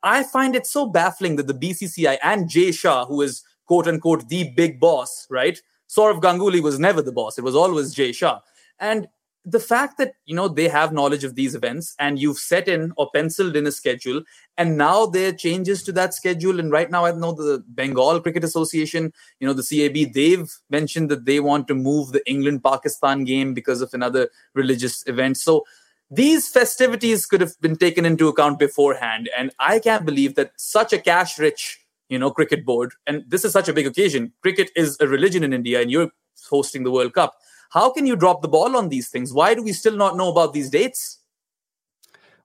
I 0.05 0.23
find 0.23 0.55
it 0.55 0.67
so 0.67 0.87
baffling 0.87 1.37
that 1.37 1.49
the 1.49 1.55
BCCI 1.55 2.19
and 2.23 2.49
Jay 2.49 2.71
Shah, 2.71 3.05
who 3.05 3.21
is 3.21 3.43
quote 3.67 3.89
unquote 3.89 4.29
the 4.29 4.51
big 4.51 4.79
boss, 4.79 5.27
right? 5.29 5.61
Sourav 5.89 6.23
Ganguly 6.23 6.63
was 6.63 6.79
never 6.79 7.03
the 7.03 7.13
boss, 7.13 7.37
it 7.37 7.43
was 7.43 7.57
always 7.57 7.93
Jay 7.93 8.13
Shah. 8.13 8.39
And 8.79 9.09
the 9.45 9.61
fact 9.61 9.97
that 9.97 10.15
you 10.27 10.35
know 10.35 10.49
they 10.49 10.69
have 10.69 10.93
knowledge 10.93 11.25
of 11.25 11.35
these 11.35 11.55
events 11.55 11.95
and 11.99 12.19
you've 12.19 12.39
set 12.39 12.69
in 12.69 12.93
or 12.97 13.11
penciled 13.15 13.57
in 13.57 13.67
a 13.67 13.73
schedule 13.73 14.23
and 14.59 14.77
now 14.77 15.07
there 15.07 15.31
are 15.31 15.33
changes 15.33 15.83
to 15.83 15.93
that 15.93 16.13
schedule. 16.13 16.61
And 16.61 16.71
right 16.71 16.91
now 16.91 17.07
i 17.07 17.13
know 17.13 17.33
the 17.33 17.65
bengal 17.69 18.21
cricket 18.21 18.45
association 18.45 19.13
you 19.39 19.47
know 19.47 19.55
the 19.55 19.63
cab 19.63 20.13
they've 20.13 20.51
mentioned 20.69 21.11
that 21.11 21.25
they 21.25 21.41
want 21.41 21.69
to 21.69 21.75
move 21.75 22.13
the 22.13 22.29
england 22.29 22.63
pakistan 22.63 23.25
game 23.25 23.55
because 23.55 23.81
of 23.81 23.95
another 23.95 24.29
religious 24.55 25.07
event. 25.07 25.37
So 25.39 25.65
these 26.11 26.49
festivities 26.49 27.25
could 27.25 27.41
have 27.41 27.59
been 27.61 27.77
taken 27.77 28.05
into 28.05 28.29
account 28.29 28.59
beforehand. 28.59 29.31
And 29.37 29.53
i 29.59 29.79
can't 29.79 30.05
believe 30.05 30.35
that 30.35 30.53
such 30.57 30.93
a 30.93 30.99
cash 30.99 31.39
rich 31.39 31.81
you 32.11 32.19
know 32.19 32.31
cricket 32.31 32.67
board 32.67 32.93
and 33.07 33.25
this 33.27 33.45
is 33.45 33.53
such 33.53 33.69
a 33.69 33.73
big 33.73 33.87
occasion. 33.87 34.33
Cricket 34.43 34.71
is 34.77 34.99
a 35.01 35.09
religion 35.09 35.43
in 35.43 35.55
india 35.55 35.81
and 35.81 35.91
you're 35.91 36.11
hosting 36.51 36.85
the 36.85 36.91
world 36.91 37.15
cup 37.15 37.35
how 37.71 37.91
can 37.91 38.07
you 38.07 38.17
drop 38.17 38.43
the 38.43 38.49
ball 38.49 38.77
on 38.77 38.89
these 38.89 39.09
things? 39.09 39.33
Why 39.33 39.55
do 39.55 39.63
we 39.63 39.73
still 39.73 39.97
not 39.97 40.17
know 40.17 40.29
about 40.29 40.53
these 40.53 40.71
dates? 40.71 41.21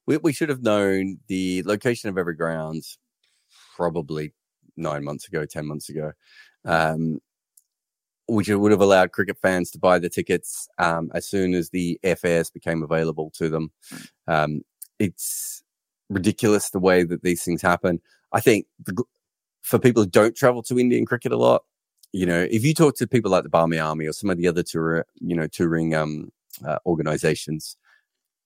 We, 0.05 0.17
we 0.17 0.33
should 0.33 0.49
have 0.49 0.61
known 0.61 1.17
the 1.27 1.63
location 1.63 2.09
of 2.09 2.17
every 2.17 2.35
ground 2.35 2.83
probably 3.75 4.33
nine 4.77 5.03
months 5.03 5.27
ago, 5.27 5.45
10 5.45 5.65
months 5.65 5.89
ago, 5.89 6.13
um, 6.63 7.19
which 8.27 8.49
would 8.49 8.71
have 8.71 8.81
allowed 8.81 9.11
cricket 9.11 9.37
fans 9.41 9.71
to 9.71 9.79
buy 9.79 9.97
the 9.97 10.09
tickets 10.09 10.67
um, 10.77 11.11
as 11.13 11.27
soon 11.27 11.55
as 11.55 11.71
the 11.71 11.99
airfares 12.03 12.53
became 12.53 12.83
available 12.83 13.31
to 13.35 13.49
them. 13.49 13.71
Um, 14.27 14.61
it's 14.99 15.63
ridiculous 16.09 16.69
the 16.69 16.79
way 16.79 17.03
that 17.03 17.23
these 17.23 17.43
things 17.43 17.61
happen. 17.61 17.99
I 18.31 18.41
think 18.41 18.67
the, 18.85 19.03
for 19.63 19.79
people 19.79 20.03
who 20.03 20.09
don't 20.09 20.35
travel 20.35 20.61
to 20.63 20.79
Indian 20.79 21.05
cricket 21.05 21.31
a 21.31 21.37
lot, 21.37 21.63
you 22.15 22.25
know, 22.25 22.47
if 22.49 22.63
you 22.63 22.73
talk 22.73 22.95
to 22.95 23.07
people 23.07 23.29
like 23.29 23.43
the 23.43 23.49
Barmy 23.49 23.77
Army 23.77 24.05
or 24.05 24.13
some 24.13 24.29
of 24.29 24.37
the 24.37 24.47
other 24.47 24.63
tour, 24.63 25.05
you 25.15 25.35
know, 25.35 25.47
touring 25.47 25.93
um, 25.93 26.31
uh, 26.65 26.77
organizations, 26.85 27.75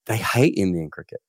they 0.07 0.17
hate 0.17 0.55
Indian 0.57 0.89
cricket, 0.89 1.21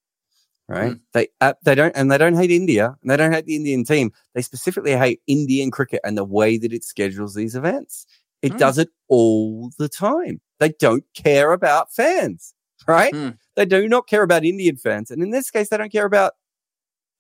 right? 0.66 0.92
Mm. 0.92 1.00
They 1.12 1.28
uh, 1.42 1.52
they 1.62 1.74
don't, 1.74 1.94
and 1.94 2.10
they 2.10 2.16
don't 2.16 2.36
hate 2.36 2.50
India, 2.50 2.96
and 3.02 3.10
they 3.10 3.18
don't 3.18 3.32
hate 3.32 3.44
the 3.44 3.56
Indian 3.56 3.84
team. 3.84 4.10
They 4.34 4.40
specifically 4.40 4.96
hate 4.96 5.20
Indian 5.26 5.70
cricket 5.70 6.00
and 6.02 6.16
the 6.16 6.24
way 6.24 6.56
that 6.56 6.72
it 6.72 6.82
schedules 6.82 7.34
these 7.34 7.54
events. 7.54 8.06
It 8.40 8.52
mm. 8.52 8.58
does 8.58 8.78
it 8.78 8.88
all 9.08 9.70
the 9.78 9.90
time. 9.90 10.40
They 10.60 10.70
don't 10.70 11.04
care 11.12 11.52
about 11.52 11.92
fans, 11.92 12.54
right? 12.88 13.12
Mm. 13.12 13.36
They 13.54 13.66
do 13.66 13.86
not 13.86 14.06
care 14.06 14.22
about 14.22 14.46
Indian 14.46 14.78
fans, 14.78 15.10
and 15.10 15.22
in 15.22 15.28
this 15.28 15.50
case, 15.50 15.68
they 15.68 15.76
don't 15.76 15.92
care 15.92 16.06
about 16.06 16.32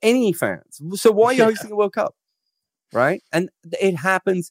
any 0.00 0.32
fans. 0.32 0.80
So 0.94 1.12
why 1.12 1.26
are 1.26 1.32
you 1.34 1.44
hosting 1.50 1.72
a 1.72 1.76
World 1.76 1.92
Cup? 1.92 2.14
Right? 2.94 3.22
And 3.32 3.50
it 3.80 3.96
happens 3.96 4.50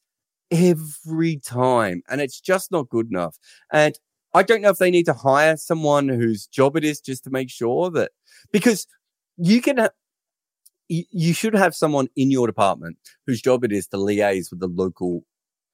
every 0.52 1.38
time. 1.38 2.02
And 2.10 2.22
it's 2.22 2.40
just 2.40 2.72
not 2.72 2.90
good 2.90 3.08
enough. 3.10 3.38
And 3.72 3.98
I 4.34 4.44
don't 4.44 4.62
know 4.62 4.70
if 4.70 4.78
they 4.78 4.92
need 4.92 5.06
to 5.06 5.14
hire 5.14 5.58
someone 5.58 6.08
whose 6.08 6.48
job 6.48 6.76
it 6.76 6.84
is 6.84 7.00
just 7.00 7.24
to 7.24 7.30
make 7.30 7.50
sure 7.50 7.90
that, 7.92 8.12
because 8.52 8.88
you 9.38 9.62
can, 9.62 9.78
ha- 9.78 9.90
you, 10.88 11.34
should 11.34 11.54
have 11.54 11.76
someone 11.76 12.08
in 12.16 12.32
your 12.32 12.48
department 12.48 12.98
whose 13.26 13.42
job 13.42 13.64
it 13.64 13.72
is 13.72 13.88
to 13.88 13.98
liaise 13.98 14.50
with 14.50 14.60
the 14.60 14.68
local, 14.68 15.24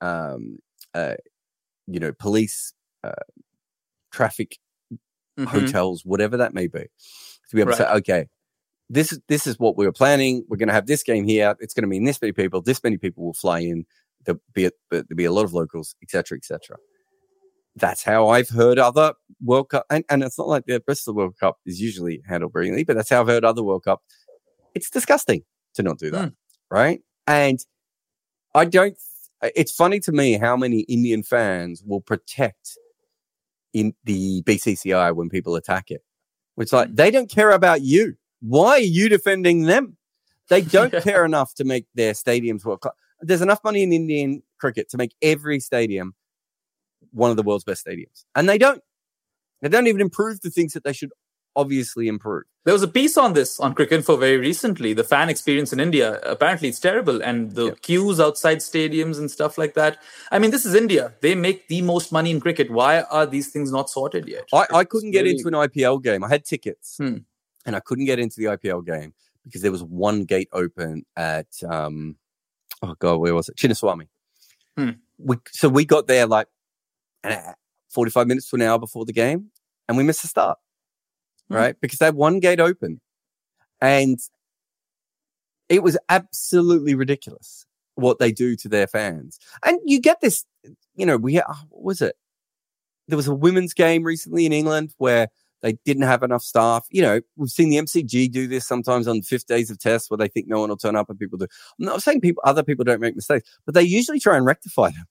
um, 0.02 0.60
uh, 0.94 1.16
you 1.88 2.00
know, 2.00 2.12
police, 2.14 2.74
uh, 3.04 3.12
traffic, 4.12 4.58
mm-hmm. 4.92 5.46
hotels, 5.46 6.06
whatever 6.06 6.38
that 6.38 6.54
may 6.54 6.68
be, 6.68 6.80
to 7.50 7.56
be 7.56 7.62
able 7.62 7.72
right. 7.72 7.78
to 7.78 7.84
say, 7.84 7.90
okay, 7.90 8.28
this 8.90 9.12
is 9.12 9.20
this 9.28 9.48
is 9.48 9.58
what 9.60 9.78
we 9.78 9.86
were 9.86 9.92
planning. 9.92 10.46
We're 10.48 10.58
going 10.58 10.68
to 10.68 10.74
have 10.74 10.86
this 10.86 11.04
game 11.04 11.26
here. 11.26 11.56
It's 11.60 11.74
going 11.74 11.84
to 11.84 11.88
mean 11.88 12.04
this 12.04 12.22
many 12.22 12.34
people. 12.34 12.62
This 12.62 12.84
many 12.84 12.98
people 12.98 13.26
will 13.26 13.34
fly 13.34 13.60
in 13.60 13.86
there'll 14.26 14.42
be 14.54 14.66
a, 14.66 14.72
there'll 14.92 15.06
be 15.16 15.26
a 15.26 15.32
lot 15.32 15.46
of 15.46 15.54
locals, 15.54 15.96
etc., 16.02 16.38
etc. 16.38 16.78
That's 17.76 18.04
how 18.04 18.30
I've 18.30 18.50
heard 18.50 18.80
other 18.80 19.14
World 19.44 19.70
Cup, 19.70 19.86
and, 19.90 20.04
and 20.10 20.24
it's 20.24 20.38
not 20.38 20.48
like 20.48 20.66
the 20.66 20.80
Bristol 20.80 21.14
World 21.14 21.36
Cup 21.40 21.58
is 21.66 21.82
usually 21.82 22.22
handled 22.28 22.54
brilliantly, 22.54 22.84
but 22.84 22.96
that's 22.96 23.10
how 23.10 23.22
I've 23.22 23.28
heard 23.28 23.44
other 23.44 23.64
World 23.64 23.84
Cup. 23.84 24.02
It's 24.74 24.90
disgusting 24.90 25.44
to 25.76 25.84
not 25.84 26.00
do 26.00 26.10
that, 26.12 26.30
mm. 26.30 26.36
right? 26.70 27.02
And 27.28 27.60
I 28.54 28.66
don't, 28.66 28.98
it's 29.42 29.72
funny 29.74 30.00
to 30.02 30.12
me 30.12 30.34
how 30.38 30.56
many 30.56 30.82
Indian 30.82 31.24
fans 31.24 31.84
will 31.86 32.02
protect 32.02 32.78
in 33.74 33.94
the 34.06 34.42
BCCI 34.44 35.14
when 35.14 35.30
people 35.30 35.56
attack 35.56 35.92
it. 35.92 36.02
It's 36.58 36.72
like 36.72 36.90
Mm. 36.90 36.96
they 36.96 37.12
don't 37.12 37.30
care 37.30 37.52
about 37.52 37.82
you. 37.82 38.16
Why 38.40 38.72
are 38.72 38.80
you 38.80 39.10
defending 39.10 39.64
them? 39.64 39.98
They 40.50 40.62
don't 40.78 40.94
care 41.04 41.26
enough 41.26 41.54
to 41.56 41.66
make 41.66 41.88
their 41.94 42.14
stadiums 42.14 42.64
world 42.64 42.82
class. 42.82 42.96
There's 43.28 43.42
enough 43.42 43.60
money 43.64 43.84
in 43.84 43.92
Indian 43.94 44.44
cricket 44.60 44.90
to 44.90 44.98
make 44.98 45.14
every 45.22 45.60
stadium 45.60 46.14
one 47.12 47.32
of 47.32 47.38
the 47.38 47.44
world's 47.44 47.64
best 47.64 47.86
stadiums, 47.86 48.26
and 48.36 48.48
they 48.50 48.58
don't. 48.58 48.82
They 49.62 49.70
don't 49.70 49.88
even 49.88 50.02
improve 50.02 50.42
the 50.42 50.50
things 50.52 50.74
that 50.74 50.84
they 50.84 50.94
should 50.94 51.12
obviously 51.56 52.08
improve. 52.10 52.44
There 52.66 52.74
was 52.74 52.84
a 52.84 52.88
piece 52.88 53.18
on 53.18 53.34
this 53.34 53.60
on 53.60 53.74
Cricket 53.74 54.04
Cricinfo 54.04 54.20
very 54.20 54.38
recently. 54.38 54.94
The 54.94 55.04
fan 55.04 55.30
experience 55.30 55.72
in 55.72 55.80
India, 55.80 56.20
apparently 56.24 56.68
it's 56.70 56.80
terrible. 56.80 57.22
And 57.24 57.52
the 57.56 57.72
queues 57.82 58.20
outside 58.20 58.58
stadiums 58.58 59.18
and 59.18 59.32
stuff 59.32 59.58
like 59.58 59.74
that. 59.76 59.98
I 60.32 60.40
mean, 60.40 60.52
this 60.52 60.66
is 60.66 60.76
India. 60.76 61.14
They 61.22 61.34
make 61.36 61.68
the 61.70 61.82
most 61.84 62.12
money 62.12 62.32
in 62.32 62.42
cricket. 62.42 62.70
Why 62.70 63.02
are 63.04 63.26
these 63.26 63.48
things 63.50 63.72
not 63.72 63.90
sorted 63.90 64.28
yet? 64.28 64.44
I, 64.54 64.66
I 64.74 64.84
couldn't 64.84 65.12
get 65.12 65.24
really- 65.24 65.38
into 65.38 65.48
an 65.48 65.54
IPL 65.54 66.04
game. 66.04 66.24
I 66.24 66.28
had 66.28 66.44
tickets, 66.44 66.98
Hmm. 66.98 67.18
and 67.66 67.76
I 67.76 67.80
couldn't 67.80 68.06
get 68.06 68.20
into 68.20 68.36
the 68.42 68.46
IPL 68.48 68.86
game 68.86 69.14
because 69.46 69.62
there 69.62 69.72
was 69.72 69.84
one 69.84 70.26
gate 70.26 70.50
open 70.52 71.06
at 71.16 71.48
um, 71.68 72.18
oh 72.86 72.96
god, 73.00 73.18
where 73.18 73.34
was 73.34 73.50
it? 73.50 73.56
Chinnaswamy. 73.56 74.08
Hmm. 74.78 74.92
We 75.18 75.38
so 75.52 75.70
we 75.70 75.86
got 75.86 76.08
there 76.08 76.28
like 76.28 76.48
forty 77.90 78.12
five 78.12 78.28
minutes 78.28 78.50
to 78.50 78.56
an 78.58 78.62
hour 78.62 78.80
before 78.80 79.06
the 79.06 79.14
game, 79.14 79.52
and 79.88 79.98
we 79.98 80.04
missed 80.04 80.22
the 80.22 80.28
start, 80.28 80.58
Hmm. 81.50 81.56
right? 81.56 81.76
Because 81.82 82.00
they 82.00 82.06
had 82.06 82.16
one 82.16 82.40
gate 82.40 82.60
open, 82.60 83.02
and 83.82 84.20
it 85.70 85.82
was 85.84 85.98
absolutely 86.10 86.96
ridiculous 86.96 87.66
what 87.96 88.20
they 88.20 88.32
do 88.32 88.56
to 88.58 88.70
their 88.70 88.88
fans. 88.88 89.40
And 89.64 89.80
you 89.86 90.00
get 90.02 90.20
this, 90.22 90.46
you 90.96 91.06
know, 91.06 91.18
we 91.18 91.40
uh, 91.40 91.44
what 91.70 91.84
was 91.84 92.02
it? 92.02 92.16
There 93.08 93.18
was 93.18 93.28
a 93.28 93.34
women's 93.36 93.74
game 93.74 94.04
recently 94.04 94.46
in 94.46 94.54
England 94.54 94.94
where 94.98 95.30
they 95.62 95.74
didn't 95.86 96.04
have 96.04 96.24
enough 96.24 96.44
staff. 96.44 96.86
You 96.92 97.02
know, 97.02 97.22
we've 97.36 97.50
seen 97.50 97.70
the 97.70 97.78
MCG 97.78 98.32
do 98.32 98.48
this 98.48 98.68
sometimes 98.68 99.08
on 99.08 99.22
fifth 99.22 99.48
days 99.48 99.72
of 99.72 99.80
tests 99.80 100.10
where 100.10 100.18
they 100.18 100.28
think 100.28 100.48
no 100.48 100.60
one 100.60 100.70
will 100.70 100.78
turn 100.78 100.96
up 100.96 101.10
and 101.10 101.18
people 101.18 101.38
do. 101.38 101.48
I'm 101.80 101.86
not 101.86 102.04
saying 102.04 102.22
people, 102.22 102.44
other 102.46 102.64
people 102.64 102.86
don't 102.86 103.02
make 103.02 103.16
mistakes, 103.16 103.50
but 103.66 103.74
they 103.74 103.84
usually 103.84 104.20
try 104.20 104.38
and 104.38 104.46
rectify 104.46 104.90
them. 104.92 105.06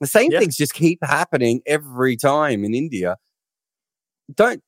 The 0.00 0.06
same 0.06 0.30
Yeah. 0.32 0.40
things 0.40 0.56
just 0.56 0.74
keep 0.74 0.98
happening 1.02 1.60
every 1.66 2.16
time 2.16 2.64
in 2.64 2.74
India. 2.74 3.16
Don't, 4.34 4.62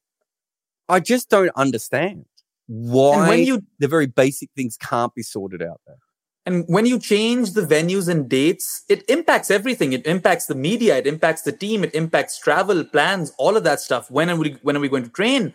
I 0.89 1.01
just 1.01 1.31
don't 1.31 1.53
understand 1.57 2.27
why 2.67 3.19
And 3.21 3.29
when 3.29 3.45
you 3.45 3.63
the 3.79 3.89
very 3.89 4.07
basic 4.07 4.51
things 4.57 4.77
can't 4.77 5.15
be 5.15 5.23
sorted 5.23 5.63
out 5.63 5.81
there. 5.87 5.97
And 6.45 6.65
when 6.67 6.87
you 6.87 6.99
change 6.99 7.53
the 7.53 7.63
venues 7.63 8.09
and 8.09 8.29
dates, 8.29 8.83
it 8.89 9.09
impacts 9.09 9.51
everything. 9.51 9.93
It 9.93 10.07
impacts 10.07 10.47
the 10.47 10.57
media, 10.57 10.99
it 10.99 11.07
impacts 11.07 11.43
the 11.43 11.53
team, 11.53 11.85
it 11.85 11.95
impacts 11.95 12.39
travel 12.39 12.85
plans, 12.85 13.33
all 13.39 13.57
of 13.57 13.63
that 13.65 13.81
stuff. 13.81 14.11
When 14.11 14.29
are 14.29 14.37
we 14.37 14.57
when 14.63 14.77
are 14.77 14.81
we 14.81 14.89
going 14.89 15.05
to 15.05 15.11
train? 15.11 15.55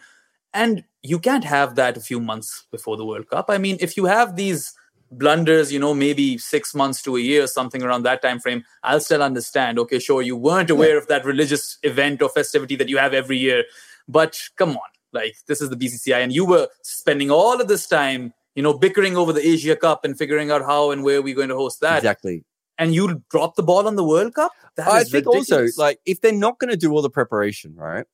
And 0.54 0.86
you 1.04 1.20
can't 1.20 1.44
have 1.44 1.76
that 1.76 1.98
a 1.98 2.00
few 2.00 2.20
months 2.20 2.66
before 2.72 2.96
the 2.96 3.06
World 3.06 3.30
Cup. 3.30 3.46
I 3.50 3.58
mean, 3.58 3.78
if 3.82 3.98
you 3.98 4.06
have 4.06 4.38
these 4.38 4.74
blunders, 5.12 5.72
you 5.72 5.80
know, 5.80 5.94
maybe 5.94 6.38
six 6.38 6.74
months 6.74 7.02
to 7.04 7.18
a 7.18 7.20
year, 7.20 7.48
something 7.48 7.84
around 7.84 8.04
that 8.04 8.22
time 8.22 8.40
frame, 8.40 8.64
I'll 8.84 9.00
still 9.00 9.24
understand. 9.24 9.80
Okay, 9.80 10.00
sure, 10.00 10.22
you 10.22 10.38
weren't 10.38 10.70
aware 10.70 10.98
of 10.98 11.08
that 11.08 11.26
religious 11.26 11.78
event 11.84 12.22
or 12.22 12.30
festivity 12.30 12.76
that 12.78 12.90
you 12.90 12.98
have 12.98 13.14
every 13.14 13.38
year. 13.38 13.66
But 14.08 14.40
come 14.56 14.72
on, 14.72 14.90
like 15.12 15.36
this 15.48 15.62
is 15.62 15.70
the 15.70 15.76
BCCI, 15.76 16.24
and 16.24 16.32
you 16.32 16.46
were 16.46 16.70
spending 16.82 17.30
all 17.30 17.60
of 17.60 17.68
this 17.68 17.88
time 17.88 18.34
you 18.58 18.64
know, 18.64 18.74
bickering 18.78 19.16
over 19.16 19.32
the 19.32 19.46
Asia 19.48 19.76
Cup 19.76 20.04
and 20.04 20.18
figuring 20.18 20.50
out 20.52 20.64
how 20.64 20.90
and 20.92 21.04
where 21.04 21.22
we're 21.22 21.36
going 21.36 21.50
to 21.50 21.56
host 21.56 21.80
that. 21.82 21.98
Exactly. 22.00 22.44
And 22.80 22.94
you 22.94 23.24
drop 23.30 23.56
the 23.56 23.64
ball 23.64 23.88
on 23.88 23.96
the 23.96 24.04
World 24.04 24.34
Cup? 24.34 24.52
That 24.76 24.88
I 24.88 25.02
is 25.02 25.12
think 25.12 25.26
ridiculous. 25.28 25.52
also, 25.78 25.82
like, 25.82 26.00
if 26.06 26.22
they're 26.22 26.32
not 26.34 26.60
going 26.60 26.72
to 26.72 26.78
do 26.78 26.92
all 26.92 27.02
the 27.04 27.10
preparation, 27.10 27.76
right? 27.76 28.06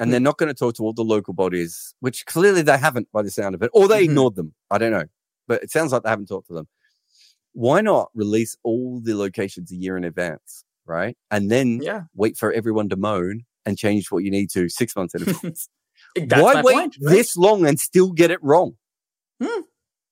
And 0.00 0.12
they're 0.12 0.20
not 0.20 0.38
going 0.38 0.48
to 0.48 0.54
talk 0.54 0.74
to 0.76 0.84
all 0.84 0.92
the 0.92 1.02
local 1.02 1.34
bodies, 1.34 1.94
which 2.00 2.24
clearly 2.26 2.62
they 2.62 2.78
haven't 2.78 3.08
by 3.12 3.22
the 3.22 3.30
sound 3.32 3.54
of 3.56 3.62
it, 3.64 3.70
or 3.74 3.88
they 3.88 4.02
Mhm. 4.02 4.10
ignored 4.10 4.36
them. 4.36 4.54
I 4.70 4.78
don't 4.78 4.92
know. 4.92 5.04
But 5.48 5.62
it 5.64 5.70
sounds 5.72 5.90
like 5.92 6.04
they 6.04 6.08
haven't 6.10 6.26
talked 6.26 6.46
to 6.48 6.54
them. 6.54 6.68
Why 7.52 7.80
not 7.80 8.10
release 8.14 8.56
all 8.62 9.00
the 9.00 9.14
locations 9.16 9.72
a 9.72 9.76
year 9.76 9.96
in 9.96 10.04
advance, 10.04 10.64
right? 10.86 11.16
And 11.32 11.50
then 11.50 11.80
yeah, 11.82 12.02
wait 12.14 12.36
for 12.36 12.52
everyone 12.52 12.88
to 12.90 12.96
moan 12.96 13.44
and 13.66 13.76
change 13.76 14.12
what 14.12 14.22
you 14.22 14.30
need 14.30 14.50
to 14.50 14.68
six 14.68 14.94
months 14.94 15.14
in 15.16 15.22
advance. 15.28 15.68
Why 16.16 16.62
wait 16.62 16.74
point. 16.74 16.96
right? 17.00 17.10
this 17.16 17.36
long 17.36 17.66
and 17.66 17.80
still 17.80 18.12
get 18.12 18.30
it 18.30 18.38
wrong? 18.42 18.76
Hmm. 19.42 19.62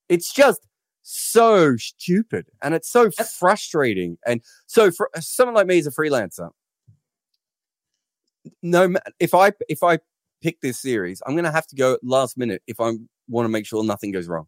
It's 0.09 0.33
just 0.33 0.61
so 1.03 1.77
stupid 1.77 2.47
and 2.63 2.75
it's 2.75 2.91
so 2.91 3.11
frustrating. 3.11 4.19
And 4.27 4.41
so 4.67 4.91
for 4.91 5.11
someone 5.21 5.55
like 5.55 5.67
me 5.67 5.79
as 5.79 5.87
a 5.87 5.91
freelancer, 5.91 6.51
no, 8.63 8.95
if 9.21 9.35
I 9.35 9.53
if 9.69 9.83
I 9.83 9.99
pick 10.43 10.61
this 10.61 10.81
series, 10.81 11.23
I'm 11.27 11.35
going 11.35 11.45
to 11.45 11.51
have 11.51 11.67
to 11.69 11.77
go 11.77 11.99
last 12.03 12.37
minute 12.39 12.63
if 12.67 12.81
I 12.81 12.93
want 13.29 13.45
to 13.47 13.49
make 13.49 13.67
sure 13.67 13.83
nothing 13.85 14.13
goes 14.13 14.29
wrong. 14.29 14.47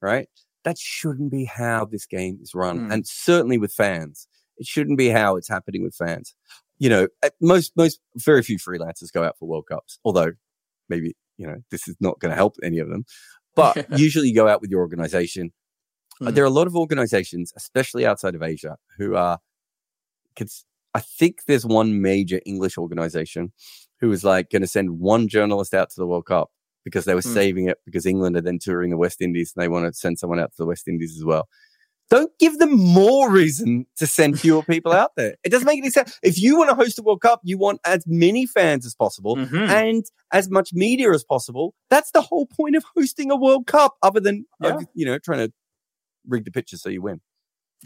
Right? 0.00 0.28
That 0.64 0.78
shouldn't 0.78 1.30
be 1.30 1.44
how 1.44 1.84
this 1.84 2.06
game 2.06 2.38
is 2.42 2.54
run, 2.54 2.86
Hmm. 2.86 2.92
and 2.92 3.06
certainly 3.06 3.58
with 3.58 3.72
fans, 3.72 4.26
it 4.58 4.66
shouldn't 4.66 4.98
be 4.98 5.08
how 5.08 5.36
it's 5.36 5.48
happening 5.48 5.82
with 5.82 5.94
fans. 5.94 6.34
You 6.78 6.88
know, 6.88 7.08
most 7.40 7.72
most 7.76 8.00
very 8.16 8.42
few 8.42 8.58
freelancers 8.58 9.12
go 9.12 9.22
out 9.22 9.38
for 9.38 9.48
World 9.48 9.66
Cups, 9.68 9.98
although 10.04 10.32
maybe 10.88 11.16
you 11.36 11.46
know 11.46 11.56
this 11.70 11.86
is 11.88 11.96
not 12.00 12.18
going 12.20 12.30
to 12.30 12.36
help 12.36 12.56
any 12.62 12.78
of 12.78 12.88
them. 12.88 13.04
But 13.54 13.86
usually, 13.98 14.28
you 14.28 14.34
go 14.34 14.48
out 14.48 14.60
with 14.60 14.70
your 14.70 14.80
organization. 14.80 15.52
Hmm. 16.18 16.30
There 16.30 16.44
are 16.44 16.46
a 16.46 16.50
lot 16.50 16.66
of 16.66 16.76
organizations, 16.76 17.52
especially 17.56 18.06
outside 18.06 18.34
of 18.34 18.42
Asia, 18.42 18.76
who 18.98 19.16
are. 19.16 19.38
I 20.94 21.00
think 21.00 21.44
there's 21.46 21.64
one 21.64 22.02
major 22.02 22.40
English 22.44 22.76
organization 22.76 23.52
who 24.00 24.08
was 24.08 24.24
like 24.24 24.50
going 24.50 24.62
to 24.62 24.68
send 24.68 24.98
one 24.98 25.28
journalist 25.28 25.74
out 25.74 25.90
to 25.90 25.96
the 25.96 26.06
World 26.06 26.26
Cup 26.26 26.50
because 26.84 27.04
they 27.04 27.14
were 27.14 27.20
Hmm. 27.22 27.32
saving 27.34 27.68
it 27.68 27.78
because 27.84 28.06
England 28.06 28.36
are 28.36 28.40
then 28.40 28.58
touring 28.58 28.90
the 28.90 28.96
West 28.96 29.20
Indies 29.22 29.52
and 29.54 29.62
they 29.62 29.68
want 29.68 29.86
to 29.86 29.92
send 29.98 30.18
someone 30.18 30.40
out 30.40 30.50
to 30.50 30.56
the 30.58 30.66
West 30.66 30.88
Indies 30.88 31.16
as 31.16 31.24
well. 31.24 31.48
Don't 32.12 32.30
give 32.38 32.58
them 32.58 32.76
more 32.78 33.30
reason 33.30 33.86
to 33.96 34.06
send 34.06 34.38
fewer 34.38 34.62
people 34.62 34.92
out 34.92 35.12
there. 35.16 35.34
It 35.44 35.48
doesn't 35.48 35.64
make 35.64 35.78
any 35.78 35.88
sense. 35.88 36.18
If 36.22 36.38
you 36.38 36.58
want 36.58 36.68
to 36.68 36.76
host 36.76 36.98
a 36.98 37.02
World 37.02 37.22
Cup, 37.22 37.40
you 37.42 37.56
want 37.56 37.80
as 37.86 38.04
many 38.06 38.44
fans 38.44 38.84
as 38.84 38.94
possible 38.94 39.34
Mhm. 39.36 39.66
and 39.70 40.04
as 40.30 40.50
much 40.50 40.74
media 40.74 41.10
as 41.12 41.24
possible. 41.24 41.74
That's 41.88 42.10
the 42.10 42.20
whole 42.20 42.44
point 42.44 42.76
of 42.76 42.84
hosting 42.94 43.30
a 43.30 43.36
World 43.36 43.66
Cup, 43.66 43.96
other 44.02 44.20
than 44.20 44.44
Yeah. 44.60 44.80
you 44.92 45.06
know 45.06 45.18
trying 45.18 45.46
to 45.48 45.54
rig 46.28 46.44
the 46.44 46.50
pitches 46.50 46.82
so 46.82 46.90
you 46.90 47.00
win. 47.00 47.22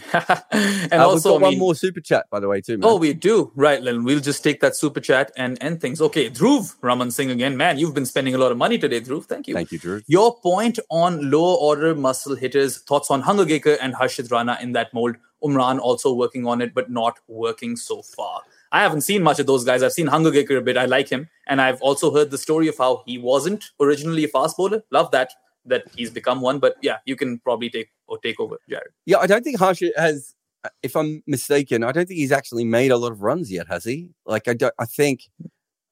and 0.12 0.92
Uh, 0.92 1.08
also, 1.08 1.32
we've 1.32 1.40
got 1.40 1.46
I 1.46 1.50
one 1.50 1.58
more 1.58 1.74
super 1.74 2.00
chat, 2.00 2.26
by 2.30 2.40
the 2.40 2.48
way, 2.48 2.60
too. 2.60 2.78
Man. 2.78 2.88
Oh, 2.88 2.96
we 2.96 3.12
do. 3.14 3.52
Right, 3.54 3.82
Len. 3.82 4.04
We'll 4.04 4.20
just 4.20 4.44
take 4.44 4.60
that 4.60 4.76
super 4.76 5.00
chat 5.00 5.32
and 5.36 5.56
end 5.62 5.80
things. 5.80 6.00
Okay, 6.00 6.30
Dhruv 6.30 6.74
Raman 6.82 7.10
Singh 7.10 7.30
again. 7.30 7.56
Man, 7.56 7.78
you've 7.78 7.94
been 7.94 8.06
spending 8.06 8.34
a 8.34 8.38
lot 8.38 8.52
of 8.52 8.58
money 8.58 8.78
today, 8.78 9.00
Dhruv. 9.00 9.24
Thank 9.24 9.48
you. 9.48 9.54
thank 9.54 9.72
you, 9.72 9.78
Drew. 9.78 10.02
Your 10.06 10.38
point 10.40 10.78
on 10.90 11.30
lower 11.30 11.56
order 11.56 11.94
muscle 11.94 12.36
hitters, 12.36 12.78
thoughts 12.78 13.10
on 13.10 13.22
Hangargekar 13.22 13.78
and 13.80 13.94
Harshit 13.94 14.30
Rana 14.30 14.58
in 14.60 14.72
that 14.72 14.92
mold. 14.92 15.16
Umran 15.42 15.78
also 15.78 16.12
working 16.12 16.46
on 16.46 16.60
it, 16.62 16.74
but 16.74 16.90
not 16.90 17.18
working 17.28 17.76
so 17.76 18.02
far. 18.02 18.42
I 18.72 18.82
haven't 18.82 19.02
seen 19.02 19.22
much 19.22 19.38
of 19.38 19.46
those 19.46 19.64
guys. 19.64 19.82
I've 19.82 19.92
seen 19.92 20.08
Hangargekar 20.08 20.58
a 20.58 20.60
bit. 20.60 20.76
I 20.76 20.86
like 20.86 21.08
him. 21.08 21.28
And 21.46 21.60
I've 21.60 21.80
also 21.80 22.12
heard 22.12 22.30
the 22.30 22.38
story 22.38 22.68
of 22.68 22.76
how 22.76 23.02
he 23.06 23.16
wasn't 23.16 23.64
originally 23.80 24.24
a 24.24 24.28
fast 24.28 24.56
bowler. 24.56 24.82
Love 24.90 25.10
that, 25.12 25.32
that 25.66 25.84
he's 25.94 26.10
become 26.10 26.40
one. 26.40 26.58
But 26.58 26.76
yeah, 26.82 26.96
you 27.04 27.16
can 27.16 27.38
probably 27.38 27.70
take 27.70 27.90
or 28.08 28.18
take 28.18 28.40
over, 28.40 28.56
Jarrod. 28.70 28.92
Yeah, 29.04 29.18
I 29.18 29.26
don't 29.26 29.42
think 29.42 29.58
Harsh 29.58 29.82
has. 29.96 30.34
If 30.82 30.96
I'm 30.96 31.22
mistaken, 31.26 31.84
I 31.84 31.92
don't 31.92 32.06
think 32.06 32.18
he's 32.18 32.32
actually 32.32 32.64
made 32.64 32.90
a 32.90 32.96
lot 32.96 33.12
of 33.12 33.22
runs 33.22 33.52
yet, 33.52 33.68
has 33.68 33.84
he? 33.84 34.10
Like, 34.24 34.48
I 34.48 34.54
don't. 34.54 34.74
I 34.78 34.84
think 34.84 35.28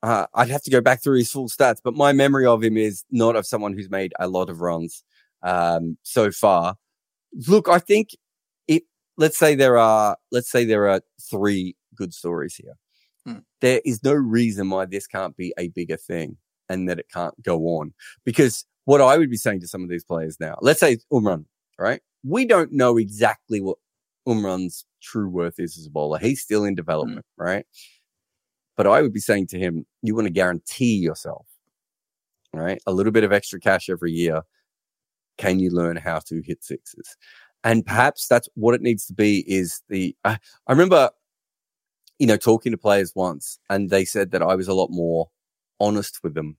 uh, 0.02 0.26
I'd 0.34 0.50
have 0.50 0.62
to 0.62 0.70
go 0.70 0.80
back 0.80 1.02
through 1.02 1.18
his 1.18 1.30
full 1.30 1.48
stats, 1.48 1.78
but 1.82 1.94
my 1.94 2.12
memory 2.12 2.46
of 2.46 2.62
him 2.62 2.76
is 2.76 3.04
not 3.10 3.36
of 3.36 3.46
someone 3.46 3.72
who's 3.72 3.90
made 3.90 4.12
a 4.18 4.28
lot 4.28 4.50
of 4.50 4.60
runs 4.60 5.04
um, 5.42 5.96
so 6.02 6.30
far. 6.30 6.76
Look, 7.48 7.68
I 7.68 7.78
think 7.78 8.10
it. 8.66 8.82
Let's 9.16 9.38
say 9.38 9.54
there 9.54 9.78
are. 9.78 10.16
Let's 10.32 10.50
say 10.50 10.64
there 10.64 10.88
are 10.88 11.00
three 11.30 11.76
good 11.94 12.12
stories 12.12 12.56
here. 12.56 12.74
Hmm. 13.26 13.40
There 13.60 13.80
is 13.84 14.02
no 14.02 14.12
reason 14.12 14.70
why 14.70 14.86
this 14.86 15.06
can't 15.06 15.36
be 15.36 15.54
a 15.56 15.68
bigger 15.68 15.96
thing 15.96 16.36
and 16.68 16.88
that 16.88 16.98
it 16.98 17.06
can't 17.12 17.40
go 17.42 17.60
on. 17.78 17.94
Because 18.24 18.64
what 18.84 19.00
I 19.00 19.16
would 19.16 19.30
be 19.30 19.36
saying 19.36 19.60
to 19.60 19.68
some 19.68 19.82
of 19.82 19.88
these 19.88 20.04
players 20.04 20.38
now, 20.40 20.58
let's 20.60 20.80
say 20.80 20.98
Umran, 21.12 21.46
right? 21.78 22.00
We 22.22 22.46
don't 22.46 22.72
know 22.72 22.96
exactly 22.96 23.60
what 23.60 23.78
Umran's 24.26 24.84
true 25.02 25.28
worth 25.28 25.58
is 25.58 25.76
as 25.78 25.86
a 25.86 25.90
bowler. 25.90 26.18
He's 26.18 26.40
still 26.40 26.64
in 26.64 26.74
mm. 26.74 26.78
development, 26.78 27.26
right? 27.36 27.66
But 28.76 28.86
I 28.86 29.02
would 29.02 29.12
be 29.12 29.20
saying 29.20 29.48
to 29.48 29.58
him, 29.58 29.86
you 30.02 30.14
want 30.14 30.26
to 30.26 30.32
guarantee 30.32 30.96
yourself, 30.96 31.46
right? 32.52 32.80
A 32.86 32.92
little 32.92 33.12
bit 33.12 33.24
of 33.24 33.32
extra 33.32 33.60
cash 33.60 33.88
every 33.88 34.12
year. 34.12 34.42
Can 35.38 35.58
you 35.60 35.70
learn 35.70 35.96
how 35.96 36.20
to 36.26 36.42
hit 36.44 36.64
sixes? 36.64 37.16
And 37.62 37.84
perhaps 37.86 38.26
that's 38.28 38.48
what 38.54 38.74
it 38.74 38.82
needs 38.82 39.06
to 39.06 39.14
be 39.14 39.44
is 39.50 39.80
the, 39.88 40.16
I, 40.24 40.38
I 40.66 40.72
remember, 40.72 41.10
you 42.18 42.26
know, 42.26 42.36
talking 42.36 42.72
to 42.72 42.78
players 42.78 43.12
once 43.14 43.58
and 43.70 43.90
they 43.90 44.04
said 44.04 44.32
that 44.32 44.42
I 44.42 44.54
was 44.54 44.68
a 44.68 44.74
lot 44.74 44.90
more 44.90 45.30
honest 45.80 46.20
with 46.22 46.34
them 46.34 46.56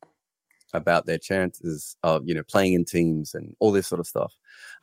about 0.75 1.05
their 1.05 1.17
chances 1.17 1.95
of 2.03 2.23
you 2.25 2.33
know 2.33 2.43
playing 2.43 2.73
in 2.73 2.85
teams 2.85 3.33
and 3.33 3.55
all 3.59 3.71
this 3.71 3.87
sort 3.87 3.99
of 3.99 4.07
stuff. 4.07 4.33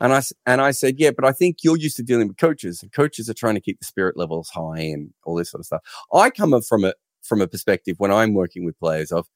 And 0.01 0.13
I 0.13 0.23
and 0.47 0.61
I 0.61 0.71
said, 0.71 0.97
yeah, 0.99 1.11
but 1.11 1.25
I 1.25 1.33
think 1.33 1.59
you're 1.63 1.77
used 1.77 1.97
to 1.97 2.03
dealing 2.03 2.29
with 2.29 2.39
coaches, 2.39 2.83
and 2.83 2.93
coaches 2.93 3.29
are 3.29 3.35
trying 3.35 3.55
to 3.55 3.61
keep 3.61 3.79
the 3.79 3.85
spirit 3.85 4.17
levels 4.17 4.51
high 4.51 4.81
and 4.81 5.11
all 5.25 5.35
this 5.35 5.51
sort 5.51 5.61
of 5.61 5.67
stuff. 5.67 5.83
I 6.13 6.31
come 6.31 6.61
from 6.63 6.85
a 6.85 6.95
from 7.23 7.41
a 7.41 7.49
perspective 7.49 7.97
when 7.99 8.13
I'm 8.13 8.35
working 8.35 8.65
with 8.65 8.79
players 8.79 9.13
of 9.13 9.27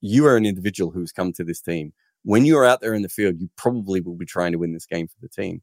you 0.00 0.26
are 0.26 0.36
an 0.36 0.46
individual 0.46 0.90
who's 0.90 1.12
come 1.12 1.32
to 1.34 1.44
this 1.44 1.60
team. 1.60 1.92
When 2.22 2.44
you're 2.44 2.64
out 2.64 2.80
there 2.80 2.94
in 2.94 3.02
the 3.02 3.08
field, 3.08 3.36
you 3.38 3.48
probably 3.56 4.00
will 4.00 4.16
be 4.16 4.26
trying 4.26 4.52
to 4.52 4.58
win 4.58 4.72
this 4.72 4.86
game 4.86 5.08
for 5.08 5.16
the 5.20 5.28
team 5.28 5.62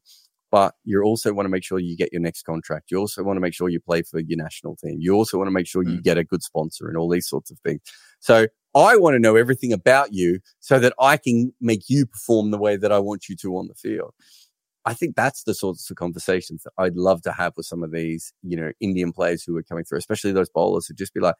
but 0.50 0.74
you 0.84 1.02
also 1.02 1.32
want 1.32 1.44
to 1.44 1.50
make 1.50 1.64
sure 1.64 1.78
you 1.78 1.96
get 1.96 2.12
your 2.12 2.22
next 2.22 2.42
contract. 2.42 2.90
You 2.90 2.98
also 2.98 3.22
want 3.22 3.36
to 3.36 3.40
make 3.40 3.54
sure 3.54 3.68
you 3.68 3.80
play 3.80 4.02
for 4.02 4.20
your 4.20 4.38
national 4.38 4.76
team. 4.76 4.98
You 5.00 5.14
also 5.14 5.36
want 5.36 5.48
to 5.48 5.52
make 5.52 5.66
sure 5.66 5.82
you 5.82 5.98
mm. 5.98 6.02
get 6.02 6.18
a 6.18 6.24
good 6.24 6.42
sponsor 6.42 6.88
and 6.88 6.96
all 6.96 7.08
these 7.08 7.28
sorts 7.28 7.50
of 7.50 7.58
things. 7.60 7.80
So 8.20 8.46
I 8.74 8.96
want 8.96 9.14
to 9.14 9.18
know 9.18 9.36
everything 9.36 9.72
about 9.72 10.12
you 10.12 10.40
so 10.60 10.78
that 10.78 10.92
I 11.00 11.16
can 11.16 11.52
make 11.60 11.88
you 11.88 12.06
perform 12.06 12.50
the 12.50 12.58
way 12.58 12.76
that 12.76 12.92
I 12.92 12.98
want 12.98 13.28
you 13.28 13.36
to 13.36 13.56
on 13.56 13.68
the 13.68 13.74
field. 13.74 14.12
I 14.84 14.94
think 14.94 15.16
that's 15.16 15.42
the 15.42 15.54
sorts 15.54 15.90
of 15.90 15.96
conversations 15.96 16.62
that 16.62 16.72
I'd 16.78 16.96
love 16.96 17.22
to 17.22 17.32
have 17.32 17.52
with 17.56 17.66
some 17.66 17.82
of 17.82 17.92
these, 17.92 18.32
you 18.42 18.56
know, 18.56 18.72
Indian 18.80 19.12
players 19.12 19.42
who 19.42 19.56
are 19.56 19.62
coming 19.62 19.84
through, 19.84 19.98
especially 19.98 20.32
those 20.32 20.48
bowlers 20.48 20.86
who 20.86 20.94
just 20.94 21.12
be 21.12 21.20
like, 21.20 21.34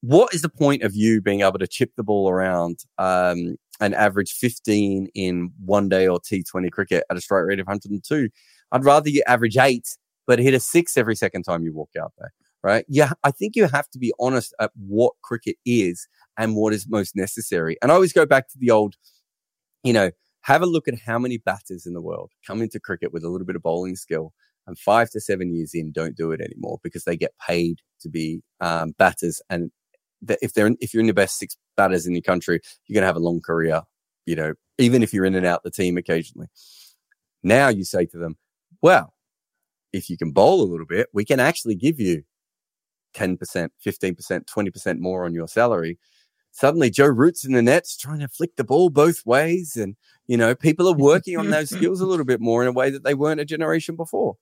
what 0.00 0.34
is 0.34 0.42
the 0.42 0.48
point 0.48 0.82
of 0.82 0.94
you 0.94 1.20
being 1.22 1.40
able 1.40 1.58
to 1.58 1.66
chip 1.66 1.90
the 1.96 2.02
ball 2.02 2.28
around 2.28 2.80
um, 2.98 3.56
and 3.80 3.94
average 3.94 4.32
15 4.32 5.08
in 5.14 5.50
one 5.64 5.88
day 5.88 6.06
or 6.06 6.20
T20 6.20 6.70
cricket 6.70 7.04
at 7.10 7.16
a 7.16 7.20
strike 7.20 7.46
rate 7.46 7.58
of 7.58 7.66
102? 7.66 8.28
I'd 8.70 8.84
rather 8.84 9.08
you 9.08 9.22
average 9.26 9.56
eight, 9.56 9.96
but 10.26 10.38
hit 10.38 10.54
a 10.54 10.60
six 10.60 10.96
every 10.96 11.16
second 11.16 11.44
time 11.44 11.64
you 11.64 11.72
walk 11.72 11.90
out 12.00 12.12
there, 12.18 12.32
right? 12.62 12.84
Yeah, 12.86 13.12
I 13.24 13.30
think 13.30 13.56
you 13.56 13.66
have 13.66 13.88
to 13.90 13.98
be 13.98 14.12
honest 14.20 14.54
at 14.60 14.72
what 14.76 15.14
cricket 15.22 15.56
is 15.64 16.06
and 16.36 16.56
what 16.56 16.72
is 16.72 16.88
most 16.88 17.16
necessary. 17.16 17.76
And 17.82 17.90
I 17.90 17.94
always 17.94 18.12
go 18.12 18.26
back 18.26 18.48
to 18.48 18.58
the 18.58 18.70
old, 18.70 18.94
you 19.82 19.92
know, 19.92 20.10
have 20.42 20.62
a 20.62 20.66
look 20.66 20.88
at 20.88 20.98
how 20.98 21.18
many 21.18 21.38
batters 21.38 21.86
in 21.86 21.94
the 21.94 22.02
world 22.02 22.30
come 22.46 22.60
into 22.60 22.78
cricket 22.78 23.12
with 23.12 23.24
a 23.24 23.28
little 23.28 23.46
bit 23.46 23.56
of 23.56 23.62
bowling 23.62 23.96
skill 23.96 24.32
and 24.66 24.78
five 24.78 25.10
to 25.10 25.20
seven 25.20 25.54
years 25.54 25.72
in 25.74 25.92
don't 25.92 26.16
do 26.16 26.32
it 26.32 26.40
anymore 26.40 26.78
because 26.82 27.04
they 27.04 27.16
get 27.16 27.32
paid 27.46 27.80
to 28.00 28.08
be 28.08 28.42
um, 28.60 28.94
batters 28.98 29.40
and 29.50 29.70
if 30.40 30.54
they're 30.54 30.70
if 30.80 30.92
you're 30.92 31.00
in 31.00 31.06
the 31.06 31.14
best 31.14 31.38
six 31.38 31.56
batters 31.76 32.06
in 32.06 32.14
your 32.14 32.22
country, 32.22 32.60
you're 32.86 32.94
going 32.94 33.02
to 33.02 33.06
have 33.06 33.16
a 33.16 33.20
long 33.20 33.40
career. 33.40 33.82
You 34.26 34.36
know, 34.36 34.54
even 34.78 35.02
if 35.02 35.12
you're 35.12 35.24
in 35.24 35.34
and 35.34 35.46
out 35.46 35.62
the 35.62 35.70
team 35.70 35.96
occasionally. 35.96 36.48
Now 37.42 37.68
you 37.68 37.84
say 37.84 38.06
to 38.06 38.18
them, 38.18 38.36
"Well, 38.80 39.14
if 39.92 40.08
you 40.08 40.16
can 40.16 40.32
bowl 40.32 40.62
a 40.62 40.70
little 40.70 40.86
bit, 40.86 41.08
we 41.12 41.24
can 41.24 41.40
actually 41.40 41.74
give 41.74 42.00
you 42.00 42.22
10%, 43.14 43.68
15%, 43.86 44.44
20% 44.46 44.98
more 44.98 45.24
on 45.24 45.34
your 45.34 45.48
salary." 45.48 45.98
Suddenly, 46.54 46.90
Joe 46.90 47.08
Root's 47.08 47.44
in 47.44 47.52
the 47.52 47.62
nets 47.62 47.96
trying 47.96 48.20
to 48.20 48.28
flick 48.28 48.54
the 48.54 48.62
ball 48.62 48.88
both 48.88 49.26
ways, 49.26 49.76
and 49.76 49.96
you 50.28 50.36
know 50.36 50.54
people 50.54 50.88
are 50.88 50.96
working 50.96 51.36
on 51.36 51.50
those 51.50 51.70
skills 51.70 52.00
a 52.00 52.06
little 52.10 52.24
bit 52.24 52.40
more 52.40 52.62
in 52.62 52.68
a 52.68 52.72
way 52.72 52.90
that 52.90 53.02
they 53.02 53.14
weren't 53.14 53.40
a 53.40 53.44
generation 53.44 53.96
before. 53.96 54.36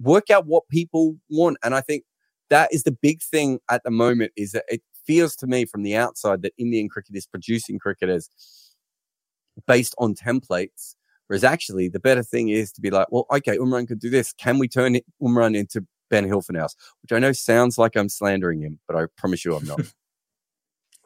Work 0.00 0.30
out 0.30 0.46
what 0.46 0.68
people 0.68 1.16
want, 1.28 1.58
and 1.64 1.74
I 1.74 1.80
think 1.80 2.04
that 2.48 2.72
is 2.72 2.84
the 2.84 2.92
big 2.92 3.22
thing 3.22 3.58
at 3.68 3.82
the 3.82 3.90
moment 3.90 4.30
is 4.36 4.52
that 4.52 4.66
it 4.68 4.82
feels 5.04 5.34
to 5.34 5.48
me 5.48 5.64
from 5.64 5.82
the 5.82 5.96
outside 5.96 6.42
that 6.42 6.52
Indian 6.58 6.88
cricket 6.88 7.16
is 7.16 7.26
producing 7.26 7.80
cricketers 7.80 8.30
based 9.66 9.96
on 9.98 10.14
templates. 10.14 10.94
Whereas 11.26 11.42
actually 11.42 11.88
the 11.88 11.98
better 11.98 12.22
thing 12.22 12.50
is 12.50 12.70
to 12.72 12.80
be 12.80 12.90
like, 12.90 13.08
well, 13.10 13.26
okay, 13.32 13.58
Umran 13.58 13.88
could 13.88 13.98
do 13.98 14.10
this. 14.10 14.32
Can 14.32 14.58
we 14.58 14.68
turn 14.68 14.96
Umran 15.20 15.56
into 15.56 15.84
Ben 16.08 16.24
Hilfenhaus? 16.24 16.76
Which 17.02 17.10
I 17.12 17.18
know 17.18 17.32
sounds 17.32 17.78
like 17.78 17.96
I'm 17.96 18.08
slandering 18.08 18.60
him, 18.60 18.78
but 18.86 18.96
I 18.96 19.06
promise 19.16 19.44
you 19.44 19.56
I'm 19.56 19.64
not. 19.66 19.80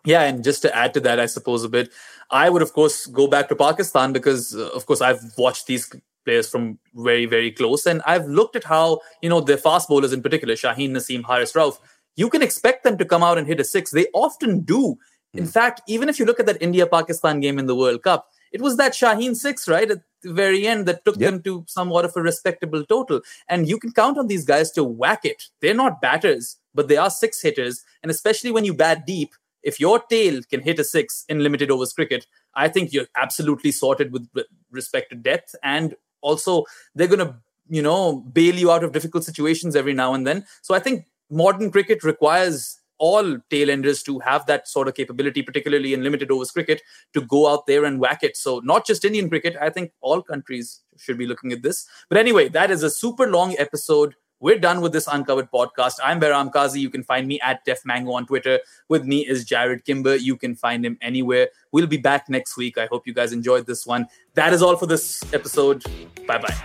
Yeah, 0.05 0.23
and 0.23 0.43
just 0.43 0.63
to 0.63 0.77
add 0.77 0.95
to 0.95 1.01
that, 1.01 1.21
I 1.21 1.27
suppose 1.27 1.65
a 1.65 1.69
bit, 1.69 1.93
I 2.31 2.51
would 2.51 2.63
of 2.63 2.73
course 2.73 3.07
go 3.07 3.27
back 3.27 3.49
to 3.49 3.57
Pakistan 3.57 4.13
because, 4.13 4.55
uh, 4.55 4.71
of 4.75 4.87
course, 4.87 5.01
I've 5.01 5.23
watched 5.39 5.67
these 5.67 5.93
players 6.25 6.49
from 6.49 6.79
very, 6.95 7.27
very 7.27 7.51
close, 7.51 7.87
and 7.87 8.03
I've 8.07 8.27
looked 8.27 8.57
at 8.57 8.65
how 8.65 9.01
you 9.23 9.29
know 9.29 9.41
their 9.41 9.57
fast 9.57 9.89
bowlers 9.89 10.13
in 10.13 10.23
particular, 10.23 10.55
Shaheen 10.55 10.91
Naseem, 10.91 11.25
Haris 11.25 11.53
Rauf, 11.53 11.79
you 12.17 12.29
can 12.29 12.43
expect 12.43 12.85
them 12.85 12.99
to 12.99 13.05
come 13.05 13.23
out 13.23 13.39
and 13.39 13.47
hit 13.47 13.61
a 13.61 13.65
six. 13.65 13.91
They 13.91 14.07
often 14.13 14.61
do. 14.61 14.97
In 15.35 15.45
hmm. 15.45 15.51
fact, 15.51 15.81
even 15.87 16.09
if 16.09 16.19
you 16.19 16.27
look 16.27 16.41
at 16.41 16.47
that 16.47 16.61
India 16.61 16.87
Pakistan 16.87 17.41
game 17.41 17.59
in 17.59 17.67
the 17.67 17.77
World 17.77 18.03
Cup, 18.03 18.29
it 18.53 18.61
was 18.61 18.77
that 18.77 18.93
Shaheen 18.93 19.35
six, 19.35 19.67
right, 19.67 19.91
at 19.91 20.03
the 20.23 20.33
very 20.33 20.67
end 20.67 20.87
that 20.87 21.05
took 21.05 21.19
yep. 21.19 21.31
them 21.31 21.43
to 21.43 21.65
somewhat 21.67 22.05
of 22.05 22.13
a 22.17 22.23
respectable 22.23 22.85
total. 22.85 23.23
And 23.49 23.67
you 23.69 23.79
can 23.79 23.93
count 23.93 24.19
on 24.19 24.27
these 24.27 24.45
guys 24.45 24.71
to 24.73 24.85
whack 24.85 25.25
it. 25.25 25.45
They're 25.61 25.75
not 25.75 26.03
batters, 26.03 26.59
but 26.75 26.89
they 26.89 26.99
are 26.99 27.11
six 27.11 27.41
hitters. 27.41 27.83
And 28.03 28.11
especially 28.11 28.51
when 28.51 28.65
you 28.65 28.75
bat 28.75 29.07
deep, 29.07 29.35
if 29.63 29.81
your 29.81 30.01
tail 30.01 30.41
can 30.51 30.61
hit 30.61 30.79
a 30.79 30.85
six 30.85 31.25
in 31.29 31.41
limited 31.41 31.71
overs 31.71 31.93
cricket, 31.93 32.27
I 32.55 32.69
think 32.69 32.93
you're 32.93 33.09
absolutely 33.17 33.73
sorted 33.73 34.13
with 34.13 34.29
respect 34.71 35.11
to 35.11 35.17
depth. 35.17 35.55
And 35.63 35.95
also, 36.21 36.65
they're 36.95 37.09
going 37.09 37.27
to, 37.27 37.37
you 37.69 37.83
know, 37.83 38.17
bail 38.33 38.55
you 38.55 38.71
out 38.71 38.85
of 38.85 38.93
difficult 38.93 39.25
situations 39.25 39.77
every 39.77 39.95
now 39.95 40.15
and 40.15 40.27
then. 40.27 40.45
So 40.63 40.75
I 40.75 40.79
think 40.79 41.07
modern 41.31 41.71
cricket 41.71 42.05
requires 42.05 42.79
all 43.03 43.39
tailenders 43.51 44.05
to 44.05 44.21
have 44.21 44.47
that 44.47 44.69
sort 44.69 44.87
of 44.87 44.95
capability, 44.95 45.43
particularly 45.43 45.93
in 45.93 46.05
limited 46.05 46.31
overs 46.31 46.53
cricket, 46.53 46.81
to 47.15 47.21
go 47.21 47.53
out 47.53 47.67
there 47.67 47.85
and 47.85 47.99
whack 47.99 48.23
it. 48.23 48.37
So, 48.37 48.61
not 48.61 48.87
just 48.87 49.05
Indian 49.05 49.29
cricket, 49.29 49.57
I 49.61 49.71
think 49.71 49.91
all 50.01 50.23
countries 50.23 50.83
should 50.99 51.19
be 51.19 51.27
looking 51.27 51.51
at 51.51 51.63
this. 51.63 51.85
But 52.09 52.19
anyway, 52.19 52.49
that 52.51 52.71
is 52.71 52.85
a 52.85 52.91
super 52.91 53.29
long 53.29 53.57
episode. 53.59 54.15
We're 54.43 54.59
done 54.59 54.81
with 54.81 54.93
this 54.93 55.07
Uncovered 55.07 55.53
podcast. 55.53 56.01
I'm 56.03 56.21
Behram 56.21 56.51
Qazi. 56.51 56.81
You 56.81 56.91
can 56.91 57.05
find 57.05 57.29
me 57.29 57.39
at 57.43 57.65
Def 57.65 57.87
Mango 57.87 58.11
on 58.15 58.27
Twitter. 58.27 58.59
With 58.89 59.05
me 59.05 59.25
is 59.25 59.45
Jarrod 59.45 59.85
Kimber. 59.85 60.17
You 60.17 60.37
can 60.37 60.57
find 60.57 60.85
him 60.85 60.99
anywhere. 61.01 61.51
We'll 61.71 61.87
be 61.87 61.97
back 61.97 62.29
next 62.29 62.57
week. 62.57 62.77
I 62.77 62.87
hope 62.87 63.07
you 63.07 63.15
guys 63.15 63.33
enjoyed 63.33 63.67
this 63.67 63.87
one. 63.87 64.09
That 64.35 64.53
is 64.53 64.61
all 64.61 64.75
for 64.77 64.87
this 64.87 65.23
episode. 65.33 65.85
Bye 66.27 66.39
bye. 66.39 66.57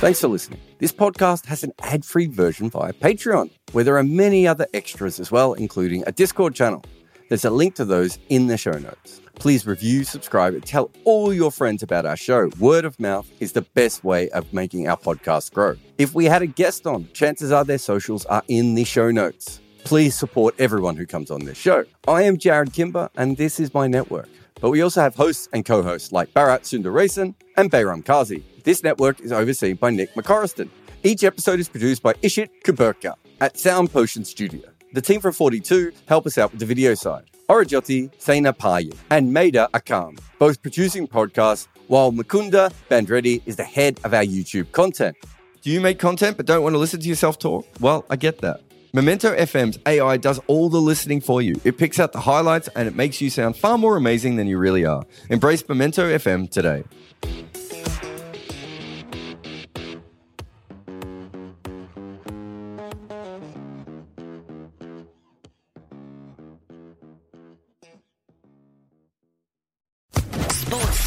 Thanks 0.00 0.20
for 0.20 0.26
listening. 0.26 0.58
This 0.78 0.90
podcast 0.90 1.46
has 1.46 1.62
an 1.62 1.74
ad 1.78 2.04
free 2.04 2.26
version 2.26 2.68
via 2.68 2.92
Patreon, 2.92 3.52
where 3.70 3.84
there 3.84 3.96
are 3.98 4.02
many 4.02 4.48
other 4.48 4.66
extras 4.74 5.20
as 5.20 5.30
well, 5.30 5.52
including 5.52 6.02
a 6.08 6.12
Discord 6.12 6.56
channel. 6.56 6.82
There's 7.30 7.44
a 7.44 7.50
link 7.50 7.76
to 7.76 7.84
those 7.84 8.18
in 8.28 8.48
the 8.48 8.58
show 8.58 8.72
notes. 8.72 9.20
Please 9.36 9.64
review, 9.64 10.02
subscribe, 10.02 10.52
and 10.52 10.66
tell 10.66 10.90
all 11.04 11.32
your 11.32 11.52
friends 11.52 11.80
about 11.80 12.04
our 12.04 12.16
show. 12.16 12.50
Word 12.58 12.84
of 12.84 12.98
mouth 12.98 13.30
is 13.38 13.52
the 13.52 13.62
best 13.62 14.02
way 14.02 14.28
of 14.30 14.52
making 14.52 14.88
our 14.88 14.96
podcast 14.96 15.52
grow. 15.52 15.76
If 15.96 16.12
we 16.12 16.24
had 16.24 16.42
a 16.42 16.48
guest 16.48 16.88
on, 16.88 17.08
chances 17.12 17.52
are 17.52 17.64
their 17.64 17.78
socials 17.78 18.26
are 18.26 18.42
in 18.48 18.74
the 18.74 18.82
show 18.82 19.12
notes. 19.12 19.60
Please 19.84 20.16
support 20.16 20.56
everyone 20.58 20.96
who 20.96 21.06
comes 21.06 21.30
on 21.30 21.44
this 21.44 21.56
show. 21.56 21.84
I 22.08 22.22
am 22.22 22.36
Jarrod 22.36 22.72
Kimber, 22.72 23.08
and 23.16 23.36
this 23.36 23.60
is 23.60 23.72
my 23.72 23.86
network. 23.86 24.28
But 24.60 24.70
we 24.70 24.82
also 24.82 25.00
have 25.00 25.14
hosts 25.14 25.48
and 25.52 25.64
co 25.64 25.84
hosts 25.84 26.10
like 26.10 26.34
Bharat 26.34 26.62
Sundaresan 26.62 27.36
and 27.56 27.70
Behram 27.70 28.02
Qazi. 28.02 28.42
This 28.64 28.82
network 28.82 29.20
is 29.20 29.30
overseen 29.30 29.76
by 29.76 29.90
Nick 29.90 30.14
McCorriston. 30.14 30.68
Each 31.04 31.22
episode 31.22 31.60
is 31.60 31.68
produced 31.68 32.02
by 32.02 32.14
Ishit 32.14 32.48
Kuberkar 32.64 33.14
at 33.40 33.56
Sound 33.56 33.92
Potion 33.92 34.24
Studio. 34.24 34.68
The 34.92 35.00
team 35.00 35.20
from 35.20 35.32
42 35.32 35.92
help 36.06 36.26
us 36.26 36.36
out 36.36 36.50
with 36.50 36.58
the 36.58 36.66
video 36.66 36.94
side. 36.94 37.22
Aurojyoti 37.48 38.10
Senapati 38.18 38.92
and 39.10 39.32
Maida 39.32 39.68
Akam, 39.72 40.18
both 40.40 40.60
producing 40.62 41.06
podcasts, 41.06 41.68
while 41.86 42.10
Mukunda 42.10 42.72
Bandreddi 42.88 43.40
is 43.46 43.54
the 43.54 43.64
head 43.64 44.00
of 44.02 44.14
our 44.14 44.24
YouTube 44.24 44.72
content. 44.72 45.16
Do 45.62 45.70
you 45.70 45.80
make 45.80 46.00
content 46.00 46.36
but 46.36 46.46
don't 46.46 46.62
want 46.64 46.74
to 46.74 46.78
listen 46.78 46.98
to 47.00 47.08
yourself 47.08 47.38
talk? 47.38 47.66
Well, 47.78 48.04
I 48.10 48.16
get 48.16 48.38
that. 48.40 48.62
Memento 48.92 49.32
FM's 49.36 49.78
AI 49.86 50.16
does 50.16 50.40
all 50.48 50.68
the 50.68 50.80
listening 50.80 51.20
for 51.20 51.40
you. 51.40 51.60
It 51.62 51.78
picks 51.78 52.00
out 52.00 52.12
the 52.12 52.20
highlights 52.20 52.68
and 52.74 52.88
it 52.88 52.96
makes 52.96 53.20
you 53.20 53.30
sound 53.30 53.56
far 53.56 53.78
more 53.78 53.96
amazing 53.96 54.34
than 54.34 54.48
you 54.48 54.58
really 54.58 54.84
are. 54.84 55.04
Embrace 55.28 55.68
Memento 55.68 56.02
FM 56.02 56.50
today. 56.50 56.82